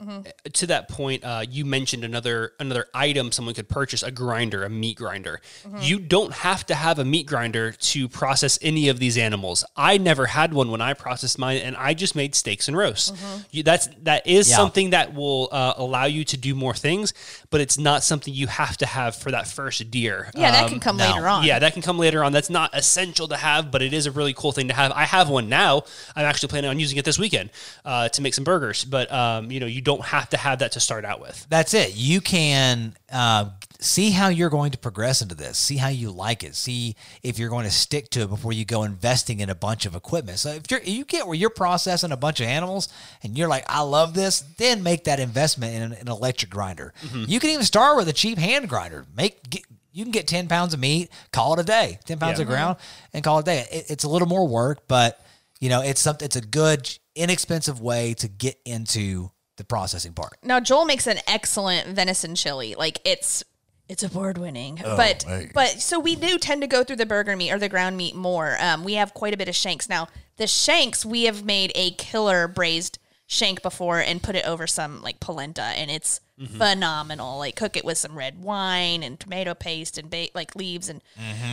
to 0.52 0.66
that 0.66 0.88
point, 0.88 1.24
uh, 1.24 1.44
you 1.48 1.64
mentioned 1.64 2.04
another 2.04 2.52
another 2.60 2.86
item 2.94 3.32
someone 3.32 3.54
could 3.54 3.68
purchase 3.68 4.02
a 4.02 4.10
grinder, 4.10 4.64
a 4.64 4.68
meat 4.68 4.96
grinder. 4.96 5.40
You 5.80 5.98
don't 5.98 6.32
have 6.32 6.64
to 6.66 6.74
have 6.74 6.98
a 6.98 7.04
meat 7.04 7.26
grinder 7.26 7.72
to 7.72 8.08
process 8.08 8.58
any 8.62 8.88
of 8.88 8.98
these 9.00 9.18
animals. 9.18 9.64
I 9.76 9.98
never 9.98 10.26
had 10.26 10.54
one 10.54 10.70
when 10.70 10.80
I 10.80 10.94
processed 10.94 11.38
mine, 11.38 11.58
and 11.58 11.76
I 11.76 11.94
just 11.94 12.14
made 12.14 12.34
steaks 12.34 12.68
and 12.68 12.76
roasts. 12.76 13.12
You, 13.50 13.62
that's 13.62 13.88
that 14.02 14.26
is 14.26 14.48
Yeah. 14.48 14.56
something 14.56 14.90
that 14.90 15.14
will 15.14 15.48
uh, 15.52 15.74
allow 15.76 16.04
you 16.04 16.24
to 16.24 16.36
do 16.36 16.54
more 16.54 16.74
things, 16.74 17.12
but 17.50 17.60
it's 17.60 17.78
not 17.78 18.02
something 18.02 18.34
you 18.34 18.46
have 18.46 18.76
to 18.76 18.86
have 18.86 19.16
for 19.16 19.30
that 19.30 19.46
first 19.48 19.90
deer. 19.90 20.30
Yeah, 20.34 20.50
that 20.50 20.64
Um, 20.64 20.70
can 20.70 20.80
come 20.80 20.96
no. 20.98 21.06
later 21.10 21.26
on. 21.28 21.44
yeah, 21.44 21.58
that 21.58 21.72
can 21.72 21.82
come 21.82 21.98
later 21.98 22.22
on. 22.22 22.32
That's 22.32 22.50
not 22.50 22.70
essential 22.74 23.26
to 23.28 23.36
have, 23.36 23.70
but 23.70 23.80
it 23.82 23.92
is 23.92 24.06
a 24.06 24.10
really 24.10 24.34
cool 24.34 24.52
thing 24.52 24.68
to 24.68 24.74
have. 24.74 24.92
I 24.92 25.04
have 25.04 25.28
one 25.30 25.48
now. 25.48 25.84
I'm 26.14 26.26
actually 26.26 26.48
planning 26.50 26.68
on 26.70 26.78
using 26.78 26.98
it 26.98 27.04
this 27.04 27.18
weekend 27.18 27.50
uh, 27.84 28.08
to 28.10 28.22
make 28.22 28.34
some 28.34 28.44
burgers. 28.44 28.84
But 28.84 29.10
um, 29.12 29.50
you 29.50 29.60
know, 29.60 29.66
you 29.66 29.80
don't 29.80 30.04
have 30.04 30.28
to 30.30 30.36
have 30.36 30.58
that 30.58 30.72
to 30.72 30.80
start 30.80 31.04
out 31.04 31.20
with. 31.20 31.46
That's 31.48 31.72
it. 31.74 31.94
You 31.96 32.20
can 32.20 32.94
uh, 33.10 33.46
see 33.80 34.10
how 34.10 34.28
you're 34.28 34.50
going 34.50 34.72
to 34.72 34.78
progress 34.78 35.22
into 35.22 35.34
this. 35.34 35.56
See 35.56 35.76
how 35.76 35.88
you 35.88 36.10
like 36.10 36.42
it. 36.42 36.56
See 36.56 36.96
if 37.22 37.38
you're 37.38 37.48
going 37.48 37.64
to 37.64 37.70
stick 37.70 38.10
to 38.10 38.22
it 38.22 38.28
before 38.28 38.52
you 38.52 38.64
go 38.64 38.82
investing 38.82 39.38
in 39.40 39.50
a 39.50 39.54
bunch 39.54 39.86
of 39.86 39.94
equipment. 39.94 40.38
So 40.40 40.50
if 40.50 40.70
you're 40.70 40.80
you 40.82 41.04
get 41.04 41.26
where 41.26 41.36
you're 41.36 41.48
processing 41.50 42.10
a 42.10 42.16
bunch 42.16 42.40
of 42.40 42.46
animals 42.46 42.88
and 43.22 43.38
you're 43.38 43.48
like, 43.48 43.64
I 43.68 43.82
love 43.82 44.14
this, 44.14 44.40
then 44.40 44.82
make 44.82 45.04
that 45.04 45.20
investment 45.20 45.74
in 45.76 45.82
an, 45.82 45.92
an 45.92 46.08
electric 46.08 46.50
grinder. 46.50 46.92
Mm-hmm. 47.02 47.24
You 47.28 47.38
can 47.38 47.50
even 47.50 47.64
start 47.64 47.96
with 47.96 48.08
a 48.08 48.12
cheap 48.12 48.38
hand 48.38 48.68
grinder. 48.68 49.06
Make 49.16 49.48
get, 49.48 49.62
you 49.92 50.04
can 50.04 50.12
get 50.12 50.26
ten 50.26 50.48
pounds 50.48 50.74
of 50.74 50.80
meat, 50.80 51.10
call 51.32 51.54
it 51.54 51.60
a 51.60 51.64
day. 51.64 51.98
Ten 52.04 52.18
pounds 52.18 52.38
Yeah. 52.38 52.42
of 52.42 52.48
ground, 52.48 52.76
and 53.12 53.22
call 53.22 53.38
it 53.38 53.42
a 53.42 53.44
day. 53.44 53.66
It, 53.70 53.90
it's 53.90 54.04
a 54.04 54.08
little 54.08 54.28
more 54.28 54.46
work, 54.46 54.88
but 54.88 55.24
you 55.60 55.68
know 55.68 55.82
it's 55.82 56.00
something. 56.00 56.26
It's 56.26 56.36
a 56.36 56.40
good, 56.40 56.88
inexpensive 57.14 57.80
way 57.80 58.14
to 58.14 58.28
get 58.28 58.58
into 58.64 59.30
the 59.56 59.64
processing 59.64 60.12
part. 60.12 60.34
Now 60.42 60.60
Joel 60.60 60.84
makes 60.84 61.06
an 61.06 61.18
excellent 61.26 61.88
venison 61.88 62.34
chili. 62.34 62.74
Like 62.76 63.00
it's 63.04 63.44
it's 63.88 64.02
award 64.02 64.38
winning. 64.38 64.76
but 64.76 65.22
hey. 65.22 65.50
but 65.54 65.68
so 65.80 65.98
we 65.98 66.14
do 66.14 66.38
tend 66.38 66.60
to 66.62 66.66
go 66.66 66.84
through 66.84 66.96
the 66.96 67.06
burger 67.06 67.36
meat 67.36 67.50
or 67.50 67.58
the 67.58 67.68
ground 67.68 67.96
meat 67.96 68.14
more. 68.14 68.56
Um, 68.60 68.84
we 68.84 68.94
have 68.94 69.14
quite 69.14 69.34
a 69.34 69.36
bit 69.36 69.48
of 69.48 69.56
shanks 69.56 69.88
now. 69.88 70.08
The 70.36 70.46
shanks 70.46 71.04
we 71.04 71.24
have 71.24 71.44
made 71.44 71.72
a 71.74 71.92
killer 71.92 72.46
braised 72.48 72.98
shank 73.26 73.60
before 73.62 74.00
and 74.00 74.22
put 74.22 74.34
it 74.36 74.46
over 74.46 74.66
some 74.66 75.02
like 75.02 75.20
polenta 75.20 75.62
and 75.62 75.90
it's 75.90 76.20
phenomenal. 76.56 77.38
Like 77.38 77.56
cook 77.56 77.76
it 77.76 77.84
with 77.84 77.98
some 77.98 78.16
red 78.16 78.40
wine 78.42 79.02
and 79.02 79.18
tomato 79.18 79.54
paste 79.54 79.98
and 79.98 80.08
ba- 80.08 80.28
like 80.34 80.54
leaves 80.54 80.88
and 80.88 81.02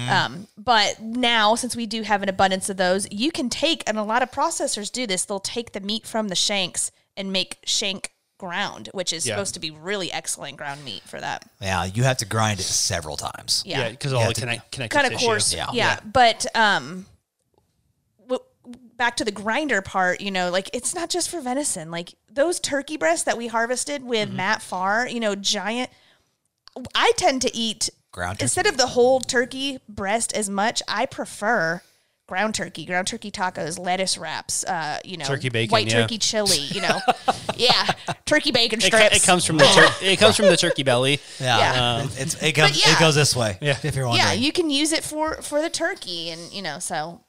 um 0.09 0.47
but 0.57 1.01
now 1.01 1.55
since 1.55 1.75
we 1.75 1.85
do 1.85 2.03
have 2.03 2.21
an 2.21 2.29
abundance 2.29 2.69
of 2.69 2.77
those, 2.77 3.07
you 3.11 3.31
can 3.31 3.49
take 3.49 3.83
and 3.87 3.97
a 3.97 4.03
lot 4.03 4.21
of 4.23 4.31
processors 4.31 4.91
do 4.91 5.07
this. 5.07 5.25
They'll 5.25 5.39
take 5.39 5.71
the 5.73 5.79
meat 5.81 6.05
from 6.05 6.27
the 6.27 6.35
shanks 6.35 6.91
and 7.17 7.31
make 7.31 7.57
shank 7.65 8.11
ground, 8.37 8.89
which 8.93 9.13
is 9.13 9.25
Yeah. 9.25 9.33
supposed 9.35 9.53
to 9.53 9.59
be 9.59 9.71
really 9.71 10.11
excellent 10.11 10.57
ground 10.57 10.83
meat 10.83 11.03
for 11.05 11.19
that. 11.21 11.49
Yeah, 11.61 11.85
you 11.85 12.03
have 12.03 12.17
to 12.17 12.25
grind 12.25 12.59
it 12.59 12.63
several 12.63 13.15
times. 13.17 13.63
Yeah. 13.65 13.79
Yeah, 13.83 13.89
because 13.91 14.13
all 14.13 14.21
Yeah, 14.21 14.27
the 14.27 14.33
to- 14.33 14.41
connect, 14.41 14.71
connective 14.71 14.95
kind 15.01 15.07
of 15.07 15.13
tissue. 15.19 15.25
coarse. 15.27 15.53
Yeah. 15.53 15.67
Yeah. 15.71 15.93
Yeah. 15.93 15.99
But 16.03 16.45
um 16.55 17.05
w- 18.19 18.43
back 18.97 19.15
to 19.17 19.25
the 19.25 19.31
grinder 19.31 19.81
part, 19.81 20.19
you 20.21 20.31
know, 20.31 20.49
like 20.51 20.69
it's 20.73 20.93
not 20.93 21.09
just 21.09 21.29
for 21.29 21.39
venison. 21.41 21.91
Like 21.91 22.15
those 22.29 22.59
turkey 22.59 22.97
breasts 22.97 23.23
that 23.23 23.37
we 23.37 23.47
harvested 23.47 24.03
with 24.03 24.27
Mm-hmm. 24.29 24.37
Matt 24.37 24.61
Farr, 24.61 25.07
you 25.07 25.19
know, 25.19 25.35
giant 25.35 25.89
I 26.93 27.13
tend 27.15 27.41
to 27.43 27.55
eat 27.55 27.89
ground 28.11 28.37
turkey. 28.39 28.43
Instead 28.45 28.67
of 28.67 28.75
the 28.77 28.87
whole 28.87 29.21
turkey 29.21 29.79
breast 29.87 30.33
as 30.33 30.49
much, 30.49 30.83
I 30.89 31.05
prefer 31.05 31.81
ground 32.27 32.55
turkey, 32.55 32.85
ground 32.85 33.07
turkey 33.07 33.29
tacos, 33.31 33.77
lettuce 33.77 34.17
wraps, 34.17 34.63
uh, 34.63 34.99
you 35.05 35.17
know, 35.17 35.25
Turkey 35.25 35.49
bacon, 35.49 35.71
white 35.71 35.87
yeah. 35.87 36.01
turkey 36.01 36.17
chili, 36.17 36.57
you 36.57 36.81
know, 36.81 36.99
yeah, 37.55 37.87
turkey 38.25 38.51
bacon 38.51 38.79
It, 38.79 38.85
strips. 38.85 39.15
it 39.17 39.23
comes 39.23 39.45
from 39.45 39.57
the 39.57 39.65
tur- 39.65 40.05
it 40.05 40.17
comes 40.17 40.35
from 40.35 40.47
the 40.47 40.57
turkey 40.57 40.83
belly. 40.83 41.19
yeah, 41.39 41.57
Yeah. 41.57 42.03
It- 42.05 42.19
it's 42.21 42.41
it 42.41 42.51
goes 42.53 42.83
yeah. 42.85 42.93
it 42.93 42.99
goes 42.99 43.15
this 43.15 43.35
way. 43.35 43.57
Yeah. 43.61 43.77
if 43.83 43.95
you're 43.95 44.07
wondering. 44.07 44.27
yeah, 44.27 44.33
you 44.33 44.51
can 44.51 44.69
use 44.69 44.91
it 44.91 45.03
for 45.03 45.35
for 45.41 45.61
the 45.61 45.69
turkey, 45.69 46.29
and 46.31 46.51
you 46.51 46.61
know, 46.61 46.79
so 46.79 47.21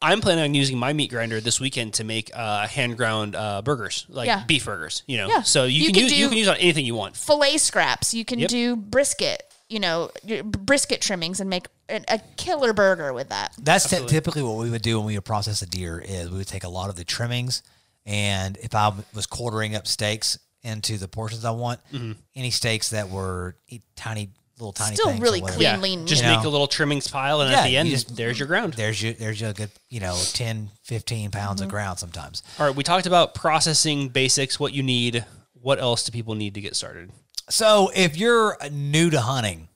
I'm 0.00 0.20
planning 0.20 0.42
on 0.44 0.54
using 0.54 0.76
my 0.76 0.92
meat 0.92 1.10
grinder 1.10 1.40
this 1.40 1.60
weekend 1.60 1.94
to 1.94 2.04
make 2.04 2.30
uh, 2.34 2.66
hand 2.66 2.96
ground 2.96 3.36
uh, 3.36 3.62
burgers, 3.62 4.06
like 4.08 4.26
Yeah. 4.26 4.42
beef 4.44 4.64
burgers. 4.64 5.02
You 5.06 5.18
know, 5.18 5.28
Yeah. 5.28 5.42
so 5.42 5.64
you, 5.64 5.82
You 5.82 5.86
can 5.86 5.94
could 5.94 6.02
use 6.02 6.12
you 6.18 6.28
can 6.28 6.38
use 6.38 6.48
on 6.48 6.56
anything 6.56 6.84
you 6.84 6.94
want. 6.96 7.16
fillet 7.16 7.58
scraps. 7.58 8.12
You 8.12 8.24
can 8.24 8.40
Yep. 8.40 8.50
do 8.50 8.76
brisket, 8.76 9.51
you 9.72 9.80
know, 9.80 10.10
brisket 10.44 11.00
trimmings, 11.00 11.40
and 11.40 11.48
make 11.50 11.66
a, 11.88 12.02
a 12.08 12.18
killer 12.36 12.72
burger 12.72 13.12
with 13.12 13.30
that. 13.30 13.54
That's 13.58 13.88
ty- 13.88 14.04
typically 14.06 14.42
what 14.42 14.56
we 14.58 14.70
would 14.70 14.82
do 14.82 14.98
when 14.98 15.06
we 15.06 15.16
would 15.16 15.24
process 15.24 15.62
a 15.62 15.66
deer. 15.66 15.98
Is 16.06 16.30
we 16.30 16.38
would 16.38 16.46
take 16.48 16.64
a 16.64 16.68
lot 16.68 16.90
of 16.90 16.96
the 16.96 17.04
trimmings, 17.04 17.62
and 18.06 18.56
if 18.58 18.74
I 18.74 18.92
was 19.14 19.26
quartering 19.26 19.74
up 19.74 19.86
steaks 19.86 20.38
into 20.62 20.98
the 20.98 21.08
portions 21.08 21.44
I 21.44 21.50
want, 21.50 21.80
Mm-hmm. 21.92 22.12
any 22.36 22.50
steaks 22.50 22.90
that 22.90 23.08
were 23.10 23.56
tiny, 23.96 24.28
little 24.58 24.72
tiny, 24.72 24.94
Still 24.94 25.18
really 25.18 25.40
whatever. 25.40 25.58
clean, 25.58 25.68
Yeah, 25.74 25.80
lean. 25.80 26.06
just 26.06 26.22
You 26.22 26.28
make 26.30 26.44
a 26.44 26.48
little 26.48 26.68
trimmings 26.68 27.08
pile, 27.08 27.40
and 27.40 27.50
Yeah, 27.50 27.60
at 27.60 27.64
the 27.66 27.76
end, 27.76 27.88
you 27.88 27.94
just- 27.96 28.14
there's 28.16 28.38
your 28.38 28.46
ground. 28.46 28.74
There's 28.74 29.02
your 29.02 29.12
there's 29.14 29.40
your 29.40 29.52
good 29.54 29.70
you 29.90 29.98
know 30.00 30.16
10, 30.34 30.70
15 30.84 31.30
pounds 31.32 31.60
Mm-hmm. 31.60 31.64
of 31.66 31.70
ground 31.70 31.98
sometimes. 31.98 32.42
All 32.60 32.66
right, 32.66 32.76
we 32.76 32.84
talked 32.84 33.06
about 33.06 33.34
processing 33.34 34.08
basics, 34.08 34.60
what 34.60 34.72
you 34.72 34.82
need. 34.84 35.24
What 35.60 35.78
else 35.80 36.04
do 36.04 36.10
people 36.12 36.34
need 36.34 36.54
to 36.54 36.60
get 36.60 36.74
started? 36.76 37.10
So 37.48 37.90
if 37.94 38.16
you're 38.16 38.56
new 38.70 39.10
to 39.10 39.20
hunting, 39.20 39.68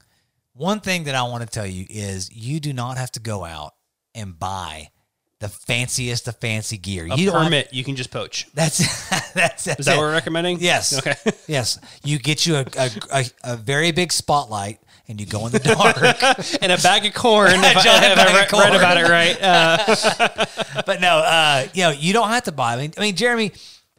one 0.52 0.80
thing 0.80 1.04
that 1.04 1.14
I 1.14 1.22
want 1.24 1.42
to 1.42 1.48
tell 1.48 1.66
you 1.66 1.86
is 1.90 2.30
you 2.34 2.60
do 2.60 2.72
not 2.72 2.96
have 2.96 3.12
to 3.12 3.20
go 3.20 3.44
out 3.44 3.74
and 4.14 4.38
buy 4.38 4.88
the 5.40 5.48
fanciest 5.48 6.26
of 6.28 6.36
fancy 6.36 6.78
gear. 6.78 7.06
A 7.10 7.16
you 7.16 7.26
don't 7.26 7.34
have- 7.34 7.44
permit, 7.44 7.68
you 7.72 7.84
can 7.84 7.94
just 7.96 8.10
poach. 8.10 8.46
that's 8.54 8.78
that's, 9.34 9.64
that's 9.64 9.80
Is 9.80 9.86
that 9.86 9.94
it. 9.94 9.96
what 9.98 10.04
we're 10.04 10.12
recommending? 10.12 10.58
Yes. 10.60 10.98
Okay. 10.98 11.14
yes. 11.46 11.78
You 12.02 12.18
get 12.18 12.46
you 12.46 12.56
a, 12.56 12.64
a, 12.78 12.90
a, 13.12 13.24
a 13.44 13.56
very 13.56 13.90
big 13.92 14.12
spotlight 14.12 14.80
and 15.08 15.20
you 15.20 15.26
go 15.26 15.44
in 15.46 15.52
the 15.52 15.58
dark. 15.58 15.98
and 16.62 16.72
a 16.72 16.78
bag 16.78 17.04
of 17.04 17.12
corn. 17.12 17.50
if 17.52 17.62
I, 17.62 17.70
if 18.12 18.18
I 18.18 18.24
bag 18.24 18.48
corn. 18.48 18.64
read 18.64 18.74
about 18.76 18.96
it 18.96 19.08
right. 19.08 19.36
Uh, 19.42 20.82
but 20.86 21.00
no, 21.02 21.18
uh, 21.18 21.66
you 21.74 21.82
know, 21.82 21.90
you 21.90 22.12
don't 22.14 22.28
have 22.30 22.44
to 22.44 22.52
buy. 22.52 22.72
I 22.72 22.76
mean, 22.78 22.92
I 22.96 23.00
mean, 23.02 23.14
Jeremy, 23.14 23.52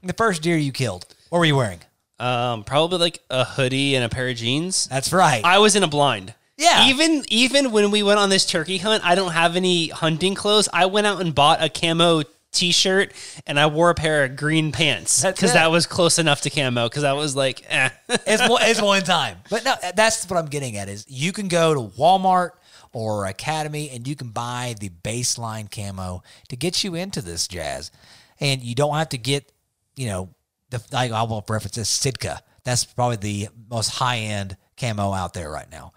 the 0.04 0.14
first 0.14 0.42
deer 0.42 0.58
you 0.58 0.72
killed, 0.72 1.06
what 1.30 1.40
were 1.40 1.46
you 1.46 1.56
wearing? 1.56 1.80
Um, 2.20 2.64
probably 2.64 3.00
like 3.00 3.20
a 3.30 3.44
hoodie 3.44 3.96
and 3.96 4.04
a 4.04 4.10
pair 4.10 4.30
of 4.30 4.38
jeans. 4.38 4.88
That's 4.88 5.14
right. 5.14 5.44
I 5.44 5.60
was 5.60 5.76
in 5.76 5.84
a 5.84 5.88
blind. 5.88 6.34
Yeah. 6.58 6.88
Even 6.88 7.24
even 7.28 7.72
when 7.72 7.92
we 7.92 8.02
went 8.02 8.20
on 8.20 8.30
this 8.30 8.46
turkey 8.46 8.78
hunt, 8.78 9.06
I 9.06 9.14
don't 9.16 9.34
have 9.34 9.56
any 9.56 9.90
hunting 9.90 10.34
clothes. 10.34 10.68
I 10.74 10.88
went 10.88 11.06
out 11.06 11.22
and 11.22 11.34
bought 11.34 11.64
a 11.64 11.70
camo 11.70 12.24
t-shirt 12.52 13.14
and 13.46 13.60
I 13.60 13.68
wore 13.68 13.90
a 13.92 13.96
pair 13.96 14.24
of 14.24 14.36
green 14.36 14.72
pants 14.72 15.24
because 15.24 15.54
that 15.54 15.70
was 15.70 15.86
close 15.86 16.18
enough 16.18 16.42
to 16.42 16.50
camo 16.50 16.90
because 16.90 17.04
I 17.04 17.14
was 17.14 17.36
like, 17.36 17.64
eh. 17.70 17.90
it's 18.10 18.50
one, 18.50 18.62
it's 18.64 18.82
one 18.82 19.02
time. 19.04 19.38
But 19.50 19.64
no, 19.64 19.76
that's 19.96 20.28
what 20.28 20.38
I'm 20.38 20.48
getting 20.48 20.78
at 20.78 20.90
is 20.90 21.06
you 21.08 21.32
can 21.32 21.48
go 21.48 21.74
to 21.74 21.96
Walmart 21.98 22.52
or 22.94 23.26
Academy 23.26 23.92
and 23.92 24.08
you 24.08 24.16
can 24.16 24.30
buy 24.30 24.76
the 24.80 24.90
baseline 24.90 25.70
camo 25.70 26.24
to 26.50 26.56
get 26.56 26.84
you 26.84 26.96
into 26.96 27.22
this 27.22 27.48
jazz. 27.48 27.92
And 28.40 28.62
you 28.62 28.74
don't 28.74 28.96
have 28.96 29.10
to 29.10 29.18
get, 29.18 29.52
you 29.96 30.08
know, 30.08 30.30
the 30.70 30.84
I, 30.94 31.10
I 31.10 31.24
will 31.24 31.44
reference 31.48 31.76
this 31.76 31.90
Sitka. 31.90 32.42
That's 32.64 32.86
probably 32.86 33.18
the 33.18 33.50
most 33.70 33.90
high 33.90 34.18
end 34.18 34.58
camo 34.80 35.14
out 35.14 35.34
there 35.34 35.50
right 35.50 35.70
now. 35.72 35.94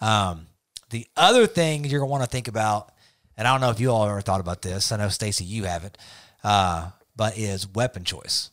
Um, 0.00 0.46
the 0.90 1.06
other 1.16 1.46
thing 1.46 1.84
you're 1.84 2.00
gonna 2.00 2.10
want 2.10 2.24
to 2.24 2.30
think 2.30 2.48
about, 2.48 2.92
and 3.36 3.46
I 3.46 3.52
don't 3.52 3.60
know 3.60 3.70
if 3.70 3.80
you 3.80 3.90
all 3.90 4.06
ever 4.06 4.20
thought 4.20 4.40
about 4.40 4.62
this. 4.62 4.92
I 4.92 4.96
know 4.96 5.08
Stacy, 5.08 5.44
you 5.44 5.64
haven't, 5.64 5.98
uh, 6.42 6.90
but 7.16 7.36
is 7.38 7.68
weapon 7.68 8.04
choice. 8.04 8.50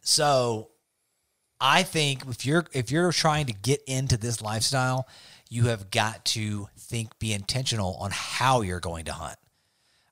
So 0.00 0.70
I 1.60 1.82
think 1.82 2.22
if 2.28 2.46
you're 2.46 2.64
if 2.72 2.90
you're 2.90 3.12
trying 3.12 3.46
to 3.46 3.52
get 3.52 3.82
into 3.86 4.16
this 4.16 4.40
lifestyle, 4.40 5.06
you 5.50 5.64
have 5.64 5.90
got 5.90 6.24
to 6.26 6.68
think 6.78 7.18
be 7.18 7.32
intentional 7.32 7.96
on 8.00 8.10
how 8.12 8.62
you're 8.62 8.80
going 8.80 9.04
to 9.06 9.12
hunt. 9.12 9.36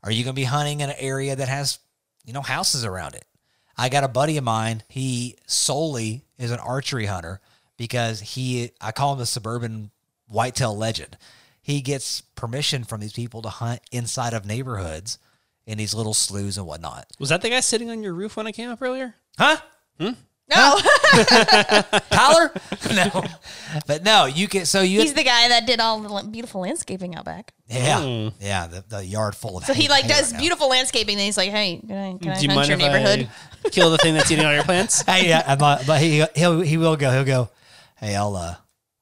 Are 0.03 0.11
you 0.11 0.23
going 0.23 0.35
to 0.35 0.41
be 0.41 0.45
hunting 0.45 0.81
in 0.81 0.91
an 0.91 0.97
area 0.99 1.35
that 1.35 1.49
has, 1.49 1.79
you 2.25 2.33
know, 2.33 2.43
houses 2.43 2.85
around 2.85 3.15
it? 3.15 3.25
I 3.79 3.89
got 3.89 4.05
a 4.05 4.09
buddy 4.09 4.37
of 4.37 4.45
mine, 4.45 4.83
he 4.89 5.37
solely 5.47 6.25
is 6.39 6.51
an 6.51 6.59
archery 6.61 7.07
hunter 7.07 7.41
because 7.77 8.21
he 8.21 8.71
I 8.81 8.93
call 8.93 9.13
him 9.13 9.19
the 9.19 9.27
suburban 9.27 9.91
whitetail 10.29 10.77
legend. 10.77 11.17
He 11.61 11.81
gets 11.81 12.21
permission 12.21 12.85
from 12.85 13.01
these 13.01 13.13
people 13.13 13.43
to 13.43 13.49
hunt 13.49 13.81
inside 13.91 14.33
of 14.33 14.47
neighborhoods 14.47 15.19
in 15.67 15.79
these 15.79 15.95
little 15.95 16.15
sloughs 16.15 16.57
and 16.57 16.67
whatnot. 16.67 17.09
Was 17.19 17.31
that 17.31 17.43
the 17.43 17.51
guy 17.51 17.61
sitting 17.61 17.91
on 17.91 18.03
your 18.03 18.15
roof 18.15 18.37
when 18.37 18.47
I 18.47 18.53
came 18.53 18.71
up 18.71 18.81
earlier? 18.81 19.17
Huh? 19.37 19.57
Hmm? 19.99 20.13
No, 20.49 20.79
Tyler? 22.11 22.53
no. 22.95 23.25
But 23.87 24.05
no, 24.05 24.27
you 24.27 24.47
can 24.47 24.65
so 24.65 24.81
you 24.81 25.01
he's 25.01 25.15
the 25.15 25.25
guy 25.25 25.49
that 25.49 25.67
did 25.67 25.81
all 25.81 26.01
the 26.01 26.29
beautiful 26.29 26.61
landscaping 26.61 27.17
out 27.17 27.25
back. 27.25 27.53
Yeah, 27.67 28.31
yeah, 28.41 28.69
the, 28.69 28.85
the 28.89 29.05
yard 29.05 29.35
full 29.35 29.59
of. 29.59 29.65
So 29.65 29.75
he 29.75 29.89
like 29.89 30.07
does 30.07 30.31
right 30.31 30.33
now. 30.35 30.39
beautiful 30.39 30.69
landscaping. 30.69 31.17
And 31.17 31.25
he's 31.25 31.37
like, 31.37 31.51
"Hey, 31.51 31.79
can 31.79 31.91
I, 31.91 32.19
can 32.19 32.31
I 32.31 32.37
Do 32.37 32.43
you 32.43 32.49
hunt 32.49 32.57
mind 32.57 32.69
your 32.69 32.79
if 32.79 32.85
neighborhood?" 32.85 33.29
I 33.65 33.69
kill 33.71 33.91
the 33.91 33.99
thing 33.99 34.15
that's 34.15 34.31
eating 34.31 34.47
all 34.47 34.55
your 34.55 34.63
plants? 34.63 35.03
Hey, 35.07 35.29
yeah, 35.29 35.57
but, 35.57 35.85
but 35.87 36.01
he 36.01 36.25
he'll 36.37 36.61
he 36.61 36.77
will 36.77 36.97
go. 36.97 37.11
He'll 37.11 37.25
go. 37.25 37.51
Hey, 37.97 38.15
I'll 38.15 38.37
uh 38.37 38.55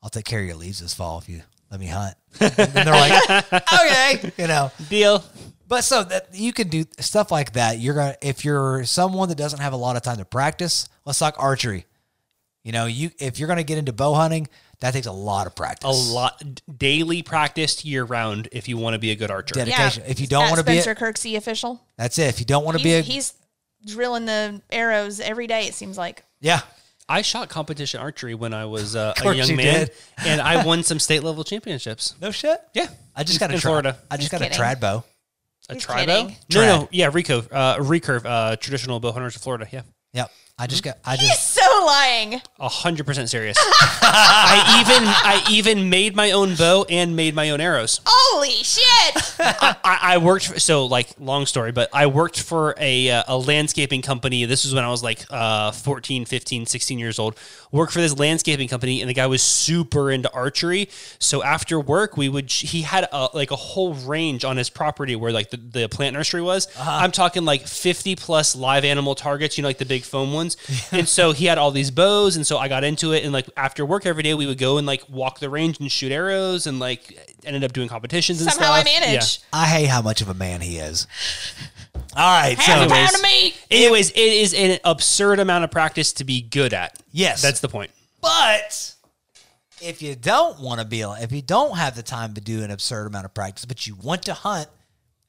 I'll 0.03 0.11
take 0.11 0.25
care 0.25 0.41
of 0.41 0.47
your 0.47 0.57
leaves 0.57 0.81
this 0.81 0.95
fall 0.95 1.19
if 1.19 1.29
you 1.29 1.43
let 1.71 1.79
me 1.79 1.87
hunt. 1.87 2.15
and 2.41 2.53
they're 2.53 2.85
like, 2.85 3.53
okay, 3.53 4.33
you 4.39 4.47
know. 4.47 4.71
Deal. 4.89 5.23
But 5.67 5.83
so 5.83 6.05
that 6.05 6.29
you 6.33 6.53
can 6.53 6.69
do 6.69 6.85
stuff 7.01 7.31
like 7.33 7.55
that. 7.55 7.79
You're 7.79 7.95
gonna 7.95 8.17
if 8.23 8.45
you're 8.45 8.85
someone 8.85 9.29
that 9.31 9.39
doesn't 9.39 9.61
have 9.61 9.73
a 9.73 9.77
lot 9.77 9.97
of 9.97 10.03
time 10.03 10.19
to 10.19 10.25
practice. 10.25 10.89
Let's 11.05 11.19
talk 11.19 11.35
archery. 11.39 11.87
You 12.63 12.73
know, 12.73 12.87
you 12.87 13.11
if 13.19 13.39
you're 13.39 13.49
gonna 13.49 13.63
get 13.65 13.79
into 13.79 13.93
bow 13.93 14.15
hunting, 14.15 14.49
that 14.81 14.93
takes 14.93 15.07
a 15.07 15.13
lot 15.13 15.47
of 15.47 15.55
practice. 15.55 15.89
A 16.11 16.13
lot 16.13 16.43
daily 16.79 17.23
practice 17.23 17.85
year 17.85 18.05
round 18.05 18.49
if 18.53 18.69
you 18.69 18.77
want 18.77 18.95
to 18.95 18.99
be 18.99 19.11
a 19.11 19.17
good 19.17 19.31
archer. 19.31 19.55
Dedication. 19.55 20.03
Dedication. 20.03 20.11
If 20.11 20.21
you 20.21 20.27
don't 20.27 20.51
wanna 20.51 20.65
be 20.65 20.79
a- 20.79 20.83
Spencer 20.83 21.05
Kirksey 21.05 21.37
official. 21.37 21.83
That's 21.97 22.19
it. 22.19 22.29
If 22.29 22.41
you 22.41 22.47
don't 22.47 22.65
want 22.65 22.77
to 22.79 22.83
be 22.85 22.95
a 22.95 23.01
he's 23.01 23.35
drilling 23.87 24.25
the 24.27 24.63
arrows 24.71 25.21
every 25.21 25.47
day. 25.47 25.67
It 25.67 25.75
seems 25.75 25.97
like. 25.99 26.25
yeah, 26.41 26.61
I 27.09 27.21
shot 27.23 27.51
competition 27.51 28.01
archery 28.01 28.35
when 28.35 28.55
I 28.55 28.65
was 28.65 28.97
uh, 28.97 29.13
a 29.23 29.35
young 29.35 29.49
you 29.49 29.57
man, 29.57 29.89
and 30.19 30.41
I 30.41 30.65
won 30.67 30.83
some 30.83 30.99
state 30.99 31.23
level 31.23 31.45
championships. 31.45 32.15
no 32.21 32.31
shit. 32.31 32.59
Yeah, 32.75 32.87
I 33.15 33.25
just 33.25 33.37
In- 33.37 33.41
got 33.41 33.51
a 33.51 33.55
in 33.55 33.61
tra- 33.61 33.69
Florida. 33.69 33.99
I 34.11 34.17
just 34.17 34.31
He's 34.33 34.39
got 34.41 34.47
a 34.47 34.51
trad 34.51 34.81
bow. 34.81 35.05
A 35.69 35.75
He's 35.75 35.83
tri 35.83 36.05
kidding. 36.05 36.37
No, 36.53 36.65
no, 36.67 36.89
yeah, 36.93 37.11
recurve, 37.11 37.49
uh, 37.51 37.77
recurve, 37.79 38.27
uh, 38.27 38.57
traditional 38.57 39.01
bow 39.01 39.13
hunters 39.13 39.37
of 39.37 39.43
Florida. 39.43 39.67
Yeah, 39.73 39.83
Yep. 40.13 40.31
I 40.57 40.69
just 40.69 40.85
got. 40.85 40.99
I 41.05 41.17
He's 41.17 41.31
just. 41.31 41.53
so 41.55 41.85
lying. 41.85 42.41
a 42.61 42.69
hundred 42.69 43.07
percent 43.07 43.29
serious. 43.29 43.57
I 43.61 44.79
even, 44.81 45.03
I 45.05 45.45
even 45.51 45.91
made 45.91 46.15
my 46.15 46.31
own 46.31 46.55
bow 46.55 46.87
and 46.89 47.17
made 47.17 47.35
my 47.35 47.51
own 47.51 47.61
arrows. 47.61 48.01
Holy 48.07 48.51
shit! 48.63 49.35
I, 49.41 49.99
I 50.15 50.19
worked 50.19 50.47
for, 50.47 50.61
so 50.61 50.87
like 50.87 51.09
long 51.19 51.47
story, 51.47 51.73
but 51.73 51.91
I 51.93 52.07
worked 52.07 52.41
for 52.41 52.77
a, 52.79 53.11
uh, 53.11 53.25
a 53.27 53.37
landscaping 53.37 54.01
company. 54.01 54.45
This 54.45 54.63
was 54.65 54.73
when 54.73 54.85
I 54.85 54.91
was 54.91 55.03
like 55.03 55.25
uh, 55.29 55.73
14, 55.73 56.25
15, 56.25 56.67
16 56.67 56.99
years 57.01 57.19
old. 57.19 57.37
Worked 57.73 57.93
for 57.93 58.01
this 58.01 58.17
landscaping 58.17 58.69
company 58.69 59.01
and 59.01 59.11
the 59.11 59.15
guy 59.15 59.27
was 59.27 59.43
super 59.43 60.13
into 60.13 60.33
archery. 60.33 60.89
So 61.19 61.43
after 61.43 61.81
work, 61.81 62.17
we 62.17 62.29
would, 62.29 62.53
he 62.53 62.83
had 62.83 63.09
a, 63.11 63.29
like 63.35 63.51
a 63.51 63.57
whole 63.57 63.95
range 63.95 64.45
on 64.45 64.57
his 64.57 64.71
property 64.71 65.17
where 65.17 65.33
like 65.33 65.51
the, 65.51 65.57
the 65.57 65.89
plant 65.89 66.15
nursery 66.15 66.43
was. 66.43 66.69
I'm 66.79 67.11
talking 67.11 67.45
like 67.45 67.67
50 67.67 68.15
plus 68.15 68.55
live 68.55 68.85
animal 68.85 69.17
targets, 69.17 69.59
you 69.59 69.63
know, 69.63 69.69
like 69.69 69.79
the 69.79 69.85
big 69.85 70.05
foam 70.05 70.33
ones. 70.33 70.44
And 70.93 71.09
so 71.09 71.33
he 71.33 71.47
had 71.47 71.59
all 71.59 71.71
these 71.71 71.91
bows. 71.91 72.37
And 72.37 72.47
so 72.47 72.59
I 72.59 72.69
got 72.69 72.85
into 72.85 73.13
it. 73.13 73.25
And 73.25 73.33
like 73.33 73.49
after 73.57 73.85
work 73.85 74.07
every 74.07 74.23
day, 74.23 74.35
we 74.35 74.47
would 74.47 74.59
go 74.59 74.79
and 74.79 74.87
like 74.87 75.03
walk 75.09 75.39
the 75.41 75.49
range 75.51 75.79
and 75.81 75.91
shoot 75.91 76.13
arrows 76.13 76.67
and 76.67 76.79
like 76.79 77.37
ended 77.45 77.65
up 77.65 77.73
doing 77.73 77.89
competitions 77.89 78.41
and 78.41 78.51
stuff. 78.51 78.65
Somehow 78.65 78.75
I 78.81 78.83
stuff. 78.83 79.01
manage. 79.01 79.41
I 79.53 79.67
hate 79.67 79.87
how 79.89 80.03
much 80.03 80.21
of 80.21 80.29
a 80.29 80.35
man 80.35 80.61
he 80.61 80.79
is. 80.79 81.07
All 82.17 82.41
right. 82.41 82.59
Half 82.59 82.61
a 82.61 82.89
So 82.89 82.95
Anyways. 82.95 82.99
pound 83.11 83.15
of 83.17 83.23
meat. 83.23 83.67
Anyways, 83.71 84.11
it 84.11 84.17
is 84.19 84.55
an 84.55 84.79
absurd 84.85 85.39
amount 85.41 85.65
of 85.65 85.71
practice 85.71 86.13
to 86.15 86.25
be 86.25 86.41
good 86.43 86.73
at. 86.75 86.99
yes, 87.13 87.43
That's 87.43 87.61
the 87.61 87.69
point. 87.69 87.91
But 88.21 88.95
if 89.83 90.01
you 90.01 90.15
don't 90.15 90.61
want 90.61 90.81
to 90.81 90.87
be, 90.87 91.03
if 91.03 91.33
you 91.33 91.43
don't 91.43 91.77
have 91.77 91.95
the 91.97 92.03
time 92.03 92.35
to 92.35 92.41
do 92.41 92.63
an 92.63 92.71
absurd 92.71 93.07
amount 93.07 93.25
of 93.27 93.35
practice, 93.35 93.65
but 93.65 93.87
you 93.87 93.97
want 93.97 94.23
to 94.25 94.35
hunt, 94.35 94.69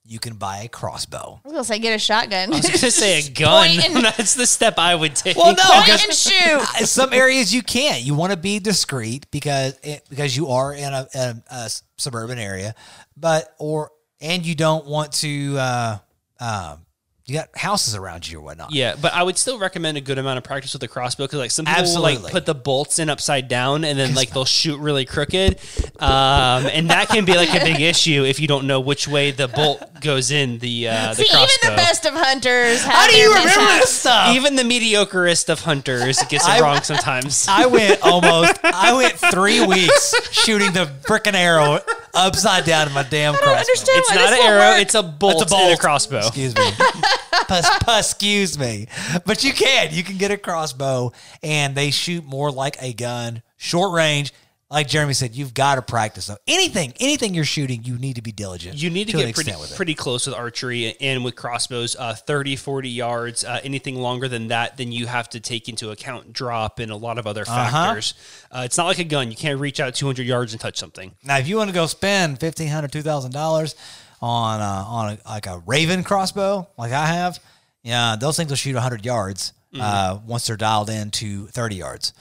you 0.07 0.19
can 0.19 0.35
buy 0.35 0.59
a 0.59 0.67
crossbow. 0.67 1.39
I 1.43 1.47
was 1.47 1.51
gonna 1.53 1.63
say 1.63 1.79
get 1.79 1.95
a 1.95 1.99
shotgun. 1.99 2.53
I 2.53 2.57
was 2.57 2.61
going 2.67 2.77
to 2.79 2.91
say 2.91 3.19
a 3.25 3.29
gun. 3.33 3.67
Point 3.69 3.85
and- 3.95 4.05
That's 4.05 4.35
the 4.35 4.45
step 4.45 4.77
I 4.77 4.93
would 4.93 5.15
take. 5.15 5.35
Well, 5.35 5.55
no, 5.55 5.63
Point 5.63 5.85
because 5.85 6.03
and 6.05 6.13
shoot. 6.13 6.67
in 6.81 6.85
some 6.87 7.11
areas 7.11 7.53
you 7.53 7.63
can't. 7.63 8.01
You 8.03 8.13
want 8.13 8.31
to 8.31 8.37
be 8.37 8.59
discreet 8.59 9.25
because 9.31 9.79
it, 9.81 10.05
because 10.09 10.37
you 10.37 10.49
are 10.49 10.73
in 10.73 10.93
a, 10.93 11.07
a, 11.15 11.35
a 11.49 11.69
suburban 11.97 12.37
area, 12.37 12.75
but 13.17 13.53
or 13.57 13.91
and 14.21 14.45
you 14.45 14.53
don't 14.55 14.85
want 14.85 15.11
to 15.13 15.57
uh, 15.57 15.97
um, 16.39 16.84
You 17.27 17.33
got 17.33 17.49
houses 17.57 17.95
around 17.95 18.29
you 18.29 18.37
or 18.37 18.41
whatnot. 18.43 18.71
Yeah, 18.71 18.95
but 19.01 19.11
I 19.11 19.23
would 19.23 19.35
still 19.35 19.57
recommend 19.57 19.97
a 19.97 20.01
good 20.01 20.19
amount 20.19 20.37
of 20.37 20.43
practice 20.43 20.73
with 20.73 20.81
the 20.81 20.87
crossbow 20.87 21.23
because 21.23 21.39
like 21.39 21.49
some 21.49 21.65
people 21.65 21.83
will, 21.95 22.01
like 22.01 22.19
put 22.31 22.45
the 22.45 22.53
bolts 22.53 22.99
in 22.99 23.09
upside 23.09 23.47
down 23.47 23.83
and 23.83 23.97
then 23.97 24.13
like 24.13 24.29
they'll 24.29 24.45
shoot 24.45 24.77
really 24.79 25.05
crooked, 25.05 25.57
um, 25.99 26.67
and 26.67 26.91
that 26.91 27.07
can 27.09 27.25
be 27.25 27.33
like 27.33 27.49
a 27.49 27.65
big 27.65 27.81
issue 27.81 28.23
if 28.25 28.39
you 28.39 28.47
don't 28.47 28.67
know 28.67 28.79
which 28.79 29.07
way 29.07 29.31
the 29.31 29.47
bolt 29.47 29.81
goes 30.01 30.29
in 30.29 30.59
the 30.59 30.87
uh, 30.87 31.13
the 31.15 31.23
See, 31.23 31.35
even 31.35 31.47
the 31.63 31.75
best 31.75 32.05
of 32.05 32.13
hunters. 32.13 32.83
Have 32.83 32.93
How 32.93 33.07
do 33.07 33.15
you 33.17 33.29
remember 33.29 33.47
mishaps. 33.47 33.79
this 33.81 33.99
stuff? 34.01 34.35
Even 34.35 34.55
the 34.55 34.61
mediocrest 34.63 35.49
of 35.49 35.61
hunters 35.61 36.21
gets 36.29 36.47
it 36.47 36.51
I- 36.51 36.59
wrong 36.61 36.83
sometimes. 36.83 37.47
I 37.49 37.65
went 37.65 38.01
almost. 38.03 38.59
I 38.63 38.93
went 38.93 39.13
three 39.15 39.65
weeks 39.65 40.13
shooting 40.31 40.73
the 40.73 40.85
frickin' 41.07 41.33
arrow 41.33 41.79
upside 42.15 42.65
down 42.65 42.87
in 42.87 42.93
my 42.93 43.03
damn 43.03 43.33
crossbow. 43.35 43.51
understand 43.59 43.99
it's 43.99 44.09
why 44.09 44.15
not 44.15 44.21
this 44.21 44.31
an 44.31 44.37
won't 44.39 44.49
arrow; 44.49 44.71
work. 44.73 44.81
it's 44.81 44.95
a 44.95 45.03
bolt, 45.03 45.41
It's 45.41 45.51
a 45.51 45.55
and 45.55 45.63
a 45.63 45.67
bolt. 45.69 45.79
crossbow. 45.79 46.17
Excuse 46.19 46.55
me. 46.55 46.69
Pus, 47.47 47.69
pus- 47.79 48.11
excuse 48.11 48.57
me. 48.57 48.87
But 49.25 49.43
you 49.43 49.53
can. 49.53 49.89
You 49.93 50.03
can 50.03 50.17
get 50.17 50.31
a 50.31 50.37
crossbow, 50.37 51.11
and 51.43 51.75
they 51.75 51.91
shoot 51.91 52.25
more 52.25 52.51
like 52.51 52.75
a 52.81 52.93
gun, 52.93 53.43
short 53.57 53.93
range. 53.93 54.33
Like 54.75 54.89
Jeremy 54.89 55.13
said, 55.13 55.33
you've 55.35 55.53
got 55.53 55.75
to 55.75 55.81
practice. 55.81 56.25
So 56.25 56.35
anything, 56.47 56.91
anything 56.99 57.33
you're 57.33 57.45
shooting, 57.45 57.85
you 57.85 57.97
need 57.97 58.17
to 58.17 58.21
be 58.21 58.33
diligent. 58.33 58.75
You 58.75 58.89
need 58.89 59.07
to, 59.07 59.17
an 59.17 59.25
get 59.27 59.33
pretty, 59.35 59.51
with 59.53 59.73
pretty 59.73 59.95
close 59.95 60.27
with 60.27 60.35
archery 60.35 60.95
and 60.99 61.23
with 61.23 61.35
crossbows, 61.37 61.95
uh, 61.97 62.13
30, 62.13 62.57
40 62.57 62.89
yards. 62.89 63.45
Uh, 63.45 63.61
anything 63.63 63.95
longer 63.95 64.27
than 64.27 64.49
that, 64.49 64.75
then 64.75 64.91
you 64.91 65.07
have 65.07 65.29
to 65.29 65.39
take 65.39 65.69
into 65.69 65.91
account 65.91 66.33
drop 66.33 66.79
and 66.79 66.91
a 66.91 66.95
lot 66.97 67.17
of 67.17 67.25
other 67.25 67.43
Uh-huh. 67.47 67.71
factors. 67.71 68.15
uh 68.51 68.63
it's 68.65 68.77
not 68.77 68.85
like 68.87 68.99
a 68.99 69.05
gun. 69.05 69.31
You 69.31 69.37
can't 69.37 69.61
reach 69.61 69.79
out 69.79 69.95
200 69.95 70.25
yards 70.27 70.51
and 70.51 70.59
touch 70.59 70.77
something. 70.77 71.15
Now, 71.23 71.37
if 71.37 71.47
you 71.47 71.55
want 71.55 71.69
to 71.69 71.73
go 71.73 71.85
spend 71.85 72.41
fifteen 72.41 72.67
hundred, 72.67 72.91
two 72.91 73.01
thousand 73.01 73.31
dollars 73.31 73.75
on 74.21 74.59
uh, 74.59 74.83
on 74.87 75.13
a, 75.25 75.29
like 75.29 75.47
a 75.47 75.63
Ravin 75.65 76.03
crossbow, 76.03 76.67
like 76.77 76.91
I 76.91 77.05
have, 77.05 77.39
yeah, 77.81 78.17
those 78.19 78.35
things 78.35 78.49
will 78.49 78.57
shoot 78.57 78.75
hundred 78.75 79.05
yards 79.05 79.53
uh, 79.79 80.19
once 80.25 80.47
they're 80.47 80.57
dialed 80.57 80.89
in 80.89 81.11
to 81.11 81.47
thirty 81.47 81.75
yards. 81.75 82.11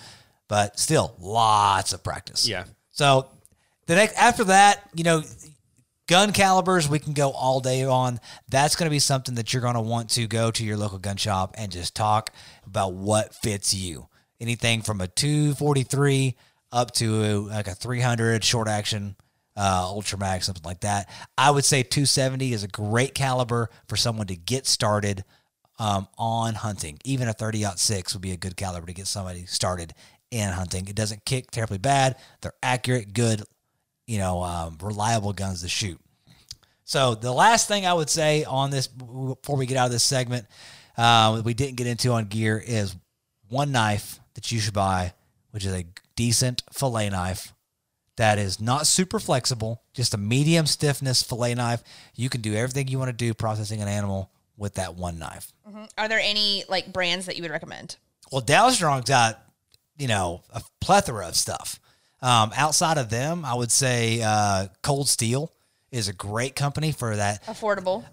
But 0.49 0.79
still, 0.79 1.15
lots 1.19 1.93
of 1.93 2.03
practice. 2.03 2.47
Yeah. 2.47 2.65
So 2.91 3.29
the 3.87 3.95
next 3.95 4.15
after 4.15 4.45
that, 4.45 4.89
you 4.95 5.05
know, 5.05 5.23
gun 6.07 6.33
calibers 6.33 6.89
we 6.89 6.99
can 6.99 7.13
go 7.13 7.31
all 7.31 7.61
day 7.61 7.85
on. 7.85 8.21
That's 8.49 8.77
going 8.77 8.87
to 8.87 8.91
be 8.91 8.99
something 8.99 9.37
that 9.37 9.53
you're 9.53 9.63
going 9.63 9.75
to 9.75 9.81
want 9.81 10.11
to 10.11 10.27
go 10.27 10.51
to 10.51 10.65
your 10.65 10.77
local 10.77 10.99
gun 10.99 11.17
shop 11.17 11.55
and 11.57 11.73
just 11.73 11.95
talk 11.95 12.31
about 12.67 12.93
what 12.93 13.35
fits 13.35 13.75
you. 13.75 14.09
Anything 14.41 14.83
from 14.83 15.01
a 15.01 15.07
243 15.07 16.37
up 16.73 16.91
to 16.93 17.47
like 17.49 17.69
a 17.69 17.75
300 17.75 18.45
short 18.45 18.69
action 18.69 19.17
uh, 19.57 19.83
ultra 19.85 20.19
mag, 20.19 20.43
something 20.43 20.65
like 20.65 20.81
that. 20.81 21.09
I 21.39 21.51
would 21.51 21.65
say 21.65 21.83
270 21.83 22.53
is 22.53 22.65
a 22.65 22.69
great 22.69 23.15
caliber 23.15 23.71
for 23.89 23.97
someone 23.97 24.27
to 24.27 24.37
get 24.37 24.67
started 24.67 25.25
um, 25.79 26.09
on 26.19 26.55
hunting. 26.55 26.99
Even 27.05 27.29
a 27.29 27.33
30 27.33 27.65
six 27.77 28.15
would 28.15 28.23
be 28.23 28.33
a 28.33 28.37
good 28.37 28.57
caliber 28.57 28.87
to 28.87 28.93
get 28.93 29.07
somebody 29.07 29.47
started 29.47 29.95
in 30.35 30.51
hunting. 30.51 30.89
It 30.89 30.97
doesn't 30.97 31.25
kick 31.25 31.51
terribly 31.51 31.79
bad. 31.79 32.17
They're 32.41 32.53
accurate, 32.63 33.15
good, 33.15 33.43
you 34.07 34.19
know, 34.19 34.43
um, 34.43 34.79
reliable 34.83 35.33
guns 35.33 35.63
to 35.63 35.69
shoot. 35.69 36.01
So 36.85 37.15
the 37.15 37.33
last 37.33 37.69
thing 37.69 37.87
I 37.87 37.95
would 37.95 38.11
say 38.11 38.45
on 38.45 38.71
this 38.71 38.87
before 38.87 39.57
we 39.57 39.67
get 39.67 39.79
out 39.79 39.87
of 39.87 39.93
this 39.93 40.03
segment, 40.03 40.47
uh, 40.99 41.41
we 41.45 41.55
didn't 41.55 41.77
get 41.77 41.87
into 41.87 42.13
on 42.13 42.27
gear 42.27 42.63
is 42.65 42.95
one 43.49 43.73
knife 43.73 44.21
that 44.35 44.53
you 44.53 44.61
should 44.61 44.75
buy, 44.75 45.15
which 45.53 45.65
is 45.65 45.73
a 45.73 45.87
decent 46.17 46.63
fillet 46.73 47.11
knife 47.11 47.55
that 48.17 48.39
is 48.39 48.61
not 48.61 48.87
super 48.87 49.19
flexible, 49.19 49.83
just 49.93 50.15
a 50.15 50.19
medium 50.19 50.67
stiffness 50.67 51.23
fillet 51.23 51.55
knife. 51.55 51.83
You 52.15 52.29
can 52.29 52.41
do 52.41 52.55
everything 52.55 52.89
you 52.89 52.99
want 52.99 53.09
to 53.09 53.13
do 53.13 53.35
processing 53.35 53.81
an 53.81 53.89
animal 53.89 54.31
with 54.57 54.75
that 54.75 54.95
one 54.95 55.19
knife. 55.19 55.53
Are 55.97 56.09
there 56.09 56.21
any 56.21 56.65
like 56.69 56.93
brands 56.93 57.27
that 57.27 57.37
you 57.37 57.43
would 57.43 57.51
recommend? 57.51 57.97
Well, 58.31 58.43
Dalstrong's 58.43 59.09
got, 59.09 59.44
you 59.99 60.09
know, 60.09 60.43
a 60.53 60.63
plethora 60.81 61.29
of 61.29 61.37
stuff. 61.37 61.81
Um, 62.23 62.53
outside 62.57 62.97
of 62.99 63.11
them, 63.11 63.45
I 63.45 63.55
would 63.55 63.71
say 63.71 64.23
uh, 64.23 64.69
Cold 64.83 65.09
Steel 65.09 65.53
is 65.93 66.09
a 66.09 66.13
great 66.13 66.57
company 66.57 66.91
for 66.93 67.15
that. 67.17 67.45
Affordable. 67.47 68.05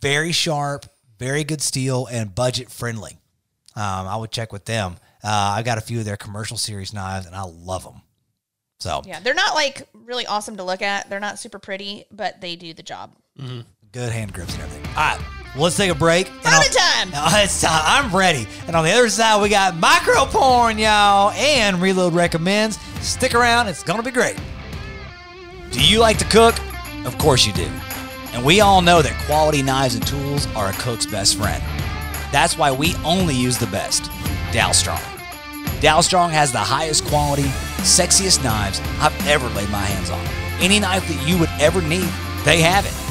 Very 0.00 0.32
sharp, 0.32 0.86
very 1.18 1.44
good 1.44 1.62
steel, 1.62 2.06
and 2.10 2.34
budget 2.34 2.70
friendly. 2.70 3.18
Um, 3.74 4.06
I 4.08 4.16
would 4.16 4.30
check 4.30 4.52
with 4.52 4.64
them. 4.64 4.96
Uh, 5.24 5.28
I 5.56 5.62
got 5.62 5.78
a 5.78 5.80
few 5.80 5.98
of 6.00 6.04
their 6.04 6.16
commercial 6.16 6.56
series 6.56 6.92
knives, 6.92 7.26
and 7.26 7.34
I 7.34 7.42
love 7.44 7.84
them. 7.84 8.02
So 8.78 9.02
Yeah, 9.06 9.20
they're 9.20 9.32
not 9.34 9.54
like 9.54 9.88
really 9.94 10.26
awesome 10.26 10.56
to 10.58 10.62
look 10.62 10.82
at. 10.82 11.08
They're 11.08 11.20
not 11.20 11.38
super 11.38 11.58
pretty, 11.58 12.04
but 12.10 12.40
they 12.40 12.56
do 12.56 12.74
the 12.74 12.82
job. 12.82 13.12
good 13.92 14.12
hand 14.12 14.32
grips 14.34 14.52
and 14.54 14.62
everything. 14.64 14.86
All 14.88 14.94
right, 14.96 15.18
well, 15.18 15.28
let's 15.56 15.76
take 15.76 15.90
a 15.90 15.94
break. 15.94 16.30
I'll- 16.44 16.62
time! 16.62 17.10
It's 17.44 17.60
time. 17.60 17.82
I'm 17.84 18.14
ready. 18.14 18.46
And 18.66 18.74
on 18.76 18.84
the 18.84 18.90
other 18.92 19.08
side, 19.08 19.40
we 19.42 19.48
got 19.48 19.76
micro 19.76 20.24
porn, 20.26 20.78
y'all, 20.78 21.30
and 21.32 21.80
Reload 21.80 22.14
recommends. 22.14 22.78
Stick 23.00 23.34
around, 23.34 23.68
it's 23.68 23.82
gonna 23.82 24.02
be 24.02 24.10
great. 24.10 24.36
Do 25.70 25.82
you 25.84 25.98
like 25.98 26.18
to 26.18 26.24
cook? 26.24 26.54
Of 27.04 27.18
course 27.18 27.46
you 27.46 27.52
do. 27.52 27.68
And 28.32 28.44
we 28.44 28.60
all 28.60 28.82
know 28.82 29.02
that 29.02 29.16
quality 29.26 29.62
knives 29.62 29.94
and 29.94 30.06
tools 30.06 30.46
are 30.54 30.68
a 30.70 30.72
cook's 30.74 31.06
best 31.06 31.36
friend. 31.36 31.62
That's 32.32 32.58
why 32.58 32.70
we 32.72 32.94
only 33.04 33.34
use 33.34 33.58
the 33.58 33.66
best 33.68 34.04
Dalstrong. 34.52 35.02
Dow 35.80 36.00
Strong 36.00 36.30
has 36.30 36.52
the 36.52 36.58
highest 36.58 37.04
quality, 37.06 37.44
sexiest 37.82 38.42
knives 38.42 38.80
I've 39.00 39.26
ever 39.26 39.46
laid 39.50 39.68
my 39.70 39.82
hands 39.84 40.10
on. 40.10 40.24
Any 40.60 40.80
knife 40.80 41.06
that 41.08 41.28
you 41.28 41.38
would 41.38 41.50
ever 41.60 41.82
need, 41.82 42.08
they 42.44 42.60
have 42.62 42.86
it. 42.86 43.05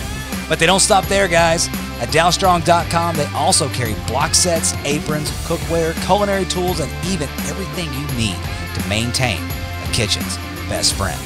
But 0.48 0.60
they 0.60 0.66
don't 0.66 0.80
stop 0.80 1.06
there, 1.06 1.28
guys. 1.28 1.68
At 2.00 2.10
dalstrong.com, 2.10 3.16
they 3.16 3.26
also 3.28 3.70
carry 3.70 3.94
block 4.08 4.36
sets, 4.36 4.74
aprons, 4.84 5.32
cookware, 5.48 5.94
culinary 6.06 6.46
tools, 6.46 6.80
and 6.80 6.92
even 7.08 7.30
everything 7.48 7.86
you 7.94 8.08
need 8.18 8.38
to 8.80 8.88
maintain 8.90 9.42
a 9.42 9.92
kitchen's 9.94 10.38
best 10.70 10.94
friend. 10.94 11.20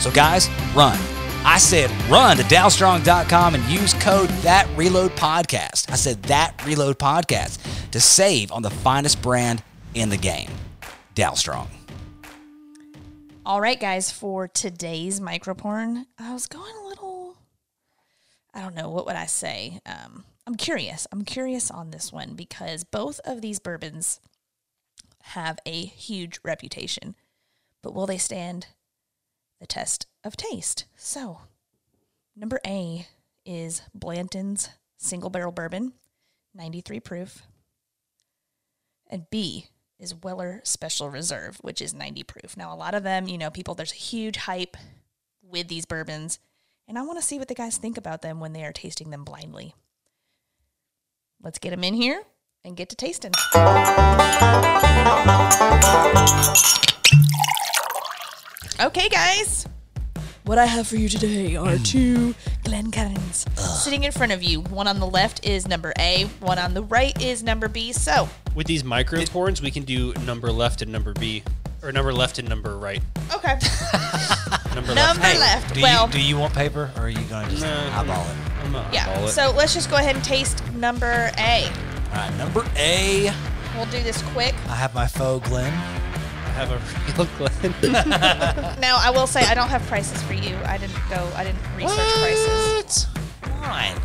So, 0.00 0.10
guys, 0.10 0.48
run. 0.74 0.98
I 1.44 1.58
said 1.58 1.90
run 2.10 2.36
to 2.38 2.42
dalstrong.com 2.42 3.54
and 3.54 3.64
use 3.66 3.94
code 3.94 4.28
that 4.42 4.68
reload 4.76 5.12
podcast. 5.12 5.90
I 5.90 5.94
said 5.94 6.20
that 6.24 6.60
reload 6.66 6.98
podcast 6.98 7.90
to 7.92 8.00
save 8.00 8.50
on 8.50 8.62
the 8.62 8.70
finest 8.70 9.22
brand 9.22 9.62
in 9.94 10.08
the 10.08 10.16
game. 10.16 10.50
Dalstrong. 11.14 11.68
All 13.46 13.60
right, 13.60 13.78
guys, 13.78 14.10
for 14.10 14.48
today's 14.48 15.20
microporn, 15.20 16.06
I 16.18 16.32
was 16.32 16.48
going 16.48 16.74
a 16.84 16.88
little, 16.88 17.05
I 18.56 18.62
don't 18.62 18.74
know, 18.74 18.88
what 18.88 19.04
would 19.04 19.16
I 19.16 19.26
say? 19.26 19.80
Um, 19.84 20.24
I'm 20.46 20.54
curious. 20.54 21.06
I'm 21.12 21.26
curious 21.26 21.70
on 21.70 21.90
this 21.90 22.10
one 22.10 22.32
because 22.32 22.84
both 22.84 23.20
of 23.26 23.42
these 23.42 23.58
bourbons 23.58 24.18
have 25.24 25.58
a 25.66 25.84
huge 25.84 26.40
reputation, 26.42 27.16
but 27.82 27.92
will 27.92 28.06
they 28.06 28.16
stand 28.16 28.68
the 29.60 29.66
test 29.66 30.06
of 30.24 30.38
taste? 30.38 30.86
So, 30.96 31.40
number 32.34 32.58
A 32.66 33.06
is 33.44 33.82
Blanton's 33.94 34.70
Single 34.96 35.28
Barrel 35.28 35.52
Bourbon, 35.52 35.92
93 36.54 36.98
proof. 37.00 37.42
And 39.06 39.26
B 39.30 39.66
is 39.98 40.14
Weller 40.14 40.62
Special 40.64 41.10
Reserve, 41.10 41.58
which 41.60 41.82
is 41.82 41.92
90 41.92 42.22
proof. 42.22 42.56
Now, 42.56 42.72
a 42.72 42.76
lot 42.76 42.94
of 42.94 43.02
them, 43.02 43.28
you 43.28 43.36
know, 43.36 43.50
people, 43.50 43.74
there's 43.74 43.92
a 43.92 43.96
huge 43.96 44.36
hype 44.36 44.78
with 45.42 45.68
these 45.68 45.84
bourbons, 45.84 46.38
and 46.88 46.98
I 46.98 47.02
want 47.02 47.18
to 47.18 47.24
see 47.24 47.38
what 47.38 47.48
the 47.48 47.54
guys 47.54 47.78
think 47.78 47.96
about 47.96 48.22
them 48.22 48.40
when 48.40 48.52
they 48.52 48.64
are 48.64 48.72
tasting 48.72 49.10
them 49.10 49.24
blindly. 49.24 49.74
Let's 51.42 51.58
get 51.58 51.70
them 51.70 51.84
in 51.84 51.94
here 51.94 52.22
and 52.64 52.76
get 52.76 52.88
to 52.90 52.96
tasting. 52.96 53.32
Okay, 58.78 59.08
guys. 59.08 59.66
What 60.44 60.58
I 60.58 60.66
have 60.66 60.86
for 60.86 60.94
you 60.94 61.08
today 61.08 61.56
are 61.56 61.74
mm. 61.74 61.84
two 61.84 62.34
Glencairns 62.62 63.48
sitting 63.58 64.04
in 64.04 64.12
front 64.12 64.30
of 64.30 64.44
you. 64.44 64.60
One 64.60 64.86
on 64.86 65.00
the 65.00 65.06
left 65.06 65.44
is 65.44 65.66
number 65.66 65.92
A, 65.98 66.24
one 66.38 66.58
on 66.58 66.72
the 66.72 66.84
right 66.84 67.20
is 67.20 67.42
number 67.42 67.66
B. 67.66 67.92
So, 67.92 68.28
With 68.54 68.68
these 68.68 68.84
micro 68.84 69.20
porns, 69.22 69.60
we 69.60 69.72
can 69.72 69.82
do 69.82 70.12
number 70.24 70.52
left 70.52 70.82
and 70.82 70.92
number 70.92 71.14
B, 71.14 71.42
or 71.82 71.90
number 71.90 72.12
left 72.12 72.38
and 72.38 72.48
number 72.48 72.78
right. 72.78 73.02
okay. 73.34 73.58
Number, 74.86 74.94
Number 75.02 75.22
left. 75.22 75.40
left. 75.40 75.74
Do, 75.74 75.82
well, 75.82 76.06
you, 76.06 76.12
do 76.12 76.20
you 76.20 76.36
want 76.38 76.54
paper 76.54 76.90
or 76.96 77.02
are 77.02 77.08
you 77.08 77.20
going 77.22 77.44
to 77.46 77.50
just 77.50 77.62
No. 77.64 77.90
eyeball 77.94 78.24
it? 78.24 78.36
I'm 78.64 78.72
gonna 78.72 78.88
Yeah. 78.92 79.08
eyeball 79.10 79.26
it. 79.26 79.32
So 79.32 79.52
let's 79.56 79.74
just 79.74 79.90
go 79.90 79.96
ahead 79.96 80.14
and 80.16 80.24
taste 80.24 80.62
number 80.74 81.30
A. 81.38 81.64
All 81.64 81.70
right, 82.14 82.34
number 82.38 82.64
A. 82.76 83.32
We'll 83.76 83.86
do 83.86 84.02
this 84.02 84.22
quick. 84.32 84.54
I 84.68 84.74
have 84.76 84.94
my 84.94 85.06
faux 85.06 85.46
Glen. 85.48 85.72
I 85.72 86.64
have 86.64 86.70
a 86.70 86.78
real 87.18 87.28
Glen. 87.36 87.74
Now, 88.80 88.98
I 89.00 89.10
will 89.10 89.26
say 89.26 89.40
I 89.44 89.54
don't 89.54 89.68
have 89.68 89.82
prices 89.86 90.22
for 90.22 90.32
you. 90.34 90.56
I 90.64 90.78
didn't 90.78 90.96
go. 91.10 91.28
I 91.34 91.44
didn't 91.44 91.58
research 91.76 91.96
prices. 92.20 93.06
Fine. 93.60 93.96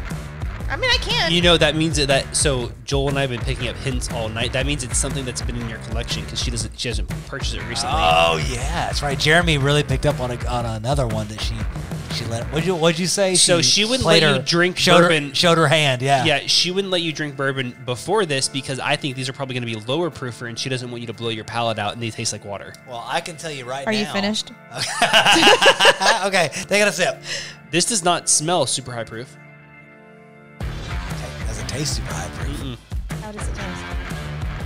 I 0.71 0.77
mean, 0.77 0.89
I 0.89 0.97
can. 1.01 1.33
You 1.33 1.41
know 1.41 1.57
that 1.57 1.75
means 1.75 1.97
that, 1.97 2.07
that 2.07 2.33
so 2.33 2.71
Joel 2.85 3.09
and 3.09 3.17
I 3.17 3.21
have 3.21 3.29
been 3.29 3.41
picking 3.41 3.67
up 3.67 3.75
hints 3.75 4.09
all 4.13 4.29
night. 4.29 4.53
That 4.53 4.65
means 4.65 4.85
it's 4.85 4.97
something 4.97 5.25
that's 5.25 5.41
been 5.41 5.57
in 5.57 5.67
your 5.67 5.79
collection 5.79 6.23
because 6.23 6.41
she 6.41 6.49
doesn't 6.49 6.79
she 6.79 6.87
hasn't 6.87 7.09
purchased 7.27 7.55
it 7.55 7.67
recently. 7.67 7.99
Oh 7.99 8.41
yeah, 8.49 8.85
that's 8.87 9.03
right. 9.03 9.19
Jeremy 9.19 9.57
really 9.57 9.83
picked 9.83 10.05
up 10.05 10.21
on 10.21 10.31
a, 10.31 10.47
on 10.47 10.65
another 10.65 11.05
one 11.07 11.27
that 11.27 11.41
she 11.41 11.55
She 12.13 12.23
let. 12.25 12.45
What'd 12.53 12.65
you 12.65 12.75
What'd 12.75 12.99
you 12.99 13.07
say? 13.07 13.35
So 13.35 13.61
she 13.61 13.83
wouldn't 13.83 14.03
played 14.03 14.23
let 14.23 14.37
you 14.37 14.41
drink 14.43 14.77
showed 14.77 15.01
bourbon- 15.01 15.29
Her, 15.29 15.35
showed 15.35 15.57
her 15.57 15.67
hand. 15.67 16.01
Yeah. 16.01 16.23
Yeah, 16.23 16.39
she 16.47 16.71
wouldn't 16.71 16.89
let 16.91 17.01
you 17.01 17.11
drink 17.11 17.35
bourbon 17.35 17.75
before 17.85 18.25
this 18.25 18.47
because 18.47 18.79
I 18.79 18.95
think 18.95 19.17
these 19.17 19.27
are 19.27 19.33
probably 19.33 19.55
going 19.55 19.67
to 19.67 19.79
be 19.79 19.85
lower 19.85 20.09
proofer, 20.09 20.47
and 20.47 20.57
she 20.57 20.69
doesn't 20.69 20.89
want 20.89 21.01
you 21.01 21.07
to 21.07 21.13
blow 21.13 21.29
your 21.29 21.43
palate 21.43 21.79
out, 21.79 21.93
and 21.93 22.01
they 22.01 22.11
taste 22.11 22.31
like 22.31 22.45
water. 22.45 22.73
Well, 22.87 23.03
I 23.05 23.19
can 23.19 23.35
tell 23.35 23.51
you 23.51 23.65
right 23.65 23.85
Are 23.85 23.91
now. 23.91 23.97
Are 23.97 24.01
you 24.01 24.07
finished? 24.13 24.51
okay, 26.25 26.49
take 26.53 26.81
a 26.81 26.91
sip. 26.93 27.21
This 27.71 27.85
does 27.85 28.05
not 28.05 28.29
smell 28.29 28.65
super 28.65 28.93
high 28.93 29.03
proof. 29.03 29.35
Doesn't 31.71 31.77
taste 31.77 31.95
super 31.95 32.13
high. 32.13 33.15
How 33.21 33.31
does 33.31 33.47
it 33.47 33.55
taste? 33.55 33.83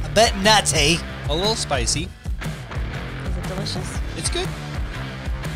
I 0.04 0.12
bet 0.14 0.36
nutty. 0.38 0.98
A 1.30 1.36
little 1.36 1.56
spicy. 1.56 2.04
Is 2.04 3.38
it 3.38 3.44
delicious? 3.48 4.00
It's 4.18 4.30
good. 4.30 4.48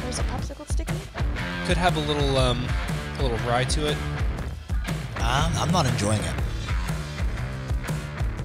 There's 0.03 0.19
a 0.19 0.23
popsicle 0.23 0.69
stick 0.71 0.89
in 0.89 0.95
it. 0.95 1.01
Could 1.67 1.77
have 1.77 1.97
a 1.97 1.99
little 2.01 2.37
um, 2.37 2.65
a 3.19 3.21
little 3.23 3.37
rye 3.39 3.63
to 3.65 3.87
it. 3.87 3.97
I'm, 5.17 5.55
I'm 5.57 5.71
not 5.71 5.85
enjoying 5.85 6.21
it. 6.21 6.33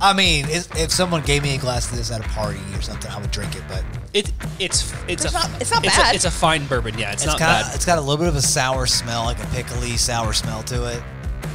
I 0.00 0.12
mean, 0.12 0.46
if, 0.50 0.74
if 0.76 0.90
someone 0.92 1.22
gave 1.22 1.42
me 1.42 1.54
a 1.54 1.58
glass 1.58 1.90
of 1.90 1.96
this 1.96 2.10
at 2.10 2.20
a 2.20 2.28
party 2.30 2.60
or 2.74 2.82
something, 2.82 3.10
I 3.10 3.18
would 3.18 3.30
drink 3.30 3.56
it. 3.56 3.62
But 3.68 3.82
It 4.12 4.32
it's 4.60 4.92
it's 5.08 5.24
It's 5.24 5.24
a 5.24 5.32
not- 5.32 5.50
it's 5.62 5.70
not 5.70 5.84
it's 5.84 5.96
bad. 5.96 6.12
A, 6.12 6.14
it's 6.16 6.24
a 6.26 6.30
fine 6.30 6.66
bourbon. 6.66 6.98
Yeah, 6.98 7.12
it's, 7.12 7.22
it's 7.22 7.32
not 7.32 7.38
got 7.38 7.64
bad. 7.64 7.74
it's 7.74 7.84
got 7.86 7.96
a 7.96 8.00
little 8.02 8.18
bit 8.18 8.28
of 8.28 8.36
a 8.36 8.42
sour 8.42 8.86
smell, 8.86 9.24
like 9.24 9.42
a 9.42 9.46
pickly 9.46 9.96
sour 9.96 10.32
smell 10.34 10.62
to 10.64 10.86
it. 10.88 11.02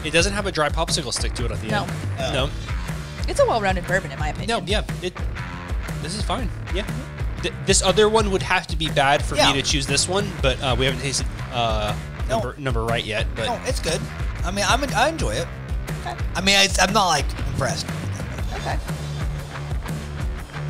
It 0.04 0.12
doesn't 0.12 0.34
have 0.34 0.46
a 0.46 0.52
dry 0.52 0.70
popsicle 0.70 1.14
stick 1.14 1.34
to 1.36 1.46
it 1.46 1.52
at 1.52 1.60
the 1.62 1.68
No. 1.68 1.84
end. 1.84 1.92
Oh. 2.20 2.34
No. 2.34 2.50
It's 3.28 3.40
a 3.40 3.46
well-rounded 3.46 3.86
bourbon, 3.86 4.12
in 4.12 4.20
my 4.20 4.30
opinion. 4.30 4.60
No. 4.60 4.66
Yeah. 4.66 4.84
It. 5.02 5.14
This 6.02 6.16
is 6.16 6.24
fine. 6.24 6.50
Yeah. 6.74 6.86
Th- 7.42 7.54
this 7.66 7.82
other 7.82 8.10
one 8.10 8.32
would 8.32 8.42
have 8.42 8.66
to 8.68 8.76
be 8.76 8.90
bad 8.90 9.24
for 9.24 9.36
Yeah. 9.36 9.52
me 9.54 9.62
to 9.62 9.68
choose 9.68 9.86
this 9.86 10.08
one, 10.08 10.30
but 10.42 10.62
uh, 10.62 10.76
we 10.78 10.86
haven't 10.86 11.02
tasted 11.02 11.28
uh, 11.54 11.96
No. 12.28 12.40
number 12.40 12.56
number 12.60 12.86
right 12.86 13.04
yet. 13.04 13.28
But 13.36 13.46
No, 13.48 13.60
it's 13.66 13.80
good. 13.80 14.00
I 14.44 14.52
mean, 14.52 14.66
I'm, 14.68 14.84
I 14.96 15.10
enjoy 15.10 15.32
it. 15.36 15.48
Okay. 16.02 16.16
I 16.36 16.42
mean, 16.42 16.56
I, 16.56 16.68
I'm 16.80 16.94
not 16.94 17.08
like 17.08 17.26
impressed. 17.52 17.86
Okay. 18.56 18.78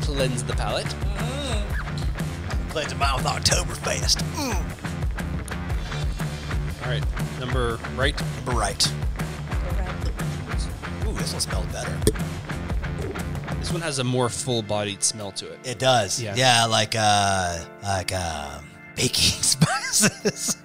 cleanse 0.02 0.42
the 0.42 0.52
palate. 0.54 0.86
Cleanse 2.70 2.92
a 2.92 2.96
mouth 2.96 3.22
Oktoberfest. 3.24 4.22
Mm. 4.34 4.56
All 6.84 6.88
right, 6.90 7.04
number 7.40 7.78
right. 7.96 8.20
Number 8.36 8.52
right. 8.52 8.92
Ooh, 11.20 11.22
this 11.22 11.32
one 11.32 11.40
smells 11.40 11.66
better. 11.66 11.96
This 13.58 13.72
one 13.72 13.82
has 13.82 13.98
a 13.98 14.04
more 14.04 14.28
full-bodied 14.30 15.02
smell 15.02 15.32
to 15.32 15.52
it. 15.52 15.58
It 15.64 15.78
does. 15.78 16.20
Yeah. 16.20 16.34
Yeah, 16.34 16.64
like 16.64 16.94
uh, 16.96 17.62
like 17.82 18.12
uh, 18.12 18.60
baking 18.96 19.12
spices. 19.42 20.56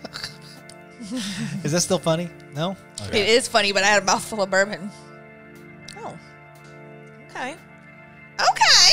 Is 1.64 1.72
that 1.72 1.82
still 1.82 2.00
funny? 2.00 2.30
No. 2.56 2.78
It 3.12 3.16
is 3.16 3.48
funny, 3.48 3.72
but 3.74 3.84
I 3.84 3.88
had 3.88 4.02
a 4.02 4.06
mouthful 4.06 4.42
of 4.42 4.50
bourbon. 4.50 4.90
Oh. 5.98 6.18
Okay. 7.30 7.56
Okay. 8.40 8.92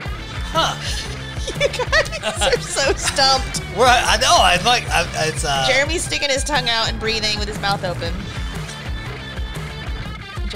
Huh. 0.00 1.02
You 1.56 1.68
guys 2.20 2.56
are 2.56 2.60
so 2.60 2.92
stumped. 2.94 3.60
We're, 3.78 3.86
I 3.86 4.18
know. 4.20 4.36
I 4.36 4.60
like. 4.64 4.86
I, 4.90 5.28
it's 5.28 5.44
uh. 5.44 5.64
Jeremy's 5.66 6.04
sticking 6.04 6.28
his 6.28 6.42
tongue 6.44 6.68
out 6.68 6.88
and 6.88 6.98
breathing 7.00 7.38
with 7.38 7.48
his 7.48 7.58
mouth 7.60 7.84
open. 7.84 8.12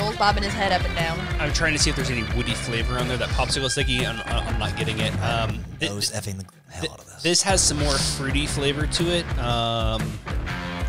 Joel's 0.01 0.17
bobbing 0.17 0.43
his 0.43 0.55
head 0.55 0.73
up 0.73 0.83
and 0.83 0.97
down. 0.97 1.19
I'm 1.39 1.53
trying 1.53 1.75
to 1.75 1.79
see 1.79 1.91
if 1.91 1.97
there's 1.97 2.09
any 2.09 2.23
woody 2.35 2.55
flavor 2.55 2.99
on 2.99 3.07
there. 3.07 3.19
That 3.19 3.29
popsicle 3.31 3.71
sticky, 3.71 4.07
I'm, 4.07 4.19
I'm 4.25 4.59
not 4.59 4.75
getting 4.75 4.99
it. 4.99 5.13
Um, 5.21 5.63
thi- 5.79 5.89
Nose 5.89 6.11
effing 6.13 6.39
the 6.39 6.47
hell 6.73 6.91
out 6.93 7.01
of 7.01 7.07
this. 7.07 7.23
this 7.23 7.43
has 7.43 7.61
some 7.61 7.79
more 7.79 7.93
fruity 7.93 8.47
flavor 8.47 8.87
to 8.87 9.11
it. 9.11 9.27
Um, 9.39 10.01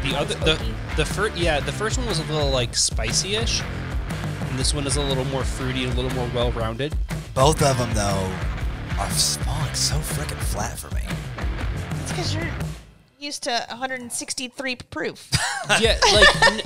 the 0.01 0.15
other, 0.17 0.33
the 0.35 0.61
the 0.95 1.03
first, 1.03 1.35
yeah, 1.35 1.59
the 1.59 1.73
first 1.73 1.97
one 1.97 2.07
was 2.07 2.19
a 2.19 2.23
little 2.31 2.51
like 2.51 2.73
spicy-ish, 2.73 3.61
and 3.61 4.57
this 4.57 4.73
one 4.73 4.87
is 4.87 4.95
a 4.95 5.01
little 5.01 5.25
more 5.25 5.43
fruity, 5.43 5.83
and 5.83 5.91
a 5.91 5.95
little 6.01 6.15
more 6.15 6.29
well-rounded. 6.33 6.95
Both 7.33 7.61
of 7.61 7.77
them 7.77 7.93
though 7.93 8.31
are 8.97 9.09
falling 9.09 9.73
so 9.75 9.95
freaking 9.95 10.37
flat 10.37 10.79
for 10.79 10.89
me. 10.95 11.01
It's 12.01 12.11
because 12.11 12.33
you're 12.33 12.47
used 13.19 13.43
to 13.43 13.65
163 13.67 14.75
proof. 14.89 15.29
yeah, 15.81 15.99
like 16.13 16.63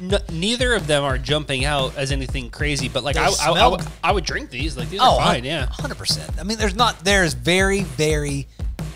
n- 0.00 0.14
n- 0.14 0.20
neither 0.32 0.74
of 0.74 0.86
them 0.86 1.02
are 1.04 1.18
jumping 1.18 1.64
out 1.64 1.96
as 1.96 2.12
anything 2.12 2.50
crazy, 2.50 2.88
but 2.88 3.04
like 3.04 3.14
They 3.16 3.22
I, 3.22 3.28
I, 3.40 3.50
I, 3.52 3.66
would- 3.66 3.80
I 4.04 4.12
would 4.12 4.24
drink 4.24 4.50
these. 4.50 4.76
Like 4.76 4.88
these 4.90 5.00
Oh, 5.02 5.18
are 5.18 5.24
fine. 5.26 5.44
Yeah. 5.44 5.66
hundred 5.66 5.98
percent. 5.98 6.30
I 6.38 6.42
mean, 6.44 6.58
there's 6.58 6.74
not. 6.74 7.00
There's 7.04 7.34
very, 7.34 7.82
very. 7.82 8.46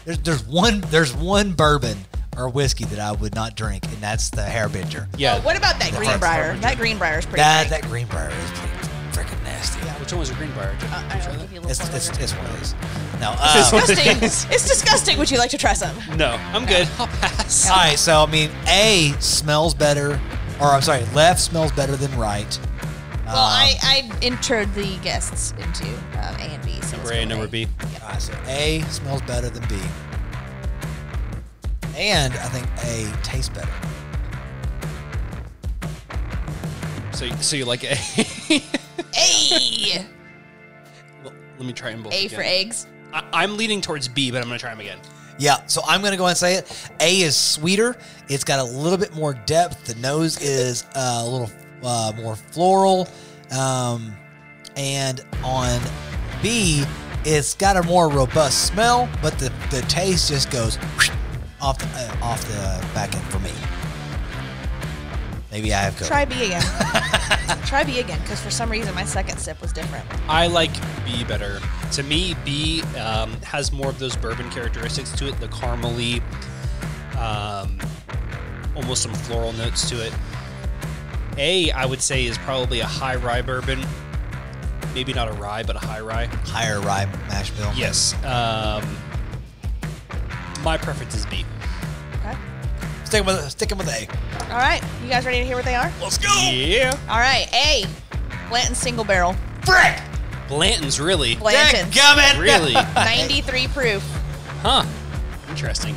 There's 0.04 0.18
there's 0.18 0.44
one 0.46 0.80
there's 0.90 1.14
one 1.14 1.52
bourbon 1.52 1.96
or 2.36 2.48
whiskey 2.48 2.84
that 2.86 2.98
I 2.98 3.12
would 3.12 3.34
not 3.34 3.54
drink, 3.56 3.84
and 3.86 3.96
that's 3.98 4.30
the 4.30 4.42
Hairbender. 4.42 5.06
Yeah. 5.18 5.36
Oh, 5.36 5.40
what 5.44 5.56
about 5.56 5.78
that 5.80 5.90
The 5.90 5.96
Greenbrier? 5.98 6.42
Hartford. 6.44 6.62
That 6.62 6.76
Greenbrier 6.78 7.18
is 7.18 7.24
pretty 7.26 7.38
That 7.42 7.68
great. 7.68 7.80
that 7.82 7.88
Greenbrier 7.90 8.30
is 8.30 8.50
pretty 8.58 8.74
freaking 9.12 9.42
nasty. 9.44 9.80
Which 10.00 10.12
one 10.12 10.20
was 10.20 10.30
a 10.30 10.34
Greenbrier? 10.34 10.74
Uh, 10.84 11.08
I 11.10 11.28
will 11.30 11.36
give 11.42 11.52
you 11.52 11.60
a 11.60 11.62
little 11.62 11.70
It's, 11.70 11.80
it's, 11.94 12.08
later. 12.10 12.22
it's 12.24 12.32
one 12.34 12.46
of 12.46 12.58
these. 12.58 12.74
No. 13.20 13.32
It's 13.38 13.72
Uh, 13.72 13.76
one- 13.76 13.86
disgusting. 13.86 14.50
It's 14.54 14.68
disgusting. 14.68 15.18
Would 15.18 15.30
you 15.30 15.38
like 15.38 15.50
to 15.50 15.58
try 15.58 15.74
some? 15.74 15.94
No, 16.16 16.30
I'm 16.54 16.64
good. 16.64 16.88
I'll 16.98 17.06
pass. 17.08 17.68
all 17.68 17.76
right. 17.76 17.98
So 17.98 18.22
I 18.22 18.26
mean, 18.30 18.50
A 18.68 19.12
smells 19.20 19.74
better, 19.74 20.18
or 20.60 20.68
I'm 20.68 20.82
sorry, 20.82 21.04
left 21.14 21.40
smells 21.40 21.72
better 21.72 21.96
than 21.96 22.16
right. 22.18 22.58
Well, 23.26 23.36
I, 23.36 23.74
I 23.82 24.10
entered 24.22 24.72
the 24.74 24.96
guests 24.98 25.52
into 25.52 25.86
um, 26.18 26.34
A 26.36 26.50
and 26.54 26.64
B. 26.64 26.80
So 26.82 26.96
Number 26.96 27.12
A 27.12 27.16
and 27.16 27.28
number 27.28 27.42
with 27.44 27.50
B. 27.52 27.66
All 28.02 28.08
right, 28.08 28.20
so 28.20 28.34
A 28.46 28.80
smells 28.88 29.22
better 29.22 29.48
than 29.48 29.62
B, 29.68 29.76
and 31.96 32.32
I 32.34 32.48
think 32.48 32.66
A 32.84 33.22
tastes 33.22 33.48
better. 33.50 33.70
So, 37.12 37.28
so 37.40 37.56
you 37.56 37.66
like 37.66 37.84
A? 37.84 37.96
A. 39.16 40.06
Well, 41.22 41.32
Let 41.58 41.66
me 41.66 41.72
try 41.72 41.90
them 41.92 42.02
both. 42.02 42.12
A 42.14 42.26
again. 42.26 42.36
for 42.36 42.42
eggs. 42.42 42.86
I, 43.12 43.24
I'm 43.32 43.56
leaning 43.56 43.80
towards 43.80 44.08
B, 44.08 44.30
but 44.30 44.38
I'm 44.38 44.48
gonna 44.48 44.58
try 44.58 44.70
them 44.70 44.80
again. 44.80 44.98
Yeah, 45.40 45.64
so 45.66 45.80
I'm 45.86 46.02
gonna 46.02 46.18
go 46.18 46.24
ahead 46.24 46.32
and 46.32 46.38
say 46.38 46.54
it. 46.56 46.90
A 47.00 47.22
is 47.22 47.34
sweeter. 47.34 47.96
It's 48.28 48.44
got 48.44 48.58
a 48.58 48.62
little 48.62 48.98
bit 48.98 49.14
more 49.14 49.32
depth. 49.46 49.86
The 49.86 49.94
nose 49.94 50.38
is 50.42 50.84
uh, 50.94 51.22
a 51.24 51.26
little 51.26 51.50
uh, 51.82 52.12
more 52.14 52.36
floral, 52.36 53.08
um, 53.50 54.14
and 54.76 55.24
on 55.42 55.80
B, 56.42 56.84
it's 57.24 57.54
got 57.54 57.78
a 57.78 57.82
more 57.84 58.10
robust 58.10 58.66
smell, 58.66 59.08
but 59.22 59.38
the, 59.38 59.50
the 59.70 59.80
taste 59.88 60.28
just 60.28 60.50
goes 60.50 60.76
off 61.58 61.78
the 61.78 61.86
uh, 61.86 62.16
off 62.22 62.44
the 62.46 62.86
back 62.92 63.14
end 63.14 63.24
for 63.24 63.38
me. 63.38 63.52
Maybe 65.50 65.74
I 65.74 65.80
have 65.80 65.94
COVID. 65.94 66.06
Try 66.06 66.24
B 66.24 66.44
again. 66.44 66.62
Try 67.66 67.84
B 67.84 67.98
again, 67.98 68.20
because 68.22 68.40
for 68.40 68.50
some 68.50 68.70
reason 68.70 68.94
my 68.94 69.04
second 69.04 69.38
sip 69.38 69.60
was 69.60 69.72
different. 69.72 70.06
I 70.28 70.46
like 70.46 70.70
B 71.04 71.24
better. 71.24 71.60
To 71.92 72.02
me, 72.02 72.36
B 72.44 72.82
um, 72.96 73.32
has 73.42 73.72
more 73.72 73.88
of 73.88 73.98
those 73.98 74.16
bourbon 74.16 74.48
characteristics 74.50 75.10
to 75.12 75.28
it. 75.28 75.38
The 75.40 75.48
caramely, 75.48 76.22
um, 77.16 77.78
almost 78.76 79.02
some 79.02 79.12
floral 79.12 79.52
notes 79.54 79.88
to 79.90 80.06
it. 80.06 80.12
A, 81.36 81.70
I 81.72 81.84
would 81.86 82.02
say, 82.02 82.26
is 82.26 82.38
probably 82.38 82.80
a 82.80 82.86
high 82.86 83.16
rye 83.16 83.42
bourbon. 83.42 83.84
Maybe 84.94 85.12
not 85.12 85.28
a 85.28 85.32
rye, 85.32 85.62
but 85.62 85.76
a 85.76 85.80
high 85.80 86.00
rye. 86.00 86.26
Higher 86.26 86.80
rye 86.80 87.06
mash 87.28 87.50
bill. 87.50 87.72
Yes. 87.74 88.14
Um, 88.24 88.84
my 90.62 90.76
preference 90.76 91.14
is 91.14 91.26
B. 91.26 91.44
Okay. 93.14 93.18
Sticking 93.18 93.26
with 93.26 93.50
sticking 93.50 93.78
with 93.78 93.88
A. 93.88 94.06
All 94.52 94.58
right. 94.58 94.82
You 95.02 95.08
guys 95.08 95.24
ready 95.26 95.38
to 95.40 95.44
hear 95.44 95.56
what 95.56 95.64
they 95.64 95.74
are? 95.74 95.92
Let's 96.00 96.18
go. 96.18 96.28
Yeah. 96.50 96.96
All 97.08 97.18
right. 97.18 97.48
A. 97.52 97.84
Blanton 98.48 98.74
single 98.74 99.04
barrel. 99.04 99.34
Frick. 99.64 99.98
Blanton's 100.48 101.00
really. 101.00 101.34
Blanton. 101.36 101.90
Dadgummit. 101.90 102.40
Really? 102.40 102.72
93 102.94 103.68
proof. 103.68 104.02
Huh. 104.62 104.84
Interesting. 105.48 105.94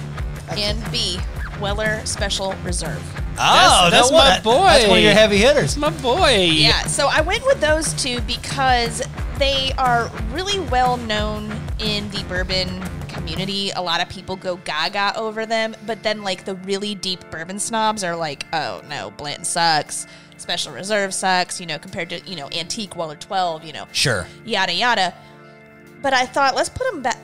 And 0.50 0.80
B. 0.92 1.20
Weller 1.60 2.02
Special 2.06 2.54
Reserve. 2.64 3.02
Oh, 3.34 3.36
That's- 3.36 3.92
that's 3.92 4.12
no, 4.12 4.18
my 4.18 4.24
that- 4.26 4.44
That's 4.44 4.88
one 4.88 4.98
of 5.00 5.04
your 5.04 5.14
heavy 5.14 5.38
hitters. 5.38 5.64
It's 5.64 5.78
my 5.78 5.90
boy. 5.90 6.36
Yeah, 6.52 6.84
so 6.86 7.08
I 7.08 7.22
went 7.22 7.44
with 7.46 7.60
those 7.62 7.94
two 7.94 8.22
because 8.22 9.02
they 9.40 9.72
are 9.80 10.12
really 10.32 10.60
well 10.70 10.98
known 10.98 11.52
in 11.80 12.10
the 12.12 12.24
bourbon 12.26 12.70
community. 13.14 13.72
A 13.72 13.82
lot 13.82 14.02
of 14.02 14.10
people 14.10 14.36
go 14.36 14.58
gaga 14.58 15.14
over 15.18 15.46
them, 15.46 15.76
but 15.86 16.04
then 16.04 16.24
like 16.24 16.46
the 16.46 16.56
really 16.56 16.96
deep 16.96 17.20
bourbon 17.32 17.60
snobs 17.60 18.04
are 18.04 18.16
like, 18.16 18.46
oh 18.54 18.82
no, 18.90 19.12
Blanton 19.12 19.46
sucks. 19.46 20.08
Special 20.38 20.74
Reserve 20.74 21.14
sucks, 21.14 21.60
you 21.62 21.66
know, 21.66 21.78
compared 21.80 22.10
to, 22.10 22.20
you 22.30 22.36
know, 22.36 22.50
Antique 22.52 22.96
Weller 22.96 23.16
12, 23.16 23.64
you 23.64 23.72
know, 23.74 23.86
Sure. 23.92 24.28
yada 24.44 24.74
yada. 24.74 25.14
But 26.02 26.14
I 26.14 26.26
thought, 26.26 26.56
let's 26.56 26.70
put 26.70 26.92
them 26.92 27.02
back 27.02 27.18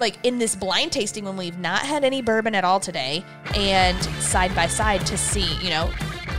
like 0.00 0.16
in 0.24 0.38
this 0.38 0.54
blind 0.54 0.92
tasting 0.92 1.24
when 1.24 1.36
we've 1.36 1.58
not 1.58 1.80
had 1.82 2.04
any 2.04 2.22
bourbon 2.22 2.54
at 2.54 2.64
all 2.64 2.78
today 2.80 3.24
and 3.54 4.00
side 4.20 4.54
by 4.54 4.66
side 4.66 5.04
to 5.06 5.16
see, 5.16 5.54
you 5.62 5.70
know, 5.70 5.90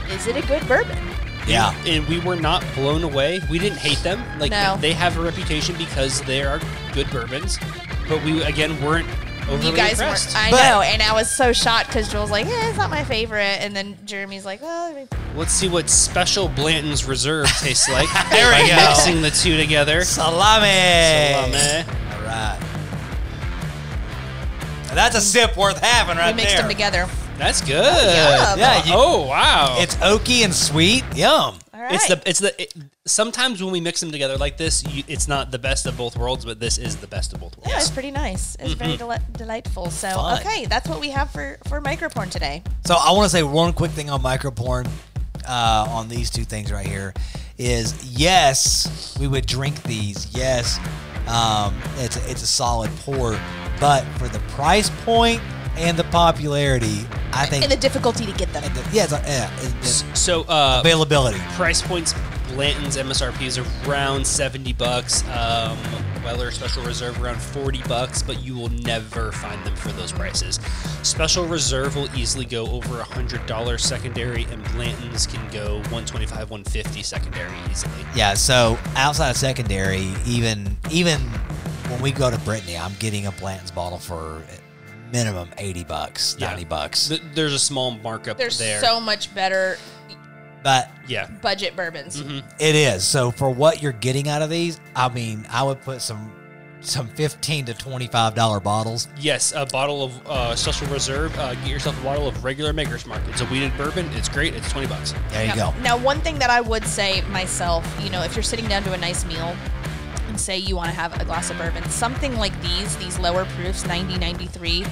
is 0.10 0.28
it 0.28 0.36
a 0.38 0.48
good 0.48 0.66
bourbon? 0.68 0.98
Yeah. 1.48 1.74
and 1.88 2.06
we 2.08 2.20
were 2.20 2.36
not 2.36 2.64
blown 2.76 3.04
away. 3.04 3.40
We 3.50 3.58
didn't 3.60 3.80
hate 3.80 3.98
them. 4.04 4.24
Like 4.40 4.52
No. 4.52 4.78
they 4.80 4.94
have 4.94 5.18
a 5.18 5.22
reputation 5.22 5.76
because 5.78 6.22
they 6.22 6.44
are 6.44 6.60
good 6.94 7.10
bourbons, 7.12 7.58
but 8.10 8.24
we 8.24 8.41
again 8.43 8.82
weren't 8.84 9.07
overly 9.49 9.70
you 9.72 9.76
guys 9.76 9.93
impressed. 9.93 10.34
weren't. 10.36 10.47
I 10.47 10.51
But- 10.51 10.70
know, 10.70 10.82
and 10.82 11.01
I 11.01 11.14
was 11.14 11.30
so 11.32 11.53
shocked 11.53 11.88
because 11.88 12.10
Joel's 12.12 12.32
like, 12.32 12.45
"Eh, 12.47 12.70
it's 12.70 12.78
not 12.78 12.89
my 12.89 13.03
favorite," 13.03 13.60
and 13.62 13.76
then 13.76 13.97
Jeremy's 14.05 14.45
like, 14.45 14.62
"Well, 14.62 14.91
I 14.91 14.93
mean, 14.93 15.07
Let's 15.36 15.53
see 15.53 15.70
what 15.70 15.89
Special 15.89 16.49
Blanton's 16.49 17.05
Reserve 17.05 17.47
tastes 17.60 17.88
like. 17.88 18.10
There 18.32 18.51
we 18.62 18.68
go. 18.70 18.76
Mixing 18.76 19.22
the 19.22 19.30
two 19.32 19.55
together. 19.57 20.03
Salami. 20.03 20.68
Salami. 21.51 21.86
All 22.14 22.22
right. 22.24 22.57
Now 24.88 24.95
That's 24.95 25.16
a 25.16 25.22
sip 25.22 25.55
worth 25.55 25.78
having 25.84 26.18
right 26.18 26.26
there. 26.26 26.34
we 26.34 26.38
mixed 26.38 26.55
there. 26.55 26.62
them 26.64 26.70
together." 26.72 27.07
That's 27.38 27.62
good. 27.62 27.72
yum. 27.72 28.60
Yeah, 28.60 28.84
you- 28.84 28.91
oh 28.95 29.26
wow. 29.28 29.78
It's 29.80 29.95
oaky 29.97 30.43
and 30.43 30.53
sweet. 30.53 31.03
Yum. 31.16 31.59
All 31.80 31.86
right. 31.86 31.94
It's 31.96 32.08
the 32.10 32.22
it's 32.26 32.40
the 32.40 32.62
it, 32.62 32.74
sometimes 33.06 33.64
when 33.64 33.72
we 33.72 33.80
mix 33.80 34.02
them 34.02 34.12
together 34.12 34.36
like 34.36 34.58
this, 34.58 34.84
you, 34.94 35.02
it's 35.08 35.30
not 35.30 35.50
the 35.50 35.60
best 35.60 35.86
of 35.86 35.96
both 35.96 36.18
worlds, 36.18 36.44
but 36.44 36.60
this 36.60 36.78
is 36.78 36.98
the 36.98 37.08
best 37.08 37.32
of 37.32 37.40
both 37.40 37.56
worlds. 37.56 37.70
yeah, 37.70 37.78
it's 37.78 37.90
pretty 37.90 38.12
nice. 38.12 38.58
It's 38.60 38.74
very 38.74 38.98
deli- 38.98 39.20
delightful. 39.32 39.90
So, 39.90 40.10
Fun. 40.10 40.42
okay, 40.42 40.66
that's 40.66 40.90
what 40.90 41.00
we 41.00 41.10
have 41.12 41.32
for 41.32 41.58
for 41.70 41.80
microporn 41.80 42.30
today. 42.30 42.64
So 42.86 42.96
I 42.96 43.14
want 43.14 43.24
to 43.24 43.30
say 43.30 43.44
one 43.44 43.72
quick 43.72 43.92
thing 43.92 44.10
on 44.10 44.22
microporn 44.22 44.90
uh, 45.48 45.88
on 45.90 46.10
these 46.10 46.30
two 46.30 46.44
things 46.44 46.70
right 46.70 46.86
here 46.86 47.14
is 47.58 48.04
yes, 48.04 49.18
we 49.18 49.30
would 49.30 49.46
drink 49.46 49.82
these. 49.84 50.36
Yes, 50.36 50.80
um, 51.30 51.80
it's 52.00 52.18
a, 52.18 52.30
it's 52.30 52.44
a 52.44 52.48
solid 52.48 52.92
pour, 52.98 53.40
but 53.80 54.04
for 54.18 54.28
the 54.28 54.40
price 54.50 54.90
point 55.06 55.42
and 55.78 55.98
the 55.98 56.04
popularity, 56.06 57.06
I 57.34 57.46
think 57.46 57.64
And 57.64 57.72
the 57.72 57.78
difficulty 57.78 58.26
to 58.26 58.32
get 58.34 58.52
them. 58.54 58.64
and 58.64 58.74
the- 58.76 58.96
yeah, 58.96 59.04
it's, 59.04 59.12
yeah, 59.14 59.50
it- 59.62 59.74
it's 59.82 60.04
So 60.14 60.44
uh, 60.44 60.78
availability. 60.82 61.40
price 61.56 61.82
points, 61.82 62.14
Blanton's 62.50 62.98
MSRP 62.98 63.46
is 63.46 63.60
around 63.86 64.26
seventy 64.26 64.74
bucks. 64.74 65.24
Um, 65.30 65.78
Weller 66.26 66.52
Special 66.52 66.84
Reserve 66.84 67.22
around 67.24 67.40
forty 67.40 67.82
bucks, 67.88 68.22
but 68.24 68.44
you 68.44 68.56
will 68.56 68.70
never 68.70 69.32
find 69.32 69.64
them 69.64 69.76
for 69.76 69.90
those 69.90 70.12
prices. 70.12 70.60
Special 71.04 71.46
Reserve 71.46 71.96
will 71.96 72.10
easily 72.16 72.46
go 72.46 72.66
over 72.68 73.00
a 73.00 73.04
hundred 73.04 73.46
dollars 73.46 73.84
secondary, 73.86 74.46
and 74.52 74.64
Blanton's 74.74 75.28
can 75.28 75.48
go 75.52 75.82
one 75.90 76.06
twenty 76.06 76.26
five, 76.26 76.50
one 76.50 76.64
fifty 76.64 77.04
secondary 77.04 77.56
easily. 77.70 77.94
Yeah, 78.16 78.34
so 78.34 78.78
outside 78.96 79.30
of 79.30 79.38
secondary, 79.38 80.12
even 80.26 80.76
even 80.90 81.20
when 81.88 82.02
we 82.02 82.12
go 82.12 82.30
to 82.32 82.38
Brittany, 82.40 82.78
I'm 82.78 82.96
getting 83.00 83.28
a 83.28 83.32
Blanton's 83.34 83.72
bottle 83.72 84.00
for 84.00 84.42
minimum 85.12 85.49
eighty 85.57 85.84
bucks, 85.84 86.36
Yeah. 86.39 86.47
ninety 86.49 86.66
bucks. 86.66 87.07
Th- 87.10 87.22
There's 87.34 87.53
a 87.53 87.60
small 87.60 87.91
markup 87.91 88.38
There's 88.38 88.57
there. 88.57 88.82
so 88.82 88.99
much 88.99 89.34
better 89.34 89.78
But 90.64 90.89
yeah. 91.07 91.28
budget 91.41 91.76
bourbons. 91.76 92.20
It 92.60 92.76
is. 92.76 93.03
So 93.05 93.32
for 93.32 93.49
what 93.49 93.82
you're 93.82 93.91
getting 93.93 94.28
out 94.28 94.41
of 94.41 94.49
these, 94.49 94.80
I 94.95 95.07
mean, 95.10 95.47
I 95.49 95.64
would 95.64 95.82
put 95.82 96.01
some 96.01 96.34
some 96.82 97.07
fifteen 97.10 97.66
to 97.66 97.74
twenty 97.74 98.07
five 98.07 98.36
dollar 98.36 98.60
bottles. 98.62 99.07
Yes, 99.20 99.51
a 99.55 99.66
bottle 99.66 100.01
of 100.03 100.28
uh, 100.28 100.55
Special 100.55 100.88
Reserve. 100.88 101.38
Uh, 101.38 101.53
get 101.55 101.68
yourself 101.68 101.99
a 101.99 102.03
bottle 102.05 102.26
of 102.28 102.41
regular 102.43 102.72
Maker's 102.72 103.05
Mark. 103.05 103.22
It's 103.28 103.41
a 103.41 103.45
wheated 103.47 103.76
bourbon. 103.78 104.10
It's 104.14 104.30
great. 104.30 104.53
It's 104.53 104.70
twenty 104.72 104.88
bucks. 104.88 105.14
There 105.30 105.43
you 105.43 105.55
Now- 105.55 105.72
go. 105.72 105.80
Now, 105.82 105.97
one 105.97 106.22
thing 106.22 106.39
that 106.39 106.49
I 106.49 106.62
would 106.62 106.86
say 106.86 107.22
myself, 107.24 107.86
you 108.01 108.10
know, 108.10 108.22
if 108.24 108.34
you're 108.36 108.43
sitting 108.43 108.66
down 108.68 108.84
to 108.84 108.93
a 108.93 108.97
nice 108.97 109.26
meal 109.26 109.53
and 109.84 109.89
say 110.40 110.58
you 110.58 110.76
want 110.76 110.90
to 110.90 110.96
have 110.96 111.20
a 111.22 111.26
glass 111.26 111.50
of 111.50 111.58
bourbon, 111.58 111.88
something 111.90 112.36
like 112.38 112.60
these, 112.62 112.96
these 112.98 113.20
lower 113.20 113.46
proofs, 113.46 113.86
90, 113.86 114.18
93, 114.18 114.84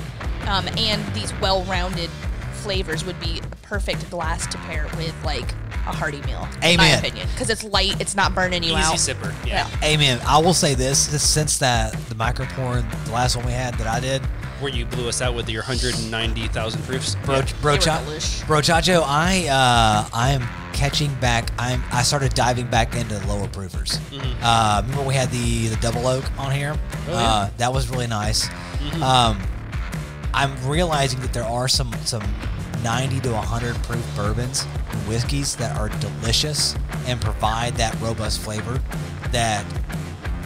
um, 0.48 0.68
and 0.78 1.04
these 1.14 1.34
well-rounded 1.40 2.10
flavors 2.54 3.06
would 3.06 3.20
be 3.20 3.40
a 3.40 3.56
perfect 3.58 4.10
glass 4.10 4.46
to 4.48 4.58
pair 4.60 4.88
with 4.98 5.16
like 5.24 5.50
a 5.72 5.94
hearty 5.96 6.22
meal. 6.24 6.48
In 6.64 6.78
my 6.78 6.88
Amen. 6.88 7.00
opinion, 7.00 7.28
because 7.34 7.50
it's 7.50 7.64
light, 7.64 8.00
it's 8.02 8.16
not 8.16 8.36
burning 8.36 8.62
you 8.64 8.72
Easy 8.74 8.82
out. 8.82 8.96
sipper. 8.96 9.34
Yeah. 9.48 9.70
Amen. 9.84 10.20
I 10.28 10.38
will 10.40 10.54
say 10.54 10.74
this: 10.74 11.00
since 11.22 11.58
that 11.60 11.94
the 12.10 12.16
micro 12.16 12.46
porn, 12.48 12.86
the 13.06 13.12
last 13.12 13.36
one 13.38 13.46
we 13.46 13.52
had 13.54 13.74
that 13.76 13.88
I 13.88 14.00
did, 14.00 14.22
Where 14.60 14.72
you 14.74 14.86
blew 14.86 15.08
us 15.08 15.22
out 15.22 15.36
with 15.36 15.50
your 15.50 15.62
190,000 15.64 16.82
proofs. 16.84 17.16
bro, 17.26 17.36
Yeah. 17.38 17.42
bro, 17.62 17.72
They 17.74 17.78
were 17.78 17.84
Cha- 17.86 18.00
delish. 18.02 18.48
bro, 18.48 18.60
Chacho, 18.60 19.04
I 19.06 19.48
uh, 19.48 20.10
I 20.14 20.32
am 20.32 20.48
catching 20.74 21.14
back. 21.16 21.52
I'm 21.60 21.84
I 21.92 22.02
started 22.04 22.34
diving 22.34 22.68
back 22.68 22.96
into 22.96 23.16
the 23.20 23.28
lower 23.28 23.48
proofers. 23.48 24.00
Uh, 24.42 24.82
remember 24.84 25.04
we 25.08 25.14
had 25.14 25.30
the 25.32 25.68
the 25.68 25.76
double 25.78 26.08
oak 26.08 26.24
on 26.40 26.52
here. 26.52 26.76
Oh, 27.10 27.14
uh, 27.14 27.50
that 27.58 27.72
was 27.72 27.90
really 27.90 28.08
nice. 28.08 28.48
Um, 29.02 29.40
I'm 30.34 30.56
realizing 30.68 31.20
that 31.22 31.34
there 31.34 31.46
are 31.46 31.68
some 31.68 31.94
some 32.06 32.24
90 32.84 33.20
to 33.22 33.32
100 33.34 33.76
proof 33.84 34.06
bourbons 34.16 34.66
and 34.92 35.08
whiskeys 35.08 35.56
that 35.58 35.76
are 35.78 35.90
delicious 35.90 36.76
and 37.06 37.20
provide 37.22 37.76
that 37.76 38.00
robust 38.02 38.40
flavor 38.42 38.80
that 39.32 39.64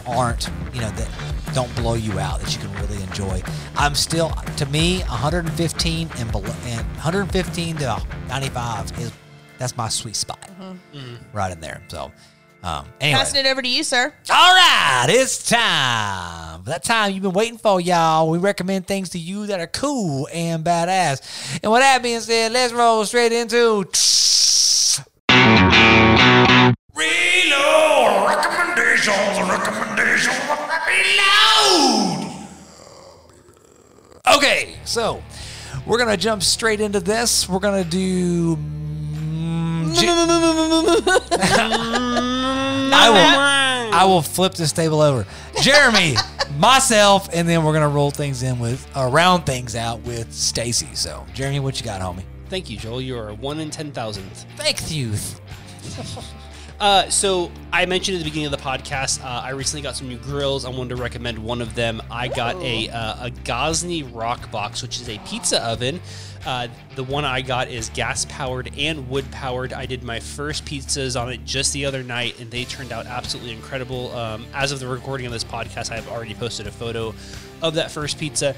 aren't 0.08 0.50
you 0.74 0.82
know 0.82 0.90
that 0.92 1.08
don't 1.54 1.74
blow 1.76 1.94
you 1.96 2.20
out 2.20 2.40
that 2.42 2.54
you 2.54 2.60
can 2.62 2.74
really 2.82 3.02
enjoy. 3.04 3.42
I'm 3.76 3.96
still 3.96 4.30
to 4.58 4.66
me 4.68 5.00
115 5.02 6.10
and 6.18 6.32
below 6.32 6.54
and 6.66 6.86
115 6.96 7.78
to 7.78 8.04
95 8.28 8.92
is 9.00 9.12
that's 9.58 9.76
my 9.78 9.90
sweet 9.90 10.16
spot 10.16 10.50
right 11.34 11.52
in 11.52 11.60
there. 11.60 11.82
So 11.88 12.12
um, 12.64 12.86
anyway, 13.00 13.18
Passing 13.18 13.44
it 13.44 13.50
over 13.50 13.62
to 13.62 13.68
you, 13.68 13.84
sir. 13.84 14.14
all 14.30 14.56
right, 14.56 15.08
it's 15.10 15.50
time. 15.50 16.64
That 16.66 16.84
time 16.84 17.12
you've 17.12 17.24
been 17.24 17.34
waiting 17.34 17.58
for, 17.58 17.82
y'all. 17.82 18.30
We 18.30 18.38
recommend 18.38 18.86
things 18.86 19.10
to 19.10 19.18
you 19.20 19.48
that 19.48 19.60
are 19.60 19.66
cool 19.68 20.28
and 20.32 20.64
badass. 20.64 21.60
And 21.64 21.72
with 21.72 21.82
that 21.82 22.04
being 22.04 22.20
said, 22.20 22.52
let's 22.52 22.72
roll 22.72 23.04
straight 23.06 23.32
into 23.32 23.84
Reload 26.94 28.28
recommendations. 28.28 29.40
Recommendations. 29.50 30.38
Reload. 31.72 32.28
Okay, 34.38 34.76
so 34.86 35.22
we're 35.86 35.98
gonna 35.98 36.18
jump 36.18 36.44
straight 36.44 36.80
into 36.82 37.00
this. 37.00 37.48
We're 37.50 37.60
gonna 37.60 37.84
do. 37.84 38.56
mm, 38.56 39.94
J- 40.00 40.08
I 42.94 43.10
will. 43.10 43.94
I 43.94 44.06
will 44.06 44.22
flip 44.22 44.54
this 44.54 44.72
table 44.72 45.02
over. 45.02 45.26
Jeremy, 45.62 46.16
myself, 46.58 47.30
and 47.34 47.48
then 47.48 47.64
we're 47.64 47.74
gonna 47.74 47.90
roll 47.90 48.12
things 48.12 48.44
in 48.44 48.60
with 48.60 48.88
uh, 48.96 49.10
round 49.12 49.46
things 49.46 49.76
out 49.76 50.02
with 50.02 50.32
Stacy. 50.34 50.90
So, 50.94 51.26
Jeremy, 51.34 51.60
what 51.60 51.80
you 51.80 51.86
got, 51.86 52.02
homie? 52.02 52.24
Thank 52.50 52.70
you, 52.70 52.78
Joel. 52.78 53.02
You 53.02 53.18
are 53.18 53.30
a 53.30 53.34
one 53.34 53.60
in 53.60 53.70
10,000. 53.70 54.24
Thank 54.58 54.92
you. 54.92 55.14
Uh, 56.82 57.08
so 57.12 57.52
I 57.72 57.86
mentioned 57.86 58.16
at 58.16 58.24
the 58.24 58.24
beginning 58.24 58.52
of 58.52 58.52
the 58.52 58.58
podcast, 58.58 59.24
uh, 59.24 59.28
I 59.28 59.52
recently 59.52 59.84
got 59.84 59.96
some 59.96 60.10
new 60.10 60.18
grills. 60.18 60.66
I 60.66 60.70
wanted 60.70 60.96
to 60.96 61.02
recommend 61.02 61.38
one 61.38 61.62
of 61.62 61.76
them. 61.76 62.02
I 62.10 62.28
got 62.28 62.56
a 62.56 62.90
uh, 62.90 63.28
a 63.28 63.30
Gozney 63.30 64.04
Roccbox, 64.04 64.82
which 64.82 65.00
is 65.00 65.08
a 65.08 65.20
pizza 65.20 65.64
oven. 65.64 66.02
Uh, 66.44 66.70
the 66.96 67.04
one 67.04 67.24
I 67.24 67.42
got 67.44 67.68
is 67.68 67.90
gas 67.90 68.26
powered 68.26 68.72
and 68.76 69.08
wood 69.12 69.30
powered. 69.30 69.74
I 69.74 69.86
did 69.86 70.02
my 70.02 70.20
first 70.20 70.66
pizzas 70.66 71.22
on 71.22 71.32
it 71.32 71.46
just 71.46 71.72
the 71.72 71.86
other 71.86 72.02
night, 72.02 72.40
and 72.40 72.50
they 72.50 72.66
turned 72.66 72.92
out 72.92 73.06
absolutely 73.06 73.54
incredible. 73.54 74.12
Um, 74.16 74.48
as 74.52 74.72
of 74.72 74.80
the 74.80 74.88
recording 74.88 75.28
of 75.28 75.32
this 75.32 75.44
podcast, 75.44 75.92
I 75.92 75.98
have 75.98 76.08
already 76.08 76.34
posted 76.34 76.66
a 76.66 76.72
photo 76.72 77.14
of 77.62 77.76
that 77.76 77.92
first 77.92 78.18
pizza 78.18 78.56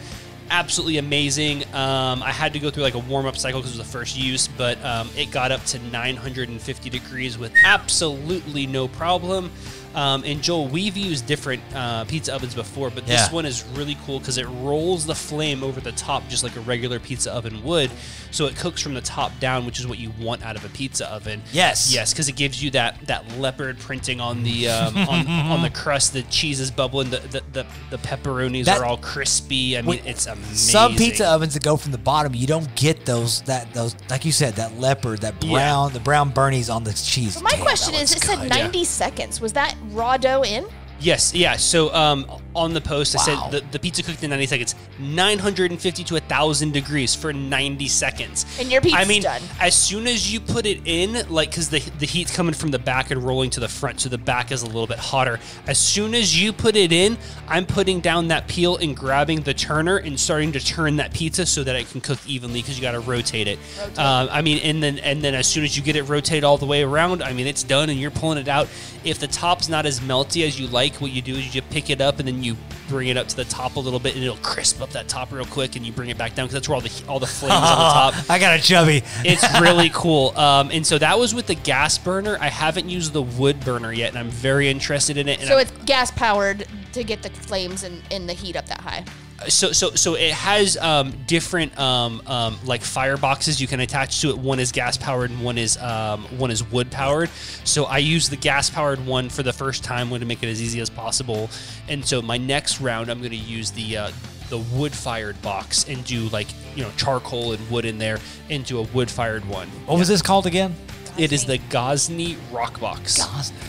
absolutely 0.50 0.98
amazing. 0.98 1.64
Um, 1.74 2.24
I 2.24 2.32
had 2.32 2.54
to 2.54 2.60
go 2.60 2.70
through 2.70 2.84
like 2.84 2.94
a 2.96 3.00
warm 3.00 3.26
up 3.26 3.38
cycle 3.38 3.60
because 3.60 3.76
it 3.76 3.80
was 3.80 3.88
the 3.88 3.92
first 3.92 4.18
use, 4.18 4.48
but 4.48 4.84
um, 4.84 5.10
it 5.18 5.32
got 5.32 5.52
up 5.52 5.64
to 5.66 5.80
950 5.80 6.90
degrees 6.90 7.38
with 7.38 7.54
absolutely 7.66 8.68
no 8.68 8.88
problem. 8.88 9.52
Um, 9.96 10.24
and 10.26 10.42
Joel, 10.42 10.68
we've 10.68 10.98
used 10.98 11.26
different 11.28 11.62
uh, 11.76 12.06
pizza 12.06 12.34
ovens 12.34 12.56
before, 12.56 12.90
but 12.90 13.06
this 13.06 13.28
Yeah. 13.28 13.32
one 13.34 13.46
is 13.46 13.64
really 13.74 13.96
cool 14.06 14.20
because 14.20 14.38
it 14.38 14.46
rolls 14.48 15.06
the 15.06 15.16
flame 15.16 15.64
over 15.64 15.80
the 15.80 15.92
top 15.92 16.28
just 16.30 16.44
like 16.44 16.56
a 16.56 16.62
regular 16.62 17.00
pizza 17.00 17.32
oven 17.32 17.64
would. 17.64 17.92
So 18.32 18.48
it 18.48 18.56
cooks 18.56 18.82
from 18.82 18.96
the 18.96 19.02
top 19.02 19.32
down, 19.40 19.66
which 19.68 19.80
is 19.80 19.86
what 19.86 20.00
you 20.00 20.12
want 20.20 20.44
out 20.44 20.56
of 20.56 20.66
a 20.66 20.70
pizza 20.70 21.08
oven. 21.12 21.42
Yes. 21.52 21.94
Yes, 21.94 22.12
because 22.12 22.28
it 22.30 22.36
gives 22.36 22.64
you 22.64 22.72
that 22.72 23.00
that 23.08 23.38
leopard 23.38 23.78
printing 23.80 24.20
on 24.20 24.42
the 24.44 24.70
um, 24.70 24.98
on, 24.98 25.28
on 25.28 25.62
the 25.62 25.70
crust. 25.70 26.14
The 26.14 26.24
cheese 26.24 26.60
is 26.60 26.72
bubbling. 26.72 27.12
The 27.12 27.20
the, 27.20 27.44
the, 27.52 27.66
the 27.92 27.98
pepperonis 27.98 28.66
That- 28.66 28.80
are 28.80 28.86
all 28.86 28.98
crispy. 28.98 29.78
I 29.78 29.82
mean, 29.82 29.90
Wait, 29.92 30.06
it's 30.06 30.26
amazing. 30.26 30.56
Some 30.56 30.96
pizza 30.96 31.28
ovens 31.28 31.54
that 31.54 31.62
go 31.64 31.78
from 31.78 31.92
the 31.92 31.98
bottom, 32.00 32.34
you 32.34 32.48
don't 32.48 32.74
get 32.76 33.06
those 33.06 33.42
that 33.44 33.72
those 33.74 33.96
like 34.10 34.26
you 34.26 34.32
said 34.32 34.56
that 34.56 34.80
leopard, 34.80 35.20
that 35.22 35.36
Yeah. 35.44 35.52
brown, 35.52 35.94
the 35.94 36.00
brown 36.00 36.32
burnies 36.32 36.74
on 36.74 36.84
the 36.84 36.94
cheese. 36.94 37.40
My 37.42 37.52
Damn, 37.52 37.62
question 37.62 37.94
is, 37.94 38.10
looks 38.12 38.24
it 38.24 38.28
said 38.28 38.40
good. 38.40 38.50
90 38.50 38.84
seconds. 38.86 39.40
Was 39.40 39.54
that 39.54 39.76
raw 39.92 40.18
dough 40.18 40.44
in? 40.44 40.66
Yes, 41.00 41.34
yeah. 41.34 41.58
So 41.58 41.94
um, 41.94 42.26
on 42.56 42.74
the 42.74 42.82
post, 42.82 43.16
I 43.16 43.20
Wow. 43.20 43.50
said 43.50 43.62
the, 43.62 43.68
the 43.72 43.80
pizza 43.80 44.04
cooked 44.04 44.24
in 44.24 44.30
90 44.30 44.46
seconds, 44.48 44.76
950 45.00 46.04
to 46.04 46.14
1,000 46.16 46.72
degrees 46.74 47.16
for 47.16 47.34
90 47.34 47.88
seconds. 47.88 48.46
And 48.60 48.72
your 48.72 48.82
pizza's 48.82 49.00
I 49.00 49.06
mean, 49.06 49.22
done. 49.24 49.42
as 49.60 49.76
soon 49.76 50.08
as 50.08 50.32
you 50.32 50.40
put 50.40 50.66
it 50.66 50.80
in, 50.86 51.30
like, 51.30 51.50
because 51.52 51.70
the, 51.70 51.80
the 52.00 52.06
heat's 52.06 52.36
coming 52.36 52.54
from 52.54 52.72
the 52.72 52.80
back 52.80 53.12
and 53.12 53.24
rolling 53.24 53.50
to 53.52 53.60
the 53.60 53.68
front, 53.68 54.02
so 54.02 54.10
the 54.10 54.18
back 54.18 54.52
is 54.52 54.62
a 54.62 54.66
little 54.66 54.88
bit 54.88 55.00
hotter. 55.00 55.40
As 55.68 55.78
soon 55.78 56.14
as 56.16 56.40
you 56.42 56.54
put 56.54 56.76
it 56.76 56.92
in, 56.92 57.18
I'm 57.48 57.66
putting 57.66 58.00
down 58.00 58.30
that 58.30 58.48
peel 58.48 58.78
and 58.78 58.96
grabbing 58.96 59.42
the 59.42 59.54
turner 59.54 59.98
and 59.98 60.20
starting 60.20 60.52
to 60.54 60.60
turn 60.60 60.98
that 60.98 61.14
pizza 61.14 61.46
so 61.46 61.64
that 61.64 61.76
it 61.76 61.90
can 61.90 62.02
cook 62.02 62.20
evenly 62.28 62.62
because 62.62 62.78
you 62.78 62.82
got 62.82 62.92
to 62.94 63.00
rotate 63.00 63.48
it. 63.48 63.60
Um, 63.98 64.30
I 64.32 64.42
mean, 64.42 64.60
and 64.60 64.82
then 64.82 65.00
and 65.00 65.22
then 65.24 65.34
as 65.36 65.48
soon 65.48 65.64
as 65.64 65.76
you 65.78 65.84
get 65.84 65.96
it 65.96 66.04
rotated 66.04 66.44
all 66.44 66.58
the 66.58 66.66
way 66.66 66.84
around, 66.84 67.22
I 67.24 67.34
mean, 67.34 67.48
it's 67.48 67.64
done 67.64 67.90
and 67.90 68.00
you're 68.00 68.12
pulling 68.12 68.38
it 68.38 68.48
out. 68.48 68.68
If 69.04 69.20
the 69.20 69.28
top's 69.28 69.70
not 69.70 69.86
as 69.86 70.00
melty 70.00 70.46
as 70.48 70.60
you 70.60 70.68
like, 70.68 70.96
what 70.96 71.12
you 71.12 71.22
do 71.22 71.34
is 71.36 71.46
you 71.46 71.62
just 71.62 71.70
pick 71.70 71.90
it 71.90 72.00
up 72.02 72.20
and 72.20 72.28
then 72.28 72.43
you 72.44 72.56
bring 72.90 73.08
it 73.08 73.18
up 73.18 73.28
to 73.28 73.36
the 73.36 73.46
top 73.46 73.76
a 73.76 73.80
little 73.80 74.00
bit, 74.00 74.16
and 74.16 74.24
it'll 74.24 74.36
crisp 74.38 74.82
up 74.82 74.90
that 74.92 75.08
top 75.08 75.32
real 75.32 75.46
quick, 75.46 75.76
and 75.76 75.86
you 75.86 75.92
bring 75.92 76.10
it 76.10 76.18
back 76.18 76.36
down 76.36 76.46
because 76.48 76.54
that's 76.54 76.70
where 76.70 76.76
all 76.76 76.82
the 76.82 77.04
all 77.08 77.20
the 77.20 77.28
flames 77.28 77.54
on 77.54 77.62
the 77.62 77.68
top. 77.68 78.14
I 78.30 78.40
got 78.40 78.60
a 78.60 78.62
chubby. 78.62 79.04
It's 79.26 79.44
really 79.62 79.90
cool. 79.94 80.38
Um, 80.38 80.70
and 80.72 80.86
so 80.86 80.98
that 80.98 81.18
was 81.18 81.34
with 81.34 81.48
the 81.48 81.56
gas 81.56 81.98
burner. 81.98 82.38
I 82.40 82.50
haven't 82.50 82.90
used 82.90 83.14
the 83.14 83.22
wood 83.22 83.60
burner 83.64 83.92
yet, 83.94 84.10
and 84.10 84.18
I'm 84.20 84.30
very 84.30 84.70
interested 84.70 85.18
in 85.18 85.28
it. 85.30 85.40
And 85.40 85.48
So 85.48 85.58
I'm- 85.58 85.62
it's 85.68 85.72
gas 85.86 86.12
powered 86.12 86.66
to 86.94 87.04
get 87.04 87.22
the 87.24 87.30
flames 87.30 87.84
and, 87.84 88.02
and 88.12 88.28
the 88.30 88.34
heat 88.34 88.56
up 88.56 88.68
that 88.68 88.82
high. 88.82 89.04
So 89.48 89.72
so 89.72 89.92
so 89.92 90.16
it 90.16 90.32
has 90.32 90.78
um, 90.78 91.14
different 91.28 91.78
um, 91.80 92.22
um, 92.26 92.58
like 92.66 92.82
fire 92.82 93.18
boxes 93.18 93.62
you 93.62 93.68
can 93.68 93.80
attach 93.80 94.22
to 94.22 94.30
it. 94.30 94.38
One 94.38 94.60
is 94.60 94.72
gas 94.72 94.98
powered 94.98 95.32
and 95.32 95.44
one 95.44 95.58
is 95.58 95.78
um, 95.78 96.24
one 96.38 96.52
is 96.52 96.64
wood 96.64 96.92
powered. 96.92 97.30
So 97.64 97.86
I 97.86 98.00
use 98.00 98.30
the 98.30 98.36
gas 98.36 98.70
powered 98.70 99.06
one 99.06 99.30
for 99.30 99.44
the 99.44 99.54
first 99.54 99.84
time 99.84 100.10
when 100.10 100.20
to 100.22 100.26
make 100.26 100.44
it 100.44 100.48
as 100.48 100.62
easy 100.62 100.80
as 100.80 100.90
possible. 100.90 101.50
And 101.88 102.06
so 102.06 102.22
my 102.22 102.38
next 102.38 102.82
round, 102.82 103.10
I'm 103.10 103.20
going 103.20 103.32
to 103.32 103.38
use 103.38 103.72
the 103.72 103.98
uh, 103.98 104.12
the 104.50 104.60
wood 104.60 104.94
fired 104.94 105.42
box 105.42 105.88
and 105.88 106.04
do 106.06 106.30
like 106.30 106.48
you 106.76 106.84
know 106.84 106.92
charcoal 106.98 107.54
and 107.54 107.72
wood 107.72 107.86
in 107.86 107.98
there 107.98 108.20
into 108.50 108.80
a 108.80 108.84
wood 108.84 109.10
fired 109.10 109.46
one. 109.46 109.68
What 109.86 109.98
was 109.98 110.08
this 110.08 110.22
called 110.22 110.46
again? 110.46 110.76
It 111.18 111.32
is 111.32 111.46
the 111.46 111.60
Gosney 111.60 112.38
Rock 112.52 112.80
Box. 112.80 113.20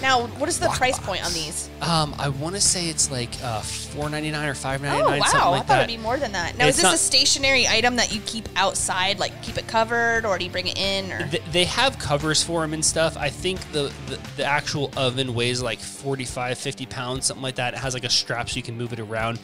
Now, 0.01 0.27
what 0.27 0.49
is 0.49 0.59
the 0.59 0.67
Rock 0.67 0.77
price 0.79 0.97
box. 0.97 1.07
point 1.07 1.25
on 1.27 1.33
these? 1.35 1.69
Um, 1.83 2.15
I 2.19 2.29
want 2.31 2.55
to 2.55 2.61
say 2.61 2.89
it's 2.89 3.11
like 3.11 3.29
uh, 3.43 3.61
four 3.61 4.09
ninety 4.09 4.31
nine 4.31 4.49
or 4.49 4.55
five 4.55 4.81
ninety 4.81 5.03
Oh 5.03 5.09
nine, 5.09 5.21
wow! 5.21 5.27
something 5.27 5.41
I 5.49 5.57
thought 5.59 5.67
that. 5.69 5.85
it'd 5.91 5.97
be 5.97 6.03
more 6.03 6.17
than 6.17 6.33
that. 6.33 6.57
Now, 6.57 6.67
It's 6.67 6.79
is 6.79 6.83
this 6.83 6.85
not- 6.85 6.95
a 6.95 6.99
stationary 6.99 7.69
item 7.69 7.97
that 7.97 8.15
you 8.15 8.21
keep 8.25 8.49
outside, 8.57 9.19
like 9.19 9.43
keep 9.43 9.59
it 9.59 9.67
covered, 9.67 10.25
or 10.25 10.39
do 10.39 10.45
you 10.47 10.51
bring 10.51 10.69
it 10.69 10.79
in? 10.79 11.13
Or 11.13 11.29
Th- 11.29 11.43
they 11.53 11.65
have 11.67 11.99
covers 11.99 12.43
for 12.43 12.63
them 12.63 12.73
and 12.73 12.85
stuff. 12.85 13.17
I 13.19 13.29
think 13.29 13.61
the, 13.73 13.93
the, 14.07 14.19
the 14.39 14.45
actual 14.45 14.91
oven 14.97 15.35
weighs 15.35 15.61
like 15.61 15.81
45, 15.81 16.57
50 16.57 16.87
pounds, 16.87 17.27
something 17.27 17.43
like 17.43 17.57
that. 17.57 17.75
It 17.75 17.81
has 17.81 17.93
like 17.93 18.05
a 18.05 18.11
strap 18.11 18.49
so 18.49 18.57
you 18.57 18.63
can 18.63 18.77
move 18.79 18.93
it 18.95 19.01
around. 19.01 19.39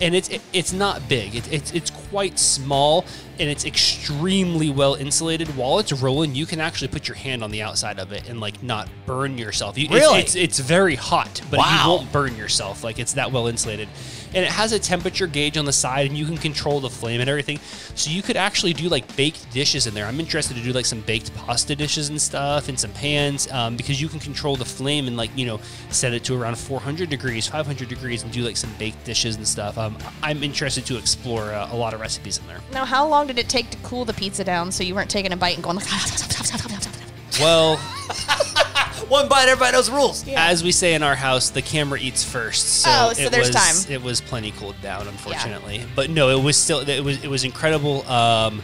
And 0.00 0.14
it's 0.14 0.28
it, 0.28 0.42
it's 0.52 0.72
not 0.74 1.08
big. 1.08 1.34
It, 1.34 1.50
it's 1.50 1.72
it's 1.72 1.90
quite 1.90 2.38
small 2.38 3.06
and 3.38 3.48
it's 3.50 3.64
extremely 3.64 4.70
well 4.70 4.94
insulated. 4.94 5.56
While 5.56 5.78
it's 5.78 5.92
rolling, 5.92 6.34
you 6.34 6.46
can 6.46 6.60
actually 6.60 6.88
put 6.88 7.08
your 7.08 7.16
hand 7.16 7.42
on 7.44 7.50
the 7.50 7.62
outside 7.62 7.98
of 7.98 8.12
it 8.12 8.28
and 8.28 8.40
like 8.40 8.62
not 8.62 8.88
burn 9.06 9.38
yourself. 9.38 9.76
You, 9.78 9.84
it's- 9.86 10.00
Really? 10.00 10.20
It's, 10.20 10.34
it's, 10.34 10.58
very 10.58 10.94
hot, 10.94 11.40
but 11.50 11.58
Wow. 11.58 11.82
you 11.82 11.88
won't 11.90 12.12
burn 12.12 12.36
yourself. 12.36 12.82
Like 12.84 12.98
it's 12.98 13.14
that 13.14 13.32
well 13.32 13.46
insulated. 13.46 13.88
And 14.36 14.44
it 14.44 14.50
has 14.50 14.72
a 14.72 14.78
temperature 14.78 15.26
gauge 15.26 15.56
on 15.56 15.64
the 15.64 15.72
side 15.72 16.06
and 16.06 16.16
you 16.16 16.26
can 16.26 16.36
control 16.36 16.78
the 16.78 16.90
flame 16.90 17.22
and 17.22 17.28
everything. 17.28 17.58
So 17.94 18.10
you 18.10 18.22
could 18.22 18.36
actually 18.36 18.74
do 18.74 18.88
like 18.88 19.16
baked 19.16 19.50
dishes 19.50 19.86
in 19.86 19.94
there. 19.94 20.04
I'm 20.04 20.20
interested 20.20 20.56
to 20.56 20.62
do 20.62 20.72
like 20.72 20.84
some 20.84 21.00
baked 21.00 21.34
pasta 21.34 21.74
dishes 21.74 22.10
and 22.10 22.20
stuff 22.20 22.68
and 22.68 22.78
some 22.78 22.92
pans 22.92 23.50
um, 23.50 23.76
because 23.76 24.00
you 24.00 24.08
can 24.08 24.20
control 24.20 24.54
the 24.54 24.64
flame 24.64 25.06
and 25.08 25.16
like, 25.16 25.30
you 25.36 25.46
know, 25.46 25.58
set 25.88 26.12
it 26.12 26.22
to 26.24 26.40
around 26.40 26.58
400 26.58 27.08
degrees, 27.08 27.48
500 27.48 27.88
degrees 27.88 28.22
and 28.22 28.30
do 28.30 28.42
like 28.42 28.58
some 28.58 28.72
baked 28.78 29.02
dishes 29.04 29.36
and 29.36 29.48
stuff. 29.48 29.78
Um, 29.78 29.96
I'm 30.22 30.42
interested 30.42 30.84
to 30.86 30.98
explore 30.98 31.52
uh, 31.52 31.72
a 31.72 31.76
lot 31.76 31.94
of 31.94 32.00
recipes 32.00 32.38
in 32.38 32.46
there. 32.46 32.60
now, 32.72 32.84
how 32.84 33.08
long 33.08 33.26
did 33.26 33.38
it 33.38 33.48
take 33.48 33.70
to 33.70 33.78
cool 33.78 34.04
the 34.04 34.12
pizza 34.12 34.44
down 34.44 34.70
so 34.70 34.84
you 34.84 34.94
weren't 34.94 35.10
taking 35.10 35.32
a 35.32 35.36
bite 35.36 35.54
and 35.54 35.64
going 35.64 35.76
like? 35.76 35.86
Well, 37.40 37.76
One 39.08 39.28
bite, 39.28 39.48
everybody 39.48 39.72
knows 39.72 39.86
the 39.88 39.94
rules. 39.94 40.24
as 40.28 40.64
we 40.64 40.72
say 40.72 40.94
in 40.94 41.02
our 41.04 41.14
house, 41.14 41.50
the 41.50 41.62
camera 41.62 41.98
eats 41.98 42.24
first. 42.24 42.80
So, 42.82 42.90
Oh, 42.92 43.12
so 43.12 43.22
it 43.22 43.30
there's 43.32 43.48
was, 43.48 43.84
time. 43.84 43.92
It 43.92 44.02
was 44.02 44.20
plenty 44.20 44.50
cooled 44.52 44.80
down, 44.82 45.06
unfortunately. 45.06 45.84
But 45.94 46.10
no, 46.10 46.30
it 46.36 46.42
was 46.42 46.56
still 46.56 46.80
it 46.88 47.04
was 47.04 47.22
it 47.22 47.28
was 47.28 47.44
incredible. 47.44 48.08
Um, 48.10 48.62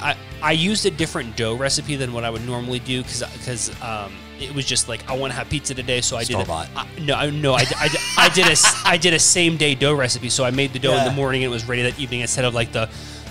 I 0.00 0.16
I 0.42 0.52
used 0.52 0.86
a 0.86 0.90
different 0.90 1.36
dough 1.36 1.54
recipe 1.56 1.96
than 1.96 2.12
what 2.14 2.24
I 2.24 2.30
would 2.30 2.46
normally 2.46 2.78
do 2.78 3.02
because 3.02 3.22
because 3.34 3.82
um, 3.82 4.14
it 4.40 4.54
was 4.54 4.64
just 4.64 4.88
like 4.88 5.06
I 5.10 5.14
want 5.16 5.32
to 5.32 5.38
have 5.38 5.50
pizza 5.50 5.74
today, 5.74 6.00
so 6.00 6.16
I 6.16 6.20
did. 6.20 6.34
Store-bought. 6.34 6.68
I, 6.74 6.86
no, 7.00 7.14
I, 7.14 7.28
no, 7.28 7.52
I, 7.52 7.64
I, 7.76 7.88
I 8.16 8.28
did 8.30 8.46
a 8.46 8.52
s- 8.52 8.82
I 8.86 8.96
did 8.96 9.12
a 9.12 9.18
same 9.18 9.58
day 9.58 9.74
dough 9.74 9.94
recipe. 9.94 10.30
So 10.30 10.42
I 10.44 10.50
made 10.52 10.72
the 10.72 10.78
dough 10.78 10.92
in 10.92 10.98
Yeah. 10.98 11.04
the 11.10 11.14
morning 11.14 11.42
and 11.44 11.50
it 11.50 11.54
was 11.54 11.66
ready 11.68 11.82
that 11.82 11.98
evening 11.98 12.20
instead 12.20 12.46
of 12.46 12.54
like 12.54 12.72
the 12.72 12.88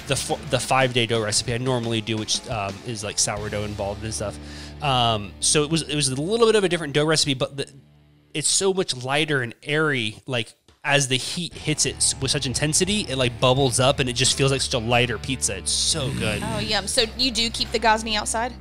the 0.10 0.38
the 0.50 0.60
five 0.60 0.94
day 0.94 1.06
dough 1.06 1.24
recipe 1.24 1.54
I 1.54 1.58
normally 1.58 2.02
do, 2.02 2.18
which 2.18 2.46
um, 2.50 2.76
is 2.86 3.04
like 3.04 3.18
sourdough 3.18 3.64
involved 3.64 4.04
and 4.04 4.14
stuff. 4.14 4.38
Um, 4.84 5.32
so 5.40 5.64
it 5.64 5.70
was 5.70 5.84
it 5.84 5.96
was 5.96 6.10
a 6.10 6.16
little 6.16 6.48
bit 6.48 6.56
of 6.56 6.64
a 6.66 6.70
different 6.70 6.94
dough 6.94 7.06
recipe, 7.06 7.36
but 7.36 7.56
the, 7.56 7.70
it's 8.34 8.48
so 8.48 8.74
much 8.74 8.96
lighter 9.04 9.42
and 9.42 9.56
airy. 9.64 10.18
Like 10.26 10.54
as 10.84 11.08
the 11.08 11.18
heat 11.18 11.54
hits 11.54 11.86
it 11.86 12.16
with 12.22 12.32
such 12.32 12.46
intensity, 12.46 13.02
it 13.02 13.16
like 13.18 13.40
bubbles 13.40 13.80
up 13.80 14.00
and 14.00 14.10
it 14.10 14.14
just 14.14 14.38
feels 14.38 14.52
like 14.52 14.62
such 14.62 14.74
a 14.74 14.80
lighter 14.86 15.18
pizza. 15.18 15.58
It's 15.58 15.72
so 15.72 16.12
good. 16.14 16.42
Oh 16.44 16.60
yum! 16.60 16.88
So 16.88 17.06
you 17.18 17.32
do 17.32 17.50
keep 17.50 17.72
the 17.72 17.80
Gozney 17.80 18.16
outside? 18.16 18.54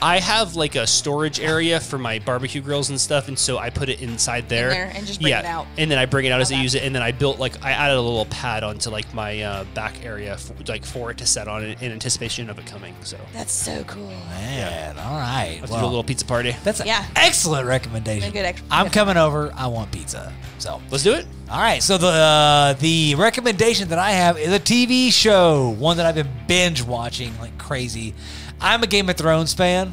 I 0.00 0.18
have 0.18 0.56
like 0.56 0.74
a 0.74 0.86
storage 0.86 1.40
area 1.40 1.80
for 1.80 1.96
my 1.98 2.18
barbecue 2.18 2.60
grills 2.60 2.90
and 2.90 3.00
stuff, 3.00 3.28
and 3.28 3.38
so 3.38 3.56
I 3.58 3.70
put 3.70 3.88
it 3.88 4.02
inside 4.02 4.48
there. 4.48 4.68
there 4.70 4.92
and 4.94 5.06
just 5.06 5.20
bring 5.20 5.30
yeah, 5.30 5.40
it 5.40 5.44
out. 5.46 5.66
And 5.78 5.90
then 5.90 5.98
I 5.98 6.04
bring 6.06 6.26
it 6.26 6.32
out 6.32 6.40
as 6.40 6.52
I 6.52 6.60
use 6.60 6.74
it, 6.74 6.82
and 6.82 6.94
then 6.94 7.02
I 7.02 7.12
built 7.12 7.38
like 7.38 7.64
I 7.64 7.70
added 7.70 7.96
a 7.96 8.00
little 8.00 8.26
pad 8.26 8.62
onto 8.62 8.90
like 8.90 9.12
my 9.14 9.40
uh, 9.40 9.64
back 9.74 10.04
area, 10.04 10.36
for, 10.36 10.54
like 10.68 10.84
for 10.84 11.10
it 11.10 11.18
to 11.18 11.26
set 11.26 11.48
on 11.48 11.64
in, 11.64 11.78
in 11.80 11.92
anticipation 11.92 12.50
of 12.50 12.58
it 12.58 12.66
coming. 12.66 12.94
So 13.02 13.16
That's 13.32 13.52
so 13.52 13.84
cool. 13.84 14.06
Man, 14.06 14.98
all 14.98 15.16
right. 15.18 15.58
let's 15.60 15.72
do 15.72 15.78
a 15.78 15.86
little 15.86 16.04
pizza 16.04 16.26
party. 16.26 16.54
that's 16.62 16.80
an 16.80 16.86
Yeah. 16.88 17.06
excellent 17.16 17.66
recommendation. 17.66 18.28
A 18.28 18.32
good 18.32 18.44
ex- 18.44 18.62
I'm 18.70 18.90
coming 18.90 19.16
over. 19.16 19.50
I 19.54 19.66
want 19.68 19.92
pizza. 19.92 20.32
So, 20.58 20.80
Let's 20.90 21.04
do 21.04 21.12
it. 21.12 21.26
all 21.50 21.58
right. 21.60 21.82
So 21.82 21.98
the 21.98 22.06
uh, 22.08 22.72
the 22.74 23.14
recommendation 23.16 23.88
that 23.88 23.98
I 23.98 24.12
have 24.12 24.38
is 24.38 24.52
a 24.52 24.58
TV 24.58 25.12
show, 25.12 25.68
one 25.78 25.98
that 25.98 26.06
I've 26.06 26.14
been 26.14 26.30
binge 26.46 26.82
watching 26.82 27.38
like 27.38 27.56
crazy. 27.58 28.14
I'm 28.60 28.82
a 28.82 28.86
Game 28.86 29.08
of 29.08 29.16
Thrones 29.16 29.54
fan, 29.54 29.92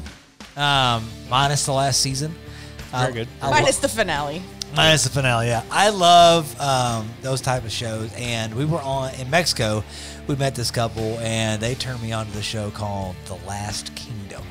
um, 0.56 1.08
minus 1.28 1.66
the 1.66 1.72
last 1.72 2.00
season. 2.00 2.34
Very 2.90 3.06
I- 3.06 3.10
good. 3.12 3.28
I 3.42 3.46
lo- 3.46 3.52
Minus 3.52 3.78
the 3.78 3.88
finale. 3.88 4.42
Minus 4.74 5.04
the 5.04 5.10
finale, 5.10 5.46
yeah. 5.48 5.62
I 5.70 5.90
love 5.90 6.60
um, 6.60 7.08
those 7.22 7.40
type 7.40 7.64
of 7.64 7.70
shows, 7.70 8.12
and 8.16 8.52
we 8.54 8.64
were 8.64 8.80
on 8.80 9.14
in 9.14 9.30
Mexico. 9.30 9.84
We 10.26 10.34
met 10.34 10.54
this 10.56 10.70
couple, 10.72 11.18
and 11.20 11.62
they 11.62 11.74
turned 11.76 12.02
me 12.02 12.12
on 12.12 12.26
to 12.26 12.32
the 12.32 12.42
show 12.42 12.70
called 12.72 13.14
The 13.26 13.34
Last 13.46 13.94
Kingdom, 13.94 14.42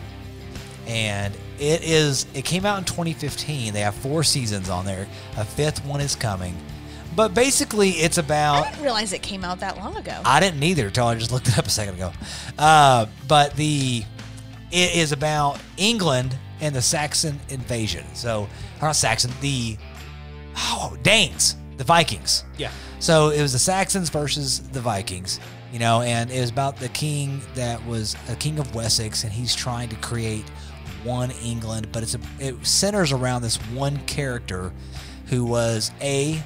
and 0.87 1.33
it 1.59 1.83
is. 1.83 2.25
It 2.33 2.45
came 2.45 2.65
out 2.65 2.77
in 2.77 2.85
2015. 2.85 3.73
They 3.73 3.81
have 3.81 3.95
four 3.95 4.23
seasons 4.23 4.69
on 4.69 4.85
there. 4.85 5.07
A 5.35 5.43
fifth 5.43 5.83
one 5.85 5.99
is 5.99 6.15
coming, 6.15 6.55
but 7.15 7.33
basically, 7.33 7.91
it's 7.91 8.17
about. 8.17 8.65
I 8.65 8.69
didn't 8.71 8.83
realize 8.83 9.13
it 9.13 9.21
came 9.21 9.43
out 9.43 9.59
that 9.59 9.77
long 9.77 9.95
ago. 9.95 10.21
I 10.25 10.39
didn't 10.39 10.63
either 10.63 10.87
until 10.87 11.07
I 11.07 11.15
just 11.15 11.31
looked 11.31 11.47
it 11.47 11.57
up 11.57 11.65
a 11.65 11.69
second 11.69 11.95
ago. 11.95 12.11
Uh, 12.57 13.07
but 13.27 13.55
the 13.55 14.03
it 14.71 14.95
is 14.95 15.11
about 15.11 15.59
England 15.77 16.37
and 16.61 16.75
the 16.75 16.81
Saxon 16.81 17.39
invasion. 17.49 18.03
So, 18.13 18.47
or 18.81 18.87
not 18.87 18.95
Saxon, 18.95 19.31
the 19.41 19.77
oh 20.57 20.97
Danes, 21.03 21.55
the 21.77 21.83
Vikings. 21.83 22.43
Yeah. 22.57 22.71
So 22.99 23.29
it 23.29 23.41
was 23.41 23.53
the 23.53 23.59
Saxons 23.59 24.09
versus 24.09 24.59
the 24.69 24.79
Vikings, 24.79 25.39
you 25.71 25.79
know, 25.79 26.01
and 26.01 26.31
it 26.31 26.39
was 26.39 26.49
about 26.49 26.77
the 26.77 26.89
king 26.89 27.41
that 27.55 27.85
was 27.85 28.15
a 28.29 28.35
king 28.35 28.59
of 28.59 28.73
Wessex, 28.73 29.23
and 29.23 29.33
he's 29.33 29.53
trying 29.53 29.89
to 29.89 29.95
create 29.97 30.45
one 31.03 31.31
England, 31.43 31.89
but 31.91 32.01
it's 32.01 32.15
a, 32.15 32.19
it 32.39 32.65
centers 32.65 33.11
around 33.11 33.41
this 33.41 33.57
one 33.73 33.97
character 34.05 34.71
who 35.27 35.43
was 35.43 35.91
a 36.01 36.41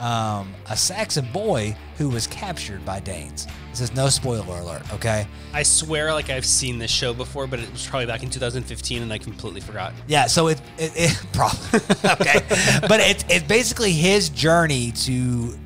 um, 0.00 0.52
a 0.68 0.76
Saxon 0.76 1.26
boy 1.32 1.76
who 1.96 2.08
was 2.08 2.26
captured 2.26 2.84
by 2.84 3.00
Danes. 3.00 3.46
This 3.70 3.82
is 3.82 3.94
no 3.94 4.08
spoiler 4.08 4.58
alert, 4.58 4.82
okay? 4.94 5.26
I 5.52 5.62
swear, 5.62 6.12
like 6.12 6.30
I've 6.30 6.46
seen 6.46 6.78
this 6.78 6.90
show 6.90 7.14
before, 7.14 7.46
but 7.46 7.60
it 7.60 7.70
was 7.70 7.86
probably 7.86 8.06
back 8.06 8.22
in 8.22 8.30
2015, 8.30 9.02
and 9.02 9.12
I 9.12 9.18
completely 9.18 9.60
forgot. 9.60 9.92
Yeah, 10.08 10.26
so 10.26 10.48
it 10.48 10.60
it, 10.78 10.92
it 10.96 11.26
probably 11.32 11.80
okay, 12.04 12.40
but 12.88 13.00
it's 13.00 13.24
it's 13.28 13.44
basically 13.46 13.92
his 13.92 14.28
journey 14.30 14.92
to 14.92 15.56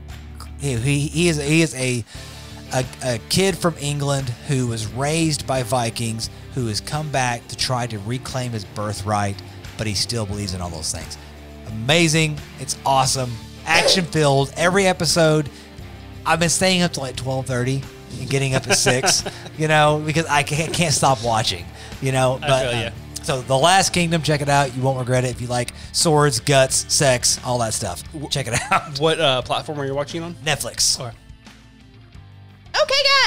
he 0.58 0.76
he, 0.76 0.98
he 1.06 1.28
is 1.28 1.36
he 1.36 1.62
is 1.62 1.74
a, 1.74 2.04
a 2.74 2.84
a 3.04 3.18
kid 3.28 3.56
from 3.56 3.74
England 3.80 4.28
who 4.48 4.66
was 4.66 4.86
raised 4.88 5.46
by 5.46 5.62
Vikings 5.62 6.28
who 6.54 6.66
has 6.66 6.80
come 6.80 7.10
back 7.10 7.46
to 7.48 7.56
try 7.56 7.86
to 7.86 7.98
reclaim 8.00 8.52
his 8.52 8.64
birthright, 8.64 9.40
but 9.78 9.86
he 9.86 9.94
still 9.94 10.26
believes 10.26 10.54
in 10.54 10.60
all 10.60 10.70
those 10.70 10.92
things. 10.92 11.16
Amazing! 11.68 12.38
It's 12.60 12.76
awesome, 12.84 13.32
action 13.66 14.04
filled. 14.04 14.52
Every 14.56 14.86
episode, 14.86 15.48
I've 16.26 16.40
been 16.40 16.48
staying 16.48 16.82
up 16.82 16.92
to 16.94 17.00
like 17.00 17.16
twelve 17.16 17.46
thirty 17.46 17.82
and 18.20 18.30
getting 18.30 18.54
up 18.54 18.66
at 18.68 18.76
six, 18.78 19.24
you 19.58 19.68
know, 19.68 20.02
because 20.04 20.26
I 20.26 20.42
can't, 20.42 20.72
can't 20.72 20.94
stop 20.94 21.22
watching, 21.24 21.64
you 22.00 22.12
know. 22.12 22.38
I 22.42 22.48
But 22.48 22.70
feel 22.70 22.78
uh, 22.78 22.82
ya. 22.84 22.90
so 23.24 23.40
the 23.42 23.56
Last 23.56 23.92
Kingdom, 23.92 24.22
check 24.22 24.40
it 24.40 24.48
out. 24.48 24.74
You 24.76 24.82
won't 24.82 24.98
regret 25.00 25.24
it 25.24 25.30
if 25.30 25.40
you 25.40 25.48
like 25.48 25.72
swords, 25.92 26.38
guts, 26.40 26.92
sex, 26.92 27.40
all 27.44 27.58
that 27.58 27.74
stuff. 27.74 28.02
Check 28.30 28.46
it 28.48 28.54
out. 28.70 28.98
What 29.00 29.20
uh, 29.20 29.42
platform 29.42 29.80
are 29.80 29.86
you 29.86 29.94
watching 29.94 30.22
on? 30.22 30.34
Netflix. 30.44 31.00
Okay, 31.00 31.12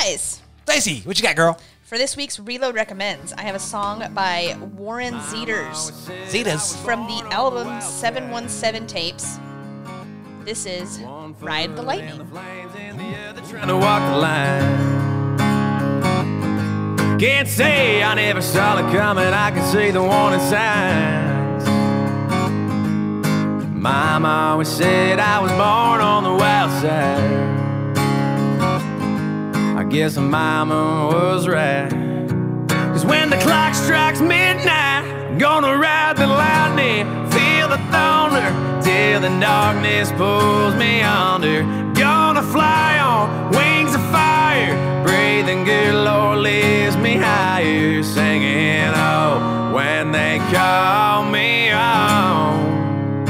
guys. 0.04 0.42
Stacy, 0.66 1.02
what 1.02 1.18
you 1.18 1.24
got, 1.24 1.36
girl? 1.36 1.60
For 1.84 1.98
this 1.98 2.18
week's 2.18 2.40
Reload 2.40 2.76
Recommends, 2.76 3.32
I 3.34 3.42
have 3.44 3.56
a 3.56 3.60
song 3.60 4.04
by 4.14 4.58
Warren 4.76 5.14
Zeiders 5.16 5.92
Zeiders. 6.28 6.76
from 6.84 7.08
the 7.08 7.26
album 7.34 7.80
717 7.82 8.88
Tapes. 8.88 9.40
This 10.48 10.66
is 10.66 11.00
Ride 11.42 11.76
the 11.76 11.82
Lightning. 11.82 12.26
trying 13.50 13.68
to 13.68 13.76
walk 13.76 14.02
the 14.14 14.18
line. 14.18 15.38
Can't 17.20 17.50
say 17.50 18.02
I 18.02 18.14
never 18.14 18.42
saw 18.42 18.78
it 18.80 18.90
coming. 18.98 19.26
I 19.26 19.52
can 19.52 19.70
see 19.70 19.92
the 19.92 20.02
warning 20.02 20.40
signs. 20.40 21.68
Mama 23.76 24.30
always 24.52 24.70
said 24.70 25.20
I 25.20 25.42
was 25.42 25.52
born 25.52 26.00
on 26.00 26.24
the 26.24 26.34
wild 26.34 26.72
side. 26.82 27.58
I 29.78 29.84
guess 29.84 30.16
Mama 30.16 31.10
was 31.12 31.46
right. 31.46 31.90
Cause 32.70 33.06
when 33.06 33.30
the 33.30 33.38
clock 33.40 33.76
strikes 33.76 34.22
midnight, 34.22 35.04
I'm 35.04 35.38
gonna 35.38 35.78
ride 35.78 36.16
the 36.16 36.28
lightning, 36.28 37.27
feel 37.68 37.78
the 37.78 37.84
thunder, 37.92 38.82
till 38.82 39.22
the 39.22 39.40
darkness 39.40 40.12
pulls 40.14 40.76
me 40.76 41.02
under. 41.02 41.64
Gonna 41.94 42.44
fly 42.44 43.00
on 43.00 43.50
wings 43.52 43.96
of 43.96 44.02
fire, 44.12 44.76
breathing 45.04 45.64
good 45.64 45.96
Lord 45.96 46.40
lifts 46.40 46.98
me 46.98 47.16
higher, 47.16 48.04
singing 48.04 48.92
oh 48.96 49.72
when 49.74 50.12
they 50.12 50.40
call 50.52 51.26
me 51.26 51.72
on, 51.72 53.28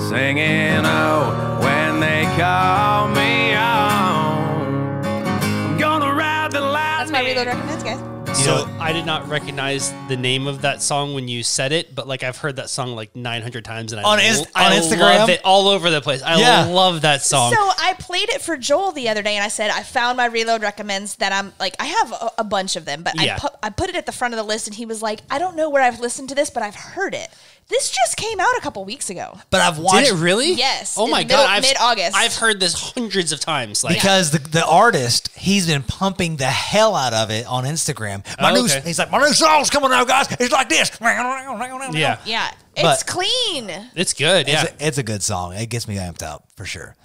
singing 0.00 0.84
oh 0.84 1.58
when 1.60 2.00
they 2.00 2.24
call 2.36 3.08
me 3.08 3.54
on. 3.54 5.04
I'm 5.04 5.78
gonna 5.78 6.12
ride 6.14 6.52
the 6.52 6.60
lightning. 6.60 6.76
That's 6.98 7.10
my 7.10 7.20
reload 7.22 7.46
recommends, 7.46 7.84
guys. 7.84 8.07
So 8.44 8.66
I 8.80 8.92
did 8.92 9.04
not 9.04 9.28
recognize 9.28 9.92
the 10.08 10.16
name 10.16 10.46
of 10.46 10.62
that 10.62 10.80
song 10.80 11.12
when 11.12 11.28
you 11.28 11.42
said 11.42 11.72
it, 11.72 11.94
but 11.94 12.06
like 12.08 12.22
I've 12.22 12.36
heard 12.36 12.56
that 12.56 12.70
song 12.70 12.94
like 12.94 13.14
900 13.14 13.64
times 13.64 13.92
and 13.92 14.00
I, 14.00 14.04
On 14.04 14.18
Inst- 14.20 14.46
I 14.54 14.66
on 14.66 14.72
Instagram? 14.80 15.18
love 15.18 15.28
it 15.28 15.40
all 15.44 15.68
over 15.68 15.90
the 15.90 16.00
place. 16.00 16.22
I 16.22 16.38
Yeah. 16.38 16.64
love 16.66 17.02
that 17.02 17.22
song. 17.22 17.52
So 17.52 17.58
I 17.60 17.94
played 17.98 18.28
it 18.30 18.40
for 18.40 18.56
Joel 18.56 18.92
the 18.92 19.08
other 19.08 19.22
day, 19.22 19.34
and 19.36 19.44
I 19.44 19.48
said 19.48 19.70
I 19.70 19.82
found 19.82 20.16
my 20.16 20.26
reload 20.26 20.62
recommends 20.62 21.16
that 21.16 21.32
I'm 21.32 21.52
like 21.58 21.74
I 21.80 21.86
have 21.86 22.12
a, 22.12 22.30
a 22.38 22.44
bunch 22.44 22.76
of 22.76 22.84
them, 22.84 23.02
but 23.02 23.20
Yeah. 23.20 23.34
I 23.34 23.38
put 23.38 23.52
I 23.64 23.70
put 23.70 23.88
it 23.90 23.96
at 23.96 24.06
the 24.06 24.12
front 24.12 24.32
of 24.34 24.38
the 24.38 24.44
list, 24.44 24.66
and 24.66 24.74
he 24.76 24.86
was 24.86 25.02
like, 25.02 25.20
I 25.30 25.38
don't 25.38 25.56
know 25.56 25.68
where 25.68 25.82
I've 25.82 26.00
listened 26.00 26.28
to 26.30 26.34
this, 26.34 26.48
but 26.48 26.62
I've 26.62 26.76
heard 26.76 27.14
it. 27.14 27.28
This 27.68 27.90
just 27.90 28.16
came 28.16 28.40
out 28.40 28.56
a 28.56 28.60
couple 28.62 28.82
weeks 28.86 29.10
ago. 29.10 29.38
But 29.50 29.60
I've 29.60 29.78
watched 29.78 30.06
did 30.06 30.14
it 30.14 30.18
really? 30.22 30.54
Yes, 30.54 30.94
Oh 30.96 31.06
my 31.06 31.18
middle- 31.22 31.36
god! 31.36 31.50
I've, 31.50 31.62
mid-August. 31.62 32.16
I've 32.16 32.34
heard 32.34 32.60
this 32.60 32.72
hundreds 32.94 33.30
of 33.30 33.40
times. 33.40 33.84
Like 33.84 33.94
because 33.96 34.30
the, 34.30 34.38
the 34.38 34.64
artist 34.66 35.28
he's 35.36 35.66
been 35.66 35.82
pumping 35.82 36.36
the 36.36 36.46
hell 36.46 36.94
out 36.94 37.12
of 37.12 37.30
it 37.30 37.46
on 37.46 37.64
Instagram. 37.64 38.24
My 38.40 38.50
Oh, 38.52 38.54
new 38.54 38.64
okay. 38.64 38.80
he's 38.84 38.98
like 38.98 39.10
my 39.10 39.18
new 39.18 39.34
song's 39.34 39.68
coming 39.68 39.92
out, 39.92 40.08
guys. 40.08 40.26
It's 40.40 40.50
like 40.52 40.70
this. 40.70 40.90
yeah, 41.00 42.18
Yeah, 42.24 42.50
But- 42.74 42.94
it's 42.94 43.02
clean. 43.02 43.70
it's 43.94 44.14
good. 44.14 44.48
Yeah. 44.48 44.62
It's, 44.62 44.70
a, 44.82 44.86
it's 44.86 44.98
a 44.98 45.02
good 45.02 45.22
song. 45.22 45.52
It 45.54 45.66
gets 45.68 45.86
me 45.86 45.96
amped 45.96 46.22
up 46.22 46.44
for 46.56 46.64
sure. 46.64 46.96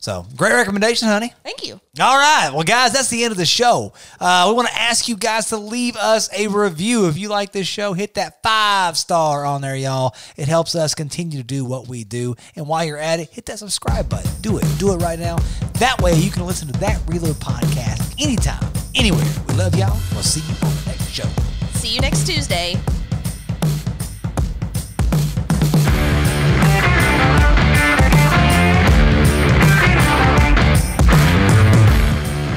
So 0.00 0.26
great 0.34 0.54
recommendation, 0.54 1.08
honey. 1.08 1.32
Thank 1.44 1.66
you. 1.66 1.74
All 2.00 2.16
right. 2.16 2.50
Well, 2.52 2.62
guys, 2.62 2.94
that's 2.94 3.08
the 3.08 3.22
end 3.22 3.32
of 3.32 3.36
the 3.36 3.44
show. 3.44 3.92
Uh, 4.18 4.46
we 4.48 4.54
want 4.54 4.68
to 4.68 4.74
ask 4.78 5.08
you 5.08 5.16
guys 5.16 5.50
to 5.50 5.58
leave 5.58 5.94
us 5.96 6.30
a 6.36 6.48
review. 6.48 7.06
If 7.06 7.18
you 7.18 7.28
like 7.28 7.52
this 7.52 7.66
show, 7.66 7.92
hit 7.92 8.14
that 8.14 8.42
five 8.42 8.96
star 8.96 9.44
on 9.44 9.60
there, 9.60 9.76
y'all. 9.76 10.14
It 10.38 10.48
helps 10.48 10.74
us 10.74 10.94
continue 10.94 11.38
to 11.38 11.44
do 11.44 11.66
what 11.66 11.86
we 11.86 12.04
do. 12.04 12.34
And 12.56 12.66
while 12.66 12.82
you're 12.82 12.96
at 12.96 13.20
it, 13.20 13.28
hit 13.28 13.44
that 13.46 13.58
subscribe 13.58 14.08
button. 14.08 14.30
Do 14.40 14.56
it. 14.56 14.64
Do 14.78 14.92
it 14.94 14.96
right 15.02 15.18
now. 15.18 15.36
That 15.74 16.00
way 16.00 16.14
you 16.14 16.30
can 16.30 16.46
listen 16.46 16.72
to 16.72 16.80
that 16.80 17.00
Reload 17.06 17.36
podcast 17.36 18.14
anytime, 18.18 18.72
anywhere. 18.94 19.26
We 19.48 19.54
love 19.54 19.74
y'all. 19.74 19.98
We'll 20.12 20.22
see 20.22 20.40
you 20.40 20.54
on 20.66 20.74
the 20.76 20.82
next 20.86 21.10
show. 21.10 21.28
See 21.74 21.94
you 21.94 22.00
next 22.00 22.26
Tuesday. 22.26 22.76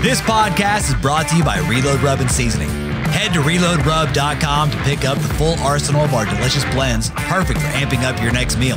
This 0.03 0.19
podcast 0.19 0.89
is 0.89 0.95
brought 0.95 1.30
to 1.30 1.38
you 1.38 1.45
by 1.45 1.59
Reload 1.59 2.01
Rub 2.01 2.19
and 2.19 2.30
Seasoning. 2.30 2.67
Head 2.67 3.31
to 3.35 3.39
reloadrub.com 3.39 4.71
to 4.71 4.77
pick 4.80 5.05
up 5.05 5.17
the 5.17 5.34
full 5.35 5.57
arsenal 5.59 6.01
of 6.01 6.13
our 6.13 6.25
delicious 6.25 6.65
blends, 6.73 7.09
perfect 7.11 7.61
for 7.61 7.67
amping 7.67 8.03
up 8.03 8.21
your 8.21 8.34
next 8.34 8.57
meal. 8.57 8.75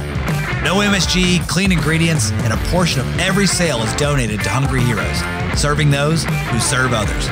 No 0.63 0.77
MSG, 0.77 1.45
clean 1.49 1.73
ingredients, 1.73 2.31
and 2.31 2.53
a 2.53 2.57
portion 2.69 3.01
of 3.01 3.19
every 3.19 3.49
sale 3.49 3.83
is 3.83 3.93
donated 3.97 4.39
to 4.45 4.49
Hungry 4.49 4.83
Heroes, 4.83 5.19
serving 5.61 5.91
those 5.91 6.23
who 6.23 6.61
serve 6.61 6.93
others. 6.93 7.25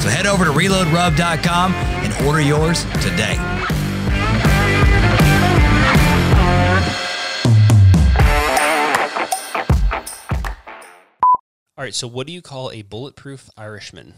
So 0.00 0.08
head 0.08 0.26
over 0.26 0.44
to 0.44 0.52
reloadrub.com 0.52 1.74
and 1.74 2.24
order 2.24 2.40
yours 2.40 2.84
today. 3.02 3.38
All 11.76 11.84
right. 11.84 11.94
So 11.94 12.06
what 12.06 12.26
do 12.26 12.32
you 12.32 12.42
call 12.42 12.70
a 12.70 12.82
bulletproof 12.82 13.50
Irishman? 13.56 14.14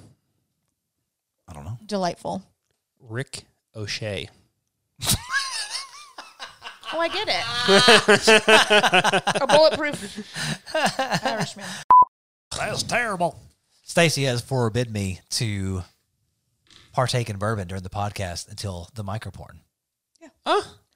I 1.49 1.53
don't 1.53 1.65
know. 1.65 1.79
Delightful. 1.87 2.43
Rick 3.01 3.45
O'Shea. 3.75 4.29
Oh, 6.93 7.01
I 7.01 7.09
get 7.09 7.27
it. 7.29 7.43
a 9.43 9.47
bulletproof 9.49 10.73
Irishman. 11.25 11.67
That's 12.57 12.85
terrible. 12.85 13.37
Stacy 13.83 14.23
has 14.25 14.41
forbid 14.41 14.93
me 14.93 15.21
to 15.31 15.83
partake 16.93 17.29
in 17.29 17.37
bourbon 17.37 17.67
during 17.67 17.83
the 17.83 17.91
podcast 17.91 18.49
until 18.49 18.89
the 18.95 19.03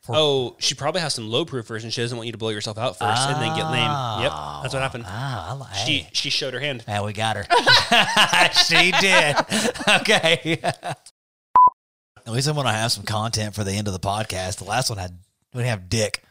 microporn. 0.08 0.14
Oh, 0.16 0.56
she 0.58 0.74
probably 0.74 1.00
has 1.00 1.14
some 1.14 1.28
low 1.28 1.44
proofers 1.44 1.82
and 1.84 1.92
she 1.92 2.00
doesn't 2.00 2.16
want 2.16 2.26
you 2.26 2.32
to 2.32 2.38
blow 2.38 2.48
yourself 2.50 2.78
out 2.78 2.98
first 2.98 3.28
and 3.28 3.40
then 3.42 3.54
get 3.56 3.70
lame. 3.70 3.90
Yep, 4.22 4.32
that's 4.62 4.74
what 4.74 4.82
happened. 4.82 5.04
Ah, 5.06 5.50
I 5.50 5.52
like. 5.54 5.74
She 5.74 6.06
she 6.12 6.30
showed 6.30 6.54
her 6.54 6.60
hand. 6.60 6.84
Yeah, 6.88 7.04
we 7.04 7.12
got 7.12 7.36
her. 7.36 7.44
she 8.66 8.92
did. 9.00 9.36
Okay. 10.00 10.60
At 10.62 12.32
least 12.34 12.46
I'm 12.48 12.56
gonna 12.56 12.72
have 12.72 12.92
some 12.92 13.04
content 13.04 13.54
for 13.54 13.64
the 13.64 13.72
end 13.72 13.86
of 13.86 13.94
the 13.94 14.00
podcast. 14.00 14.56
The 14.58 14.64
last 14.64 14.90
one 14.90 14.98
had 14.98 15.18
we 15.54 15.58
didn't 15.62 15.70
have 15.70 15.88
dick. 15.88 16.22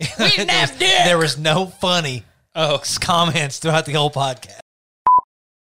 We 0.00 0.28
didn't 0.28 0.50
have 0.50 0.78
dick. 0.78 0.98
There 1.04 1.18
was 1.18 1.38
no 1.38 1.66
funny 1.66 2.24
Oh, 2.54 2.82
comments 3.00 3.58
throughout 3.58 3.86
the 3.86 3.92
whole 3.92 4.10
podcast. 4.10 4.60